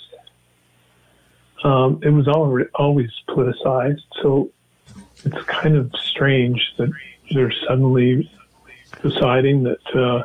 Um, 1.62 2.00
it 2.02 2.10
was 2.10 2.26
already, 2.26 2.70
always 2.74 3.10
politicized, 3.28 4.00
so 4.22 4.50
it's 5.24 5.44
kind 5.46 5.76
of 5.76 5.90
strange 5.94 6.74
that 6.78 6.90
they're 7.32 7.52
suddenly 7.66 8.30
deciding 9.02 9.62
that 9.64 9.96
uh, 9.96 10.22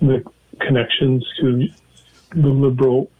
the 0.00 0.24
connections 0.60 1.26
to 1.40 1.68
the 2.34 2.48
Liberal 2.48 3.10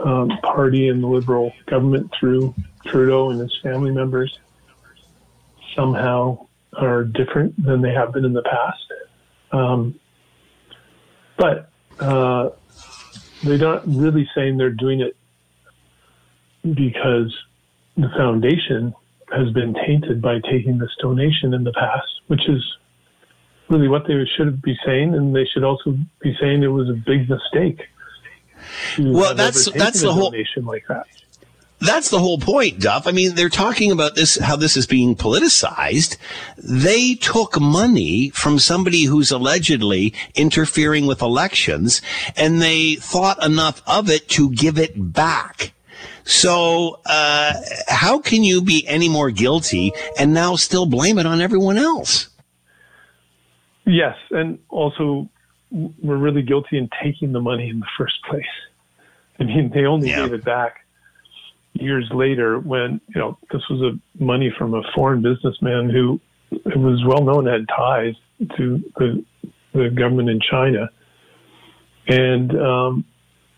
um, 0.00 0.28
Party 0.42 0.88
and 0.88 1.02
the 1.02 1.06
Liberal 1.06 1.52
government 1.66 2.12
through 2.18 2.54
Trudeau 2.86 3.30
and 3.30 3.40
his 3.40 3.56
family 3.62 3.90
members 3.90 4.38
somehow 5.74 6.46
are 6.74 7.04
different 7.04 7.62
than 7.62 7.80
they 7.80 7.92
have 7.92 8.12
been 8.12 8.24
in 8.24 8.32
the 8.32 8.42
past. 8.42 8.92
Um, 9.50 9.98
but 11.36 11.70
uh, 12.00 12.50
they're 13.42 13.58
not 13.58 13.86
really 13.86 14.28
saying 14.34 14.56
they're 14.56 14.70
doing 14.70 15.00
it 15.00 15.16
because 16.62 17.36
the 17.96 18.08
foundation 18.16 18.94
has 19.32 19.50
been 19.52 19.74
tainted 19.74 20.22
by 20.22 20.40
taking 20.50 20.78
this 20.78 20.90
donation 21.00 21.54
in 21.54 21.64
the 21.64 21.72
past, 21.72 22.22
which 22.28 22.48
is 22.48 22.62
really 23.68 23.88
what 23.88 24.06
they 24.06 24.14
should 24.36 24.62
be 24.62 24.76
saying, 24.84 25.14
and 25.14 25.34
they 25.34 25.44
should 25.44 25.64
also 25.64 25.96
be 26.20 26.34
saying 26.40 26.62
it 26.62 26.68
was 26.68 26.88
a 26.88 26.94
big 26.94 27.28
mistake. 27.28 27.80
Well, 28.98 29.34
that's 29.34 29.70
that's 29.70 30.00
the 30.00 30.12
whole 30.12 30.30
donation 30.30 30.64
like 30.64 30.84
that. 30.88 31.06
That's 31.80 32.10
the 32.10 32.18
whole 32.18 32.38
point, 32.38 32.80
Duff. 32.80 33.06
I 33.06 33.12
mean, 33.12 33.36
they're 33.36 33.48
talking 33.48 33.92
about 33.92 34.16
this, 34.16 34.36
how 34.36 34.56
this 34.56 34.76
is 34.76 34.86
being 34.86 35.14
politicized. 35.14 36.16
They 36.56 37.14
took 37.14 37.60
money 37.60 38.30
from 38.30 38.58
somebody 38.58 39.04
who's 39.04 39.30
allegedly 39.30 40.12
interfering 40.34 41.06
with 41.06 41.22
elections 41.22 42.02
and 42.36 42.60
they 42.60 42.96
thought 42.96 43.44
enough 43.44 43.80
of 43.86 44.10
it 44.10 44.28
to 44.30 44.50
give 44.50 44.76
it 44.76 45.12
back. 45.12 45.72
So, 46.28 47.00
uh, 47.06 47.54
how 47.88 48.18
can 48.18 48.44
you 48.44 48.60
be 48.60 48.86
any 48.86 49.08
more 49.08 49.30
guilty 49.30 49.92
and 50.18 50.34
now 50.34 50.56
still 50.56 50.84
blame 50.84 51.18
it 51.18 51.24
on 51.24 51.40
everyone 51.40 51.78
else? 51.78 52.28
Yes. 53.86 54.14
And 54.30 54.58
also, 54.68 55.26
we're 55.70 56.18
really 56.18 56.42
guilty 56.42 56.76
in 56.76 56.90
taking 57.02 57.32
the 57.32 57.40
money 57.40 57.70
in 57.70 57.80
the 57.80 57.86
first 57.96 58.22
place. 58.28 58.44
I 59.40 59.44
mean, 59.44 59.70
they 59.72 59.86
only 59.86 60.10
yeah. 60.10 60.24
gave 60.24 60.34
it 60.34 60.44
back 60.44 60.84
years 61.72 62.06
later 62.12 62.58
when 62.58 63.00
you 63.14 63.20
know 63.20 63.38
this 63.50 63.62
was 63.70 63.80
a 63.80 64.22
money 64.22 64.52
from 64.58 64.74
a 64.74 64.82
foreign 64.94 65.22
businessman 65.22 65.88
who 65.88 66.20
it 66.50 66.76
was 66.76 67.02
well 67.06 67.24
known 67.24 67.46
had 67.46 67.66
ties 67.74 68.14
to 68.58 68.82
the 68.96 69.24
the 69.72 69.88
government 69.88 70.28
in 70.28 70.40
China, 70.40 70.90
and 72.06 72.50
um, 72.60 73.04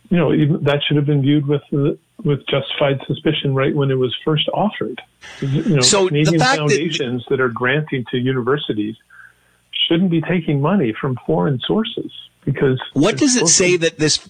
you 0.08 0.18
know 0.18 0.32
even, 0.32 0.62
that 0.62 0.80
should 0.86 0.96
have 0.96 1.06
been 1.06 1.22
viewed 1.22 1.46
with 1.48 1.62
with 2.24 2.46
justified 2.46 3.00
suspicion 3.06 3.54
right 3.54 3.74
when 3.74 3.90
it 3.90 3.98
was 3.98 4.16
first 4.24 4.48
offered. 4.48 5.00
You 5.40 5.76
know, 5.76 5.80
so 5.80 6.08
Canadian 6.08 6.40
foundations 6.40 7.24
that, 7.24 7.36
that 7.36 7.40
are 7.40 7.48
granting 7.48 8.04
to 8.10 8.18
universities 8.18 8.96
shouldn't 9.88 10.10
be 10.10 10.20
taking 10.20 10.60
money 10.60 10.94
from 10.98 11.16
foreign 11.26 11.58
sources 11.60 12.12
because 12.44 12.80
what 12.92 13.16
does 13.16 13.36
it 13.36 13.48
say 13.48 13.76
that 13.76 13.98
this 13.98 14.28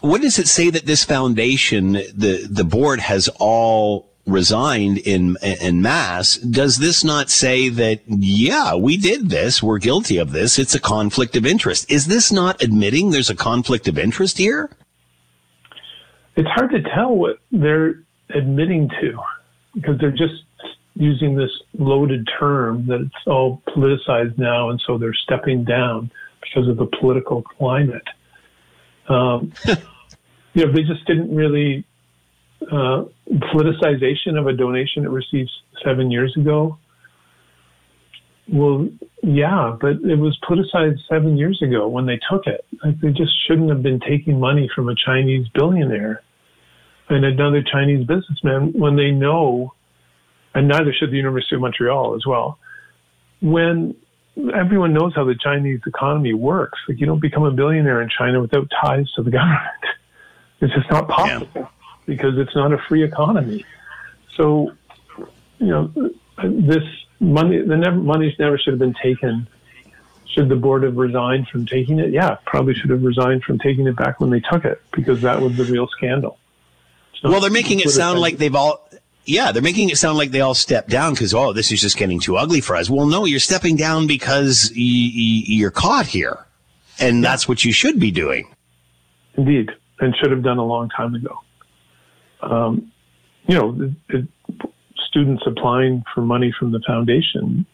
what 0.00 0.22
does 0.22 0.38
it 0.38 0.48
say 0.48 0.70
that 0.70 0.86
this 0.86 1.04
foundation, 1.04 1.92
the 1.92 2.46
the 2.50 2.64
board 2.64 3.00
has 3.00 3.28
all 3.38 4.10
resigned 4.26 4.98
in 4.98 5.36
in 5.42 5.82
mass? 5.82 6.36
Does 6.36 6.78
this 6.78 7.04
not 7.04 7.30
say 7.30 7.68
that 7.68 8.00
yeah, 8.06 8.74
we 8.74 8.96
did 8.96 9.30
this, 9.30 9.62
we're 9.62 9.78
guilty 9.78 10.18
of 10.18 10.32
this? 10.32 10.58
It's 10.58 10.74
a 10.74 10.80
conflict 10.80 11.36
of 11.36 11.46
interest. 11.46 11.90
Is 11.90 12.06
this 12.06 12.32
not 12.32 12.62
admitting 12.62 13.10
there's 13.10 13.30
a 13.30 13.36
conflict 13.36 13.88
of 13.88 13.98
interest 13.98 14.38
here? 14.38 14.70
It's 16.36 16.48
hard 16.48 16.70
to 16.72 16.82
tell 16.82 17.14
what 17.14 17.38
they're 17.52 18.02
admitting 18.30 18.88
to 19.00 19.18
because 19.74 19.98
they're 20.00 20.10
just 20.10 20.44
using 20.94 21.34
this 21.36 21.50
loaded 21.78 22.28
term 22.38 22.86
that 22.86 23.00
it's 23.00 23.26
all 23.26 23.60
politicized 23.68 24.38
now, 24.38 24.70
and 24.70 24.80
so 24.86 24.98
they're 24.98 25.14
stepping 25.14 25.64
down 25.64 26.10
because 26.40 26.68
of 26.68 26.76
the 26.76 26.86
political 27.00 27.42
climate. 27.42 28.06
Um, 29.08 29.52
you 30.54 30.66
know, 30.66 30.72
they 30.72 30.82
just 30.82 31.04
didn't 31.06 31.34
really 31.34 31.84
uh, 32.62 33.04
politicization 33.28 34.38
of 34.38 34.46
a 34.46 34.52
donation 34.52 35.04
it 35.04 35.10
received 35.10 35.50
seven 35.84 36.10
years 36.10 36.34
ago. 36.36 36.78
Well, 38.46 38.88
yeah, 39.22 39.76
but 39.80 39.96
it 40.02 40.18
was 40.18 40.38
politicized 40.48 40.98
seven 41.08 41.36
years 41.36 41.62
ago 41.62 41.88
when 41.88 42.06
they 42.06 42.18
took 42.30 42.46
it. 42.46 42.64
Like 42.84 43.00
they 43.00 43.10
just 43.10 43.32
shouldn't 43.46 43.70
have 43.70 43.82
been 43.82 44.00
taking 44.00 44.38
money 44.38 44.68
from 44.74 44.88
a 44.88 44.94
Chinese 44.94 45.46
billionaire 45.54 46.22
and 47.08 47.24
another 47.24 47.62
Chinese 47.62 48.06
businessman 48.06 48.72
when 48.72 48.96
they 48.96 49.10
know, 49.10 49.72
and 50.54 50.68
neither 50.68 50.92
should 50.92 51.10
the 51.10 51.16
University 51.16 51.54
of 51.54 51.62
Montreal 51.62 52.14
as 52.14 52.26
well. 52.26 52.58
When 53.40 53.96
everyone 54.54 54.92
knows 54.92 55.12
how 55.14 55.24
the 55.24 55.34
Chinese 55.34 55.80
economy 55.86 56.34
works. 56.34 56.78
Like 56.88 56.98
you 57.00 57.06
don't 57.06 57.20
become 57.20 57.44
a 57.44 57.50
billionaire 57.50 58.02
in 58.02 58.08
China 58.08 58.40
without 58.40 58.68
ties 58.82 59.10
to 59.16 59.22
the 59.22 59.30
government. 59.38 59.62
It's 60.60 60.74
just 60.74 60.90
not 60.90 61.08
possible 61.08 61.48
yeah. 61.54 61.66
because 62.06 62.38
it's 62.38 62.54
not 62.54 62.72
a 62.72 62.78
free 62.88 63.04
economy. 63.04 63.64
So, 64.36 64.72
you 65.58 65.66
know, 65.66 65.92
this 66.42 66.82
money, 67.24 67.60
the 67.62 67.76
never, 67.76 67.96
money's 67.96 68.38
never 68.38 68.58
should 68.58 68.72
have 68.72 68.78
been 68.78 68.94
taken. 69.02 69.48
Should 70.34 70.48
the 70.48 70.56
board 70.56 70.82
have 70.82 70.96
resigned 70.96 71.48
from 71.48 71.66
taking 71.66 71.98
it? 72.00 72.10
Yeah, 72.10 72.36
probably 72.46 72.74
should 72.74 72.90
have 72.90 73.02
resigned 73.02 73.44
from 73.44 73.58
taking 73.58 73.86
it 73.86 73.96
back 73.96 74.20
when 74.20 74.30
they 74.30 74.40
took 74.40 74.64
it 74.64 74.82
because 74.92 75.22
that 75.22 75.40
was 75.40 75.56
the 75.56 75.64
real 75.64 75.86
scandal. 75.88 76.38
Well, 77.22 77.40
they're 77.40 77.50
making 77.50 77.80
it 77.80 77.90
sound 77.90 78.20
like 78.20 78.36
they've 78.36 78.54
all 78.54 78.86
yeah, 79.26 79.52
they're 79.52 79.62
making 79.62 79.90
it 79.90 79.96
sound 79.96 80.18
like 80.18 80.30
they 80.30 80.40
all 80.40 80.54
stepped 80.54 80.90
down 80.90 81.14
because, 81.14 81.32
oh, 81.32 81.52
this 81.52 81.72
is 81.72 81.80
just 81.80 81.96
getting 81.96 82.20
too 82.20 82.36
ugly 82.36 82.60
for 82.60 82.76
us. 82.76 82.90
Well, 82.90 83.06
no, 83.06 83.24
you're 83.24 83.40
stepping 83.40 83.76
down 83.76 84.06
because 84.06 84.70
y- 84.70 84.76
y- 84.76 85.44
you're 85.46 85.70
caught 85.70 86.06
here. 86.06 86.44
And 87.00 87.22
yeah. 87.22 87.30
that's 87.30 87.48
what 87.48 87.64
you 87.64 87.72
should 87.72 87.98
be 87.98 88.10
doing. 88.10 88.54
Indeed. 89.36 89.70
And 90.00 90.14
should 90.16 90.30
have 90.30 90.42
done 90.42 90.58
a 90.58 90.64
long 90.64 90.90
time 90.90 91.14
ago. 91.14 91.40
Um, 92.42 92.92
you 93.46 93.54
know, 93.58 93.94
it, 94.10 94.16
it, 94.16 94.28
students 95.14 95.44
applying 95.46 96.02
for 96.12 96.22
money 96.22 96.52
from 96.58 96.72
the 96.72 96.80
foundation. 96.84 97.64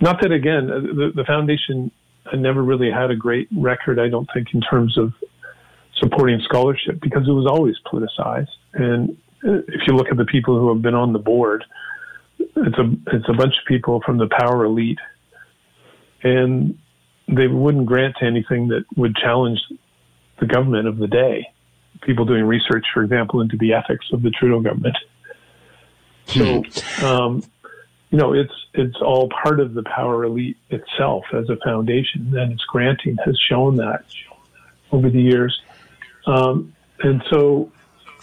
Not 0.00 0.20
that, 0.22 0.30
again, 0.30 0.70
uh, 0.70 0.80
the, 0.80 1.12
the 1.16 1.24
foundation 1.24 1.90
never 2.34 2.62
really 2.62 2.90
had 2.90 3.10
a 3.10 3.16
great 3.16 3.48
record, 3.56 3.98
I 3.98 4.08
don't 4.08 4.28
think, 4.32 4.48
in 4.54 4.60
terms 4.60 4.96
of 4.96 5.12
supporting 5.96 6.40
scholarship 6.44 7.00
because 7.00 7.26
it 7.26 7.32
was 7.32 7.46
always 7.46 7.74
politicized. 7.90 8.46
And 8.74 9.16
if 9.42 9.80
you 9.88 9.94
look 9.94 10.08
at 10.10 10.16
the 10.16 10.24
people 10.24 10.58
who 10.58 10.68
have 10.72 10.82
been 10.82 10.94
on 10.94 11.12
the 11.12 11.18
board, 11.18 11.64
it's 12.38 12.78
a 12.78 12.92
it's 13.12 13.28
a 13.28 13.32
bunch 13.32 13.54
of 13.58 13.66
people 13.66 14.00
from 14.06 14.18
the 14.18 14.28
power 14.38 14.64
elite, 14.64 14.98
and 16.22 16.78
they 17.26 17.48
wouldn't 17.48 17.86
grant 17.86 18.16
anything 18.22 18.68
that 18.68 18.84
would 18.96 19.16
challenge 19.16 19.58
the 20.38 20.46
government 20.46 20.86
of 20.86 20.98
the 20.98 21.08
day. 21.08 21.46
People 22.02 22.24
doing 22.24 22.44
research, 22.44 22.86
for 22.94 23.02
example, 23.02 23.40
into 23.40 23.56
the 23.56 23.72
ethics 23.72 24.06
of 24.12 24.22
the 24.22 24.30
Trudeau 24.30 24.60
government. 24.60 24.96
So, 26.28 26.62
hmm. 26.62 27.04
um, 27.04 27.42
you 28.10 28.18
know, 28.18 28.32
it's 28.32 28.52
it's 28.74 28.96
all 29.02 29.28
part 29.42 29.60
of 29.60 29.74
the 29.74 29.82
power 29.82 30.24
elite 30.24 30.56
itself 30.70 31.24
as 31.32 31.48
a 31.50 31.56
foundation, 31.64 32.32
and 32.36 32.52
its 32.52 32.64
granting 32.64 33.16
has 33.24 33.38
shown 33.48 33.76
that 33.76 34.04
over 34.92 35.10
the 35.10 35.20
years. 35.20 35.60
Um, 36.26 36.74
and 37.00 37.22
so 37.30 37.70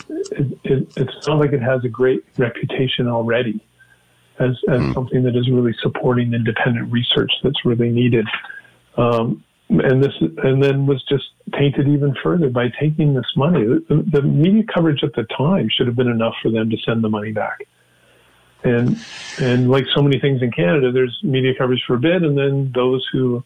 it, 0.10 0.60
it, 0.64 0.94
it's 0.96 1.28
not 1.28 1.40
like 1.40 1.54
it 1.54 1.62
has 1.62 1.84
a 1.84 1.90
great 1.90 2.24
reputation 2.38 3.08
already 3.08 3.62
as, 4.40 4.52
as 4.70 4.80
mm. 4.80 4.94
something 4.94 5.24
that 5.24 5.36
is 5.36 5.50
really 5.50 5.76
supporting 5.82 6.34
independent 6.34 6.92
research 6.92 7.32
that's 7.44 7.66
really 7.66 7.90
needed. 7.90 8.28
Um, 8.98 9.44
and 9.70 10.04
this, 10.04 10.14
and 10.20 10.62
then 10.62 10.86
was 10.86 11.04
just 11.10 11.26
tainted 11.54 11.88
even 11.88 12.16
further 12.22 12.50
by 12.50 12.68
taking 12.80 13.16
this 13.16 13.26
money. 13.36 13.66
The, 13.66 14.06
the, 14.12 14.22
media 14.22 14.64
coverage 14.74 15.04
at 15.04 15.14
the 15.14 15.24
time 15.36 15.70
should 15.76 15.88
have 15.88 15.96
been 15.96 16.08
enough 16.08 16.36
for 16.44 16.52
them 16.52 16.70
to 16.70 16.78
send 16.86 17.04
the 17.04 17.10
money 17.10 17.32
back. 17.32 17.68
And 18.66 19.00
and 19.40 19.70
like 19.70 19.86
so 19.94 20.02
many 20.02 20.20
things 20.20 20.42
in 20.42 20.52
Canada, 20.52 20.92
there's 20.92 21.18
media 21.24 21.54
coverage 21.56 21.84
for 21.86 21.94
a 21.94 22.00
bit, 22.00 22.24
and 22.24 22.38
then 22.38 22.72
those 22.74 23.08
who 23.12 23.44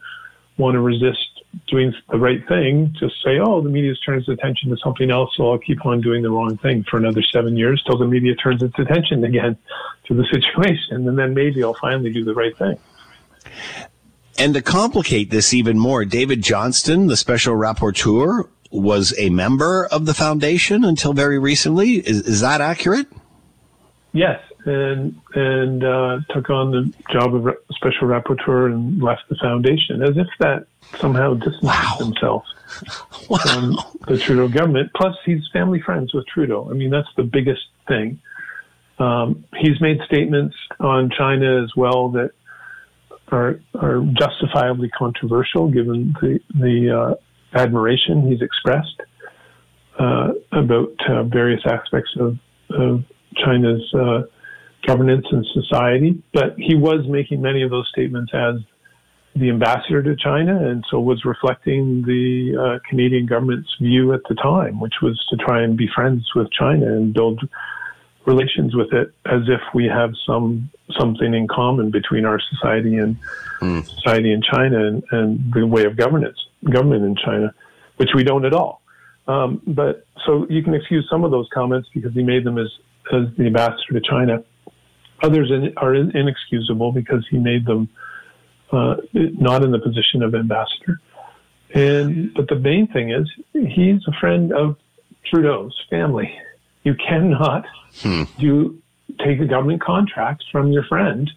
want 0.57 0.75
to 0.75 0.81
resist 0.81 1.43
doing 1.67 1.93
the 2.09 2.17
right 2.17 2.47
thing, 2.47 2.95
just 2.99 3.15
say, 3.23 3.39
oh, 3.39 3.61
the 3.61 3.69
media 3.69 3.93
turns 4.05 4.27
its 4.27 4.39
attention 4.39 4.69
to 4.69 4.77
something 4.77 5.09
else, 5.09 5.31
so 5.35 5.51
I'll 5.51 5.57
keep 5.57 5.85
on 5.85 5.99
doing 5.99 6.21
the 6.21 6.29
wrong 6.29 6.57
thing 6.57 6.83
for 6.83 6.97
another 6.97 7.23
seven 7.23 7.57
years 7.57 7.83
till 7.85 7.97
the 7.97 8.05
media 8.05 8.35
turns 8.35 8.61
its 8.61 8.77
attention 8.77 9.23
again 9.23 9.57
to 10.07 10.13
the 10.13 10.25
situation, 10.31 11.07
and 11.07 11.17
then 11.17 11.33
maybe 11.33 11.63
I'll 11.63 11.73
finally 11.73 12.13
do 12.13 12.23
the 12.23 12.33
right 12.33 12.55
thing. 12.57 12.77
And 14.37 14.53
to 14.53 14.61
complicate 14.61 15.31
this 15.31 15.53
even 15.53 15.77
more, 15.77 16.05
David 16.05 16.41
Johnston, 16.41 17.07
the 17.07 17.17
special 17.17 17.55
rapporteur, 17.55 18.47
was 18.71 19.13
a 19.17 19.29
member 19.29 19.87
of 19.91 20.05
the 20.05 20.13
foundation 20.13 20.85
until 20.85 21.13
very 21.13 21.39
recently. 21.39 21.95
Is, 21.95 22.21
is 22.21 22.41
that 22.41 22.61
accurate? 22.61 23.07
Yes, 24.13 24.39
and 24.69 25.19
and 25.33 25.83
uh, 25.83 26.19
took 26.29 26.49
on 26.49 26.71
the 26.71 26.93
job 27.11 27.33
of 27.35 27.55
special 27.71 28.07
rapporteur 28.07 28.67
and 28.67 29.01
left 29.01 29.23
the 29.29 29.35
foundation, 29.35 30.01
as 30.01 30.17
if 30.17 30.27
that 30.39 30.67
somehow 30.99 31.33
distanced 31.33 31.63
wow. 31.63 31.95
himself 31.99 32.43
wow. 33.29 33.37
from 33.37 33.77
the 34.07 34.17
Trudeau 34.17 34.47
government. 34.47 34.91
Plus, 34.95 35.15
he's 35.25 35.41
family 35.51 35.81
friends 35.81 36.13
with 36.13 36.25
Trudeau. 36.27 36.69
I 36.69 36.73
mean, 36.73 36.89
that's 36.89 37.09
the 37.17 37.23
biggest 37.23 37.65
thing. 37.87 38.19
Um, 38.99 39.45
he's 39.57 39.79
made 39.81 39.99
statements 40.05 40.55
on 40.79 41.09
China 41.17 41.63
as 41.63 41.75
well 41.75 42.09
that 42.09 42.31
are 43.31 43.59
are 43.75 44.01
justifiably 44.13 44.89
controversial, 44.89 45.69
given 45.69 46.15
the 46.21 46.39
the 46.53 46.97
uh, 46.97 47.59
admiration 47.59 48.29
he's 48.29 48.41
expressed 48.41 49.01
uh, 49.97 50.31
about 50.51 50.93
uh, 51.09 51.23
various 51.23 51.61
aspects 51.65 52.11
of, 52.19 52.37
of 52.69 53.03
China's 53.35 53.93
uh, 53.93 54.21
governance 54.85 55.25
and 55.31 55.45
society. 55.53 56.21
But 56.33 56.55
he 56.57 56.75
was 56.75 57.05
making 57.07 57.41
many 57.41 57.63
of 57.63 57.69
those 57.69 57.87
statements 57.89 58.31
as 58.33 58.55
the 59.35 59.49
ambassador 59.49 60.01
to 60.03 60.15
China, 60.15 60.69
and 60.69 60.83
so 60.89 60.99
was 60.99 61.23
reflecting 61.23 62.01
the 62.01 62.57
uh, 62.57 62.89
Canadian 62.89 63.25
government's 63.25 63.69
view 63.79 64.13
at 64.13 64.21
the 64.27 64.35
time, 64.35 64.79
which 64.79 64.95
was 65.01 65.23
to 65.29 65.37
try 65.37 65.61
and 65.61 65.77
be 65.77 65.87
friends 65.93 66.27
with 66.35 66.51
China 66.51 66.87
and 66.87 67.13
build 67.13 67.41
relations 68.25 68.75
with 68.75 68.91
it 68.93 69.13
as 69.25 69.41
if 69.47 69.61
we 69.73 69.85
have 69.85 70.11
some 70.25 70.69
something 70.99 71.33
in 71.33 71.47
common 71.47 71.89
between 71.89 72.25
our 72.25 72.39
society 72.51 72.97
and 72.97 73.17
mm. 73.61 73.85
society 73.85 74.31
in 74.31 74.41
China 74.41 74.87
and, 74.87 75.03
and, 75.11 75.53
the 75.53 75.65
way 75.65 75.85
of 75.85 75.95
governance 75.95 76.37
government 76.69 77.03
in 77.03 77.15
China, 77.15 77.53
which 77.97 78.09
we 78.15 78.23
don't 78.23 78.45
at 78.45 78.53
all. 78.53 78.81
Um, 79.27 79.61
but 79.67 80.05
so 80.25 80.47
you 80.49 80.63
can 80.63 80.73
excuse 80.73 81.07
some 81.09 81.23
of 81.23 81.31
those 81.31 81.47
comments 81.53 81.87
because 81.93 82.13
he 82.13 82.23
made 82.23 82.43
them 82.43 82.57
as 82.57 82.69
as 83.13 83.23
the 83.37 83.45
ambassador 83.45 83.93
to 83.93 84.01
China. 84.01 84.43
Others 85.21 85.51
in, 85.51 85.73
are 85.77 85.93
inexcusable 85.95 86.91
because 86.91 87.25
he 87.29 87.37
made 87.37 87.65
them 87.65 87.89
uh, 88.71 88.95
not 89.13 89.63
in 89.63 89.71
the 89.71 89.79
position 89.79 90.23
of 90.23 90.35
ambassador. 90.35 90.99
And 91.73 92.33
but 92.33 92.47
the 92.47 92.55
main 92.55 92.87
thing 92.87 93.11
is 93.11 93.29
he's 93.53 94.01
a 94.07 94.13
friend 94.19 94.51
of 94.53 94.77
Trudeau's 95.25 95.75
family. 95.89 96.33
You 96.83 96.95
cannot 96.95 97.65
hmm. 98.01 98.23
do 98.39 98.81
take 99.23 99.39
a 99.39 99.45
government 99.45 99.81
contract 99.81 100.43
from 100.51 100.71
your 100.71 100.83
friend 100.83 101.29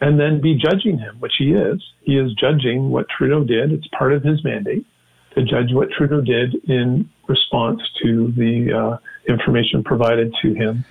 and 0.00 0.18
then 0.18 0.40
be 0.40 0.54
judging 0.54 0.98
him, 0.98 1.16
which 1.20 1.34
he 1.38 1.52
is. 1.52 1.82
He 2.02 2.16
is 2.16 2.32
judging 2.34 2.90
what 2.90 3.06
Trudeau 3.08 3.44
did. 3.44 3.72
It's 3.72 3.86
part 3.88 4.12
of 4.12 4.22
his 4.22 4.42
mandate 4.44 4.86
to 5.34 5.42
judge 5.42 5.72
what 5.72 5.90
Trudeau 5.90 6.20
did 6.20 6.54
in 6.68 7.08
response 7.28 7.80
to 8.02 8.32
the 8.32 8.72
uh, 8.72 8.98
information 9.28 9.84
provided 9.84 10.34
to 10.42 10.54
him 10.54 10.84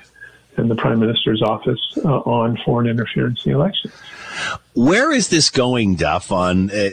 in 0.57 0.68
the 0.68 0.76
Prime 0.76 0.99
Minister's 0.99 1.41
office 1.41 1.80
uh, 2.03 2.19
on 2.19 2.57
foreign 2.65 2.88
interference 2.88 3.45
in 3.45 3.52
the 3.52 3.57
elections. 3.57 3.94
Where 4.73 5.11
is 5.11 5.30
this 5.30 5.49
going, 5.49 5.95
Duff, 5.95 6.32
on 6.32 6.69
uh, 6.69 6.73
uh 6.73 6.90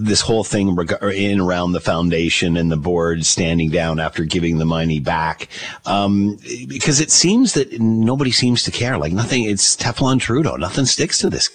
this 0.00 0.20
whole 0.20 0.42
thing 0.42 0.76
in 1.02 1.40
around 1.40 1.72
the 1.72 1.80
foundation 1.80 2.56
and 2.56 2.70
the 2.70 2.76
board 2.76 3.24
standing 3.24 3.70
down 3.70 4.00
after 4.00 4.24
giving 4.24 4.58
the 4.58 4.64
money 4.64 4.98
back? 5.00 5.48
Um, 5.86 6.38
because 6.68 7.00
it 7.00 7.10
seems 7.10 7.54
that 7.54 7.80
nobody 7.80 8.32
seems 8.32 8.64
to 8.64 8.70
care. 8.70 8.98
Like 8.98 9.12
nothing, 9.12 9.44
it's 9.44 9.76
Teflon 9.76 10.20
Trudeau. 10.20 10.56
Nothing 10.56 10.86
sticks 10.86 11.18
to 11.18 11.30
this 11.30 11.48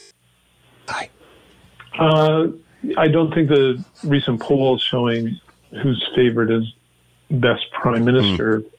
guy. 0.86 1.10
Uh, 1.98 2.48
I 2.98 3.10
don't 3.10 3.34
think 3.34 3.50
the 3.50 3.84
recent 4.04 4.40
polls 4.40 4.82
showing 4.82 5.40
who's 5.84 6.08
favored 6.16 6.52
as 6.52 6.64
best 7.30 7.66
prime 7.74 8.06
minister 8.06 8.62
mm. 8.62 8.72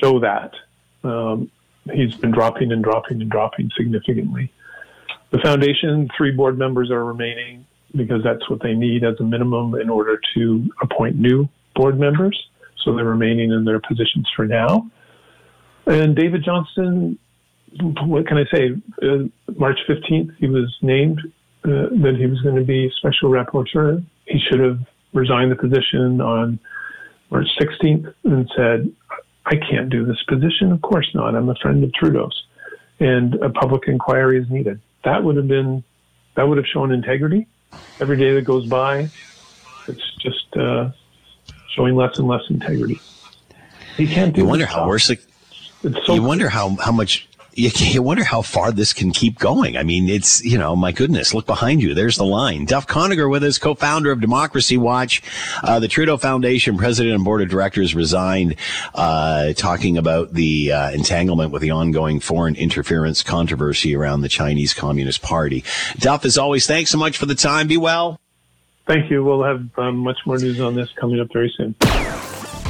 show 0.00 0.20
that. 0.20 0.54
Um, 1.02 1.50
he's 1.94 2.14
been 2.16 2.30
dropping 2.30 2.72
and 2.72 2.82
dropping 2.82 3.20
and 3.20 3.30
dropping 3.30 3.70
significantly. 3.76 4.52
The 5.30 5.38
foundation, 5.38 6.08
three 6.16 6.32
board 6.32 6.58
members 6.58 6.90
are 6.90 7.04
remaining 7.04 7.66
because 7.94 8.22
that's 8.22 8.48
what 8.48 8.62
they 8.62 8.74
need 8.74 9.04
as 9.04 9.14
a 9.20 9.22
minimum 9.24 9.74
in 9.74 9.88
order 9.88 10.20
to 10.34 10.70
appoint 10.82 11.16
new 11.16 11.48
board 11.74 11.98
members. 11.98 12.38
So 12.84 12.94
they're 12.94 13.04
remaining 13.04 13.52
in 13.52 13.64
their 13.64 13.80
positions 13.80 14.28
for 14.34 14.46
now. 14.46 14.90
And 15.86 16.14
David 16.14 16.44
Johnston, 16.44 17.18
what 17.80 18.26
can 18.26 18.38
I 18.38 18.44
say? 18.54 18.70
Uh, 19.02 19.24
March 19.56 19.78
15th, 19.88 20.36
he 20.38 20.48
was 20.48 20.74
named 20.82 21.20
uh, 21.64 21.88
that 22.02 22.16
he 22.18 22.26
was 22.26 22.40
going 22.42 22.56
to 22.56 22.64
be 22.64 22.90
special 22.96 23.30
rapporteur. 23.30 24.04
He 24.26 24.38
should 24.38 24.60
have 24.60 24.78
resigned 25.12 25.50
the 25.50 25.56
position 25.56 26.20
on 26.20 26.58
March 27.30 27.48
16th 27.60 28.12
and 28.24 28.50
said, 28.56 28.92
I 29.50 29.56
can't 29.56 29.88
do 29.88 30.04
this 30.04 30.22
position. 30.28 30.72
Of 30.72 30.82
course 30.82 31.08
not. 31.14 31.34
I'm 31.34 31.48
a 31.48 31.54
friend 31.56 31.82
of 31.82 31.92
Trudeau's. 31.94 32.44
And 33.00 33.34
a 33.36 33.50
public 33.50 33.88
inquiry 33.88 34.40
is 34.40 34.50
needed 34.50 34.80
that 35.04 35.24
would 35.24 35.36
have 35.36 35.48
been 35.48 35.84
that 36.34 36.48
would 36.48 36.58
have 36.58 36.66
shown 36.66 36.92
integrity. 36.92 37.46
Every 38.00 38.16
day 38.16 38.32
that 38.34 38.42
goes 38.42 38.66
by, 38.66 39.10
it's 39.86 40.14
just 40.20 40.56
uh, 40.56 40.90
showing 41.74 41.96
less 41.96 42.18
and 42.18 42.28
less 42.28 42.42
integrity. 42.48 43.00
He 43.96 44.06
can't 44.06 44.34
do. 44.34 44.42
You 44.42 44.46
wonder 44.46 44.66
how 44.66 44.86
worse 44.86 45.10
it. 45.10 45.20
So 46.04 46.14
you 46.14 46.22
wonder 46.22 46.48
how 46.48 46.76
how 46.76 46.92
much 46.92 47.27
you, 47.58 47.70
you 47.74 48.02
wonder 48.02 48.22
how 48.22 48.40
far 48.40 48.70
this 48.70 48.92
can 48.92 49.10
keep 49.10 49.38
going. 49.38 49.76
I 49.76 49.82
mean, 49.82 50.08
it's, 50.08 50.44
you 50.44 50.56
know, 50.56 50.76
my 50.76 50.92
goodness, 50.92 51.34
look 51.34 51.44
behind 51.44 51.82
you. 51.82 51.92
There's 51.92 52.16
the 52.16 52.24
line. 52.24 52.66
Duff 52.66 52.86
Conacher 52.86 53.28
with 53.28 53.42
us, 53.42 53.58
co-founder 53.58 54.12
of 54.12 54.20
Democracy 54.20 54.76
Watch. 54.76 55.22
Uh, 55.64 55.80
the 55.80 55.88
Trudeau 55.88 56.16
Foundation 56.16 56.78
president 56.78 57.16
and 57.16 57.24
board 57.24 57.42
of 57.42 57.48
directors 57.48 57.96
resigned, 57.96 58.54
uh, 58.94 59.52
talking 59.54 59.98
about 59.98 60.34
the 60.34 60.70
uh, 60.70 60.92
entanglement 60.92 61.50
with 61.50 61.62
the 61.62 61.72
ongoing 61.72 62.20
foreign 62.20 62.54
interference 62.54 63.24
controversy 63.24 63.96
around 63.96 64.20
the 64.20 64.28
Chinese 64.28 64.72
Communist 64.72 65.20
Party. 65.20 65.64
Duff, 65.98 66.24
as 66.24 66.38
always, 66.38 66.66
thanks 66.66 66.90
so 66.90 66.98
much 66.98 67.18
for 67.18 67.26
the 67.26 67.34
time. 67.34 67.66
Be 67.66 67.76
well. 67.76 68.20
Thank 68.86 69.10
you. 69.10 69.24
We'll 69.24 69.42
have 69.42 69.68
um, 69.76 69.96
much 69.96 70.18
more 70.24 70.38
news 70.38 70.60
on 70.60 70.76
this 70.76 70.90
coming 70.92 71.20
up 71.20 71.28
very 71.32 71.52
soon. 71.56 71.74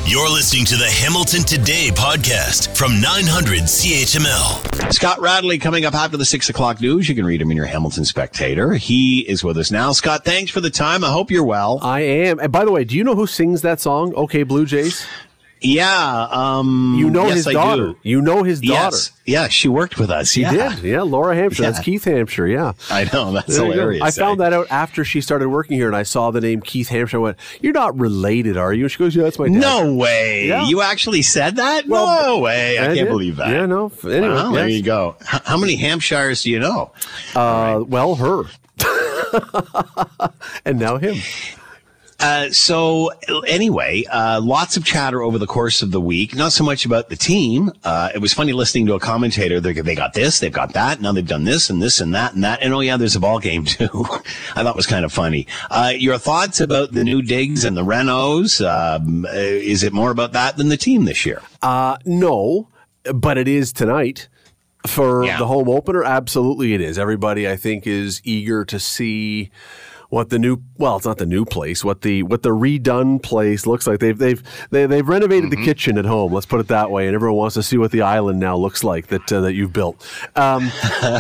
You're 0.07 0.31
listening 0.31 0.65
to 0.67 0.77
the 0.77 0.87
Hamilton 0.89 1.43
Today 1.43 1.91
podcast 1.93 2.75
from 2.75 2.99
900 3.01 3.61
CHML. 3.65 4.93
Scott 4.93 5.21
Radley 5.21 5.59
coming 5.59 5.85
up 5.85 5.95
after 5.95 6.17
the 6.17 6.25
six 6.25 6.49
o'clock 6.49 6.81
news. 6.81 7.09
You 7.09 7.15
can 7.15 7.27
read 7.27 7.43
him 7.43 7.51
in 7.51 7.57
your 7.59 7.67
Hamilton 7.67 8.07
Spectator. 8.07 8.73
He 8.73 9.21
is 9.21 9.45
with 9.45 9.59
us 9.59 9.71
now. 9.71 9.93
Scott, 9.93 10.25
thanks 10.25 10.51
for 10.51 10.63
the 10.63 10.71
time. 10.71 11.05
I 11.05 11.11
hope 11.13 11.31
you're 11.31 11.45
well. 11.45 11.79
I 11.83 12.01
am. 12.01 12.39
And 12.41 12.51
by 12.51 12.65
the 12.65 12.71
way, 12.73 12.85
do 12.85 12.97
you 12.97 13.05
know 13.05 13.15
who 13.15 13.27
sings 13.27 13.61
that 13.63 13.81
song, 13.81 14.15
OK 14.15 14.45
Blue 14.45 14.65
Jays? 14.65 15.05
Yeah, 15.61 16.29
um, 16.31 16.95
you 16.99 17.11
know 17.11 17.27
yes, 17.27 17.45
his 17.45 17.47
daughter. 17.47 17.95
You 18.03 18.21
know 18.21 18.43
his 18.43 18.61
daughter. 18.61 18.97
Yes. 18.97 19.13
Yeah, 19.25 19.49
she 19.49 19.69
worked 19.69 19.99
with 19.99 20.11
us. 20.11 20.31
She 20.31 20.43
yeah. 20.43 20.75
did. 20.75 20.85
Yeah, 20.85 21.03
Laura 21.03 21.35
Hampshire. 21.35 21.63
Yeah. 21.63 21.71
That's 21.71 21.85
Keith 21.85 22.05
Hampshire. 22.05 22.47
Yeah, 22.47 22.73
I 22.91 23.05
know. 23.13 23.33
That's 23.33 23.57
there 23.57 23.67
hilarious. 23.67 24.03
I 24.03 24.11
found 24.11 24.41
that 24.41 24.53
out 24.53 24.69
after 24.71 25.05
she 25.05 25.21
started 25.21 25.49
working 25.49 25.77
here, 25.77 25.87
and 25.87 25.97
I 25.97 26.05
saw 26.05 26.31
the 26.31 26.41
name 26.41 26.61
Keith 26.61 26.89
Hampshire. 26.89 27.19
I 27.19 27.21
went, 27.21 27.37
"You're 27.61 27.73
not 27.73 27.99
related, 27.99 28.57
are 28.57 28.73
you?" 28.73 28.85
And 28.85 28.93
she 28.93 28.99
goes, 28.99 29.15
"Yeah, 29.15 29.25
that's 29.25 29.39
my 29.39 29.49
dad." 29.49 29.59
No 29.59 29.95
way. 29.95 30.47
Yeah. 30.47 30.67
You 30.67 30.81
actually 30.81 31.23
said 31.23 31.57
that? 31.57 31.87
Well, 31.87 32.07
no 32.23 32.39
way. 32.39 32.79
I, 32.79 32.85
I 32.85 32.87
can't 32.87 32.99
did. 32.99 33.09
believe 33.09 33.37
that. 33.37 33.49
Yeah, 33.49 33.67
no. 33.67 33.93
Anyway, 34.05 34.29
well, 34.29 34.53
yes. 34.53 34.55
there 34.55 34.69
you 34.69 34.83
go. 34.83 35.17
H- 35.21 35.43
how 35.45 35.57
many 35.57 35.77
Hampshires 35.77 36.43
do 36.43 36.51
you 36.51 36.61
know? 36.61 36.93
Uh, 37.37 37.41
right. 37.81 37.89
well, 37.89 38.15
her. 38.15 38.45
and 40.65 40.79
now 40.79 40.97
him. 40.97 41.17
Uh, 42.21 42.51
so 42.51 43.11
anyway, 43.47 44.05
uh, 44.11 44.41
lots 44.43 44.77
of 44.77 44.85
chatter 44.85 45.23
over 45.23 45.39
the 45.39 45.47
course 45.47 45.83
of 45.83 45.93
the 45.93 46.01
week. 46.01 46.35
Not 46.35 46.53
so 46.53 46.65
much 46.65 46.85
about 46.85 47.09
the 47.09 47.17
team. 47.17 47.71
Uh, 47.85 48.11
it 48.15 48.19
was 48.19 48.35
funny 48.35 48.53
listening 48.53 48.87
to 48.87 48.95
a 48.95 49.01
commentator. 49.01 49.61
They 49.61 49.73
they 49.73 49.95
got 49.95 50.15
this, 50.15 50.41
they've 50.41 50.53
got 50.53 50.73
that. 50.73 51.01
Now 51.01 51.13
they've 51.13 51.27
done 51.27 51.45
this 51.45 51.71
and 51.71 51.81
this 51.81 52.01
and 52.01 52.15
that 52.15 52.35
and 52.35 52.43
that. 52.43 52.61
And 52.61 52.75
oh 52.75 52.81
yeah, 52.81 52.97
there's 52.97 53.15
a 53.15 53.21
ball 53.21 53.39
game 53.39 53.65
too. 53.65 53.89
I 54.57 54.63
thought 54.63 54.75
was 54.75 54.87
kind 54.87 55.05
of 55.05 55.13
funny. 55.13 55.47
Uh, 55.71 55.93
your 55.97 56.19
thoughts 56.19 56.61
about 56.61 56.93
the 56.93 57.05
new 57.05 57.23
digs 57.23 57.65
and 57.65 57.77
the 57.77 57.85
Renos? 57.85 58.65
Um, 58.67 59.25
uh, 59.25 59.31
is 59.33 59.85
it 59.85 59.93
more 59.93 60.11
about 60.11 60.33
that 60.33 60.57
than 60.57 60.71
the 60.71 60.77
team 60.77 61.05
this 61.05 61.25
year? 61.25 61.41
no, 62.05 62.69
but 63.15 63.39
it 63.39 63.47
is 63.47 63.73
tonight 63.73 64.29
for 64.87 65.25
yeah. 65.25 65.39
the 65.39 65.47
home 65.47 65.69
opener. 65.69 66.03
Absolutely, 66.03 66.75
it 66.75 66.81
is. 66.81 66.99
Everybody, 66.99 67.49
I 67.49 67.57
think, 67.57 67.87
is 67.87 68.21
eager 68.25 68.65
to 68.65 68.79
see 68.81 69.51
what 70.11 70.31
the 70.31 70.39
new 70.39 70.63
well, 70.79 70.97
it's 70.97 71.05
not 71.05 71.19
the 71.19 71.27
new 71.27 71.45
place, 71.45 71.85
what 71.85 72.01
the 72.01 72.23
what 72.23 72.43
the 72.43 72.51
redone 72.51 73.23
place 73.23 73.67
looks 73.67 73.87
like. 73.87 74.01
They've 74.01 74.17
they've 74.17 74.43
they, 74.71 74.83
have 74.83 74.91
they 74.91 74.97
have 74.97 75.09
renovated 75.09 75.51
mm-hmm. 75.51 75.61
the 75.61 75.65
kitchen 75.65 75.99
at 75.99 76.07
home. 76.07 76.33
Let's 76.33 76.47
put 76.47 76.61
it 76.61 76.69
that 76.69 76.91
way, 76.91 77.07
and 77.07 77.15
everyone 77.15 77.37
wants 77.37 77.55
to 77.55 77.63
see 77.63 77.77
what 77.77 77.91
the 77.91 78.03
island 78.03 78.41
now 78.41 78.57
looks 78.57 78.83
like 78.83 79.09
that 79.09 79.31
uh, 79.31 79.43
that 79.43 79.53
you've 79.53 79.73
built. 79.73 80.07
Um, 80.35 80.71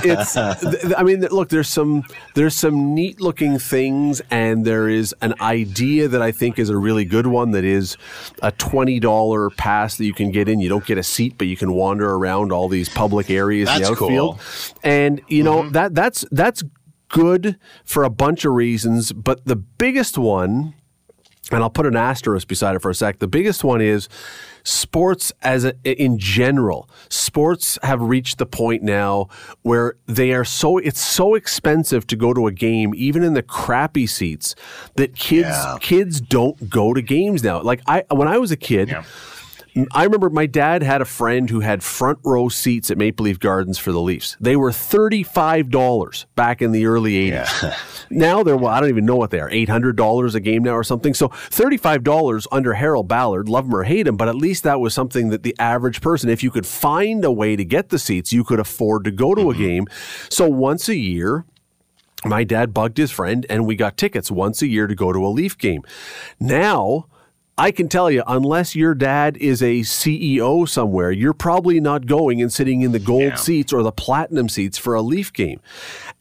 it's 0.05 0.37
I 0.97 1.03
mean, 1.03 1.21
look, 1.21 1.51
there's 1.51 1.69
some 1.69 2.05
there's 2.35 2.57
some 2.57 2.95
neat 2.95 3.21
looking 3.21 3.59
things, 3.59 4.23
and 4.31 4.65
there 4.65 4.89
is 4.89 5.15
an 5.21 5.35
idea 5.41 6.09
that 6.09 6.23
I 6.23 6.33
think 6.33 6.59
is 6.59 6.71
a 6.71 6.77
really 6.77 7.05
good 7.05 7.27
one. 7.27 7.51
That 7.51 7.65
is 7.65 7.99
a 8.43 8.53
twenty 8.53 9.01
dollar 9.01 9.51
pass 9.51 9.99
that 9.99 10.07
you 10.07 10.15
can 10.15 10.31
get 10.31 10.49
in. 10.49 10.61
You 10.61 10.71
don't 10.71 10.87
get 10.87 10.97
a 10.97 11.03
seat, 11.03 11.35
but 11.37 11.47
you 11.47 11.59
can 11.59 11.75
wander 11.75 12.11
around 12.11 12.53
all 12.53 12.69
these 12.69 12.89
public 12.89 13.29
areas 13.29 13.69
that's 13.69 13.81
in 13.81 13.85
the 13.85 13.91
outfield. 13.91 14.39
Cool. 14.39 14.79
And 14.83 15.21
you 15.29 15.43
know 15.43 15.63
mm-hmm. 15.63 15.73
that 15.73 15.95
that's 15.95 16.25
that's 16.31 16.63
good 17.09 17.59
for 17.85 18.05
a 18.05 18.11
bunch 18.11 18.45
of 18.45 18.53
reasons, 18.53 19.13
but 19.13 19.45
the 19.45 19.57
biggest 19.57 20.19
one, 20.19 20.75
and 21.51 21.63
I'll 21.63 21.71
put 21.71 21.87
an 21.87 21.97
asterisk 21.97 22.49
beside 22.49 22.77
it 22.77 22.83
for 22.83 22.91
a 22.91 22.95
sec. 22.95 23.19
The 23.19 23.29
biggest 23.29 23.65
one 23.65 23.81
is 23.81 24.09
sports 24.65 25.33
as 25.43 25.65
a, 25.65 25.75
in 25.85 26.19
general. 26.19 26.89
Sports 27.09 27.79
have 27.83 28.03
reached 28.03 28.39
the 28.39 28.47
point 28.47 28.83
now 28.83 29.29
where 29.63 29.95
they 30.07 30.33
are 30.33 30.45
so 30.45 30.79
it's 30.79 31.01
so 31.01 31.35
expensive 31.35 32.07
to 32.09 32.17
go 32.17 32.35
to 32.35 32.47
a 32.47 32.53
game, 32.53 32.93
even 32.95 33.23
in 33.23 33.35
the 33.35 33.43
crappy 33.43 34.07
seats, 34.07 34.55
that 34.97 35.15
kids 35.15 35.49
yeah. 35.49 35.77
kids 35.81 36.21
don't 36.21 36.69
go 36.69 36.93
to 36.93 37.01
games 37.01 37.43
now. 37.43 37.63
Like 37.63 37.81
I 37.87 38.05
when 38.11 38.29
I 38.29 38.39
was 38.39 38.51
a 38.51 38.57
kid. 38.57 38.89
Yeah 38.89 39.05
I 39.93 40.05
remember 40.05 40.31
my 40.31 40.47
dad 40.47 40.83
had 40.83 41.01
a 41.01 41.05
friend 41.05 41.49
who 41.49 41.61
had 41.61 41.83
front 41.83 42.19
row 42.25 42.49
seats 42.49 42.91
at 42.91 42.99
Maple 42.99 43.25
Leaf 43.25 43.39
Gardens 43.39 43.79
for 43.79 43.93
the 43.93 44.01
Leafs. 44.01 44.37
They 44.41 44.57
were 44.57 44.71
$35 44.71 46.27
back 46.35 46.63
in 46.63 46.73
the 46.73 46.87
early 46.87 47.31
80s. 47.31 47.63
Yeah. 47.63 47.77
now 48.11 48.43
they're, 48.43 48.57
well, 48.57 48.73
I 48.73 48.81
don't 48.81 48.89
even 48.89 49.07
know 49.07 49.17
what 49.17 49.31
they 49.31 49.41
are, 49.41 49.51
$800 49.51 50.35
a 50.35 50.41
game 50.41 50.63
now 50.63 50.73
or 50.73 50.85
something. 50.85 51.15
So 51.15 51.29
$35 51.29 52.47
under 52.51 52.75
Harold 52.75 53.09
Ballard, 53.09 53.49
love 53.49 53.67
him 53.67 53.75
or 53.75 53.85
hate 53.85 54.07
him, 54.07 54.17
but 54.17 54.29
at 54.29 54.35
least 54.35 54.65
that 54.65 54.81
was 54.81 54.95
something 54.95 55.31
that 55.31 55.43
the 55.43 55.55
average 55.59 56.01
person, 56.01 56.31
if 56.31 56.43
you 56.43 56.51
could 56.51 56.67
find 56.67 57.25
a 57.25 57.33
way 57.33 57.57
to 57.57 57.65
get 57.65 57.91
the 57.91 57.99
seats, 57.99 58.33
you 58.33 58.45
could 58.45 58.61
afford 58.61 59.05
to 59.05 59.11
go 59.11 59.35
to 59.35 59.43
mm-hmm. 59.43 59.63
a 59.63 59.67
game. 59.67 59.87
So 60.29 60.49
once 60.49 60.89
a 60.89 60.97
year, 60.97 61.45
my 62.25 62.45
dad 62.45 62.75
bugged 62.75 62.97
his 62.97 63.11
friend 63.11 63.47
and 63.49 63.67
we 63.67 63.77
got 63.77 63.97
tickets 63.97 64.31
once 64.31 64.63
a 64.63 64.67
year 64.67 64.87
to 64.87 64.95
go 64.95 65.13
to 65.13 65.25
a 65.25 65.29
Leaf 65.29 65.57
game. 65.57 65.83
Now, 66.41 67.07
I 67.59 67.73
can 67.73 67.89
tell 67.89 68.09
you, 68.09 68.23
unless 68.29 68.77
your 68.77 68.95
dad 68.95 69.37
is 69.39 69.63
a 69.63 69.81
CEO 69.81 70.69
somewhere, 70.69 71.11
you're 71.11 71.35
probably 71.35 71.81
not 71.81 72.07
going 72.07 72.41
and 72.41 72.53
sitting 72.53 72.83
in 72.83 72.93
the 72.93 73.01
gold 73.01 73.23
yeah. 73.23 73.35
seats 73.35 73.73
or 73.73 73.83
the 73.83 73.91
platinum 73.91 74.49
seats 74.49 74.79
for 74.79 74.95
a 74.95 75.03
Leaf 75.03 75.33
game. 75.33 75.61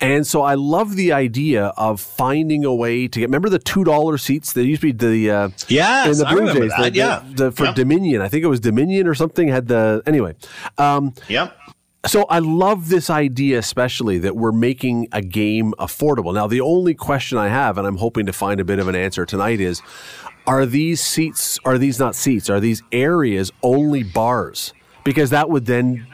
And 0.01 0.25
so 0.25 0.41
I 0.41 0.55
love 0.55 0.95
the 0.95 1.13
idea 1.13 1.67
of 1.77 2.01
finding 2.01 2.65
a 2.65 2.73
way 2.73 3.07
to 3.07 3.19
get. 3.19 3.27
Remember 3.27 3.49
the 3.49 3.59
two 3.59 3.83
dollar 3.83 4.17
seats? 4.17 4.53
There 4.53 4.63
used 4.63 4.81
to 4.81 4.91
be 4.91 4.91
the 4.93 5.31
uh, 5.31 5.49
yeah 5.67 6.09
in 6.09 6.17
the 6.17 6.25
Blue 6.25 6.51
Jays, 6.53 6.71
the, 6.75 6.91
yeah, 6.93 7.23
the, 7.29 7.45
the, 7.45 7.51
for 7.51 7.65
yep. 7.65 7.75
Dominion. 7.75 8.21
I 8.21 8.29
think 8.29 8.43
it 8.43 8.47
was 8.47 8.59
Dominion 8.59 9.07
or 9.07 9.13
something 9.13 9.47
had 9.47 9.67
the 9.67 10.01
anyway. 10.07 10.33
Um, 10.79 11.13
yep. 11.27 11.55
So 12.05 12.23
I 12.29 12.39
love 12.39 12.89
this 12.89 13.09
idea, 13.09 13.59
especially 13.59 14.17
that 14.19 14.35
we're 14.35 14.51
making 14.51 15.07
a 15.11 15.21
game 15.21 15.73
affordable. 15.77 16.33
Now, 16.33 16.47
the 16.47 16.61
only 16.61 16.93
question 16.93 17.37
I 17.37 17.49
have, 17.49 17.77
and 17.77 17.85
I'm 17.85 17.97
hoping 17.97 18.25
to 18.27 18.33
find 18.33 18.61
a 18.61 18.63
bit 18.63 18.79
of 18.79 18.87
an 18.87 18.95
answer 18.95 19.25
tonight, 19.25 19.59
is 19.59 19.81
are 20.47 20.65
these 20.65 21.01
seats, 21.01 21.59
are 21.65 21.77
these 21.77 21.99
not 21.99 22.15
seats, 22.15 22.49
are 22.49 22.59
these 22.59 22.81
areas 22.91 23.51
only 23.61 24.01
bars? 24.01 24.73
Because 25.03 25.29
that 25.29 25.49
would 25.49 25.65
then 25.65 26.07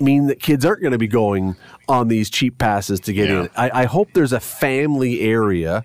mean 0.00 0.26
that 0.26 0.40
kids 0.40 0.64
aren't 0.64 0.80
going 0.80 0.92
to 0.92 0.98
be 0.98 1.06
going 1.06 1.54
on 1.86 2.08
these 2.08 2.30
cheap 2.30 2.58
passes 2.58 2.98
to 3.00 3.12
get 3.12 3.28
yeah. 3.28 3.42
in. 3.42 3.50
I, 3.56 3.82
I 3.82 3.84
hope 3.84 4.08
there's 4.14 4.32
a 4.32 4.40
family 4.40 5.20
area 5.20 5.84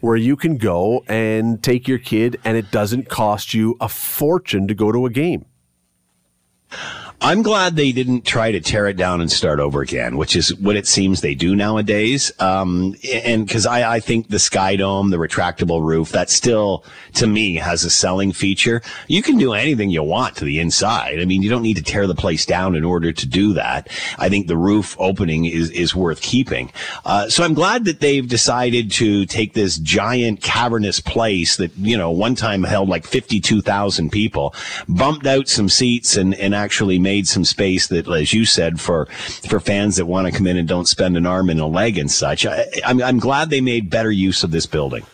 where 0.00 0.16
you 0.16 0.36
can 0.36 0.56
go 0.56 1.04
and 1.06 1.62
take 1.62 1.86
your 1.86 1.98
kid 1.98 2.40
and 2.44 2.56
it 2.56 2.70
doesn't 2.70 3.08
cost 3.08 3.54
you 3.54 3.76
a 3.80 3.88
fortune 3.88 4.66
to 4.68 4.74
go 4.74 4.90
to 4.90 5.06
a 5.06 5.10
game. 5.10 5.44
I'm 7.24 7.42
glad 7.42 7.76
they 7.76 7.92
didn't 7.92 8.22
try 8.22 8.50
to 8.50 8.60
tear 8.60 8.88
it 8.88 8.96
down 8.96 9.20
and 9.20 9.30
start 9.30 9.60
over 9.60 9.80
again, 9.80 10.16
which 10.16 10.34
is 10.34 10.52
what 10.56 10.74
it 10.74 10.88
seems 10.88 11.20
they 11.20 11.36
do 11.36 11.54
nowadays. 11.54 12.32
Um, 12.40 12.96
and 13.24 13.46
because 13.46 13.64
I, 13.64 13.94
I 13.94 14.00
think 14.00 14.26
the 14.26 14.40
Sky 14.40 14.74
Dome, 14.74 15.10
the 15.10 15.18
retractable 15.18 15.86
roof, 15.86 16.10
that 16.10 16.30
still, 16.30 16.84
to 17.14 17.28
me, 17.28 17.54
has 17.54 17.84
a 17.84 17.90
selling 17.90 18.32
feature. 18.32 18.82
You 19.06 19.22
can 19.22 19.38
do 19.38 19.52
anything 19.52 19.90
you 19.90 20.02
want 20.02 20.34
to 20.38 20.44
the 20.44 20.58
inside. 20.58 21.20
I 21.20 21.24
mean, 21.24 21.42
you 21.42 21.48
don't 21.48 21.62
need 21.62 21.76
to 21.76 21.82
tear 21.84 22.08
the 22.08 22.16
place 22.16 22.44
down 22.44 22.74
in 22.74 22.82
order 22.82 23.12
to 23.12 23.26
do 23.26 23.52
that. 23.52 23.88
I 24.18 24.28
think 24.28 24.48
the 24.48 24.56
roof 24.56 24.96
opening 24.98 25.44
is, 25.44 25.70
is 25.70 25.94
worth 25.94 26.22
keeping. 26.22 26.72
Uh, 27.04 27.28
so 27.28 27.44
I'm 27.44 27.54
glad 27.54 27.84
that 27.84 28.00
they've 28.00 28.28
decided 28.28 28.90
to 28.92 29.26
take 29.26 29.52
this 29.52 29.78
giant 29.78 30.42
cavernous 30.42 30.98
place 30.98 31.56
that, 31.58 31.70
you 31.76 31.96
know, 31.96 32.10
one 32.10 32.34
time 32.34 32.64
held 32.64 32.88
like 32.88 33.06
52,000 33.06 34.10
people, 34.10 34.56
bumped 34.88 35.24
out 35.24 35.46
some 35.46 35.68
seats 35.68 36.16
and, 36.16 36.34
and 36.34 36.52
actually 36.52 36.98
made 36.98 37.11
made 37.12 37.28
some 37.28 37.44
space 37.44 37.88
that, 37.88 38.08
as 38.08 38.32
you 38.32 38.46
said, 38.46 38.80
for 38.80 39.04
for 39.50 39.60
fans 39.60 39.96
that 39.96 40.06
want 40.06 40.26
to 40.26 40.32
come 40.32 40.46
in 40.46 40.56
and 40.56 40.66
don't 40.66 40.88
spend 40.88 41.14
an 41.16 41.26
arm 41.26 41.50
and 41.50 41.60
a 41.60 41.66
leg 41.66 41.98
and 41.98 42.10
such. 42.10 42.46
I, 42.46 42.64
I'm, 42.86 43.02
I'm 43.02 43.18
glad 43.18 43.50
they 43.50 43.60
made 43.60 43.90
better 43.90 44.10
use 44.10 44.42
of 44.42 44.50
this 44.50 44.64
building. 44.64 45.04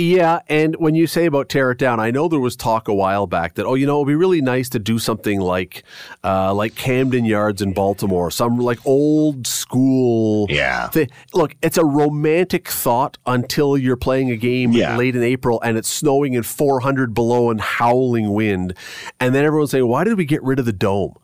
Yeah, 0.00 0.38
and 0.46 0.76
when 0.76 0.94
you 0.94 1.08
say 1.08 1.26
about 1.26 1.48
tear 1.48 1.72
it 1.72 1.78
down, 1.78 1.98
I 1.98 2.12
know 2.12 2.28
there 2.28 2.38
was 2.38 2.54
talk 2.54 2.86
a 2.86 2.94
while 2.94 3.26
back 3.26 3.54
that 3.54 3.66
oh, 3.66 3.74
you 3.74 3.84
know, 3.84 3.96
it'd 3.96 4.06
be 4.06 4.14
really 4.14 4.40
nice 4.40 4.68
to 4.68 4.78
do 4.78 5.00
something 5.00 5.40
like 5.40 5.82
uh, 6.22 6.54
like 6.54 6.76
Camden 6.76 7.24
Yards 7.24 7.60
in 7.60 7.72
Baltimore, 7.72 8.30
some 8.30 8.58
like 8.58 8.78
old 8.86 9.48
school. 9.48 10.46
Yeah. 10.48 10.86
Thing. 10.90 11.10
Look, 11.34 11.56
it's 11.62 11.78
a 11.78 11.84
romantic 11.84 12.68
thought 12.68 13.18
until 13.26 13.76
you're 13.76 13.96
playing 13.96 14.30
a 14.30 14.36
game 14.36 14.70
yeah. 14.70 14.96
late 14.96 15.16
in 15.16 15.24
April 15.24 15.60
and 15.62 15.76
it's 15.76 15.88
snowing 15.88 16.36
and 16.36 16.46
400 16.46 17.12
below 17.12 17.50
and 17.50 17.60
howling 17.60 18.32
wind, 18.32 18.74
and 19.18 19.34
then 19.34 19.44
everyone's 19.44 19.72
saying, 19.72 19.88
"Why 19.88 20.04
did 20.04 20.16
we 20.16 20.26
get 20.26 20.44
rid 20.44 20.60
of 20.60 20.64
the 20.64 20.72
dome?" 20.72 21.14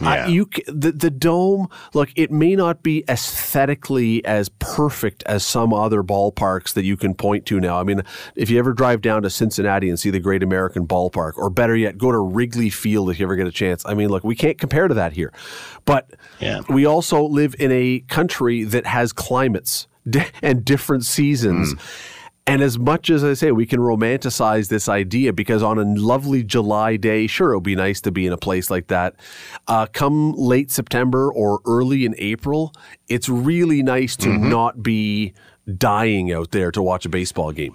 Yeah. 0.00 0.08
I, 0.08 0.26
you 0.26 0.50
the 0.66 0.90
the 0.90 1.10
dome 1.10 1.68
look 1.94 2.10
it 2.16 2.32
may 2.32 2.56
not 2.56 2.82
be 2.82 3.04
aesthetically 3.08 4.24
as 4.24 4.48
perfect 4.48 5.22
as 5.26 5.46
some 5.46 5.72
other 5.72 6.02
ballparks 6.02 6.74
that 6.74 6.84
you 6.84 6.96
can 6.96 7.14
point 7.14 7.46
to 7.46 7.60
now. 7.60 7.78
I 7.78 7.84
mean, 7.84 8.02
if 8.34 8.50
you 8.50 8.58
ever 8.58 8.72
drive 8.72 9.00
down 9.00 9.22
to 9.22 9.30
Cincinnati 9.30 9.88
and 9.88 9.98
see 9.98 10.10
the 10.10 10.18
Great 10.18 10.42
American 10.42 10.88
Ballpark, 10.88 11.36
or 11.36 11.50
better 11.50 11.76
yet, 11.76 11.98
go 11.98 12.10
to 12.10 12.18
Wrigley 12.18 12.68
Field 12.68 13.10
if 13.10 13.20
you 13.20 13.26
ever 13.26 13.36
get 13.36 13.46
a 13.46 13.52
chance. 13.52 13.86
I 13.86 13.94
mean, 13.94 14.08
look, 14.08 14.24
we 14.24 14.34
can't 14.34 14.58
compare 14.58 14.88
to 14.88 14.94
that 14.94 15.12
here, 15.12 15.32
but 15.84 16.10
yeah. 16.40 16.62
we 16.68 16.84
also 16.84 17.22
live 17.22 17.54
in 17.58 17.70
a 17.70 18.00
country 18.08 18.64
that 18.64 18.86
has 18.86 19.12
climates 19.12 19.86
and 20.42 20.64
different 20.64 21.06
seasons. 21.06 21.74
Mm 21.74 22.12
and 22.46 22.62
as 22.62 22.78
much 22.78 23.10
as 23.10 23.24
I 23.24 23.34
say, 23.34 23.50
we 23.50 23.66
can 23.66 23.80
romanticize 23.80 24.68
this 24.68 24.88
idea 24.88 25.32
because 25.32 25.62
on 25.62 25.78
a 25.78 25.82
lovely 25.82 26.44
July 26.44 26.96
day, 26.96 27.26
sure, 27.26 27.52
it 27.52 27.56
would 27.56 27.64
be 27.64 27.74
nice 27.74 28.00
to 28.02 28.12
be 28.12 28.24
in 28.24 28.32
a 28.32 28.36
place 28.36 28.70
like 28.70 28.86
that. 28.86 29.16
Uh, 29.66 29.86
come 29.92 30.32
late 30.32 30.70
September 30.70 31.30
or 31.32 31.60
early 31.66 32.04
in 32.04 32.14
April, 32.18 32.72
it's 33.08 33.28
really 33.28 33.82
nice 33.82 34.14
to 34.16 34.28
mm-hmm. 34.28 34.48
not 34.48 34.82
be 34.82 35.34
dying 35.76 36.32
out 36.32 36.52
there 36.52 36.70
to 36.70 36.80
watch 36.80 37.04
a 37.04 37.08
baseball 37.08 37.50
game. 37.50 37.74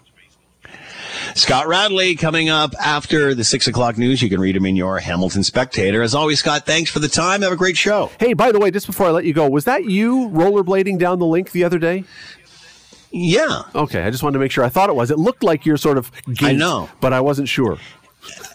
Scott 1.36 1.68
Radley 1.68 2.16
coming 2.16 2.50
up 2.50 2.74
after 2.80 3.34
the 3.36 3.44
six 3.44 3.68
o'clock 3.68 3.98
news. 3.98 4.22
You 4.22 4.30
can 4.30 4.40
read 4.40 4.56
him 4.56 4.66
in 4.66 4.76
your 4.76 5.00
Hamilton 5.00 5.44
Spectator. 5.44 6.02
As 6.02 6.16
always, 6.16 6.40
Scott, 6.40 6.66
thanks 6.66 6.90
for 6.90 7.00
the 7.00 7.08
time. 7.08 7.42
Have 7.42 7.52
a 7.52 7.58
great 7.58 7.78
show. 7.78 8.10
Hey, 8.20 8.34
by 8.34 8.52
the 8.52 8.60
way, 8.60 8.72
just 8.72 8.88
before 8.88 9.08
I 9.08 9.12
let 9.12 9.26
you 9.26 9.34
go, 9.34 9.50
was 9.50 9.66
that 9.66 9.86
you 9.86 10.30
rollerblading 10.30 10.98
down 10.98 11.20
the 11.20 11.26
Linc 11.26 11.52
the 11.52 11.64
other 11.64 11.80
day? 11.80 12.04
Yeah. 13.12 13.64
Okay, 13.76 14.04
I 14.04 14.10
just 14.12 14.24
wanted 14.24 14.34
to 14.34 14.40
make 14.40 14.52
sure. 14.52 14.64
I 14.64 14.70
thought 14.70 14.90
it 14.90 14.96
was. 14.96 15.12
It 15.12 15.20
looked 15.20 15.44
like 15.44 15.66
you're 15.66 15.78
sort 15.78 15.98
of. 15.98 16.12
Geeked, 16.28 16.48
I 16.48 16.54
know, 16.54 16.90
but 17.02 17.14
I 17.14 17.20
wasn't 17.22 17.50
sure. 17.50 17.78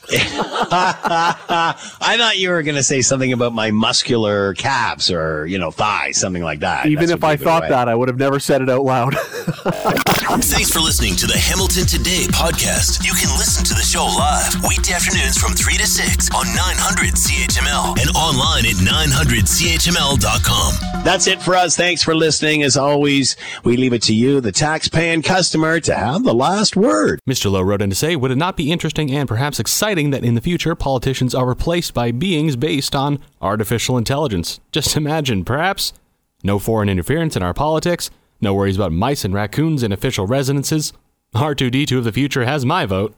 I 0.69 2.17
thought 2.19 2.39
you 2.39 2.51
were 2.51 2.63
going 2.63 2.77
to 2.77 2.83
say 2.83 3.01
something 3.03 3.33
about 3.33 3.53
my 3.53 3.71
muscular 3.71 4.55
calves 4.55 5.11
or, 5.11 5.47
you 5.47 5.59
know, 5.59 5.71
thighs, 5.71 6.19
something 6.19 6.43
like 6.43 6.61
that. 6.61 6.87
Even 6.87 7.07
That's 7.07 7.19
if 7.19 7.25
I 7.25 7.37
thought 7.37 7.69
that, 7.69 7.89
I 7.89 7.95
would 7.95 8.09
have 8.09 8.19
never 8.19 8.39
said 8.39 8.63
it 8.63 8.71
out 8.71 8.85
loud. 8.85 9.15
Thanks 9.17 10.71
for 10.71 10.81
listening 10.81 11.17
to 11.17 11.27
the 11.27 11.39
Hamilton 11.39 11.87
Today 11.87 12.27
podcast. 12.31 13.05
You 13.05 13.13
can 13.15 13.29
listen 13.39 13.65
to 13.65 13.75
the 13.75 13.83
show 13.83 14.05
live 14.05 14.55
weekday 14.69 14.93
afternoons 14.95 15.39
from 15.39 15.53
3 15.53 15.77
to 15.79 15.87
6 15.87 16.31
on 16.35 16.47
900 16.55 17.15
CHML 17.15 17.99
and 18.01 18.11
online 18.17 18.67
at 18.67 18.77
900CHML.com. 18.77 21.03
That's 21.05 21.27
it 21.27 21.43
for 21.43 21.55
us. 21.55 21.77
Thanks 21.77 22.03
for 22.03 22.15
listening. 22.15 22.63
As 22.63 22.77
always, 22.77 23.37
we 23.65 23.77
leave 23.77 23.93
it 23.93 24.03
to 24.03 24.15
you, 24.15 24.41
the 24.41 24.53
tax-paying 24.53 25.23
customer, 25.23 25.81
to 25.81 25.95
have 25.95 26.25
the 26.25 26.35
last 26.35 26.77
word. 26.77 27.21
Mr. 27.27 27.51
Lowe 27.51 27.63
wrote 27.63 27.83
in 27.83 27.91
to 27.91 27.97
say, 27.97 28.17
would 28.17 28.31
it 28.31 28.37
not 28.37 28.57
be 28.57 28.71
interesting 28.73 29.11
and 29.13 29.29
perhaps 29.29 29.59
that 30.05 30.25
in 30.25 30.35
the 30.35 30.41
future 30.41 30.75
politicians 30.75 31.35
are 31.35 31.47
replaced 31.47 31.95
by 31.95 32.13
beings 32.13 32.57
based 32.57 32.95
on 32.95 33.19
artificial 33.41 33.97
intelligence. 33.99 34.61
Just 34.73 34.97
imagine, 34.97 35.45
perhaps, 35.45 35.93
no 36.43 36.59
foreign 36.59 36.89
interference 36.89 37.37
in 37.37 37.43
our 37.43 37.55
politics, 37.55 38.11
no 38.41 38.55
worries 38.55 38.77
about 38.77 38.93
mice 38.93 39.25
and 39.25 39.35
raccoons 39.35 39.83
in 39.83 39.93
official 39.93 40.27
residences. 40.27 40.93
R2D2 41.35 41.99
of 41.99 42.05
the 42.05 42.13
future 42.13 42.45
has 42.45 42.65
my 42.65 42.87
vote. 42.87 43.15